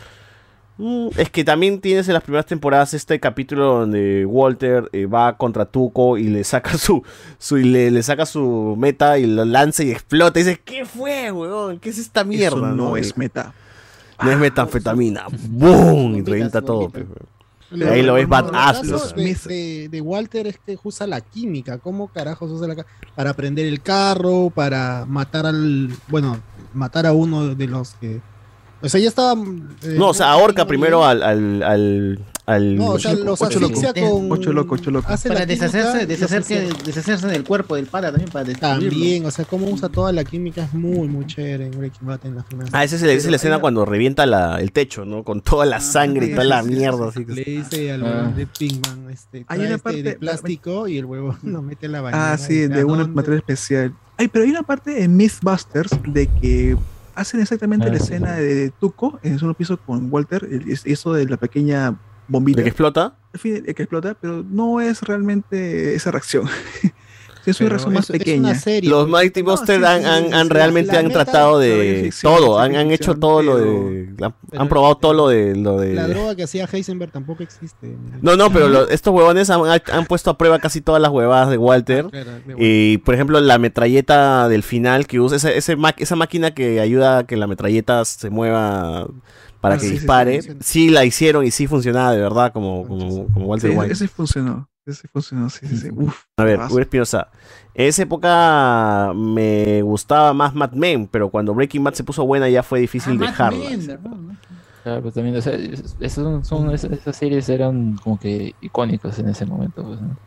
[0.77, 5.37] Mm, es que también tienes en las primeras temporadas este capítulo donde Walter eh, va
[5.37, 7.03] contra Tuco y le saca su,
[7.37, 10.39] su y le, le saca su meta y lo lanza y explota.
[10.39, 11.79] Y dices, ¿qué fue, weón?
[11.79, 12.57] ¿Qué es esta mierda?
[12.57, 13.53] Eso no es meta.
[14.23, 15.25] No es metanfetamina.
[15.49, 16.15] ¡Boom!
[16.15, 16.89] Y revienta todo.
[16.89, 17.05] pues.
[17.89, 18.85] Ahí lo ves badass.
[18.85, 21.79] Lo caso de, de- de Walter es que usa la química.
[21.79, 22.85] ¿Cómo carajos usa la
[23.15, 25.89] Para prender el carro, para matar al.
[26.07, 26.37] Bueno,
[26.73, 28.21] matar a uno de los que.
[28.83, 29.33] O sea, ya estaba.
[29.41, 31.23] eh, No, o sea, ahorca primero al.
[31.23, 33.73] al, al, al- No, o sea, los Ocho loco.
[33.73, 34.29] asfixia con.
[34.29, 35.07] Ocho loco, ocho loco.
[35.09, 38.89] hace Para deshacerse, deshacerse, deshacerse del cuerpo del pata también para destruirlo.
[38.89, 42.25] También, o sea, cómo usa toda la química es muy, muy chévere en Breaking Bad
[42.25, 42.67] en la final.
[42.73, 45.23] Ah, esa es, la- esa es la escena cuando revienta la, el techo, ¿no?
[45.23, 47.07] Con toda la sangre y toda la mierda.
[47.07, 47.51] Así Le que...
[47.51, 48.33] dice al Ah.
[48.35, 51.93] de Pinkman, este, Hay una este parte- de plástico y el huevo lo mete en
[51.93, 52.33] la bañera.
[52.33, 53.93] Ah, sí, de ¿a un material especial.
[54.17, 56.77] Ay, pero hay una parte en Mythbusters de que
[57.15, 58.03] hacen exactamente Ah, la sí.
[58.03, 61.95] escena de Tuco en el segundo piso con Walter, el- es- eso de la pequeña
[62.27, 62.57] bombita.
[62.57, 63.15] ¿De que explota?
[63.33, 66.45] En fin, el que explota, pero no es realmente esa reacción.
[67.45, 68.55] Es una razón más pequeña.
[68.55, 68.89] serie.
[68.89, 73.41] Los Mighty Monsters han, han- han realmente han tratado de todo, han, han hecho todo
[73.43, 74.09] lo de.
[74.21, 75.55] Han, pero han probado todo lo de.
[75.55, 77.95] Lo La droga que hacía Heisenberg tampoco existe.
[78.21, 81.49] no, no, pero lo- estos huevones han, han puesto a prueba casi todas las huevadas
[81.49, 82.07] de Walter.
[82.11, 86.51] De Y por ejemplo, la metralleta del final que usa, ese, ese ma- esa máquina
[86.53, 89.07] que ayuda a que la metralleta se mueva
[89.61, 92.51] para Ah, que sí, sí, sí, dispare, sí, la hicieron y sí funcionaba de verdad,
[92.51, 93.93] como, como, como Walter Sí, White.
[93.93, 94.67] ese funcionó.
[94.85, 95.89] Ese funcionó, sí, sí, sí.
[95.95, 96.59] Uf, A ver.
[96.69, 97.29] Uri Espinosa.
[97.73, 102.49] En esa época me gustaba más Mad Men, pero cuando Breaking Bad se puso buena
[102.49, 103.59] ya fue difícil dejarla.
[104.83, 108.53] Claro, pues también, o sea, es- esas, son, son- esas, esas series eran como que
[108.59, 109.81] icónicas en ese momento.
[109.81, 110.17] Pues, ¿no?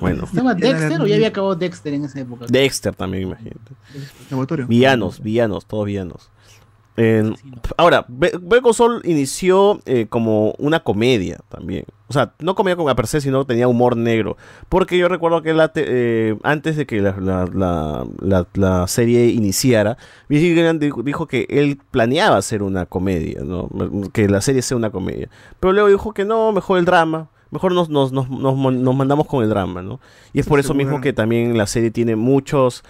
[0.00, 0.24] Bueno.
[0.24, 2.46] ¿Estaba Dexter o ya había acabado Dexter en esa época?
[2.48, 3.72] Dexter también, imagínate.
[4.66, 6.30] Villanos, villanos, todos villanos.
[6.96, 7.34] En-
[7.76, 11.84] ahora, Be- Better Call Saul inició eh, como una comedia también.
[12.06, 14.36] O sea, no comedia con a per se, sino tenía humor negro.
[14.68, 18.86] Porque yo recuerdo que la te- eh, antes de que la, la- la- la- la
[18.86, 19.96] serie iniciara,
[20.28, 23.68] Vince Gilligan dijo, que él planeaba hacer una comedia, ¿no?
[24.12, 25.28] que la serie sea una comedia.
[25.58, 27.28] Pero luego dijo que no, mejor el drama.
[27.50, 30.00] Mejor nos, nos, nos, nos, nos mandamos con el drama, ¿no?
[30.32, 32.82] Y es por eso mismo que también la serie tiene muchos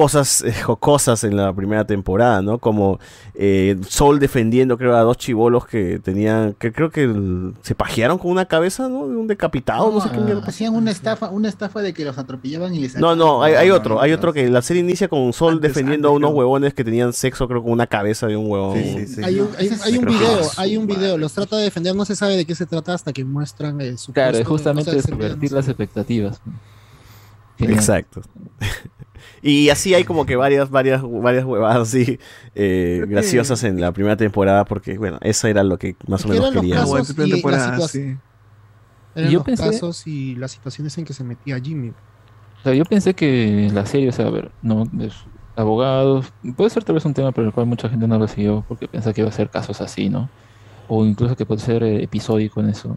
[0.00, 2.56] cosas eh, jocosas en la primera temporada, ¿no?
[2.56, 2.98] Como
[3.34, 8.16] eh, Sol defendiendo, creo, a dos chivolos que tenían, que creo que el- se pajearon
[8.16, 9.06] con una cabeza, ¿no?
[9.06, 10.42] De un decapitado, no, sé qué mierda.
[10.46, 13.70] Hacían una estafa, una estafa de que los atropellaban y les No, no, hay, hay
[13.70, 17.12] otro, hay otro que la serie inicia con Sol defendiendo a unos huevones que tenían
[17.12, 18.78] sexo, creo, con una cabeza de un huevón.
[18.78, 22.16] Hay un, hay, hay un video, hay un video, los trata de defender, no se
[22.16, 24.12] sabe de qué se trata hasta que muestran el supuesto.
[24.14, 26.40] Claro, es justamente subvertir las expectativas.
[27.58, 27.78] Genial.
[27.78, 28.22] Exacto.
[29.42, 32.18] Y así hay como que varias, varias, varias huevadas así
[32.54, 36.50] eh, graciosas en la primera temporada, porque bueno, eso era lo que más o menos
[36.60, 36.76] quería.
[37.92, 38.16] sí.
[39.14, 41.90] eran Yo los pensé- casos y las situaciones en que se metía Jimmy.
[41.90, 45.14] O sea, yo pensé que la serie, o sea, a ver, no, es
[45.56, 48.64] abogados, puede ser tal vez un tema por el cual mucha gente no lo siguió
[48.68, 50.28] porque piensa que iba a ser casos así, ¿no?
[50.88, 52.96] O incluso que puede ser eh, episódico en eso.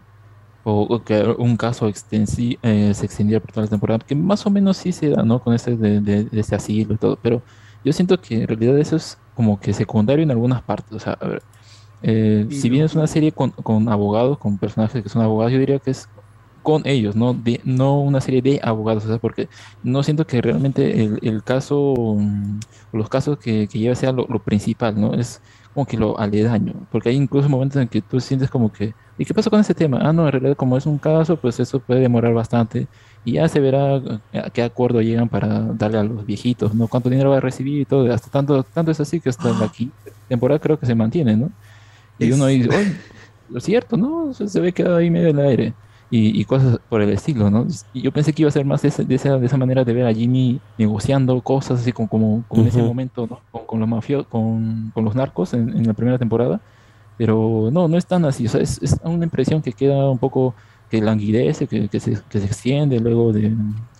[0.66, 4.50] O, que un caso extensi eh, se extendiera por toda la temporada, que más o
[4.50, 5.40] menos sí se da, ¿no?
[5.40, 7.18] Con este de, de, de este asilo y todo.
[7.22, 7.42] Pero
[7.84, 10.92] yo siento que en realidad eso es como que secundario en algunas partes.
[10.92, 11.42] O sea, a ver,
[12.02, 15.58] eh, si bien es una serie con, con abogados, con personajes que son abogados, yo
[15.58, 16.08] diría que es
[16.62, 19.48] con ellos, no, de, no una serie de abogados, o sea, porque
[19.82, 22.60] no siento que realmente el, el caso, mm,
[22.92, 25.14] o los casos que, que lleva sea lo, lo principal, ¿no?
[25.14, 25.42] Es
[25.74, 29.24] como que lo aledaño, porque hay incluso momentos en que tú sientes como que, ¿y
[29.24, 29.98] qué pasó con ese tema?
[30.02, 32.88] Ah, no, en realidad como es un caso, pues eso puede demorar bastante
[33.22, 33.96] y ya se verá
[34.32, 36.88] a qué acuerdo llegan para darle a los viejitos, ¿no?
[36.88, 39.68] Cuánto dinero va a recibir y todo, hasta tanto, tanto es así que hasta la
[39.68, 39.96] quinta
[40.28, 41.52] temporada creo que se mantiene, ¿no?
[42.18, 43.02] Y uno dice, oye,
[43.48, 44.32] lo cierto, ¿no?
[44.34, 45.76] Se ve que ahí medio en el aire.
[46.10, 47.66] Y, y cosas por el estilo, ¿no?
[47.92, 49.84] Y yo pensé que iba a ser más de, ese- de esa, de esa manera
[49.84, 53.44] de ver a Jimmy negociando cosas así como, como, como en ese momento, ¿no?
[53.50, 56.62] Con, con los mafio, con, con los narcos en, en la primera temporada.
[57.16, 58.46] Pero no, no es tan así.
[58.46, 60.54] O sea, es, es una impresión que queda un poco
[60.90, 63.52] que languidece, que, que, se, que se extiende luego de,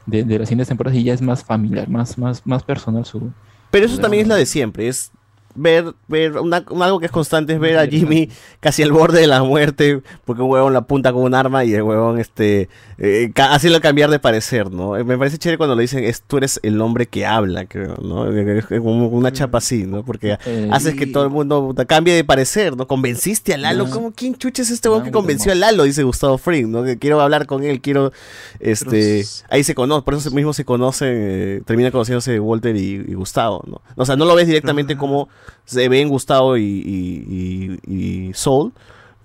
[0.07, 3.31] de, de las siguientes temporadas y ya es más familiar, más, más, más personal su,
[3.70, 5.10] Pero eso también es la de siempre, es
[5.57, 8.28] ver, ver una, un- algo que es constante es ver a Jimmy
[8.60, 11.73] casi al borde de la muerte, porque un huevón la apunta con un arma y
[11.75, 14.97] el huevón este eh, hacerlo cambiar de parecer, ¿no?
[14.97, 17.97] Eh, Me parece chévere cuando le dicen es tú eres el hombre que habla, creo,
[18.02, 18.31] ¿no?
[18.32, 20.05] Eh, Es como una chapa así, ¿no?
[20.05, 22.86] Porque Eh, haces que todo el mundo cambie de parecer, ¿no?
[22.86, 23.89] Convenciste a Lalo.
[23.90, 25.82] ¿cómo quién chucha es este huevón que convenció a Lalo?
[25.84, 26.84] Dice Gustavo Fring, ¿no?
[26.84, 28.12] Que quiero hablar con él, quiero
[28.60, 33.14] este ahí se conoce, por eso mismo se conocen, eh, termina conociéndose Walter y, y
[33.14, 33.81] Gustavo, ¿no?
[33.97, 35.28] O sea, no lo ves directamente como
[35.64, 38.73] se ven Gustavo y, y, y- y Soul,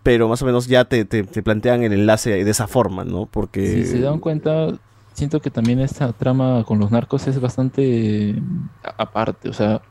[0.03, 3.26] pero más o menos ya te, te- te plantean el enlace de esa forma, ¿no?
[3.26, 4.68] Porque Si se dan cuenta,
[5.14, 8.42] siento que también esta trama con los narcos es bastante eh,
[8.84, 9.50] a- aparte.
[9.50, 9.82] O sea,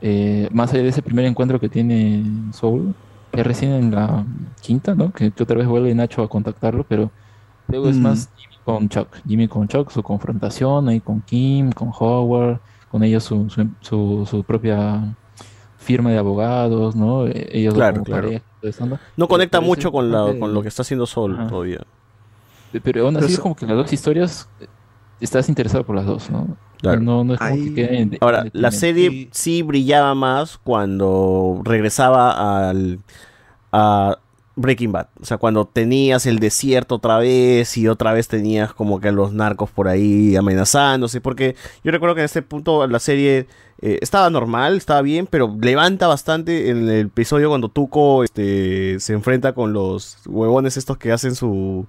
[0.00, 2.94] eh, más allá de ese primer encuentro que tiene Soul,
[3.32, 4.24] es recién en la
[4.60, 5.12] quinta, ¿no?
[5.12, 7.10] Que, que otra vez vuelve Nacho a contactarlo, pero
[7.68, 8.02] luego es Mm.
[8.02, 9.08] más Jimmy con Chuck.
[9.26, 12.60] Jimmy con Chuck, su confrontación ahí con Kim, con Howard,
[12.90, 15.16] con ellos su, su, su- su propia
[15.78, 17.26] firma de abogados, ¿no?
[17.26, 18.22] Eh, Ellos Claro, como claro.
[18.28, 18.44] pareja,
[19.16, 19.28] ¿no?
[19.28, 21.48] conecta mucho con, la, con lo que está haciendo Ajá.
[21.48, 21.80] todavía.
[22.82, 24.66] pero aún así Pero es como que las dos historias eh,
[25.20, 26.56] estás interesado por las dos, ¿no?
[26.80, 27.00] Claro.
[27.00, 30.58] No, no es como Ahí- que quede en- Ahora, en la serie sí brillaba más
[30.58, 32.98] cuando regresaba al
[33.72, 34.18] a
[34.56, 35.08] Breaking Bad.
[35.20, 39.32] O sea, cuando tenías el desierto otra vez y otra vez tenías como que los
[39.32, 41.20] narcos por ahí amenazándose.
[41.20, 43.46] Porque yo recuerdo que en este punto la serie
[43.80, 49.12] eh, estaba normal, estaba bien, pero levanta bastante en el episodio cuando Tuco este, se
[49.12, 51.86] enfrenta con los huevones estos que hacen su.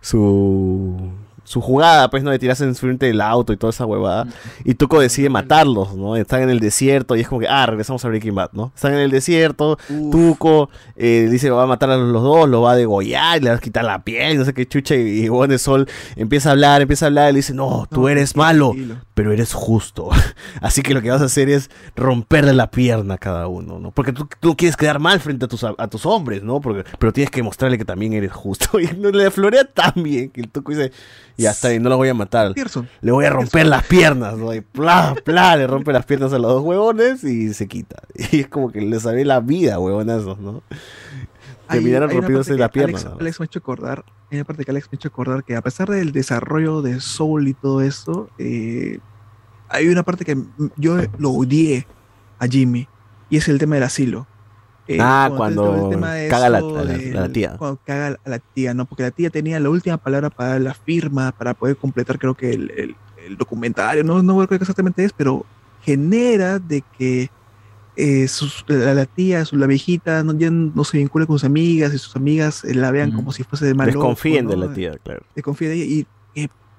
[0.00, 1.10] su
[1.46, 2.30] su jugada, pues, ¿no?
[2.30, 4.26] De tirarse en frente del auto y toda esa huevada.
[4.64, 6.16] Y Tuco decide matarlos, ¿no?
[6.16, 8.72] Están en el desierto y es como que, ah, regresamos a Breaking Bad, ¿no?
[8.74, 9.78] Están en el desierto,
[10.10, 13.50] Tuco eh, dice que va a matar a los dos, lo va a degollar, le
[13.50, 14.96] va a quitar la piel, no sé qué chucha.
[14.96, 18.08] Y, y de Sol empieza a hablar, empieza a hablar y le dice, no, tú
[18.08, 18.74] eres malo,
[19.14, 20.10] pero eres justo.
[20.60, 23.92] Así que lo que vas a hacer es romperle la pierna a cada uno, ¿no?
[23.92, 26.60] Porque tú, tú quieres quedar mal frente a tus, a tus hombres, ¿no?
[26.60, 28.80] Porque, pero tienes que mostrarle que también eres justo.
[28.86, 30.92] Y no le florea tan bien que el Tuco dice,
[31.36, 32.54] ya está bien, no lo voy a matar.
[33.00, 34.54] Le voy a romper las piernas, ¿no?
[34.54, 38.02] Y pla, pla, le rompe las piernas a los dos huevones y se quita.
[38.32, 40.62] Y es como que le sabe la vida, huevonazos, ¿no?
[41.68, 42.98] Terminaron rompiéndose parte la que pierna.
[42.98, 45.44] Alex, Alex me ha hecho acordar, hay una parte que Alex me ha hecho acordar
[45.44, 49.00] que a pesar del desarrollo de Soul y todo eso, eh,
[49.68, 50.38] hay una parte que
[50.76, 51.86] yo lo odié
[52.38, 52.88] a Jimmy
[53.30, 54.26] y es el tema del asilo.
[54.88, 55.62] Eh, Ah, cuando
[56.30, 57.56] caga la- eso, tía.
[57.58, 58.84] Cuando caga la tía, ¿no?
[58.86, 62.50] Porque la tía tenía la última palabra para la firma, para poder completar creo que
[62.50, 65.44] el, el- el documentario, no, no recuerdo qué exactamente es, pero
[65.82, 67.28] genera de que
[67.96, 71.94] eh, sus- la, tía, su- la viejita, no, ya no se vincule con sus amigas
[71.94, 74.74] y sus amigas eh, la vean como si fuese de mal Desconfíen ojo, de la
[74.74, 75.22] tía, claro.
[75.34, 76.06] Desconfíen de ella y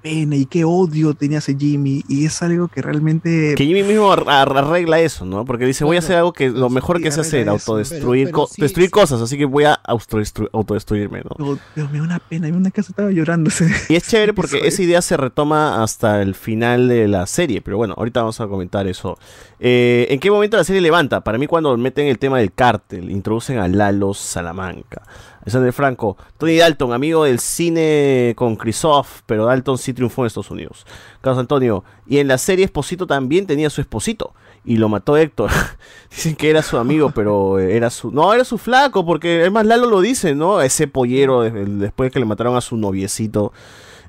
[0.07, 3.55] pena y qué odio tenía ese Jimmy y es algo que realmente...
[3.55, 5.43] Que Jimmy mismo ar- ar- arregla eso, ¿no?
[5.45, 8.47] Porque dice, voy a hacer algo que lo mejor que sé hacer, autodestruir, Pero- pero
[8.47, 11.31] co- sí, destruir cosas, así que voy a autodestru- autodestruirme, ¿no?
[11.37, 13.51] Pero, pero me da una pena, me da una casa estaba llorando.
[13.89, 17.61] Y es chévere porque esa idea se retoma hasta el final de la serie.
[17.61, 19.17] Pero bueno, ahorita vamos a comentar eso.
[19.59, 21.21] Eh, ¿En qué momento la serie levanta?
[21.21, 25.01] Para mí cuando meten el tema del cártel, introducen a Lalo Salamanca.
[25.47, 30.51] Alexander Franco, Tony Dalton, amigo del cine con Chrisoff, pero Dalton sí triunfó en Estados
[30.51, 30.85] Unidos.
[31.21, 34.33] Carlos Antonio, y en la serie Esposito también tenía su esposito.
[34.65, 35.49] Y lo mató Héctor.
[36.11, 38.11] Dicen que era su amigo, pero era su.
[38.11, 40.59] No, era su flaco, porque es más, Lalo lo dice, ¿no?
[40.61, 43.53] Ese pollero, de- después que le mataron a su noviecito,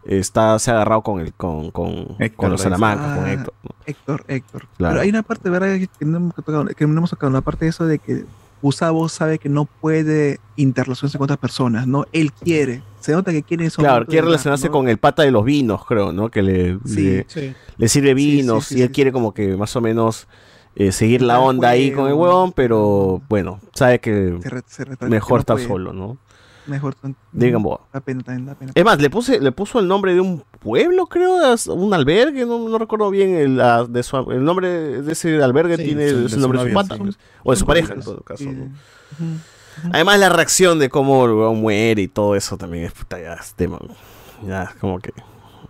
[0.04, 3.54] está, se ha agarrado con el, con, con, con los Salamanca, con Ah, Héctor.
[3.86, 4.66] Héctor, Héctor.
[4.76, 4.94] Claro.
[4.94, 5.76] Pero hay una parte, ¿verdad?
[5.96, 8.24] Que no hemos tocado, que no hemos tocado, una parte de eso de que
[8.62, 12.04] Gustavo sabe que no puede interrelacionarse con otras personas, ¿no?
[12.12, 13.80] Él quiere, se nota que quiere eso.
[13.82, 16.30] Claro, quiere relacionarse con el pata de los vinos, creo, ¿no?
[16.30, 17.54] Que le, Sí, le, sí.
[17.76, 20.26] le sirve vinos sí, y él quiere como que más o menos
[20.74, 24.84] eh, seguir la onda ahí con el huevón, pero bueno, sabe que Se re- se
[24.84, 26.18] retrata mejor que no estar solo, ¿no?
[26.68, 26.94] Mejor.
[27.32, 27.80] Digan vos.
[27.92, 28.72] Da pena también, da pena.
[28.74, 31.38] Es más, le puse, le puso el nombre de un pueblo, creo,
[31.68, 34.68] un albergue, no, no recuerdo bien el, la- de su, el nombre
[35.02, 37.02] de ese albergue Sí, tiene sí, el su nombre de su pata, sí.
[37.42, 38.44] o de su pareja en todo caso.
[38.44, 38.68] ¿no?
[39.92, 43.34] Además la reacción de cómo el huevón muere y todo eso también es puta, ya
[43.34, 43.78] es tema,
[44.46, 45.12] ya es como que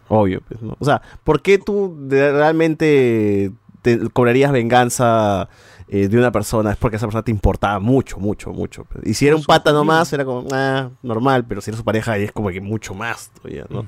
[0.09, 0.75] obvio, pues, ¿no?
[0.79, 3.53] O sea, ¿por qué tú realmente
[3.83, 5.49] te cobrarías venganza
[5.89, 6.71] eh, de una persona?
[6.73, 8.87] Es porque esa persona te importaba mucho, mucho, mucho.
[9.05, 12.13] Y si era un pata nomás, era como, ah, normal, pero si era su pareja,
[12.13, 13.87] ahí es como que mucho más todavía, ¿no?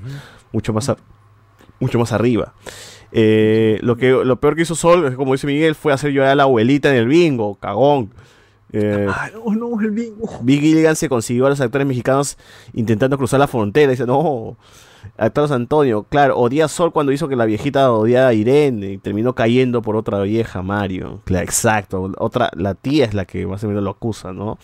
[0.51, 0.97] Mucho más, a-
[1.79, 2.53] mucho más arriba.
[3.11, 6.35] Eh, lo, que, lo peor que hizo Sol, como dice Miguel, fue hacer llorar a
[6.35, 8.13] la abuelita en el bingo, cagón.
[8.73, 10.29] Eh, Ah, no, no, el bingo.
[10.43, 12.37] Big Gilligan se consiguió a los actores mexicanos
[12.73, 13.91] intentando cruzar la frontera.
[13.91, 14.57] Dice, no,
[15.17, 18.97] actores Antonio, claro, odia a Sol cuando hizo que la viejita odiara a Irene y
[18.97, 21.21] terminó cayendo por otra vieja, Mario.
[21.25, 24.57] Claro, exacto, otra, la tía es la que más o menos lo acusa, ¿no?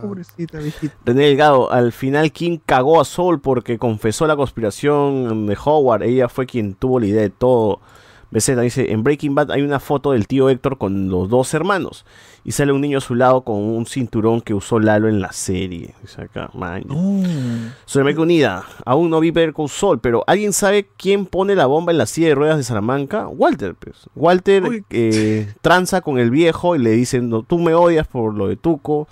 [0.00, 0.94] Pobrecita viejita.
[1.04, 6.02] René Delgado, al final Kim cagó a Sol porque confesó la conspiración de Howard.
[6.02, 7.80] Ella fue quien tuvo la idea de todo.
[8.36, 12.04] Beceta dice, en Breaking Bad hay una foto del tío Héctor con los dos hermanos.
[12.44, 15.32] Y sale un niño a su lado con un cinturón que usó Lalo en la
[15.32, 15.94] serie.
[16.02, 16.84] Dice acá, man.
[17.86, 18.66] Soy América Unida.
[18.84, 22.04] Aún no vi ver con Sol, pero ¿alguien sabe quién pone la bomba en la
[22.04, 23.26] silla de ruedas de Salamanca?
[23.26, 23.96] Walter, pues.
[24.14, 28.48] Walter eh, tranza con el viejo y le dicen, no, tú me odias por lo
[28.48, 29.08] de Tuco,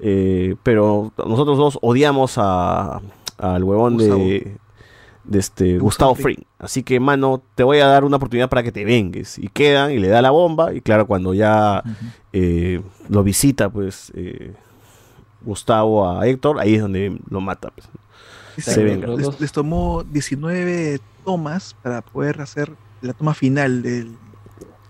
[0.00, 3.00] eh, pero nosotros dos odiamos a,
[3.38, 4.56] al huevón de,
[5.24, 6.40] de este Gustavo Fring.
[6.58, 9.38] Así que, mano, te voy a dar una oportunidad para que te vengues.
[9.38, 10.74] Y quedan y le da la bomba.
[10.74, 11.82] Y claro, cuando ya
[12.32, 14.52] eh, lo visita, pues, eh,
[15.42, 17.70] Gustavo a Héctor, ahí es donde lo mata.
[17.74, 17.88] pues.
[18.64, 19.08] Se venga.
[19.08, 24.12] les, les tomó 19 tomas para poder hacer la toma final del,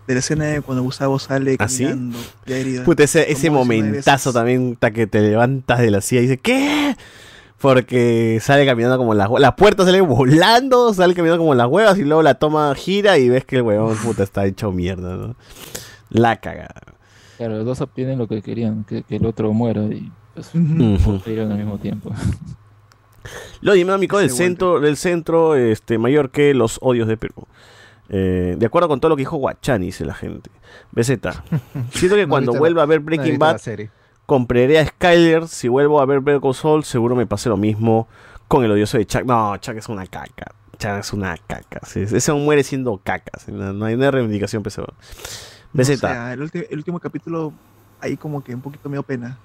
[0.07, 1.85] de la escena de cuando Gustavo sale ¿Ah, sí?
[1.85, 2.19] caminando.
[2.47, 2.85] ya herido.
[2.85, 6.25] Puta, ese, ese Tomó 19 momentazo también, hasta que te levantas de la silla y
[6.25, 6.97] dices, ¿qué?
[7.62, 11.97] Porque sale caminando como las hue- La puerta sale volando, sale caminando como las huevas
[11.97, 15.36] y luego la toma gira y ves que el huevón puta está hecho mierda, ¿no?
[16.10, 16.82] La cagada.
[17.39, 20.60] Claro, los dos obtienen lo que querían, que, que el otro muera y pues al
[20.60, 22.10] mismo tiempo.
[23.60, 27.47] Lo dinámico del centro, del centro este, mayor que los odios de Perú.
[28.08, 30.50] Eh, de acuerdo con todo lo que dijo Guachani, dice la gente.
[30.91, 31.10] BZ.
[31.92, 33.91] Siento que No cuando vuelva a ver no Breaking la Bad, serie.
[34.33, 35.47] Compraré a Skyler.
[35.47, 38.09] Si vuelvo a ver Better Saul, seguro me pase lo mismo
[38.49, 39.25] con el odioso de Chuck.
[39.25, 40.52] No, Chuck es una caca.
[40.78, 41.81] Chan es una caca.
[41.94, 43.39] Ese muere siendo caca.
[43.39, 44.86] sí, No, no hay una reivindicación, pero.
[45.75, 46.41] No el,
[46.73, 47.52] último capítulo,
[48.01, 49.39] ahí como que un poquito me dio pena.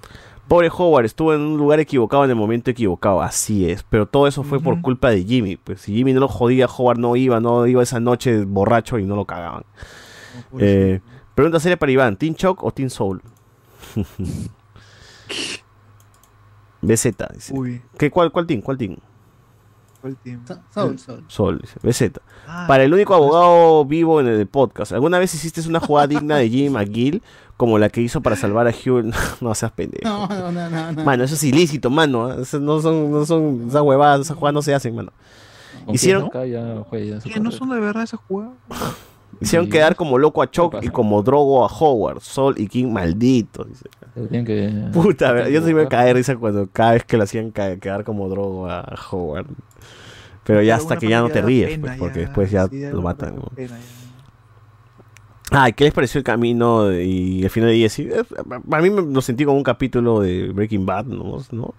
[0.47, 3.83] Pobre Howard, estuvo en un lugar equivocado en el momento equivocado, así es.
[3.83, 5.57] Pero todo eso fue por culpa de Jimmy.
[5.57, 9.03] Pues si Jimmy no lo jodía, Howard no iba, no iba esa noche borracho y
[9.03, 9.63] no lo cagaban.
[10.57, 11.01] Eh,
[11.35, 13.21] pregunta seria para Iván, ¿Team Shock o Team Soul?
[16.81, 17.53] BZ, dice.
[17.53, 17.81] Uy.
[17.97, 18.61] ¿Qué, cuál, ¿Cuál team?
[18.61, 18.97] ¿Cuál team?
[20.01, 20.43] ¿Cuál team?
[20.73, 21.23] Soul, Soul.
[21.27, 21.79] Sol, dice.
[21.81, 22.19] BZ.
[22.47, 26.37] Ah, Para el único abogado vivo en el podcast, ¿alguna vez hiciste una jugada digna
[26.37, 27.21] de Jim McGill
[27.57, 29.11] como la que hizo para salvar a Hugh?
[29.41, 30.07] No seas pendejo.
[30.07, 30.91] No, no, no, no.
[30.91, 31.03] no.
[31.03, 32.31] Mano, eso es ilícito, mano.
[32.33, 35.11] Eso no son, no son esas huevadas, esas jugadas no se hacen, mano.
[35.93, 38.53] Hicieron, su Que no son de verdad esas jugadas.
[39.41, 43.63] Hicieron quedar como loco a Chuck y como drogo a Howard, Sol y King maldito.
[43.65, 43.89] dice.
[44.45, 44.89] Que.
[44.93, 48.03] Puta, ver, yo sí me caer risa cuando cada vez que lo hacían ca- quedar
[48.03, 49.45] como drogo a Howard.
[50.43, 52.67] Pero ya Pero hasta que ya no te ríes, pena, pues, porque ya, después ya
[52.67, 53.35] sí, lo matan.
[53.35, 53.43] ¿no?
[53.55, 53.77] pena.
[55.51, 57.99] Ah, ¿qué les pareció el camino y el final de Jesse?
[57.99, 58.23] Eh,
[58.71, 61.37] A mí me lo sentí como un capítulo de Breaking Bad, ¿no?
[61.51, 61.73] ¿no?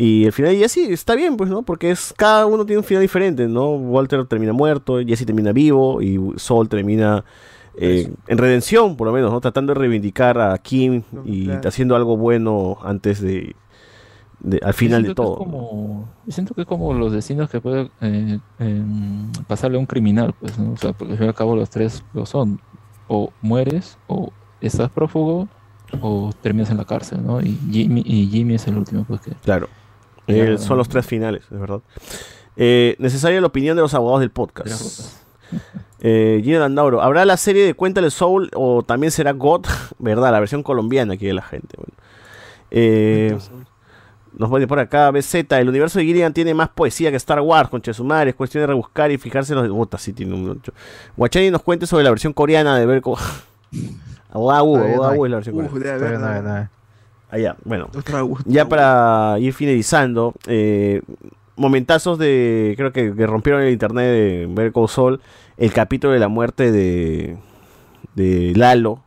[0.00, 1.62] Y el final de Jesse está bien, pues, ¿no?
[1.62, 3.70] Porque es cada uno tiene un final diferente, ¿no?
[3.72, 7.24] Walter termina muerto, Jesse termina vivo y Saul termina
[7.76, 9.40] eh, en redención, por lo menos, ¿no?
[9.40, 11.68] Tratando de reivindicar a Kim y claro.
[11.68, 13.56] haciendo algo bueno antes de,
[14.38, 15.36] de- al final de todo.
[15.36, 19.86] como, yo siento que es como los destinos que puede eh, em, pasarle a un
[19.86, 20.74] criminal, pues, ¿no?
[20.74, 22.60] O sea, porque al fin y al cabo los tres lo son.
[23.08, 25.48] O mueres, o estás prófugo,
[26.02, 27.40] o terminas en la cárcel, ¿no?
[27.40, 29.32] Y Jimmy, y Jimmy es el último, pues que.
[29.42, 29.68] Claro.
[30.28, 31.80] Eh, son los tres finales, es verdad.
[32.56, 35.16] Eh, necesaria la opinión de los abogados del podcast.
[36.00, 39.66] Eh, Gino Landauro, ¿habrá la serie de Cuéntale Soul o también será God?
[39.98, 40.30] ¿Verdad?
[40.32, 41.76] La versión colombiana aquí de la gente.
[41.76, 41.92] Bueno.
[42.70, 43.38] Eh,
[44.36, 47.68] nos pone por acá, BZ, el universo de Gilligan tiene más poesía que Star Wars,
[47.68, 49.68] con Chesumar, es cuestión de rebuscar y fijarse en los...
[49.68, 50.72] Puta, sí tiene un mucho.
[51.16, 53.16] Guachani nos cuente sobre la versión coreana de no
[54.30, 54.92] Aguagu hay.
[54.92, 56.70] es la versión Uf, coreana.
[57.30, 57.90] Allá, bueno.
[57.96, 61.02] Otra Ya para ir finalizando, eh,
[61.56, 62.74] momentazos de.
[62.76, 65.20] Creo que, que rompieron el internet de Call Saul.
[65.56, 67.36] El capítulo de la muerte de.
[68.14, 69.02] de Lalo.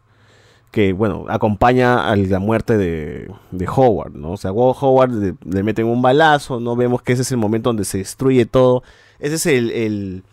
[0.72, 4.32] Que, bueno, acompaña a la muerte de, de Howard, ¿no?
[4.32, 6.78] O sea, Howard le, le meten un balazo, ¿no?
[6.78, 8.84] Vemos que ese es el momento donde se destruye todo.
[9.20, 9.72] Ese es el.
[9.72, 10.24] el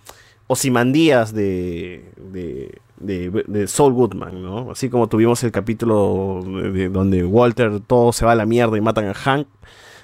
[0.51, 4.71] Osimandías de, de, de, de Saul Goodman, ¿no?
[4.71, 8.77] Así como tuvimos el capítulo de- de- donde Walter todo se va a la mierda
[8.77, 9.47] y matan a Hank,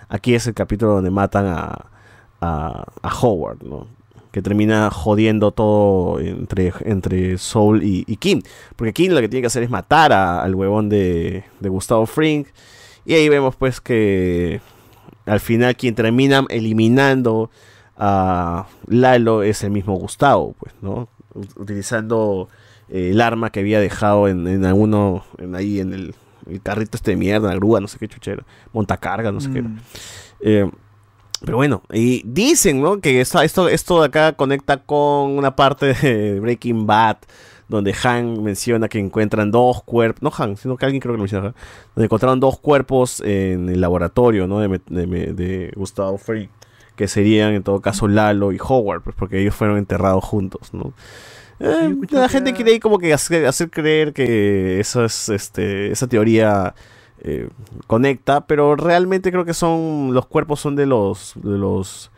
[0.09, 1.87] aquí es el capítulo donde matan a,
[2.41, 3.87] a, a Howard, ¿no?
[4.33, 8.43] Que termina jodiendo todo entre, entre Saul y, Kim.
[8.75, 12.07] Porque Kim lo que tiene que hacer es matar a- al huevón de, de Gustavo
[12.07, 12.49] Frink.
[13.07, 14.61] Y ahí vemos pues que
[15.27, 17.51] al final quien termina eliminando
[17.97, 21.09] a Lalo es el mismo Gustavo, pues, ¿no?
[21.57, 22.49] Utilizando
[22.89, 26.15] eh, el arma que había dejado en, en alguno, en ahí en el,
[26.49, 29.59] el carrito este de mierda, la grúa, no sé qué chuchero, montacarga, no sé qué.
[29.59, 29.69] era.
[29.69, 29.79] Mm.
[30.41, 30.71] Eh,
[31.45, 33.01] pero bueno, y dicen, ¿no?
[33.01, 37.19] Que esto, esto, esto de acá conecta con una parte de Breaking Bad,
[37.69, 41.23] donde Hank menciona que encuentran dos cuerpos, no Hank, sino que alguien creo que lo
[41.23, 41.53] menciona, ¿eh?
[41.95, 44.61] donde encontraron dos cuerpos en el laboratorio, ¿no?
[44.61, 46.49] De, de Gustavo Fring,
[46.97, 50.93] que serían en todo caso Lalo y Howard, pues porque ellos fueron enterrados juntos, ¿no?
[51.61, 56.07] Eh, la gente quiere ahí como que hacer, hacer creer que eso es, este, esa
[56.09, 56.75] teoría
[57.21, 57.49] eh,
[57.87, 62.11] conecta, pero realmente creo que son los cuerpos son de los de los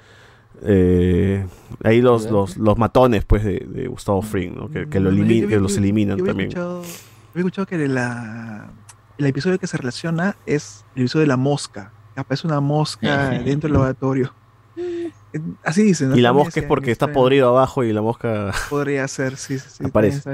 [0.63, 1.47] eh,
[1.85, 4.71] ahí los, los, los matones pues de, de Gustavo Fring, ¿no?
[4.71, 6.49] que, que lo No, yo- elimi- yo- que los eliminan también.
[6.49, 8.71] Escuchado, había escuchado que de la,
[9.19, 11.93] el episodio que se relaciona es el episodio de la mosca.
[12.17, 14.33] Aparece una mosca dentro del laboratorio.
[15.65, 16.11] Así dicen.
[16.11, 16.17] ¿no?
[16.17, 19.07] Y la mosca es decían porque que está está- podrido abajo y la mosca Podría
[19.09, 19.85] ser, sí, sí, sí.
[19.85, 20.19] aparece.
[20.19, 20.31] eso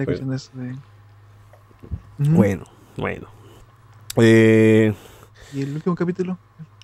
[0.54, 0.76] de-
[2.18, 2.64] Bueno,
[2.96, 3.28] bueno.
[4.16, 4.94] Eh,
[5.52, 6.38] ¿Y el último capítulo?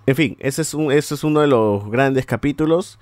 [0.07, 2.99] En fin, ese es, un, ese es uno de los grandes capítulos.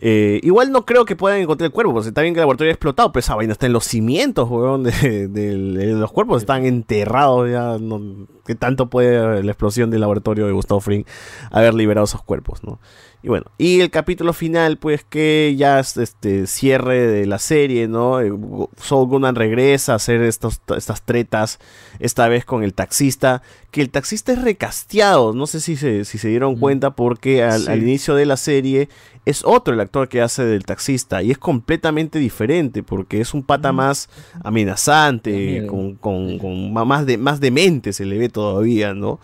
[0.00, 2.70] Eh, igual no creo que puedan encontrar el cuerpo, porque está bien que el laboratorio
[2.70, 6.42] ha explotado, pero esa vaina está en los cimientos, weón, de, de- de los cuerpos
[6.42, 7.78] están enterrados ya.
[7.78, 11.06] No, ¿Qué tanto puede la explosión del laboratorio de Gustavo Fring
[11.50, 12.78] haber liberado esos cuerpos, no?
[13.24, 17.88] Y bueno, y el capítulo final, pues que ya es este cierre de la serie,
[17.88, 18.20] ¿no?
[18.20, 18.30] Eh,
[18.76, 21.58] Saul Goodman regresa a hacer estos, estas tretas,
[22.00, 26.18] esta vez con el taxista, que el taxista es recasteado, no sé si se, si
[26.18, 27.70] se dieron cuenta, porque al, Sí.
[27.70, 28.90] al inicio de la serie
[29.24, 33.42] es otro el actor que hace del taxista, y es completamente diferente, porque es un
[33.42, 34.10] pata más
[34.42, 39.18] amenazante, con, con, con más, de, más demente se le ve todavía, ¿no?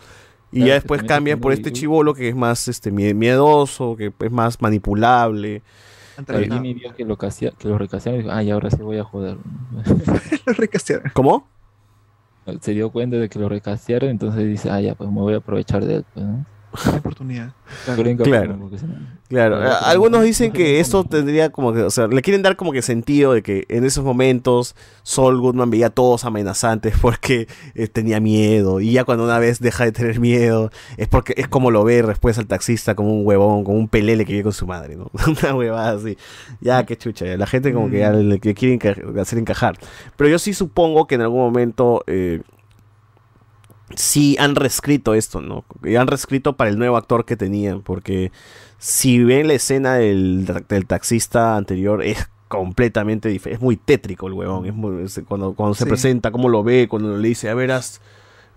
[0.51, 4.11] Y Claro, ya después cambian por este chivolo que es más este mie- miedoso, que
[4.19, 5.61] es más manipulable.
[6.25, 8.97] Pero Jimmy vio que lo, casea- que lo recastearon y dijo, ay, ahora sí voy
[8.97, 9.37] a joder.
[10.45, 11.11] lo recastearon.
[11.13, 11.47] ¿Cómo?
[12.59, 15.37] Se dio cuenta de que lo recastearon, entonces dice, ah, ya, pues me voy a
[15.37, 16.05] aprovechar de él.
[16.13, 16.45] Pues, ¿no?
[16.87, 17.51] Una oportunidad.
[18.23, 18.53] Claro.
[19.27, 22.81] Claro, algunos dicen que esto tendría como que, o sea, le quieren dar como que
[22.81, 28.19] sentido de que en esos momentos Saul Goodman veía a todos amenazantes porque eh, tenía
[28.19, 31.85] miedo y ya cuando una vez deja de tener miedo es porque es como lo
[31.85, 34.97] ve después al taxista como un huevón, como un pelele que vive con su madre,
[34.97, 35.09] ¿no?
[35.43, 36.17] Una huevada así.
[36.59, 39.77] Ya, qué chucha, ya, la gente como que ya le, le quiere enca- hacer encajar.
[40.17, 42.41] Pero yo sí supongo que en algún momento eh,
[43.95, 45.63] sí han reescrito esto, ¿no?
[45.83, 48.31] Y han reescrito para el nuevo actor que tenían, porque
[48.77, 54.33] si ven la escena del, del taxista anterior, es completamente diferente, es muy tétrico el
[54.33, 57.53] huevón, es muy- es cuando, cuando se presenta, cómo lo ve, cuando le dice, a
[57.53, 58.01] ver, haz,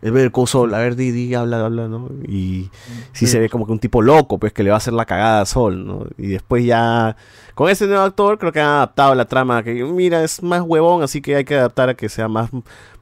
[0.04, 2.10] a ver, coso, a ver, di, di, habla, habla, ¿no?
[2.26, 2.70] Y
[3.12, 5.04] sí se ve como que un tipo loco, pues, que le va a hacer la
[5.06, 6.06] cagada a Sol, ¿no?
[6.18, 7.16] Y después ya,
[7.54, 11.02] con este nuevo actor, creo que han adaptado la trama, que mira, es más huevón,
[11.04, 12.50] así que hay que adaptar a que sea más,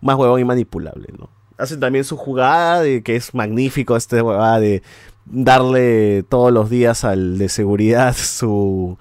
[0.01, 1.31] más huevón y manipulable, ¿no?
[1.63, 4.83] Hacen también su jugada, de que es magnífico, este huevada de
[5.27, 8.99] darle todos los días al de seguridad su,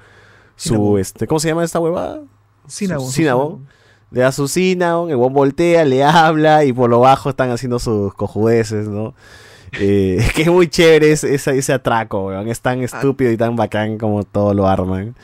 [0.56, 1.00] su, Cinnabon.
[1.00, 2.22] este, ¿cómo se llama esta huevada?
[2.68, 3.68] Cinnabon, Cinnabon.
[4.12, 7.80] Le da su Cinnabon, el huevón voltea, le habla y por lo bajo están haciendo
[7.80, 9.14] sus cojudeces, ¿no?
[9.80, 12.48] Eh, que es muy chévere ese, ese, ese atraco, weón.
[12.48, 15.16] Es tan estúpido y tan bacán como todo lo arman.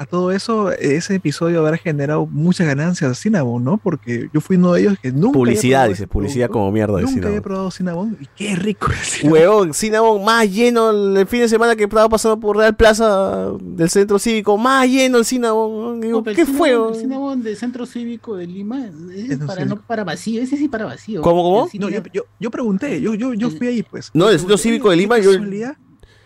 [0.00, 3.76] A todo eso, ese episodio habrá generado muchas ganancias a Cinnabon, ¿no?
[3.76, 5.34] Porque yo fui uno de ellos que nunca.
[5.38, 6.52] Publicidad, probado dice, ese publicidad producto.
[6.58, 7.42] como mierda de Nunca había Cinnabon.
[7.42, 9.32] probado Cinnabon y qué rico es Cinnabon.
[9.38, 13.90] Huevón, Cinnabon más lleno el fin de semana que estaba pasando por Real Plaza del
[13.90, 16.00] Centro Cívico, más lleno el Cinnabon.
[16.00, 16.70] Digo, No, ¿Qué el fue?
[16.70, 16.94] Cinnabon-?
[16.94, 20.56] El Cinnabon del Centro Cívico de Lima ese es no para, no para vacío, ese
[20.56, 21.20] sí para vacío.
[21.20, 21.68] ¿Cómo, cómo?
[21.78, 24.10] No, yo, yo, yo pregunté, yo, yo, yo fui ahí, pues.
[24.14, 25.76] No, el Centro Cívico de Lima, yo- casualidad.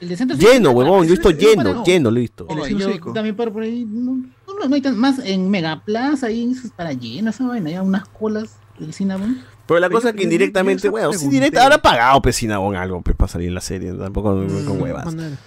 [0.01, 2.47] El del Centro Lleno, huevón, yo he visto lleno, lleno, lo he visto.
[2.49, 6.27] Oye, Centro yo también por por ahí, no, no, no hay tan, más en Megaplaza,
[6.27, 9.43] ahí eso es para lleno, esa vaina, hay unas colas del Cinnabon.
[9.67, 11.29] Pero la cosa es que indirectamente, sí, pregunté.
[11.29, 15.07] directa, habrá pagado pues Cinnabon algo pues, para salir en la serie, tampoco con huevas.
[15.07, 15.39] Manuel.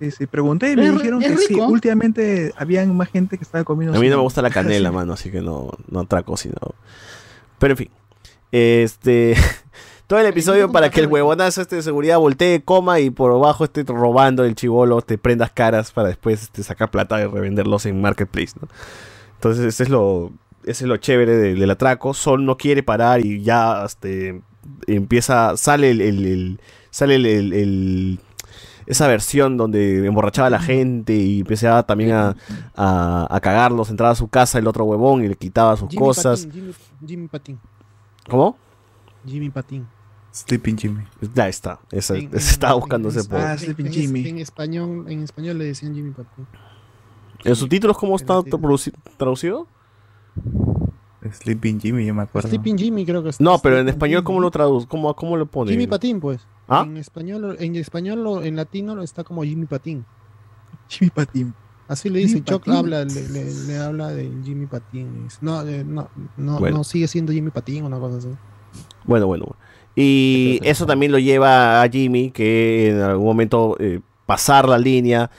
[0.00, 3.64] Sí, sí, pregunté y me dijeron es que sí, últimamente habían más gente que estaba
[3.64, 6.56] comiendo A mí no me gusta la canela, mano, así que no, no atraco, sino.
[7.58, 7.90] Pero en fin.
[8.50, 9.36] Este.
[10.10, 13.62] Todo el episodio para que el huevonazo este de seguridad voltee, coma y por abajo
[13.62, 18.00] esté robando el chivolo, te prendas caras para después este, sacar plata y revenderlos en
[18.00, 18.66] Marketplace, ¿no?
[19.34, 20.32] Entonces, ese es lo,
[20.64, 22.12] ese es lo chévere del, del atraco.
[22.12, 24.42] Sol no quiere parar y ya este,
[24.88, 25.56] empieza.
[25.56, 26.00] Sale el.
[26.00, 28.20] el- el- sale el- el- el-
[28.86, 32.34] esa versión donde emborrachaba a la gente y empezaba también a,
[32.74, 36.04] a, a cagarlos, entraba a su casa el otro huevón y le quitaba sus Jimmy
[36.04, 36.46] cosas.
[36.46, 36.74] Patín, Jimmy,
[37.06, 37.60] Jimmy Patín.
[38.28, 38.58] ¿Cómo?
[39.24, 39.86] Jimmy Patín.
[40.32, 41.04] Sleeping Jimmy.
[41.34, 41.80] Ya está.
[41.90, 43.42] Esa, En- esa estaba buscando en- ese post.
[43.44, 44.28] Ah, Sleeping Jimmy.
[44.28, 46.46] En español, en español le decían Jimmy Patín.
[47.44, 48.40] ¿En subtítulos cómo está
[49.16, 49.66] traducido?
[51.32, 52.48] Sleeping Jimmy, yo me acuerdo.
[52.48, 53.40] Sleeping Jimmy creo que es.
[53.40, 54.24] No, pero en español.
[54.24, 54.86] ¿cómo lo traduce?
[54.86, 55.70] ¿Cómo, cómo lo pone?
[55.72, 56.46] Jimmy Patín, pues.
[56.66, 56.84] ¿Ah?
[56.86, 60.04] En español, en español, en latino lo está como Jimmy Patín.
[60.88, 61.54] Jimmy Patín.
[61.88, 62.74] Así le dice, Choc Patín.
[62.78, 65.26] habla, le, le- le habla de Jimmy Patín.
[65.40, 66.78] No, no, no, Bueno.
[66.78, 68.28] no sigue siendo Jimmy Patín o una cosa así.
[69.04, 69.44] Bueno, bueno.
[69.46, 69.56] bueno.
[70.00, 75.30] Y eso también lo lleva a Jimmy que en algún momento eh, pasar la línea,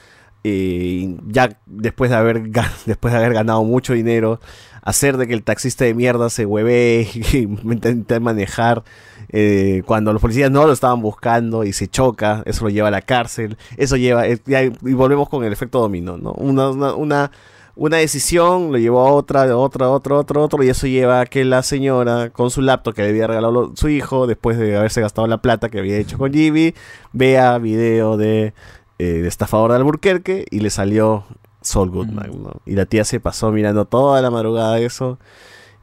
[0.43, 2.43] eh, ya después de haber
[2.85, 4.40] después de haber ganado mucho dinero,
[4.83, 8.83] hacer de que el taxista de mierda se hueve y intentar manejar
[9.30, 12.91] eh, cuando los policías no lo estaban buscando y se choca, eso lo lleva a
[12.91, 16.33] la cárcel, eso lleva, eh, y volvemos con el efecto dominó, ¿no?
[16.33, 17.31] Una, una, una,
[17.81, 21.25] una decisión lo llevó a otra, otra, a otra, otra, otro, y eso lleva a
[21.25, 25.01] que la señora, con su laptop que le había regalado su hijo, después de haberse
[25.01, 26.75] gastado la plata que había hecho con Jimmy,
[27.11, 28.53] vea video de,
[28.99, 31.23] eh, de estafador de Alburquerque y le salió
[31.61, 32.61] Saul Goodman, ¿no?
[32.67, 35.17] Y la tía se pasó mirando toda la madrugada eso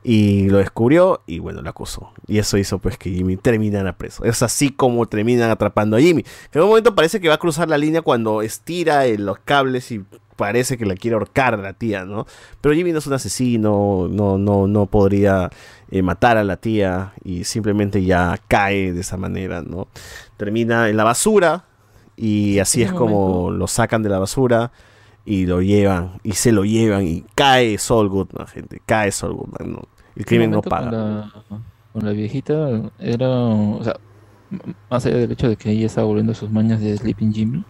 [0.05, 2.13] y lo descubrió y bueno, lo acusó.
[2.29, 4.23] Y eso hizo pues que Jimmy terminara preso.
[4.23, 6.23] Es así como terminan atrapando a Jimmy.
[6.23, 9.41] Que en un momento parece que va a cruzar la línea cuando estira eh, los
[9.41, 10.05] cables y
[10.39, 12.25] parece que la quiere ahorcar a la tía, ¿no?
[12.61, 15.51] Pero Jimmy no es un asesino, no, no, no podría
[15.91, 19.89] eh, matar a la tía y simplemente ya cae de esa manera, ¿no?
[20.37, 21.65] Termina en la basura
[22.17, 24.71] y así es como lo sacan de la basura
[25.25, 29.73] y lo llevan y se lo llevan y cae Saul Goodman, gente, cae Saul Goodman,
[29.73, 29.83] ¿no?
[30.15, 30.91] El crimen no paga.
[30.91, 33.97] Con la, con la viejita era, o sea,
[34.89, 37.65] más allá del hecho de que ella estaba volviendo a sus mañas de Sleeping Jimmy,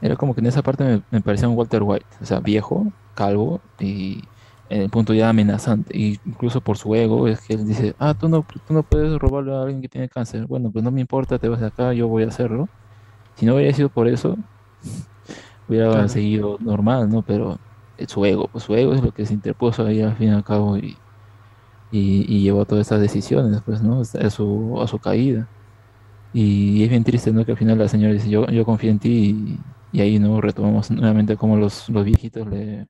[0.00, 2.92] era como que en esa parte me, me parecía un Walter White, o sea, viejo,
[3.14, 4.30] calvo y
[4.68, 8.14] en el punto ya amenazante, y incluso por su ego es que él dice, ah,
[8.14, 11.00] tú no, tú no puedes robarle a alguien que tiene cáncer, bueno, pues no me
[11.00, 12.70] importa, te vas de acá, yo voy a hacerlo.
[13.36, 14.36] Si no hubiera sido por eso,
[15.66, 16.08] hubiera Claro.
[16.08, 17.22] seguido normal, ¿no?
[17.22, 17.58] Pero
[18.08, 20.44] su ego, pues su ego es lo que se interpuso ahí al fin y al
[20.44, 21.02] cabo y,
[21.90, 24.00] y, y llevó a todas estas decisiones, pues, ¿no?
[24.02, 25.50] A su, a su caída.
[26.32, 27.44] Y es bien triste, ¿no?
[27.44, 30.40] Que al final la señora dice, yo, yo confío en ti y, y ahí, ¿no?
[30.40, 32.86] Retomamos nuevamente como los, los viejitos le,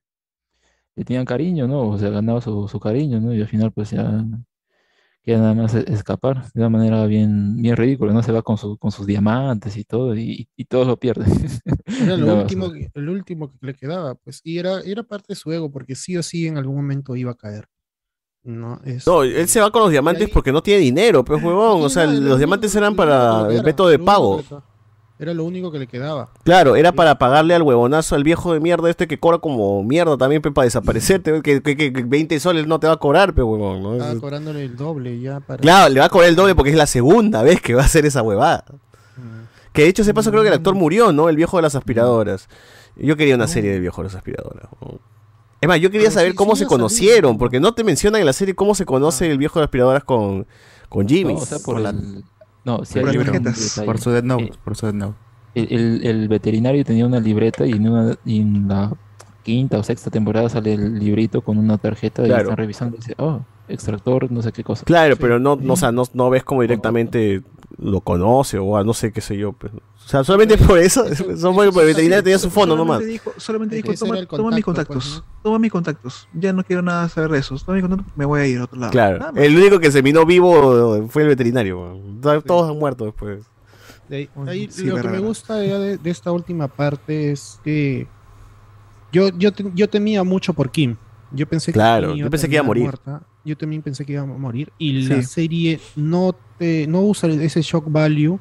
[0.96, 1.88] le tenían cariño, ¿no?
[1.88, 3.34] O sea, ganaba su, su cariño, ¿no?
[3.34, 4.24] Y al final, pues ya
[5.22, 8.22] queda nada más escapar de una manera bien, bien ridícula, ¿no?
[8.22, 11.30] Se va con, su, con sus diamantes y todo, y, y todos lo pierden.
[11.86, 15.52] Era lo último, el último que le quedaba, pues, y era, era parte de su
[15.52, 17.68] ego, porque sí o sí en algún momento iba a caer.
[18.42, 21.82] No, es, No, él se va con los diamantes porque no tiene dinero, pues huevón.
[21.84, 24.42] O sea, los diamantes eran para el método de pago.
[25.20, 26.28] Era lo único que le quedaba.
[26.44, 30.16] Claro, era para pagarle al huevonazo, al viejo de mierda este que cobra como mierda
[30.16, 31.42] también pe, para desaparecerte.
[31.42, 33.82] Que, que, que 20 soles no te va a cobrar, pe, huevón.
[33.82, 33.94] ¿no?
[33.94, 35.60] Estaba cobrándole el doble ya para.
[35.60, 37.86] Claro, le va a cobrar el doble porque es la segunda vez que va a
[37.86, 38.64] hacer esa huevada.
[39.72, 41.28] Que de hecho se pasó, creo que el actor murió, ¿no?
[41.28, 42.48] El viejo de las aspiradoras.
[42.96, 44.68] Yo quería una serie del viejo de las aspiradoras.
[44.80, 44.98] ¿no?
[45.60, 48.20] Es más, yo quería Pero saber sí- cómo sí se conocieron, porque no te mencionan
[48.20, 50.46] en la serie cómo se conoce el viejo de las aspiradoras con,
[50.88, 51.34] con Jimmy.
[51.34, 52.24] No, o sea, por el-
[52.68, 55.14] no, sí Por hay tarjetas, por su Death Note, Eh, por su Death Note.
[55.54, 58.92] El, el- el veterinario tenía una libreta y en, una, y en la
[59.42, 62.42] quinta o sexta temporada sale el librito con una tarjeta y Claro.
[62.42, 64.84] están revisando y dice, oh, extractor, no sé qué cosa.
[64.84, 67.42] Claro, pero no, no, o sea, no, no ves como directamente
[67.78, 69.52] lo conoce o no sé qué sé yo.
[69.52, 69.72] pues.
[69.72, 71.04] O sea, solamente por eso,
[71.36, 72.98] solo por el veterinario tenía su fondo nomás.
[72.98, 76.28] Solamente dijo, solamente dijo toma, toma mis contacto, contactos, toma mis contactos.
[76.32, 77.64] Ya no quiero nada saber de esos.
[77.64, 78.90] Toma mis contactos, me voy a ir a otro lado.
[78.92, 82.00] Claro, Nada el único que se vino vivo fue el veterinario.
[82.46, 83.44] Todos- han muerto después.
[84.08, 87.60] De ahí- de ahí Sí, lo que me gusta de, de esta última parte es
[87.62, 88.06] que
[89.12, 90.96] yo, yo, te- yo temía mucho por Kim.
[91.32, 92.84] Yo pensé Claro, Kim yo pensé que iba a morir.
[92.84, 93.22] muerta.
[93.44, 94.72] Yo también pensé que iba a morir.
[94.78, 95.08] Y Sí.
[95.08, 98.38] la serie no te no usa ese shock value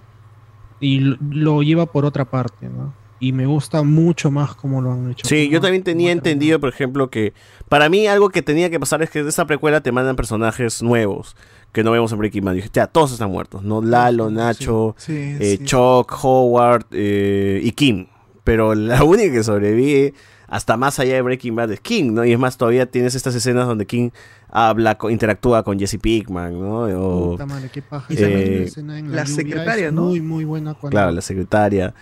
[0.80, 2.94] y lo, lleva por otra parte, ¿no?
[3.20, 5.28] Y me gusta mucho más cómo lo han hecho.
[5.28, 7.34] Sí, yo también tenía entendido, por ejemplo, que
[7.68, 10.84] para mí algo que tenía que pasar es que de esa precuela te mandan personajes
[10.84, 11.36] nuevos
[11.72, 12.54] que no vemos en Breaking Bad.
[12.54, 13.82] Y dije, ya, todos están muertos, ¿no?
[13.82, 15.66] Lalo, Nacho, Sí, eh, sí.
[15.66, 18.06] Chuck, Howard eh, y Kim.
[18.44, 20.14] Pero la única que sobrevive
[20.48, 22.26] hasta más allá de Breaking Bad es King, ¿no?
[22.26, 24.10] Y es más, todavía tienes estas escenas donde King
[24.50, 26.84] habla, co- interactúa con Jesse Pinkman, ¿no?
[27.02, 28.08] O, Puta madre, qué paja.
[28.14, 30.04] eh, Esa escena en la secretaria, es ¿no?
[30.06, 30.74] Muy, muy buena.
[30.74, 31.94] Cuando, Claro, la secretaria.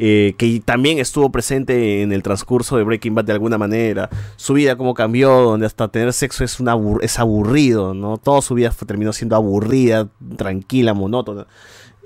[0.00, 4.08] eh, que también estuvo presente en el transcurso de Breaking Bad de alguna manera.
[4.36, 8.16] Su vida cómo cambió, donde hasta tener sexo es, una abur- es aburrido, ¿no?
[8.16, 11.48] Toda su vida fue- terminó siendo aburrida, tranquila, monótona.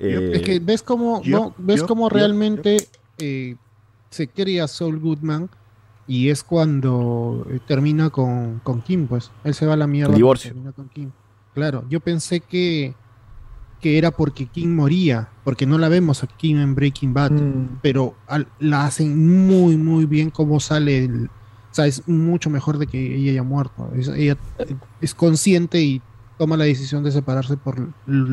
[0.00, 2.88] Eh, Es que ves cómo, yo- no, ves yo- cómo yo- realmente
[3.18, 3.56] eh,
[4.08, 5.50] se crea Saul Goodman
[6.06, 9.30] y es cuando eh, termina con, con Kim, pues.
[9.44, 10.12] Él se va a la mierda.
[10.12, 10.50] El divorcio.
[10.50, 11.10] termina con Kim.
[11.54, 12.94] Claro, yo pensé que,
[13.80, 17.78] que era porque Kim moría, porque no la vemos a Kim en Breaking Bad, Mm.
[17.82, 21.26] pero al- la hacen muy, muy bien cómo sale el...
[21.26, 23.90] O sea, es mucho mejor de que ella haya muerto.
[23.96, 24.36] Es- ella
[25.00, 26.02] es consciente y
[26.42, 27.76] toma la decisión de separarse por...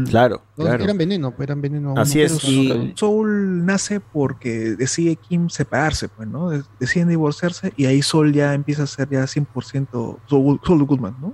[0.10, 0.42] Claro.
[0.58, 1.94] Eran veneno, pues, eran veneno.
[1.96, 6.50] Así uno, es, pero- y- Soul nace porque decide Kim separarse, pues, ¿no?
[6.50, 11.16] De- Deciden divorciarse y ahí Soul ya empieza a ser ya 100% Saul, Saul Goodman,
[11.22, 11.34] ¿no?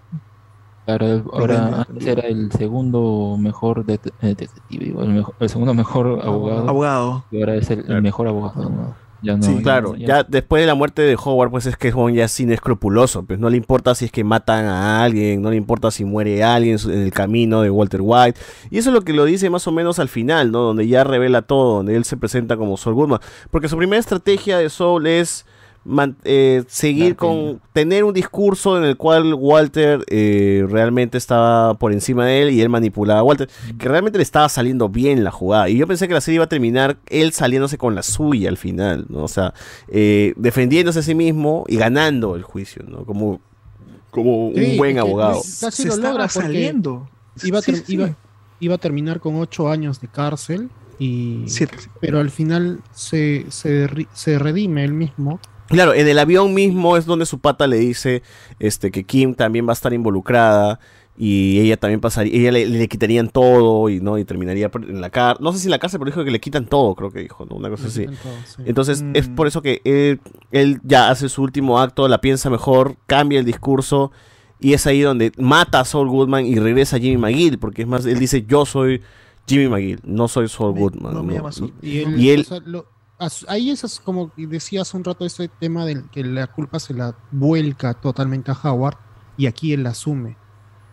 [0.86, 6.68] Claro, ahora antes era el segundo mejor eh, detective, el, mejor- el segundo mejor abogado.
[6.70, 7.26] Abogado.
[7.32, 8.70] Y ahora es el, el mejor abogado.
[8.70, 9.05] ¿no?
[9.26, 11.76] Ya no, Sí, ya claro, no- ya después de la muerte de Howard, pues es
[11.78, 15.42] que Juan ya es inescrupuloso, pues no le importa si es que matan a alguien,
[15.42, 18.40] no le importa si muere alguien en el camino de Walter White,
[18.70, 20.60] y eso es lo que lo dice más o menos al final, ¿no?
[20.60, 23.20] Donde ya revela todo, donde él se presenta como Saul Goodman,
[23.52, 25.46] porque su primera estrategia de Saul es
[25.86, 31.94] man- eh, seguir con, tener un discurso en el cual Walter eh, realmente estaba por
[31.94, 35.32] encima de él y él manipulaba a Walter, que realmente le estaba saliendo bien la
[35.32, 35.70] jugada.
[35.70, 38.58] Y yo pensé que la serie iba a terminar él saliéndose con la suya al
[38.58, 39.24] final, ¿no?
[39.24, 39.54] O sea,
[39.88, 43.06] eh, defendiéndose a sí mismo y ganando el juicio, ¿no?
[43.06, 43.40] Como,
[44.12, 45.42] como un buen abogado.
[45.62, 47.08] Casi Se lo estaba logra saliendo.
[47.44, 47.94] Iba a, Sí, ter- sí.
[47.94, 48.16] iba-
[48.60, 51.44] iba a terminar con ocho años de cárcel y
[52.00, 55.40] pero al final se, se, se redime él mismo.
[55.68, 58.22] Claro, en el avión mismo es donde su pata le dice
[58.60, 60.80] este, que Kim también va a estar involucrada
[61.18, 65.10] y ella también pasaría, ella le, le quitarían todo y no y terminaría en la
[65.10, 65.44] cárcel.
[65.44, 67.46] No sé si en la cárcel, pero dijo que le quitan todo, creo que dijo,
[67.46, 67.56] ¿no?
[67.56, 68.02] una cosa Le así.
[68.02, 68.64] quitan todo, sí.
[68.66, 69.36] Entonces es Mm.
[69.36, 70.20] por eso que él,
[70.52, 74.12] él ya hace su último acto, la piensa mejor, cambia el discurso
[74.60, 77.88] y es ahí donde mata a Saul Goodman y regresa a Jimmy McGill, porque es
[77.88, 79.02] más, él dice yo soy
[79.48, 81.14] Jimmy McGill, no soy Saul Me- Goodman.
[81.14, 81.38] no me ¿no?
[81.40, 81.74] llama Saul.
[81.82, 82.86] Y él, Y él- o sea, lo- as-
[83.48, 87.16] ahí es como decía hace un rato ese tema del que la culpa se la
[87.32, 88.98] vuelca totalmente a Howard
[89.38, 90.38] y aquí él la asume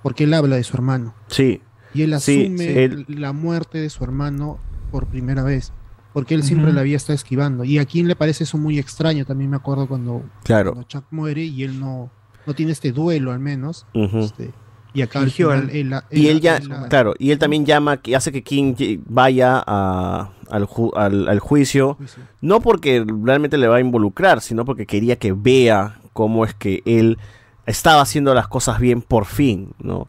[0.03, 1.61] porque él habla de su hermano Sí,
[1.95, 4.59] y él asume sí, él- la muerte de su hermano
[4.91, 5.73] por primera vez
[6.13, 7.65] porque él siempre la había estado esquivando.
[7.65, 10.73] Y a Kim le parece eso muy extraño, también me acuerdo cuando, Claro.
[10.73, 12.11] cuando Chuck muere y él no,
[12.45, 13.87] no tiene este duelo al menos.
[13.95, 14.51] Este,
[14.93, 16.61] y acá final él Y él ya,
[16.91, 18.75] claro, y él también llama, que hace que King
[19.07, 21.97] vaya a- al, ju- al- al juicio,
[22.41, 26.83] no porque realmente le va a involucrar, sino porque quería que vea cómo es que
[26.85, 27.19] él
[27.67, 30.09] estaba haciendo las cosas bien por fin, ¿no?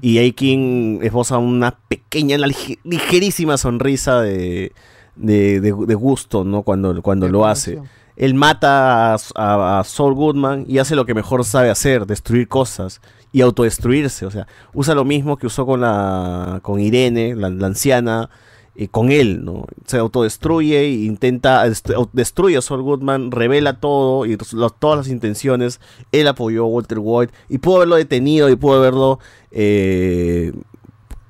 [0.00, 2.48] Y ahí King esboza una pequeña, una
[2.84, 4.72] ligerísima sonrisa de,
[5.16, 6.62] de, de- de gusto, ¿no?
[6.62, 7.80] Cuando, cuando lo hace.
[8.14, 12.46] Él mata a, a- a Saul Goodman y hace lo que mejor sabe hacer, destruir
[12.46, 13.00] cosas
[13.32, 14.26] y autodestruirse.
[14.26, 18.28] O sea, usa lo mismo que usó con la con Irene, la, la anciana,
[18.74, 19.66] eh, con él, ¿no?
[19.86, 21.64] Se autodestruye intenta,
[22.12, 25.80] destruye a Saul Goodman, revela todo y los- todas las intenciones.
[26.10, 29.18] Él apoyó a Walter White y pudo haberlo detenido y pudo haberlo
[29.50, 30.52] eh,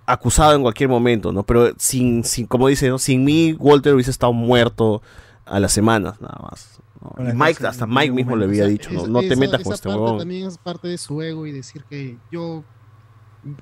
[0.07, 1.43] acusado en cualquier momento, ¿no?
[1.45, 2.99] Pero sin, sin como dice, ¿no?
[2.99, 5.03] Sin mí, Walter hubiese estado muerto
[5.45, 6.81] a las semanas, nada más.
[7.19, 10.19] Y Mike, hasta Mike mismo le había dicho, no, no te metas con este huevón.
[10.19, 12.63] También es parte de su ego y decir que yo,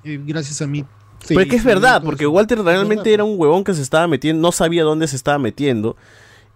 [0.05, 0.85] eh, gracias a mí.
[1.29, 3.13] Pero es que es verdad, porque Walter realmente verdad.
[3.15, 5.97] era un huevón que se estaba metiendo, no sabía dónde se estaba metiendo.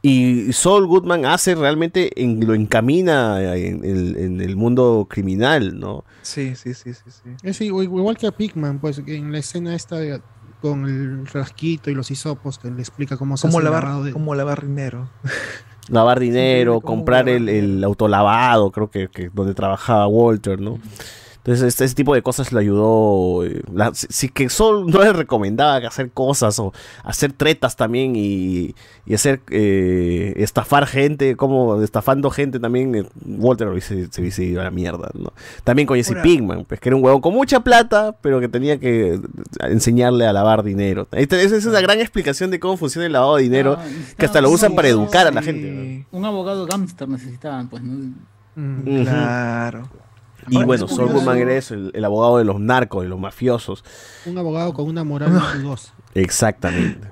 [0.02, 6.04] Y Saul Goodman hace realmente, en- lo encamina en, el- en el mundo criminal, ¿no?
[6.22, 7.02] Sí, sí, sí, sí.
[7.06, 7.30] sí.
[7.42, 10.20] Es igual igual que a Pigman, pues en la escena esta de-
[10.60, 14.04] con el rasquito y los hisopos que le explica cómo se Como hace lavar, lavado
[14.04, 15.08] de- como lavar dinero.
[15.90, 20.78] Lavar dinero, comprar el, el autolavado, creo que, que donde trabajaba Walter, ¿no?
[21.46, 23.44] Entonces, este, ese tipo de cosas le ayudó.
[23.44, 27.76] eh, la- si, si que Sol no le recomendaba que hacer cosas o hacer tretas
[27.76, 28.74] también y,
[29.04, 34.62] y hacer eh, estafar gente, como estafando gente también, eh, Walter hubiese- se hubiese ido
[34.62, 35.34] a la mierda, ¿no?
[35.64, 38.78] También con Jesse Pinkman, pues que era un huevón con mucha plata, pero que tenía
[38.80, 39.20] que
[39.68, 41.06] enseñarle a lavar dinero.
[41.12, 43.76] Esa es una gran explicación de cómo funciona el lavado de dinero,
[44.16, 46.06] que hasta lo usan para educar a la gente.
[46.10, 46.18] ¿no?
[46.18, 48.14] Un abogado gángster necesitaban, pues, ¿no?
[48.56, 49.02] Ujú.
[49.04, 49.88] Claro.
[50.48, 53.08] Y Ahora, bueno, es Saul Goodman era eso, el, el abogado de los narcos, de
[53.08, 53.84] los mafiosos.
[54.26, 55.94] un abogado con una moral muy dudosa.
[56.14, 57.08] Exactamente.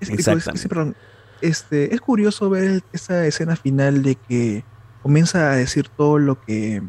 [0.00, 0.60] Es, que- es que Exactamente.
[0.62, 0.96] sí, perdón,
[1.40, 4.64] este, es curioso ver esa escena final de que
[5.02, 6.82] comienza a decir todo lo que,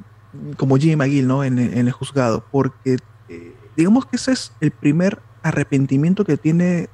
[0.57, 1.43] como Jimmy McGill, ¿no?
[1.43, 2.97] En, el- en el juzgado, porque
[3.29, 6.89] eh, digamos que ese es el primer arrepentimiento que tiene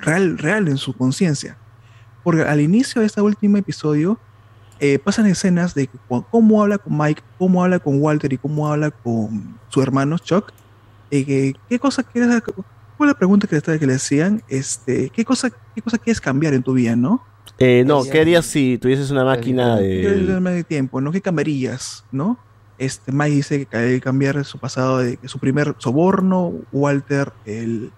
[0.00, 1.56] real, real en su conciencia.
[2.22, 4.18] Porque al inicio de este último episodio
[4.80, 5.88] eh, pasan escenas de
[6.30, 10.52] cómo habla con Mike, cómo habla con Walter y cómo habla con su hermano Chuck.
[11.10, 12.42] eh, que, ¿Qué cosa quieres
[12.96, 14.42] ¿Cuál es la pregunta que, le- que le decían?
[14.48, 17.22] Este, ¿qué, cosa, ¿Qué cosa quieres cambiar en tu vida, no?
[17.58, 20.40] Eh, no, ¿qué harías si tuvieses una máquina de...
[20.50, 21.12] de tiempo, ¿no?
[21.12, 22.38] ¿Qué cambiarías, no?
[22.78, 27.90] Este, Mike dice que hay que cambiar su pasado, de su primer soborno, Walter, el,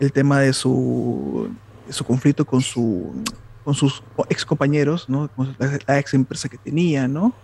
[0.00, 1.48] el tema de su,
[1.86, 3.12] de su conflicto con, su,
[3.64, 5.28] con sus ex compañeros, ¿no?
[5.34, 7.34] Con la, la ex empresa que tenía, ¿no?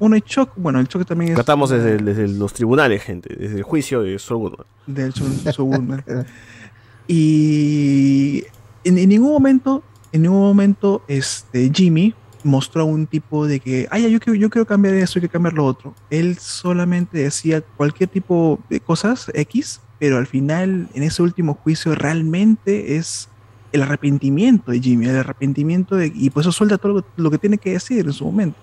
[0.00, 0.22] Uno y
[0.56, 1.34] bueno, el Chuck también es...
[1.34, 4.56] Tratamos desde, desde los tribunales, gente, desde el juicio de Saul
[4.86, 5.12] del
[5.56, 6.04] Goodman.
[7.08, 8.44] y
[8.84, 9.82] en, en ningún momento,
[10.12, 12.14] en ningún momento, este Jimmy
[12.44, 15.54] mostró un tipo de que, ay, yo quiero, yo quiero cambiar eso, hay que cambiar
[15.54, 15.94] lo otro.
[16.10, 21.96] Él solamente decía cualquier tipo de cosas X, pero al final, en ese último juicio,
[21.96, 23.28] realmente es
[23.72, 27.38] el arrepentimiento de Jimmy, el arrepentimiento de, y por eso suelta todo lo, lo que
[27.38, 28.58] tiene que decir en su momento.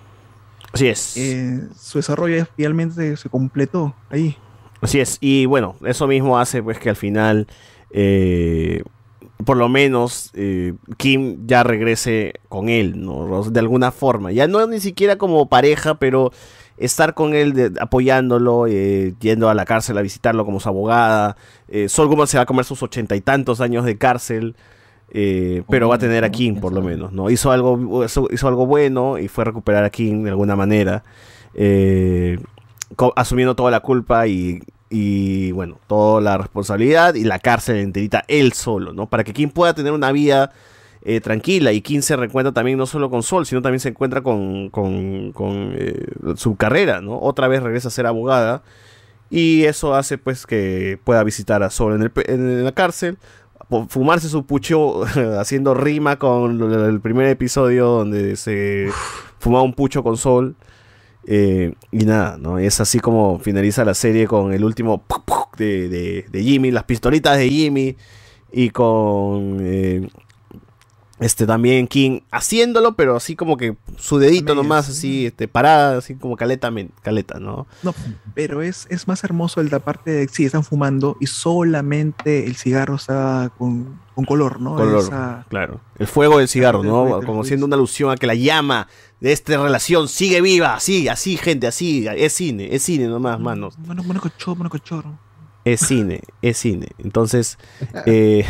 [0.72, 1.16] Así es.
[1.16, 4.36] Eh, su desarrollo finalmente se completó ahí.
[4.80, 7.46] Así es, y bueno, eso mismo hace pues que al final,
[7.90, 8.82] eh,
[9.44, 13.42] por lo menos, eh, Kim ya regrese con él, ¿no?
[13.44, 14.32] De alguna forma.
[14.32, 16.32] Ya no ni siquiera como pareja, pero
[16.76, 21.36] estar con él, de- apoyándolo, eh, yendo a la cárcel a visitarlo como su abogada.
[21.68, 24.56] Eh, Sol Goodman se va a comer sus ochenta y tantos años de cárcel.
[25.10, 27.30] Eh, pero va a tener a Kim por lo menos, ¿no?
[27.30, 31.04] Hizo algo, hizo, hizo algo bueno y fue a recuperar a Kim de alguna manera.
[31.54, 32.38] eh,
[33.16, 38.52] asumiendo toda la culpa y, y, bueno, toda la responsabilidad y la cárcel enterita él
[38.52, 39.08] solo, ¿no?
[39.08, 40.52] Para que Kim pueda tener una vida
[41.02, 44.22] eh, tranquila y Kim se reencuentra también no solo con Sol, sino también se encuentra
[44.22, 45.76] con, con, con,
[46.36, 47.18] su carrera, ¿no?
[47.20, 48.62] Otra vez regresa a ser abogada
[49.30, 53.18] y eso hace pues que pueda visitar a Sol en, el en la cárcel,
[53.88, 55.02] fumarse su pucho
[55.38, 58.88] haciendo rima con el primer episodio donde se
[59.38, 60.56] fumaba un pucho con Sol.
[61.28, 62.58] Eh, y nada, ¿no?
[62.58, 65.02] Es así como finaliza la serie con el último
[65.58, 67.96] de- de Jimmy, las pistolitas de Jimmy
[68.52, 69.58] y con...
[69.60, 70.08] eh,
[71.18, 76.14] Este también King haciéndolo, pero así como que su dedito nomás, así, este, parada, así
[76.14, 76.70] como caleta,
[77.02, 77.66] caleta, ¿no?
[77.82, 77.94] No,
[78.34, 82.56] pero es, es más hermoso el de parte de sí, están fumando y solamente el
[82.56, 84.74] cigarro está con, con color, ¿no?
[84.74, 85.80] Color, Esa- claro.
[85.98, 87.20] El fuego del cigarro, ¿no?
[87.24, 88.86] Como del siendo una alusión a que la llama
[89.20, 92.06] de esta relación sigue viva, así, así, gente, así.
[92.14, 93.74] Es cine, es cine nomás, manos.
[93.78, 94.70] Bueno, bueno, cochoro, bueno.
[95.64, 96.88] Es cine, es cine.
[96.98, 97.58] Entonces,
[98.06, 98.44] eh,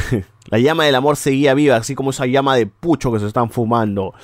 [0.49, 3.51] la llama del amor seguía viva, así como esa llama de pucho que se están
[3.51, 4.15] fumando.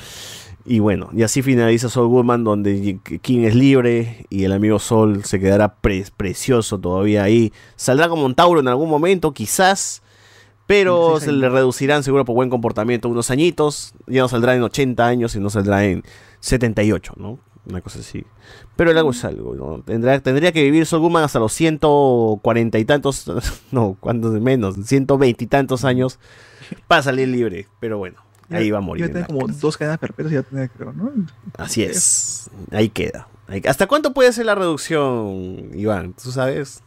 [0.65, 5.25] Y bueno, y así finaliza Sol Goodman, donde King es libre y el amigo Sol
[5.25, 7.53] se quedará pre- precioso todavía ahí.
[7.75, 10.03] Saldrá como un Tauro en algún momento, quizás,
[10.69, 13.93] pero se le reducirán seguro por buen comportamiento unos añitos.
[14.07, 16.05] Ya no saldrá en 80 años y no saldrá en
[16.39, 17.39] 78, ¿no?
[17.65, 18.25] Una cosa así.
[18.75, 19.83] Pero el algo es algo, ¿no?
[19.83, 23.31] Tendrá, tendría que vivir Sol Goodman hasta los 140 y tantos,
[23.73, 26.19] no, cuántos menos, 120 y tantos años
[26.89, 27.69] para salir libre.
[27.79, 28.17] Pero bueno,
[28.51, 29.05] ahí va a morir.
[29.05, 31.13] En tiene la como dos cadenas perpetuas, ya tiene, creo, ¿no?
[31.57, 32.51] Así es.
[32.73, 33.29] Ahí queda.
[33.69, 36.15] ¿Hasta cuánto puede ser la reducción, Iván?
[36.15, 36.83] ¿Tú sabes?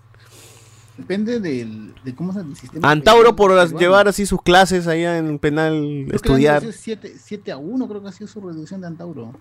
[0.97, 2.89] Depende del, de cómo es el sistema.
[2.89, 3.79] Antauro por peruano.
[3.79, 6.63] llevar así sus clases allá en el penal, Creo que estudiar.
[6.71, 9.33] 7, a 1 creo que ha sido su reducción de Antauro.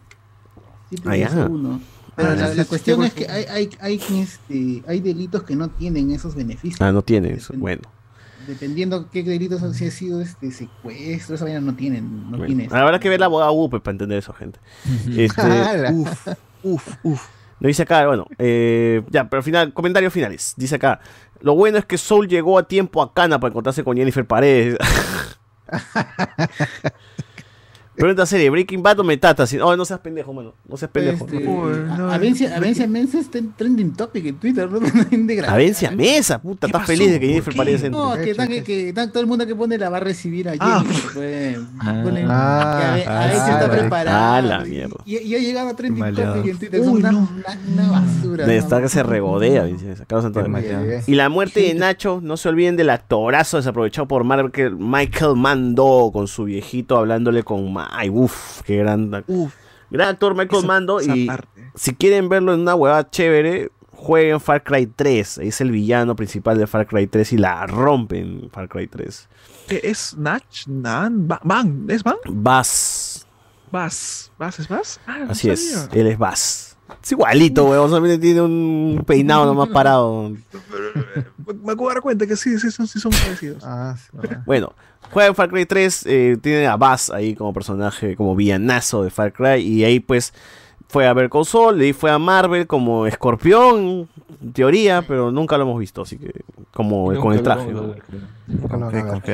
[1.02, 1.80] 7 Ah, 1.
[2.16, 5.68] Pero Ah, la, la cuestión es que hay, hay, hay, este, hay delitos que no
[5.68, 6.80] tienen esos beneficios.
[6.80, 7.54] Ah, no tiene eso.
[7.56, 7.82] Bueno.
[8.46, 12.46] Dependiendo qué delitos han si ha sido este secuestro, esa vaina no tienen, no bueno.
[12.46, 12.68] tiene.
[12.70, 14.60] Habrá que ver la abogada UPE para entender eso, gente.
[15.16, 16.28] Este, uf,
[16.62, 17.26] uf, uf.
[17.60, 20.52] Lo dice acá, bueno, eh, ya, pero al final, comentarios finales.
[20.58, 21.00] Dice acá,
[21.40, 24.76] lo bueno es que Soul llegó a tiempo a Cana para encontrarse con Jennifer Paredes.
[27.96, 29.46] Pregunta serie, Breaking Bad o Metata.
[29.46, 30.52] Si- Oh, no seas pendejo, mano.
[30.68, 31.26] No seas pendejo.
[31.26, 34.80] Este, a- Avencia, Avencia Mensa está en trending topic en Twitter, ¿no?
[35.48, 37.56] Avencia Mesa, puta, estás feliz de que ¿Por Jennifer?
[37.56, 38.00] Paredes entre.
[38.00, 40.54] No, que, están- que, que todo el mundo que pone la va a recibir a
[40.58, 40.80] Ah.
[40.82, 41.58] Jennifer, pues.
[41.80, 42.02] Ah.
[42.28, 44.36] Ah, que ah, Avencia ah, está la- preparada.
[44.36, 44.96] ah, la mierda.
[45.04, 46.34] Y, y ha llegado a trending Maleado.
[46.34, 46.84] topic en Twitter.
[46.84, 47.28] Son una, una,
[47.72, 48.46] una basura.
[48.46, 48.58] De ¿no?
[48.60, 49.66] estar que se regodea,
[50.08, 51.08] Carlos.
[51.08, 56.10] Y la muerte de Nacho, no se olviden del actorazo desaprovechado por Michael, Michael Mando
[56.12, 58.10] con su viejito hablándole con Mike.
[58.10, 59.10] Uf, qué gran,
[59.90, 61.00] gran actor Michael Esa- Mando.
[61.00, 61.70] esa Y parte.
[61.74, 65.38] si quieren verlo en una huevada chévere, jueguen Far Cry 3.
[65.38, 69.28] Es el villano principal de Far Cry 3 y la rompen Far Cry 3.
[69.68, 70.42] ¿Qué es Nach?
[70.66, 71.26] Nan?
[71.42, 71.86] Van?
[71.88, 72.16] ¿Es Van?
[72.28, 73.26] Bass,
[73.70, 74.30] Vas.
[74.38, 75.00] ¿Vas es Vas?
[75.06, 76.73] Ah, no así es, él es Bass.
[77.02, 80.30] Es igualito, weón, solamente tiene un peinado nomás parado.
[80.30, 83.62] Me acabo de dar cuenta que sí, sí, son, sí son parecidos.
[83.64, 83.94] Ah,
[84.46, 84.72] Bueno,
[85.10, 89.10] juega en Far Cry 3, eh, tiene a Bass ahí como personaje, como villanazo de
[89.10, 90.32] Far Cry, y ahí pues
[90.88, 94.08] fue a ver con Sol, y fue a Marvel como escorpión,
[94.42, 96.32] en teoría, pero nunca lo hemos visto, así que
[96.72, 97.72] como con el traje.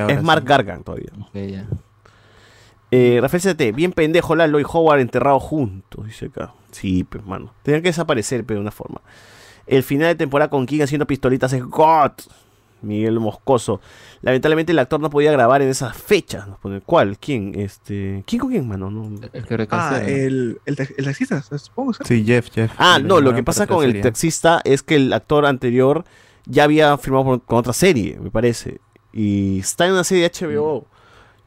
[0.09, 1.11] Es Mark Gargan todavía.
[1.20, 1.67] Ok, ya.
[2.91, 6.52] Eh, Rafael CT, bien pendejo Lalo y Howard enterrados juntos, dice acá.
[6.73, 7.52] Sí, pues, mano.
[7.62, 9.01] Tenían que desaparecer, pero de una forma.
[9.67, 12.12] El final de temporada con King haciendo pistolitas es God.
[12.83, 13.81] Miguel Moscoso.
[14.23, 16.49] Lamentablemente el actor no podía grabar en esas fechas.
[16.49, 17.19] Nos pone, ¿Cuál?
[17.19, 17.52] ¿Quién?
[17.55, 18.91] Este, ¿Quién con quién, mano?
[18.91, 19.20] No.
[19.35, 21.93] El que Ah, el, el, tax- el taxista, supongo.
[21.93, 22.01] ¿sí?
[22.07, 22.73] Sí, Jeff, Jeff.
[22.78, 26.05] Ah, no, lo que pasa con el taxista es que el actor anterior
[26.47, 28.81] ya había firmado por- con otra serie, me parece.
[29.12, 30.86] Y está en una serie de HBO.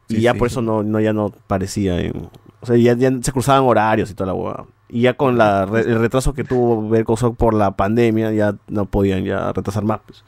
[0.09, 2.29] Sí, ya sí, por eso no, no, ya no parecía en.
[2.61, 4.65] O sea, ya, ya se cruzaban horarios y toda la hueá.
[4.89, 8.85] Y ya con la, re- el retraso que tuvo Berkosok por la pandemia, ya no
[8.85, 9.99] podían ya retrasar más.
[10.05, 10.23] Pues.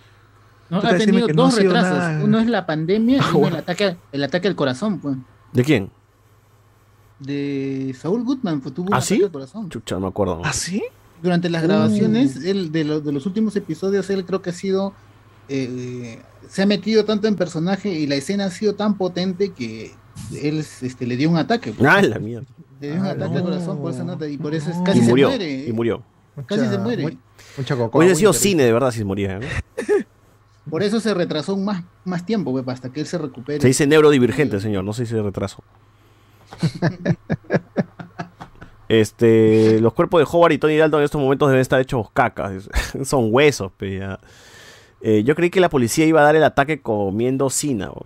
[0.69, 1.97] No, ha tenido no dos retrasos.
[1.97, 2.23] nada.
[2.23, 5.15] Uno es la pandemia y uno el ataque, el ataque al corazón, pues.
[5.53, 5.89] ¿De quién?
[7.19, 9.69] De Saúl Goodman, pues tuvo un ¿Ah, ataque al corazón.
[9.69, 10.41] Chucha, no me acuerdo.
[10.43, 10.83] ¿Ah, sí?
[11.21, 11.67] Durante las Uh.
[11.67, 14.93] grabaciones él, de, lo- de los últimos episodios, él creo que ha sido.
[15.47, 19.91] eh, se ha metido tanto en personaje y la escena ha sido tan potente que
[20.33, 21.71] él este, le dio un ataque.
[21.71, 21.89] pues.
[21.89, 22.47] Ah, la mierda.
[22.79, 24.83] Le dio un Ah, ataque al corazón por esa nota y por eso es, Y
[24.83, 25.65] casi se muere.
[25.67, 26.03] Y murió.
[26.47, 27.03] Casi se muere.
[27.03, 27.17] Muy-
[27.57, 29.39] mucha cocoa, Hubiera sido cine, de verdad, si se moría.
[29.39, 29.45] ¿no?
[30.69, 33.61] Por eso se retrasó un más, más tiempo, pues, hasta que él se recupere.
[33.61, 35.63] Se dice neurodivergente, señor, no se dice retraso.
[38.87, 42.69] Este, los cuerpos de Howard y Tony Dalton en estos momentos deben estar hechos cacas.
[43.03, 44.19] Son huesos, pe, ya.
[45.07, 47.91] Eh, yo creí que la policía iba a dar el ataque comiendo cina.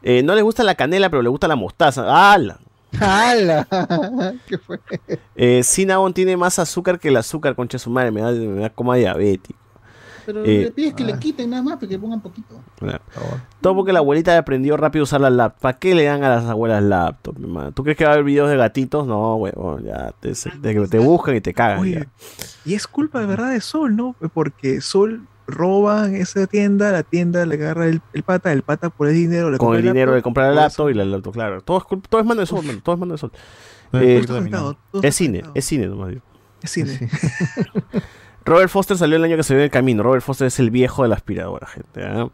[0.00, 2.04] Eh, no le gusta la canela, pero le gusta la mostaza.
[2.06, 2.60] ¡Hala!
[3.00, 3.66] ¡Hala!
[4.46, 4.78] ¿Qué fue?
[5.34, 8.12] Eh, Cinnabon tiene más azúcar que el azúcar, concha de su madre.
[8.12, 9.58] Me da, me da coma diabético.
[10.28, 12.60] Pero Eh, le pides que le quiten nada más, pero que pongan poquito.
[12.78, 13.00] Claro.
[13.62, 15.62] Todo porque la abuelita aprendió rápido a usar la laptop.
[15.62, 17.72] ¿Para qué le dan a las abuelas laptop, mi madre?
[17.72, 19.06] ¿Tú crees que va a haber videos de gatitos?
[19.06, 21.78] No, huevón, ya te, te- te buscan y te cagan.
[21.80, 22.06] Oye,
[22.66, 24.14] y es culpa de verdad de Sol, ¿no?
[24.34, 29.08] Porque Sol roban esa tienda, la tienda le agarra el, el pata, el pata por
[29.08, 31.62] el dinero, le Con el dinero laptop, de comprar el laptop y la laptop, claro.
[31.62, 33.32] Todo es, todo es mano de sol, mano, todo es mano de sol.
[33.94, 34.22] Eh,
[35.02, 36.10] es cine, es cine nomás.
[36.10, 36.20] digo.
[36.62, 37.08] Es cine.
[38.48, 40.02] Robert Foster salió el año que se vio en el camino.
[40.02, 42.04] Robert Foster es el viejo de la aspiradora, gente.
[42.04, 42.28] ¿ah?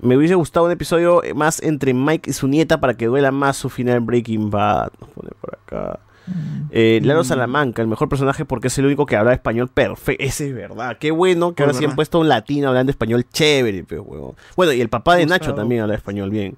[0.00, 3.56] Me hubiese gustado un episodio más entre Mike y su nieta para que duela más
[3.56, 4.92] su final en Breaking Bad.
[5.00, 6.00] Nos pone por acá.
[6.70, 10.22] Eh, Lalo Salamanca, el mejor personaje porque es el único que habla español perfecto.
[10.22, 10.96] Ese es verdad.
[10.98, 13.82] Qué bueno que ahora sí han puesto un latino hablando español chévere.
[13.82, 14.36] pe, huevón.
[14.56, 16.56] Bueno, y el papá de Nacho también habla español bien.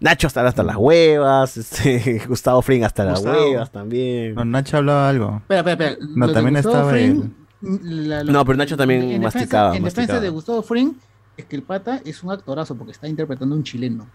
[0.00, 1.56] Nacho hasta, hasta las huevas.
[1.56, 4.34] este, Gustavo Fring hasta las huevas también.
[4.34, 5.36] No, Nacho hablaba algo.
[5.36, 6.06] Espera, espera, espera.
[6.16, 7.30] No, también estaba Fring,
[7.60, 10.92] la- No, pero Nacho también en defensa- masticaba, En defensa de Gustavo Fring,
[11.36, 14.06] es que el pata es un actorazo porque está interpretando a un chileno.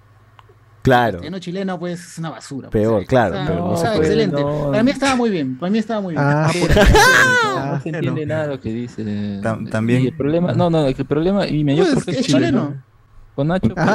[0.81, 1.21] Claro.
[1.21, 2.69] El chileno, pues, es una basura.
[2.69, 3.35] pues, Peor, claro.
[3.47, 4.41] pero no excelente.
[4.41, 4.69] no.
[4.69, 5.57] Para mí estaba muy bien.
[5.57, 6.23] Para mí estaba muy bien.
[6.25, 6.73] Ah, Pero-
[7.73, 9.03] No se entiende nada lo que dice.
[9.41, 12.25] Tam- también- Y el problema, no, no, el problema, y me dio Pues, porque es
[12.25, 12.83] chileno.
[13.35, 13.73] Con Nacho.
[13.73, 13.85] pues,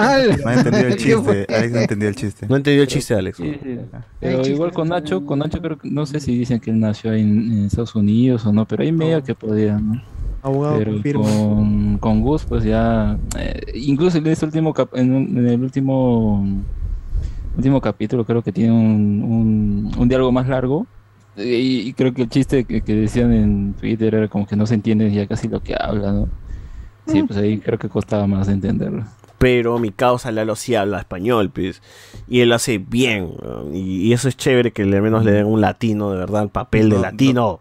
[0.45, 1.47] No ha entendido el chiste.
[1.49, 2.47] Alex no entendió el chiste.
[2.49, 3.37] No entendió el chiste, Alex.
[3.37, 3.79] Sí, sí.
[4.21, 7.13] Pero igual con Nacho, con Nacho creo que no sé si dicen que él nació
[7.13, 10.03] en, en Estados Unidos o no, pero ahí medio que podía, ¿no?
[10.43, 15.37] Abogado pero con, con Gus, pues ya, eh, incluso en este último cap- en, un-
[15.39, 16.45] en el último
[17.57, 20.87] último capítulo creo que tiene un, un, un diálogo más largo
[21.37, 24.65] y, y creo que el chiste que, que decían en Twitter era como que no
[24.67, 26.29] se entiende ya casi lo que habla, ¿no?
[27.07, 29.05] Sí, pues ahí creo que costaba más entenderlo.
[29.39, 31.81] Pero mi causa Lalo sí habla español, pues.
[32.27, 33.33] Y él lo hace bien.
[33.73, 36.49] Y, y eso es chévere que al menos le den un latino, de verdad, el
[36.49, 37.61] papel de No, latino.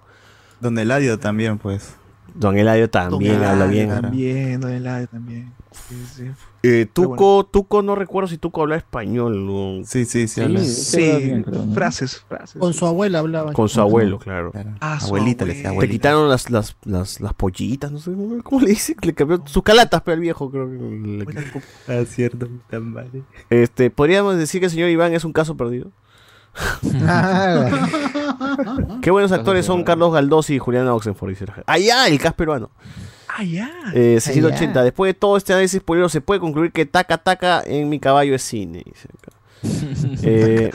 [0.59, 1.95] Don Eladio también, pues.
[2.33, 4.01] Don Eladio también Don habla Eladio bien.
[4.01, 5.53] También, Don Eladio también.
[5.71, 6.23] Sí, sí.
[6.69, 9.47] Eh, Tuco, Tuco, no recuerdo si Tuco habla español.
[9.49, 9.85] weón.
[9.85, 10.59] Sí, sí, Sí, habla.
[10.61, 11.73] sí habla bien, creo, ¿no?
[11.73, 12.59] frases, frases.
[12.59, 13.53] Con su abuela hablaba.
[13.53, 14.51] Con su abuelo, claro.
[14.79, 15.91] Ah, su Abuelita le decía Te abuelita.
[15.93, 18.11] quitaron las, las, las, las pollitas, no sé
[18.43, 18.95] cómo le dice.
[19.01, 21.25] Le cambió sus calatas, pero el viejo, creo que le.
[21.87, 23.21] Ah, cierto, puta madre.
[23.49, 25.91] Este, podríamos decir que el señor Iván es un caso perdido.
[29.01, 31.45] Qué buenos actores son Carlos Galdós y Juliana Oxenford, dice.
[31.65, 32.07] ¡Ah, ya!
[32.07, 32.71] El cast peruano.
[33.39, 33.69] Ah, ya.
[33.93, 34.83] Eh, Ah, 680.
[34.83, 38.33] Después de todo este análisis político, se puede concluir que Taca Taca en mi caballo
[38.35, 38.83] es cine.
[38.85, 39.31] dice acá.
[40.23, 40.71] Eh,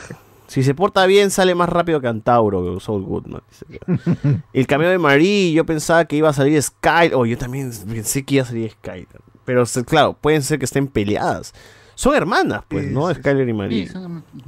[0.47, 3.41] si se porta bien, sale más rápido que Antauro, Saul Goodman.
[3.49, 4.43] dice acá.
[4.53, 7.11] El cameo de Marie, yo pensaba que iba a salir Sky.
[7.13, 9.07] Oh, yo también pensé que iba a salir Sky.
[9.45, 11.53] Pero claro, pueden ser que estén peleadas.
[11.95, 13.09] Son hermanas, pues, Sí, ¿no?
[13.09, 13.57] sí, Skyler y sí.
[13.57, 13.91] Marie.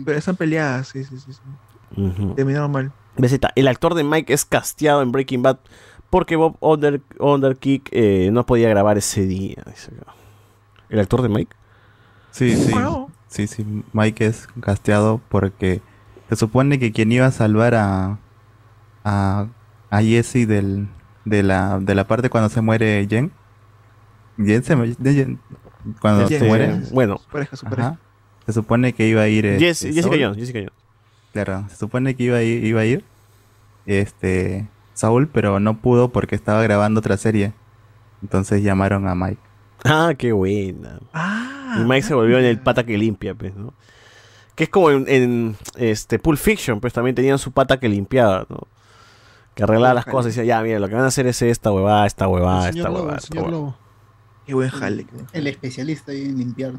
[0.05, 1.31] Pero están peleadas, sí, sí, sí.
[2.35, 2.91] Terminaron mal.
[3.17, 5.57] BZ, el actor de Mike es casteado en Breaking Bad
[6.09, 9.63] porque Bob Under, Underkick eh, no podía grabar ese día.
[10.89, 11.55] ¿El actor de Mike?
[12.31, 12.73] Sí, sí.
[13.27, 13.65] Sí, sí.
[13.93, 15.81] Mike es casteado porque
[16.29, 18.19] se supone que quien iba a salvar a
[19.03, 19.47] a,
[19.89, 20.87] a Jesse del,
[21.25, 23.31] de la de la parte cuando se muere Jen.
[24.37, 25.39] Jen se Jen-
[26.01, 26.81] cuando Jen, se muere.
[26.91, 27.17] bueno.
[27.17, 27.75] Su pareja, su Ajá.
[27.75, 27.99] pareja.
[28.45, 30.15] Se supone que iba a ir Jess- este, Jessica.
[30.19, 30.73] Jones, Jessica Jones.
[31.33, 33.03] Claro, se supone que iba a ir, iba a ir
[33.85, 37.53] este Saúl, pero no pudo porque estaba grabando otra serie.
[38.23, 39.41] Entonces llamaron a Mike.
[39.83, 40.99] Ah, qué buena.
[41.77, 43.73] y Mike se volvió en el pata que limpia, pues, ¿no?
[44.55, 48.47] Que es como en, en, este Pulp Fiction, pues también tenían su pata que limpiaba,
[48.49, 48.67] ¿no?
[49.53, 51.71] Que arreglaba las cosas y decía, ya, mira, lo que van a hacer es esta
[51.71, 53.19] huevada, esta huevada, esta huevada.
[54.45, 55.05] Qué buen jale.
[55.33, 56.73] El especialista ahí en limpiar.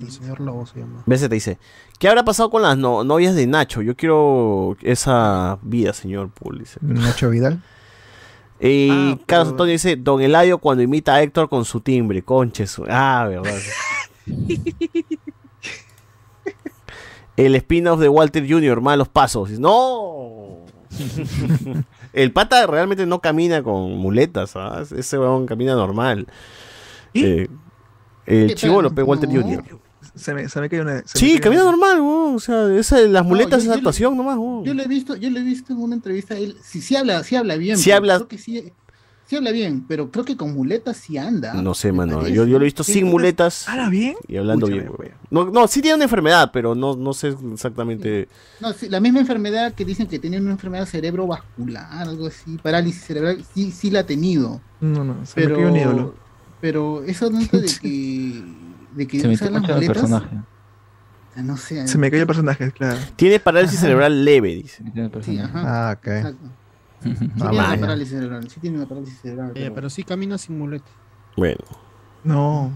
[0.00, 1.02] El señor Lobo se llama.
[1.06, 1.58] BZ dice,
[1.98, 3.82] ¿qué habrá pasado con las no- novias de Nacho?
[3.82, 6.78] Yo quiero esa vida, señor Pool, dice.
[6.82, 7.62] Nacho Vidal.
[8.64, 12.80] Y Carlos Antonio dice, Don Eladio cuando imita a Héctor con su timbre, conches.
[12.88, 13.58] Ah, verdad.
[17.36, 19.50] El spin-off de Walter Jr., malos pasos.
[19.58, 20.58] ¡No!
[22.12, 24.92] El pata realmente no camina con muletas, ¿sabes?
[24.92, 26.26] Ese weón camina normal.
[27.14, 27.48] Eh,
[28.26, 29.42] el ¿Qué chivo lo Walter No.
[29.42, 29.78] Jr.
[30.14, 30.96] Se me, se me cae una.
[30.98, 32.34] se me Sí, camina una- normal, weón.
[32.36, 34.64] O sea, esa, las muletas yo- es yo le- actuación nomás, weón.
[34.64, 36.36] Yo lo he visto, yo lo he visto en una entrevista.
[36.36, 37.78] Él sí, sí habla, sí habla bien.
[37.78, 38.72] Sí habla- Creo que sí,
[39.26, 41.54] sí habla bien, pero creo que con muletas sí anda.
[41.54, 42.28] No sé, mano.
[42.28, 43.66] Yo, yo lo he visto sin muletas.
[43.68, 44.16] ¿Habla bien?
[44.28, 44.90] Y hablando bien.
[45.30, 48.28] No, no, sí tiene una enfermedad, pero no, no sé exactamente.
[48.60, 53.02] No, sí, la misma enfermedad que dicen que tiene una enfermedad cerebrovascular, algo así, parálisis
[53.02, 54.60] cerebral, sí, sí la ha tenido.
[54.82, 56.14] No, no, se me Pero, cayó un ídolo.
[56.60, 58.42] pero eso no es de que,
[58.94, 60.28] de que Se me las el personaje.
[61.34, 61.86] sea, No sé.
[61.88, 62.98] Se me cayó el personaje, claro.
[63.16, 64.82] Tiene parálisis cerebral leve, dice.
[65.22, 65.88] Sí, ajá.
[65.90, 66.06] Ah, ok.
[66.06, 66.46] Exacto.
[67.02, 69.48] Sí Ah, tiene una parálisis cerebral, sí tiene una parálisis cerebral.
[69.50, 70.86] Eh, pero- pero sí camina sin muleta.
[71.36, 71.58] Bueno,
[72.22, 72.70] No.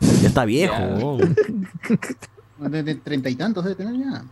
[0.00, 0.74] ya está viejo.
[0.76, 1.36] weón.
[2.58, 4.24] De, de treinta y tantos debe tener ya.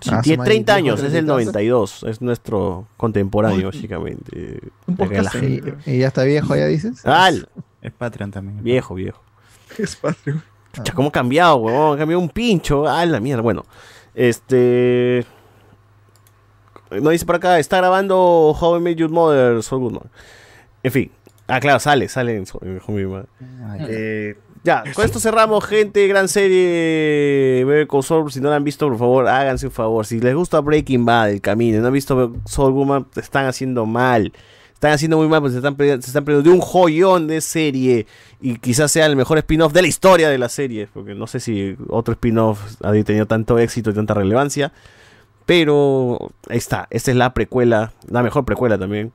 [0.00, 1.26] Sí, Ah, tiene su 30 madre, años, es del 32.
[1.26, 4.58] 92, es nuestro contemporáneo, básicamente.
[4.86, 4.96] Un
[5.30, 5.74] gente.
[5.86, 7.04] y ya está viejo, ya dices.
[7.06, 7.48] ¡Al!
[7.82, 8.62] Es Patreon también.
[8.64, 9.22] Viejo, viejo.
[9.78, 10.42] Es Patreon.
[10.72, 11.94] Pucha, ¿cómo ha cambiado, huevón?
[11.94, 12.86] Ha cambiado un pincho.
[12.86, 13.42] ¡Ah, la mierda!
[13.42, 13.64] Bueno,
[14.14, 15.26] este.
[16.90, 20.10] No dice por acá, está grabando How I Met Your Mother, Saul Goodman.
[20.82, 21.10] En fin.
[21.46, 23.26] Ah, claro, sale, sale en, en How I Met Your Mother.
[23.88, 26.06] Eh, ya, con esto cerramos, gente.
[26.06, 27.64] Gran serie.
[27.64, 28.30] Better Call Saul.
[28.30, 30.06] Si no la han visto, por favor, háganse un favor.
[30.06, 33.46] Si les gusta Breaking Bad, el camino, y no han visto Saul Goodman, te están
[33.46, 34.32] haciendo mal.
[34.82, 37.40] Están haciendo muy mal, pues se están, perdiendo, se están perdiendo de un joyón de
[37.40, 38.04] serie.
[38.40, 40.88] Y quizás sea el mejor spin-off de la historia de la serie.
[40.92, 44.72] Porque no sé si otro spin-off ha tenido tanto éxito y tanta relevancia.
[45.46, 46.88] Pero ahí está.
[46.90, 47.92] Esta es la precuela.
[48.08, 49.12] La mejor precuela también.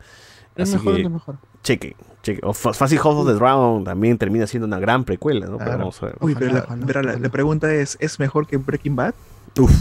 [0.56, 1.36] Es Así mejor, que es mejor.
[1.64, 2.40] cheque, cheque.
[2.44, 5.58] O Fácil House of the Dragon también termina siendo una gran precuela, ¿no?
[5.58, 6.16] Pero vamos a ver.
[6.22, 9.14] Uy, pero, la, pero la- la pregunta es, ¿es mejor que Breaking Bad?
[9.60, 9.72] Uf,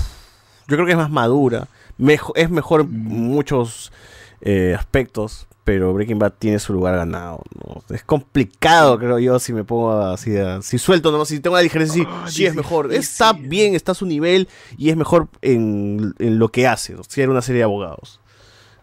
[0.67, 1.69] yo creo que es más madura.
[1.97, 3.93] Mejo- es mejor en muchos
[4.41, 7.43] eh, aspectos, pero Breaking Bad tiene su lugar ganado.
[7.67, 7.83] ¿no?
[7.93, 11.63] Es complicado, creo yo, si me pongo así, a- si suelto, no, si tengo la
[11.63, 12.95] diferencia, sí, sí es mejor.
[12.95, 14.47] Está bien, está a su nivel
[14.79, 16.95] y es mejor en, en lo que hace.
[16.95, 17.03] ¿no?
[17.03, 18.21] Si era una serie de abogados.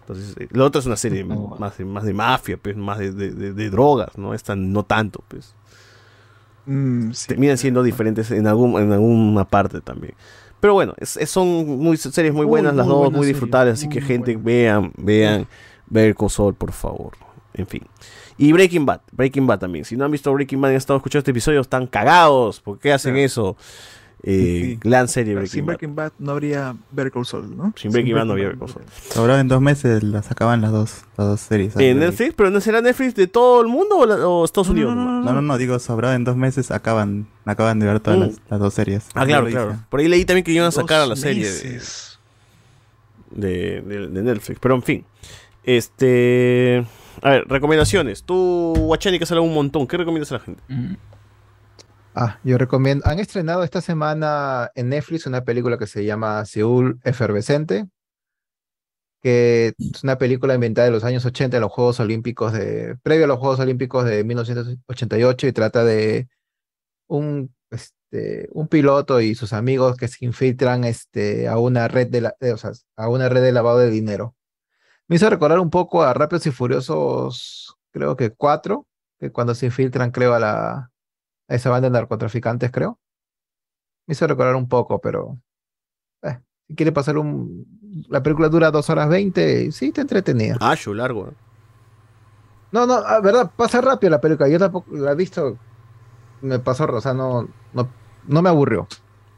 [0.02, 3.14] Entonces, eh, lo otro es una serie más, de, más de mafia, pues, más de,
[3.14, 4.34] de- de- de drogas, ¿no?
[4.34, 5.56] Esta no tanto, pues.
[6.66, 10.14] Mm, Terminan siendo diferentes en, algún, en alguna parte también.
[10.60, 11.48] Pero bueno, es- es- son
[11.80, 14.36] muy, series muy Muy, buenas, las muy dos, buena muy serie, disfrutables, así que gente,
[14.38, 15.48] vean, vean,
[15.94, 17.14] ver Consol, por favor.
[17.54, 17.84] En fin.
[18.38, 19.86] Y Breaking Bad, Breaking Bad también.
[19.86, 22.60] Si no han visto Breaking Bad y han estado escuchando este episodio, están cagados.
[22.60, 23.56] ¿Por qué hacen eso?
[24.26, 25.74] Eh, Gran serie Breaking Sin Bad.
[25.76, 27.74] Breaking Bad no habría Better Call Saul, ¿no?
[27.76, 28.84] Sin Breaking Bad no habría Breaking Bad.
[29.12, 31.76] Sobrado en dos meses las sacaban las dos, las dos series.
[31.78, 32.34] ¿En Netflix?
[32.36, 34.96] ¿Pero no será Netflix de todo el mundo o, la- o Estados Unidos?
[34.96, 38.22] No, no, no, digo, sobrado en dos meses acaban, acaban de ver todas Mm.
[38.24, 39.04] las, las dos series.
[39.14, 39.76] Ah, claro, claro.
[39.90, 42.18] Por ahí leí también que iban a sacar a la serie de, meses.
[43.32, 44.58] de, de- de Netflix.
[44.60, 45.06] Pero en fin.
[45.64, 46.86] Este.
[47.22, 48.24] A ver, recomendaciones.
[48.24, 49.88] Tú, Guachani, que sale un montón.
[49.88, 50.64] ¿Qué recomiendas a la gente?
[52.16, 53.06] Ah, yo recomiendo.
[53.08, 57.86] Han estrenado esta semana en Netflix una película que se llama Seúl Efervescente,
[59.22, 63.26] que es una película inventada en los años 80 en los Juegos Olímpicos de, previo
[63.26, 66.28] a los Juegos Olímpicos de 1988 y trata de
[67.08, 72.22] un, este, un piloto y sus amigos que se infiltran este, a una red de,
[72.22, 74.36] la- de- o sea, a una red de lavado de dinero.
[75.08, 78.88] Me hizo recordar un poco a Rápidos y Furiosos, creo que cuatro,
[79.20, 80.72] que cuando se infiltran, creo, a la,
[81.48, 83.00] a esa banda de narcotraficantes, creo.
[84.08, 85.38] Me hizo recordar un poco, pero
[86.24, 88.06] eh, si quiere pasar un...
[88.10, 90.58] La película dura dos horas veinte, sí, está entretenida.
[90.60, 91.28] Ah, yo largo.
[91.28, 91.34] ¿eh?
[92.72, 94.50] No, no, a verdad, pasa rápido la película.
[94.50, 95.58] Yo tampoco la he visto,
[96.42, 97.90] me pasó, o sea, no, no,
[98.26, 98.88] no me aburrió.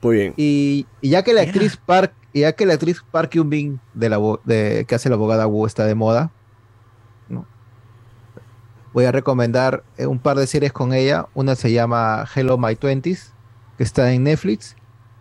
[0.06, 0.34] Muy bien.
[0.38, 3.80] Y, y ya que la actriz Park, y ya que la actriz Park Hyun Bin
[3.94, 6.32] de la de, que hace la abogada Wu está de moda,
[7.30, 7.46] ¿no?
[8.94, 11.28] voy a recomendar eh, un par de series con ella.
[11.34, 13.34] Una se llama Hello My Twenties,
[13.78, 14.76] que está en Netflix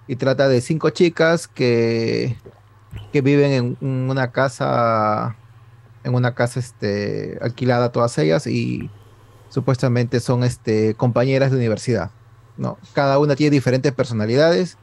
[0.06, 2.36] y trata de cinco chicas que,
[3.12, 5.34] que viven en un- una casa,
[6.04, 8.90] en una casa este, alquilada todas ellas y
[9.48, 12.10] supuestamente son este, compañeras de universidad.
[12.56, 12.78] ¿No?
[12.92, 14.76] Cada una tiene diferentes personalidades.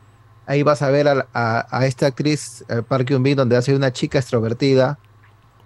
[0.48, 3.92] Ahí vas a ver a, a- a esta actriz, eh, Park Hyun-bin, donde hace una
[3.94, 4.98] chica extrovertida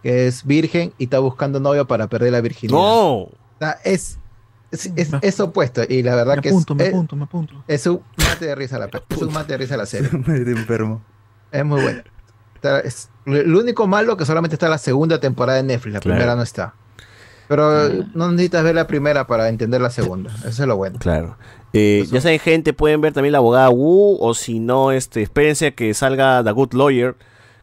[0.04, 2.78] que es virgen y está buscando novio para perder la virginidad.
[2.78, 3.14] ¡No!
[3.24, 4.20] O sea, es,
[4.72, 7.24] es, es- es opuesto y la verdad Me que apunto, es, me es- apunto, me
[7.24, 7.64] apunto.
[7.68, 10.10] es un mate de risa la, es un mate de risa la serie.
[10.28, 11.02] de enfermo.
[11.52, 12.04] Es muy bueno.
[12.56, 16.00] Está- es- lo lo único malo que solamente está la segunda temporada de Netflix, la
[16.02, 16.16] Claro.
[16.18, 16.76] primera no está.
[17.48, 20.32] Pero no necesitas ver la primera para entender la segunda.
[20.46, 20.98] Eso es lo bueno.
[21.00, 21.38] Claro.
[21.78, 25.68] Eh, ya saben, gente, pueden ver también la abogada Wu, o si no, este, espérense
[25.68, 27.16] a que salga The Good Lawyer,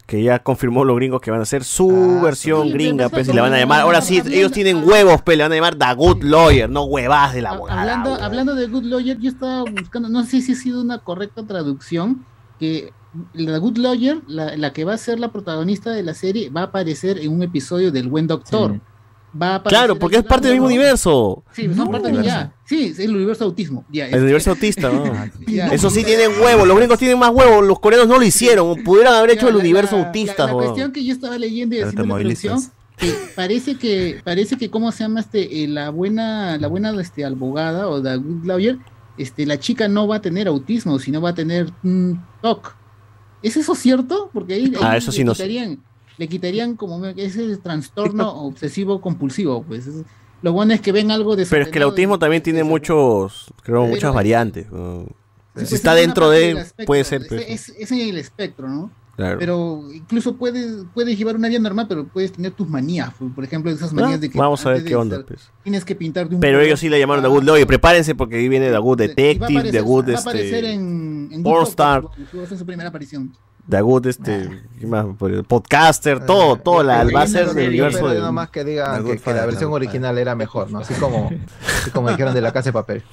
[0.05, 3.33] que ya confirmó los gringos que van a hacer su versión sí, gringa, pues, y
[3.33, 5.75] le van a llamar, ahora sí, hablando- ellos tienen huevos, pues, le van a llamar
[5.75, 7.81] The Good Lawyer, no huevas de la abogada.
[7.81, 11.47] Hablando, hablando de Good Lawyer, yo estaba buscando, no sé si ha sido una correcta
[11.47, 12.23] traducción,
[12.59, 12.91] que
[13.33, 16.61] la Good Lawyer, la, la que va a ser la protagonista de la serie, va
[16.61, 18.79] a aparecer en un episodio del Buen Doctor.
[19.41, 21.43] Va a aparecer Claro, porque es parte del mismo universo.
[21.53, 22.53] Sí, son parte de ya.
[22.65, 23.85] Sí, es el universo autismo.
[23.91, 25.03] Ya, El universo autista, ¿no?
[25.47, 25.67] Ya.
[25.67, 29.13] Eso sí tienen huevos, los gringos tienen más huevos, los coreanos no lo hicieron, pudieran
[29.15, 31.79] haber hecho Ya, el universo la- autista, La, la cuestión que yo estaba leyendo y
[31.81, 32.23] haciendo la
[32.97, 35.63] que parece que, parece que, ¿cómo se llama este?
[35.63, 38.77] Eh, la buena, la buena este, abogada o la good lawyer,
[39.17, 42.75] este, la chica no va a tener autismo, sino va a tener un TOC.
[43.41, 44.29] ¿Es eso cierto?
[44.31, 45.43] Porque ahí, Ah, ahí eso le sí no sé.
[45.43, 45.79] quitarían,
[46.17, 49.87] le quitarían como ese trastorno obsesivo compulsivo, pues.
[49.87, 50.03] Es-
[50.41, 53.53] lo bueno es que ven algo de Pero es que el autismo también tiene muchos,
[53.63, 54.69] creo, muchas variantes.
[54.71, 55.05] ¿no?
[55.05, 55.13] Si
[55.53, 57.21] Pues está es dentro de, espectro, puede ser.
[57.21, 57.45] es- pues.
[57.47, 58.91] Es, es en el espectro, ¿no?
[59.15, 59.37] Claro.
[59.37, 63.11] Pero incluso puedes, puedes llevar una vida normal, pero puedes tener tus manías.
[63.35, 64.37] Por ejemplo, esas manías Ah, de que.
[64.39, 65.51] vamos a ver qué onda, estar- pues.
[65.61, 66.65] Tienes que pintar de un Pero color.
[66.67, 69.07] ellos sí le llamaron The Good Oye, prepárense porque ahí viene The Good va a
[69.07, 72.03] Detective, aparecer- The va a aparecer este, en, en Porn Good Star.
[72.51, 73.31] A su primera aparición.
[73.69, 75.05] The Good este, ¿qué más?
[75.47, 78.15] Podcaster, todo, todo, la, va a ser del universo de...
[78.17, 80.79] yo nomás que digan The que, la versión original era mejor, ¿no?
[80.79, 81.31] Así como,
[81.81, 83.03] así como dijeron de la casa de papel.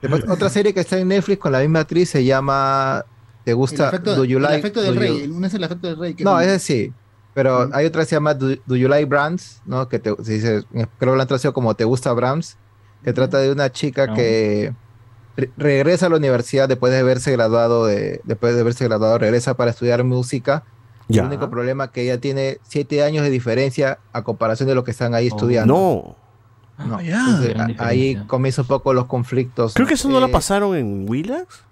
[0.00, 3.04] Después, otra serie que está en Netflix con la misma actriz se llama
[3.44, 3.88] ¿Te El gusta?
[3.88, 4.58] efecto, Do You el Like?
[4.58, 5.26] efecto del Do rey.
[5.28, 6.14] You- el- es el efecto del rey.
[6.14, 6.92] que No, es- ese sí.
[7.34, 9.88] Pero hay otra que se llama Do, Do You Like Brands, ¿no?
[9.88, 12.56] Que te, se dice, creo que lo han traducido como Te gusta Brahms,
[13.02, 14.14] que trata de una chica No.
[14.14, 14.72] que
[15.36, 19.54] re- regresa a la universidad después de haberse graduado de, después de haberse graduado, regresa
[19.56, 20.64] para estudiar música.
[21.08, 21.22] Ya.
[21.22, 24.74] El único problema es que ella tiene siete años de diferencia a comparación de no.
[24.76, 25.74] de lo que están ahí estudiando.
[26.78, 26.86] No.
[26.86, 27.00] No.
[27.00, 27.18] ya.
[27.20, 27.86] Entonces, Gran a- diferencia.
[27.86, 29.74] ahí comienza un poco los conflictos.
[29.74, 31.62] Creo que eso no la Eh, pasaron en Willax.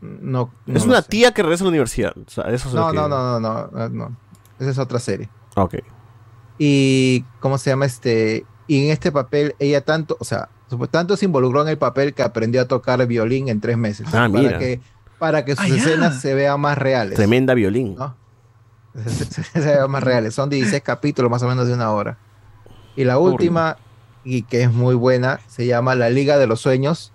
[0.00, 1.08] No, Es no una lo sé.
[1.10, 2.14] tía que regresa a la universidad.
[2.16, 4.16] O sea, eso es lo No, que- no, no, no, no, no, no.
[4.58, 5.28] Esa es otra serie.
[5.56, 5.74] Ok.
[6.58, 8.46] Y, ¿cómo se llama este?
[8.66, 10.48] Y en este papel, ella tanto, o sea,
[10.90, 14.06] tanto se involucró en el papel que aprendió a tocar violín en tres meses.
[14.12, 14.50] Ah, mira.
[14.50, 14.80] Para que,
[15.18, 15.74] para que sus Ah, ya.
[15.76, 17.14] escenas se vean más reales.
[17.16, 17.94] Tremenda violín.
[17.98, 18.16] ¿no?
[19.04, 20.34] Se, se- se vean más reales.
[20.34, 22.18] Son 16 capítulos más o menos de una hora.
[22.96, 23.76] Y la última,
[24.24, 27.12] y que es muy buena, se llama La Liga de los Sueños.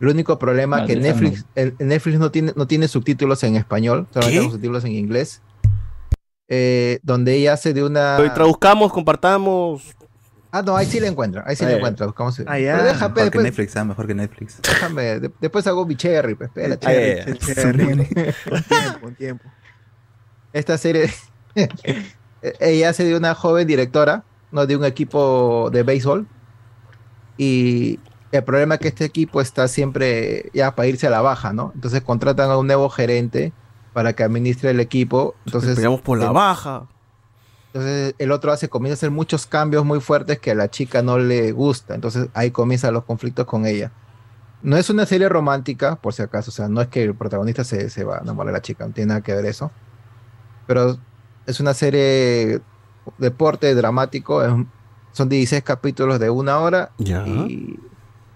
[0.00, 4.06] El único problema Ah, que Netflix, el- Netflix no tiene, no tiene subtítulos en español,
[4.12, 5.42] solamente los subtítulos en inglés.
[6.48, 8.16] Eh, donde ella hace de una.
[8.16, 9.82] Hoy traduzcamos, compartamos.
[10.50, 11.76] Ah, no, ahí sí la encuentra, ahí sí Ah, la ya.
[11.78, 12.06] encuentra.
[12.06, 12.72] buscamos- Ah, ya.
[12.76, 14.62] Pero deja, pe, Mejor que después, Netflix, ah, mejor que Netflix.
[14.62, 16.86] déjame, de- después hago mi cherry, pues, espérate.
[16.86, 17.38] Ah, ya, ya.
[17.38, 17.82] Che, cherry.
[17.84, 19.44] Un tiempo, un tiempo.
[20.52, 21.10] esta serie,
[22.60, 26.26] ella hace de una joven directora, no de un equipo de béisbol.
[27.36, 28.00] Y
[28.32, 31.72] el problema es que este equipo está siempre ya para irse a la baja, ¿no?
[31.74, 33.52] Entonces contratan a un nuevo gerente
[33.92, 35.34] para que administre el equipo.
[35.46, 36.86] Entonces, Peleamos por la baja.
[37.78, 41.02] Entonces el otro hace, comienza a hacer muchos cambios muy fuertes que a la chica
[41.02, 41.94] no le gusta.
[41.94, 43.92] Entonces ahí comienzan los conflictos con ella.
[44.62, 46.50] No es una serie romántica, por si acaso.
[46.50, 48.86] O sea, no es que el protagonista se, se va a enamorar de la chica.
[48.86, 49.70] No tiene nada que ver eso.
[50.66, 50.98] Pero
[51.46, 52.60] es una serie
[53.18, 54.42] deporte dramático.
[54.44, 54.52] es-
[55.12, 56.90] son 16 capítulos de una hora.
[57.48, 57.78] Y,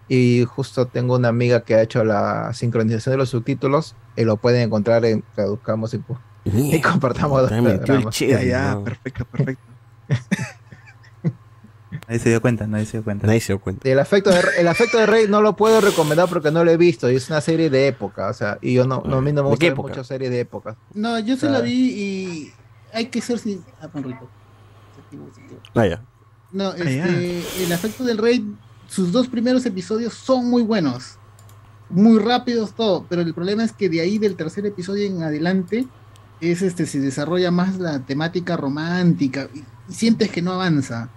[0.08, 3.94] y justo tengo una amiga que ha hecho la sincronización de los subtítulos.
[4.16, 5.98] Y lo pueden encontrar en Traduzcamos y,
[6.44, 7.48] y compartamos.
[7.50, 8.84] Ya cherry, Ya, ya, ¿no?
[8.84, 9.62] perfecto, perfecto.
[12.08, 13.26] Nadie se dio cuenta, nadie se dio cuenta.
[13.26, 13.88] Nadie se dio cuenta.
[13.88, 16.76] El afecto, de, el afecto de Rey no lo puedo recomendar porque no lo he
[16.76, 19.32] visto y es una serie de época, o sea, y yo no, no a mí
[19.32, 20.76] no me ¿De gusta ver mucho series de época.
[20.94, 22.52] No, yo se la vi y
[22.92, 23.62] hay que ser sin...
[23.80, 24.28] Ah, pan rico.
[25.74, 26.02] Ah, ya.
[26.50, 27.06] No, Ah, ya.
[27.06, 28.44] este, el afecto del rey,
[28.88, 31.18] sus dos primeros episodios son muy buenos,
[31.88, 35.86] muy rápidos todo, pero el problema es que de ahí del tercer episodio en adelante
[36.50, 41.10] es este se desarrolla más la temática romántica y, y sientes que no avanza.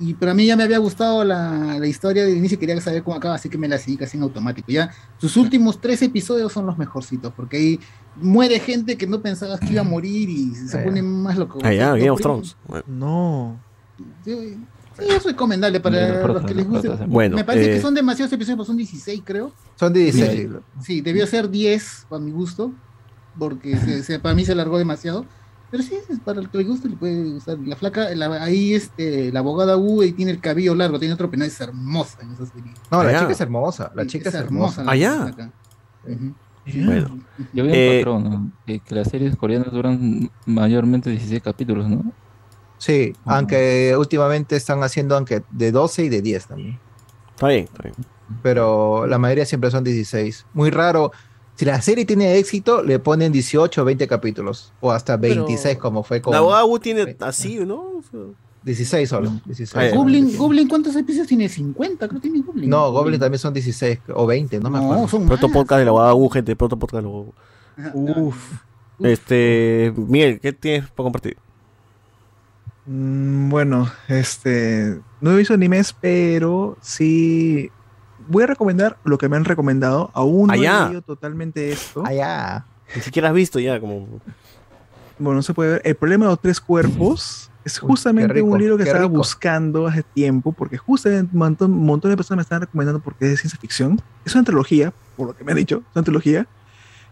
[0.00, 3.02] Y pero a mí ya me había gustado la, la historia del inicio, quería saber
[3.02, 4.70] cómo acaba, así que me la seguí casi en automático.
[4.70, 7.80] Ya sus últimos tres episodios son los mejorcitos, porque ahí
[8.14, 11.58] muere gente que no pensabas que iba a morir y se Ah, pone más loco.
[11.64, 12.56] Ah, ya, Lo Game of Thrones.
[12.86, 13.58] No.
[14.24, 14.56] Sí,
[14.96, 16.88] sí, es recomendable para los los que les guste.
[17.08, 19.52] Bueno, Me parece eh, que son demasiados episodios, son 16, creo.
[19.74, 20.48] Son 16.
[20.80, 22.72] Sí, debió ser 10 para mi gusto,
[23.38, 25.24] porque se- se- para mí se alargó demasiado.
[25.70, 27.58] Pero sí, es para el que le guste, le puede gustar.
[27.58, 31.30] La flaca, la- ahí este, la abogada Wu y tiene el cabello largo, tiene otro
[31.30, 32.72] penal, es hermosa en esa serie.
[32.90, 34.82] No, la chica es hermosa, la chica es, hermosa.
[36.06, 36.34] Ujú.
[36.86, 37.18] Bueno.
[37.52, 38.52] Yo vi un Eh, patrón, ¿no?
[38.66, 42.12] que, que las series coreanas duran mayormente 16 capítulos, ¿no?
[42.78, 46.78] Sí, aunque últimamente están haciendo aunque de 12 y de 10 también.
[47.34, 47.94] Está bien, está bien.
[48.42, 50.46] Pero la mayoría siempre son 16.
[50.52, 51.12] Muy raro.
[51.58, 54.72] Si la serie tiene éxito, le ponen 18 o 20 capítulos.
[54.80, 57.80] O hasta 26 como fue con La Wu tiene así, ¿no?
[57.80, 58.20] O sea,
[58.62, 59.32] 16 solo.
[59.44, 59.74] 16.
[59.74, 59.96] Ah, ya.
[59.96, 61.48] Goblin, Goblin, ¿cuántos episodios tiene?
[61.48, 62.70] 50, creo que tiene Goblin.
[62.70, 65.02] No, Goblin también son 16 o 20, no me acuerdo.
[65.02, 66.54] No, son Proto podcast de la Wu, gente.
[66.54, 68.28] Proto podcast de la Wu.
[68.28, 68.52] Uf.
[69.00, 71.36] Este, Miguel, ¿qué tienes para compartir?
[72.86, 75.00] Mm, Bueno, este.
[75.20, 77.72] No he visto animes, pero sí.
[78.28, 80.10] Voy a recomendar lo que me han recomendado.
[80.14, 80.82] Aún no Allá.
[80.82, 82.02] he leído totalmente esto.
[82.06, 82.64] Allá.
[82.94, 84.06] Ni siquiera has visto ya, como.
[85.18, 85.82] Bueno, no se puede ver.
[85.84, 89.04] El problema de los tres cuerpos es Uy, justamente qué rico, un libro que estaba
[89.04, 89.16] rico.
[89.16, 93.24] buscando hace tiempo, porque justamente un montón, un montón de personas me están recomendando porque
[93.24, 94.00] es de ciencia ficción.
[94.24, 96.46] Es una trilogía, por lo que me han dicho, es una trilogía.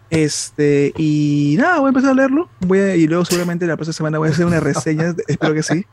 [0.09, 2.49] Este, y nada, voy a empezar a leerlo.
[2.61, 5.62] Voy a- y luego seguramente la próxima semana voy a hacer una reseña, espero que
[5.65, 5.85] sí.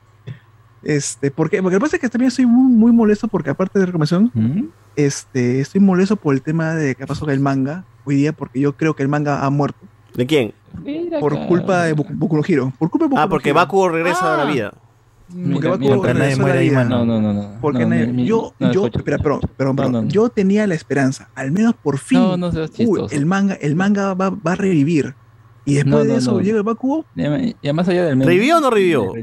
[0.83, 3.79] Este, porque, porque lo que pasa es que también estoy muy, muy molesto porque aparte
[3.79, 4.63] de recomendación, ¿Mm?
[4.95, 8.59] este, estoy molesto por el tema de qué pasó con el manga hoy día, porque
[8.59, 9.79] yo creo que el manga ha muerto.
[10.15, 10.53] ¿De quién?
[11.19, 12.73] Por culpa de Boku Boku no Hero.
[12.77, 13.53] Por culpa de Boku Ah, porque.
[13.53, 14.73] Bakugo regresa a la vida.
[15.53, 16.83] Porque Bakugo mira, regresó a la vida.
[16.83, 17.49] No, no, no, no.
[17.61, 20.05] Porque No, nadie- mi- mi- yo, no, yo, espera, perdón, perdón, No, perdón.
[20.05, 20.11] no.
[20.11, 23.15] yo tenía la esperanza, al menos por fin, No, no seas uy, chistoso.
[23.15, 25.15] el manga, el manga va, va a revivir.
[25.65, 26.41] Y después No, de eso no.
[26.41, 29.13] llega el Bakugo, Ya, ya más allá del ¿Revivió o no revivió?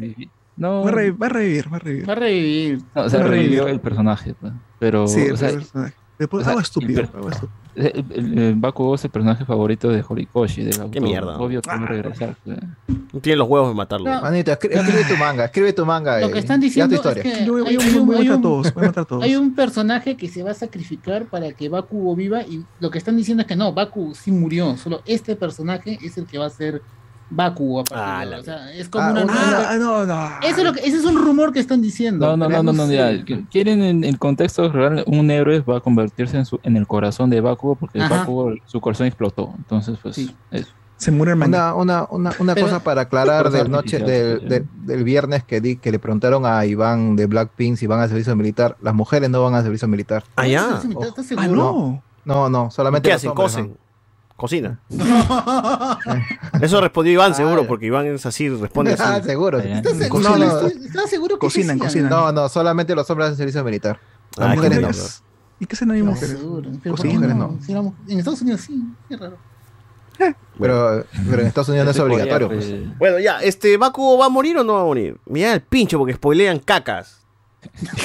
[0.61, 0.85] No.
[0.85, 2.09] va a, revi- va a revivir, va a revivir.
[2.09, 2.79] Va a revivir.
[2.95, 3.51] No, o sea, Va a revivir.
[3.51, 4.53] revivió el personaje, pues.
[4.79, 5.95] pero Sí, o sea, el personaje.
[6.19, 7.01] Después o sea, algo estúpido.
[7.01, 7.61] el per- algo estúpido.
[7.77, 11.03] el, el- el Bakugo es el personaje favorito de Horikoshi, del autor.
[11.03, 11.39] mierda.
[11.39, 12.37] Obvio que va a regresar.
[12.45, 12.59] pues.
[13.13, 14.11] No tiene los huevos de matarlo.
[14.13, 14.21] No.
[14.21, 16.21] Manito, escri- escribe tu manga, escribe tu manga.
[16.21, 17.39] Lo eh, que están diciendo tu es historia.
[17.39, 19.03] que Yo voy- hay, un, voy a hay matar a un- todos, voy a matar
[19.03, 19.25] a todos.
[19.25, 22.99] hay un personaje que se va a sacrificar para que Baku viva y lo que
[22.99, 26.47] están diciendo es que no, Baku sí murió, solo este personaje es el que va
[26.47, 26.83] a ser
[27.31, 28.41] Baku a partir de ahora.
[28.41, 30.28] O sea, es como Ah, una nueva- Ah, no, no.
[30.42, 32.26] Eso es lo que, ese es un rumor que están diciendo.
[32.26, 35.81] No, no, no, no, no, ya, Quieren en el contexto real, un héroe va a
[35.81, 38.00] convertirse en, su, en el corazón de Bakugo porque.
[38.00, 39.52] Bakugo, su corazón explotó.
[39.57, 40.18] Entonces, pues,
[40.50, 40.70] eso.
[40.97, 41.33] Se muere.
[41.33, 45.62] Una, una, una, una Pero- cosa para aclarar del noche del, del- del viernes que
[45.62, 48.76] di que le preguntaron a Iván de Blackpink si van a servicio militar.
[48.83, 50.25] Las mujeres no van a servicio militar.
[50.36, 50.75] Ah, ya.
[50.83, 51.57] ¿Estás estás Ah, seguro?
[51.57, 52.02] no.
[52.26, 53.31] No, no, solamente ¿Qué hacen?
[53.31, 53.76] hombres Cosen.
[54.41, 54.81] Cocina.
[56.62, 57.69] Eso respondió Iván, Ah, seguro, ya.
[57.69, 59.02] porque Iván es así, responde así.
[59.05, 59.59] Ah, seguro.
[59.59, 60.39] ¿Estás seguro?
[60.39, 62.09] no, ¿Estás seguro que Cocinan, sí cocinan.
[62.09, 64.01] no, no, solamente los hombres hacen servicio militar.
[64.39, 64.91] Las Ah, mujeres qué no.
[65.60, 67.59] ¿Y qué ahí No, qué mujeres no?
[67.83, 67.94] no.
[68.09, 69.36] En Estados Unidos sí, qué raro.
[70.59, 72.49] Pero, pero en Estados Unidos no es Corea, obligatorio.
[72.49, 72.99] pues.
[72.99, 75.19] Bueno, ya, este, ¿Bakugo va a morir o no va a morir?
[75.27, 77.20] Mira el pincho porque spoilean cacas.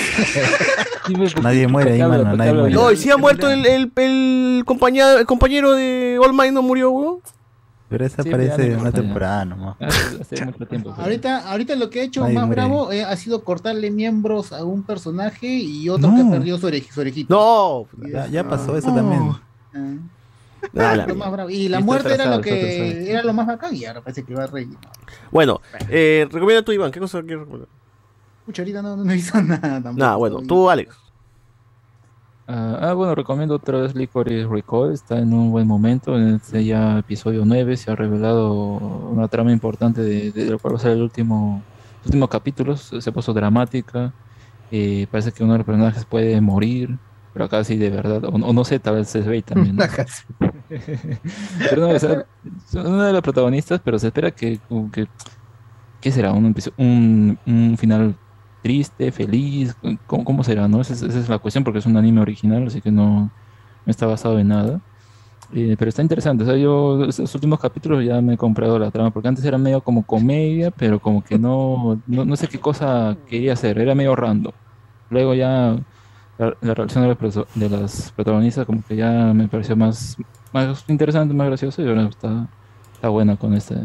[1.42, 2.74] Nadie muere ahí, mano, nadie muere.
[2.76, 6.62] No, y si ha muerto el, el, el compañero, el compañero de All Might no
[6.62, 7.20] murió, weón.
[7.88, 9.76] Pero esa Sí, parece ya no una temporada nomás.
[9.80, 10.90] Hace, hace mucho tiempo.
[10.92, 12.62] pero- Ahorita, ahorita lo que ha hecho Nadie más muere.
[12.62, 16.18] bravo eh, ha sido cortarle miembros a un personaje y otro No.
[16.18, 17.34] que perdió su, oreji- su orejita.
[17.34, 17.86] No.
[18.12, 18.96] Ya, ya pasó eso No.
[18.96, 19.32] también.
[19.76, 20.00] Ah,
[20.74, 21.30] Ah, la lo más mierda.
[21.30, 21.50] bravo.
[21.52, 24.34] Y la Está muerte era lo que era lo más bacán y ahora parece que
[24.34, 24.70] va a reír.
[25.30, 26.92] Bueno, eh, recomienda tú, Iván.
[26.92, 27.70] ¿Qué cosa quieres recomendar?
[28.46, 29.98] Pucha, ahorita no, no hizo nada tampoco.
[29.98, 30.96] Nada, bueno, tú, Alex.
[32.48, 36.64] Ah, ah, bueno, recomiendo otra vez Licorice Recall, está en un buen momento, en este
[36.64, 40.82] ya episodio 9 se ha revelado una trama importante de, de lo cual va a
[40.82, 41.64] ser el último,
[42.00, 44.14] los últimos capítulos, se puso dramática,
[44.70, 47.00] eh, parece que uno de los personajes puede morir,
[47.34, 49.76] pero acá sí de verdad, o, o no sé, tal vez se ve también.
[49.76, 49.84] ¿no?
[51.68, 52.28] pero no, o sea,
[52.68, 54.60] es una de las protagonistas, pero se espera que,
[54.92, 55.08] que
[56.00, 56.32] ¿qué será?
[56.32, 58.16] Un, un final
[58.66, 59.76] triste, feliz,
[60.08, 60.68] ¿cómo, cómo será?
[60.68, 60.82] ¿no?
[60.82, 63.34] Esa, es, esa es la cuestión porque es un anime original, así que no,
[63.86, 64.82] no está basado en nada.
[65.52, 68.92] Eh, pero está interesante, o sea, yo estos últimos capítulos ya me he comprado la
[68.92, 72.60] trama, porque antes era medio como comedia, pero como que no, no, no sé qué
[72.60, 74.54] cosa quería hacer, era medio random.
[75.10, 75.78] Luego ya
[76.38, 80.16] la, la reacción de, proso- de las protagonistas como que ya me pareció más,
[80.52, 82.50] más interesante, más gracioso y ahora está,
[82.94, 83.76] está buena con este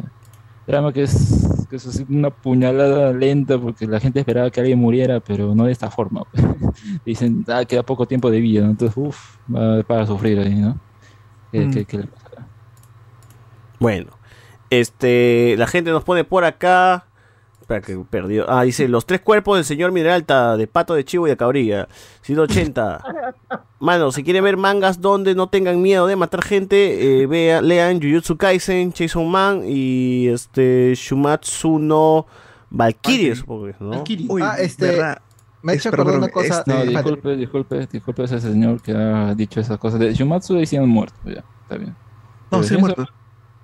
[0.70, 4.78] drama que es, que es así una puñalada lenta porque la gente esperaba que alguien
[4.78, 6.22] muriera, pero no de esta forma.
[6.30, 6.44] pues.
[7.04, 8.70] Dicen, ah, queda poco tiempo de vida, ¿no?
[8.70, 10.78] entonces, uff, va para sufrir ahí, ¿no?
[11.52, 11.70] ¿Qué, Mm.
[11.72, 12.46] qué- qué le pasará?
[13.78, 14.10] Bueno,
[14.70, 17.06] este, la gente nos pone por acá.
[17.72, 18.50] Espera que perdió.
[18.50, 21.86] Ah, dice los tres cuerpos del señor Mineralta, de pato de chivo y de cabrilla.
[22.22, 23.00] 180.
[23.78, 28.00] Mano, si quieren ver mangas donde no tengan miedo de matar gente, eh, vea, lean
[28.02, 32.26] Jujutsu Kaisen, Chainsaw Man y este Shumatsu no
[32.70, 34.04] Valkyrie, supongo que es, ¿no?
[34.28, 35.22] Uy, Ah, este, verdad.
[35.62, 36.58] me ha Es- hecho acordar una cosa.
[36.58, 40.00] este- No, eh, disculpe, disculpe, disculpe a ese señor que ha dicho esas cosas.
[40.00, 41.90] De Shumatsu decían muerto, ya, está bien.
[41.90, 43.06] No, Pero sí, muerto.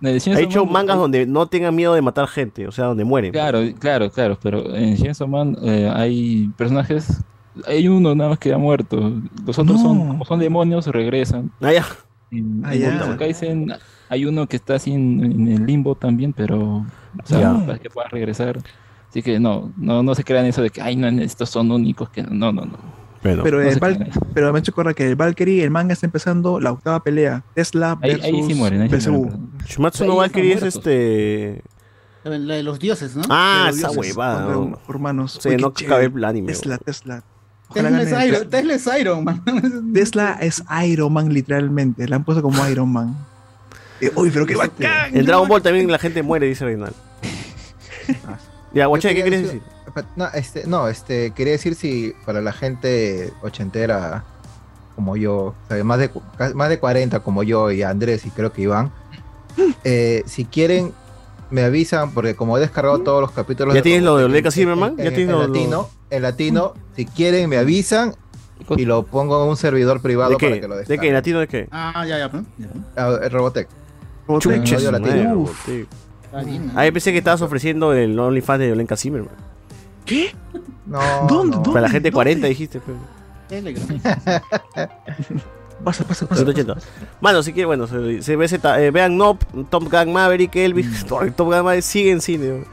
[0.04, 3.32] Ha hecho Man- mangas donde no tengan miedo de matar gente, o sea, donde mueren.
[3.32, 7.22] Claro, claro, claro, pero en Chainsaw Man eh, hay personajes,
[7.66, 9.12] hay uno nada más que ha muerto,
[9.46, 11.50] los otros son, como son demonios, regresan.
[11.62, 11.86] Ah, ya.
[12.30, 12.92] En, Ah, en ya.
[12.98, 13.72] Jujutsu Kaisen
[14.10, 16.86] hay uno que está así en, en el limbo también, pero o
[17.24, 17.66] sea, Ya.
[17.66, 18.58] para que pueda regresar.
[19.08, 22.10] Así que no, no, no se crean eso de que, ay, no, estos son únicos,
[22.10, 22.76] que no, no, no.
[23.22, 26.06] Bueno, Pero, no el Val- pero me he hecho que el Valkyrie, el manga está
[26.06, 27.42] empezando la octava pelea.
[27.54, 29.10] Tesla Ahí, versus ahí sí mueren, ahí sí.
[29.66, 31.62] Shumatsu no Valkyrie es este.
[32.24, 33.22] La de los dioses, ¿no?
[33.28, 34.56] Ah, Pero esa huevada.
[34.88, 35.38] Hermanos.
[35.40, 36.48] Sí, Uy, no cabe el anime.
[36.48, 37.22] Tesla, Tesla.
[37.72, 38.50] Tesla es, Iron, Tesla.
[38.50, 39.42] Tesla es Iron Man.
[39.94, 42.08] Tesla es Iron Man, literalmente.
[42.08, 43.16] La han puesto como Iron Man.
[44.00, 45.16] Eh, uy, pero qué bacán.
[45.16, 46.92] En Dragon Ball también la gente muere, dice Reinal.
[48.74, 49.62] Ya, Guache, ¿qué quieres decir?
[50.16, 54.24] No, este, no, este, quería decir si para la gente ochentera
[54.94, 56.10] como yo, o sea, más de,
[56.54, 58.90] más de 40 como yo y Andrés y creo que Iván,
[59.84, 60.92] eh, si quieren,
[61.50, 63.74] me avisan, porque como he descargado todos los capítulos...
[63.74, 64.92] ¿Ya tienes lo de Silverman?
[64.92, 68.14] en- ¿Ya en- tienes en lo- latino, en latino, si quieren me avisan
[68.76, 70.60] y lo pongo en un servidor privado ¿De para qué?
[70.60, 70.88] que lo ¿De qué?
[70.88, 71.14] descarguen.
[71.14, 71.68] ¿Latino de qué?
[71.70, 72.68] Ah, ya, ya, ya.
[72.96, 73.68] Ah, el Robotech.
[74.40, 75.38] Chuches, Claudio madre, Latino.
[75.40, 75.68] Uf.
[76.74, 79.34] Ah, yo pensé que estabas ofreciendo el OnlyFans de Olenka Zimmerman.
[80.06, 80.34] ¿Qué?
[80.86, 80.98] No.
[81.28, 81.58] ¿Dónde?
[81.64, 82.80] Para la gente 40 dijiste.
[82.80, 82.96] pues.
[85.84, 86.42] Pasa, pasa, pasa.
[86.42, 86.74] 180.
[87.20, 91.04] Mano, si quieren, bueno, se, se ve ese- eh, vean Nope, Top Gun Maverick, Elvis.
[91.06, 92.60] Top Gun Maverick sigue en cine.
[92.60, 92.64] ¿no?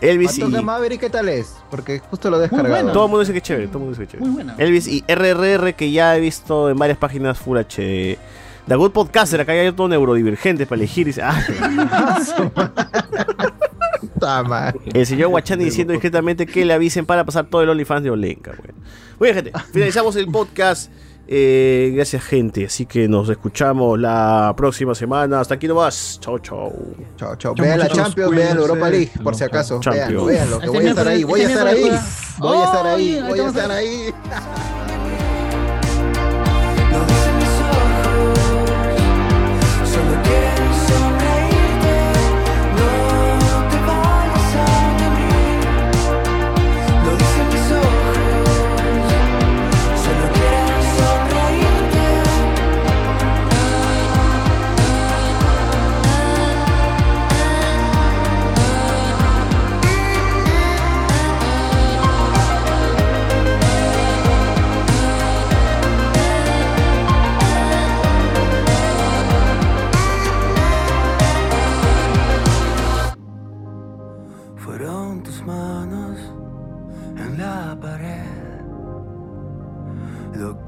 [0.00, 0.42] Elvis y.
[0.42, 1.56] ¿Cuánto que Maverick qué tal es?
[1.70, 2.92] Porque justo lo he descargado.
[2.92, 4.26] Todo el mundo dice que es chévere, todo el mundo dice que es chévere.
[4.26, 4.54] Muy buena.
[4.58, 8.16] Elvis y RRR que ya he visto en varias páginas Full HD.
[8.68, 11.08] The Good Podcaster, acá hay todo neurodivergente para elegir.
[11.08, 11.44] y dice, ah,
[14.92, 18.52] el señor Guachani diciendo discretamente que le avisen para pasar todo el OnlyFans de Olenka.
[18.56, 18.74] Bueno.
[19.18, 19.52] Muy bien, gente.
[19.72, 20.90] Finalizamos el podcast.
[21.28, 22.66] Eh, gracias, gente.
[22.66, 25.40] Así que nos escuchamos la próxima semana.
[25.40, 26.18] Hasta aquí nomás.
[26.20, 26.72] Chao, chao.
[27.16, 27.54] Chao, chao.
[27.56, 29.80] Vean la Champions, vean la Europa League, por si acaso.
[29.80, 31.90] Veanlo, veanlo, que voy a estar ahí, voy a estar ahí.
[32.38, 34.14] Voy a estar ahí, voy a estar ahí.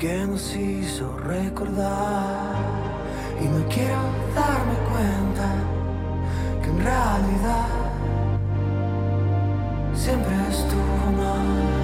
[0.05, 2.57] que nos hizo recordar.
[3.41, 4.02] Y no quiero
[4.34, 5.49] darme cuenta
[6.62, 7.68] que en realidad
[9.94, 11.84] siempre estuvo mal.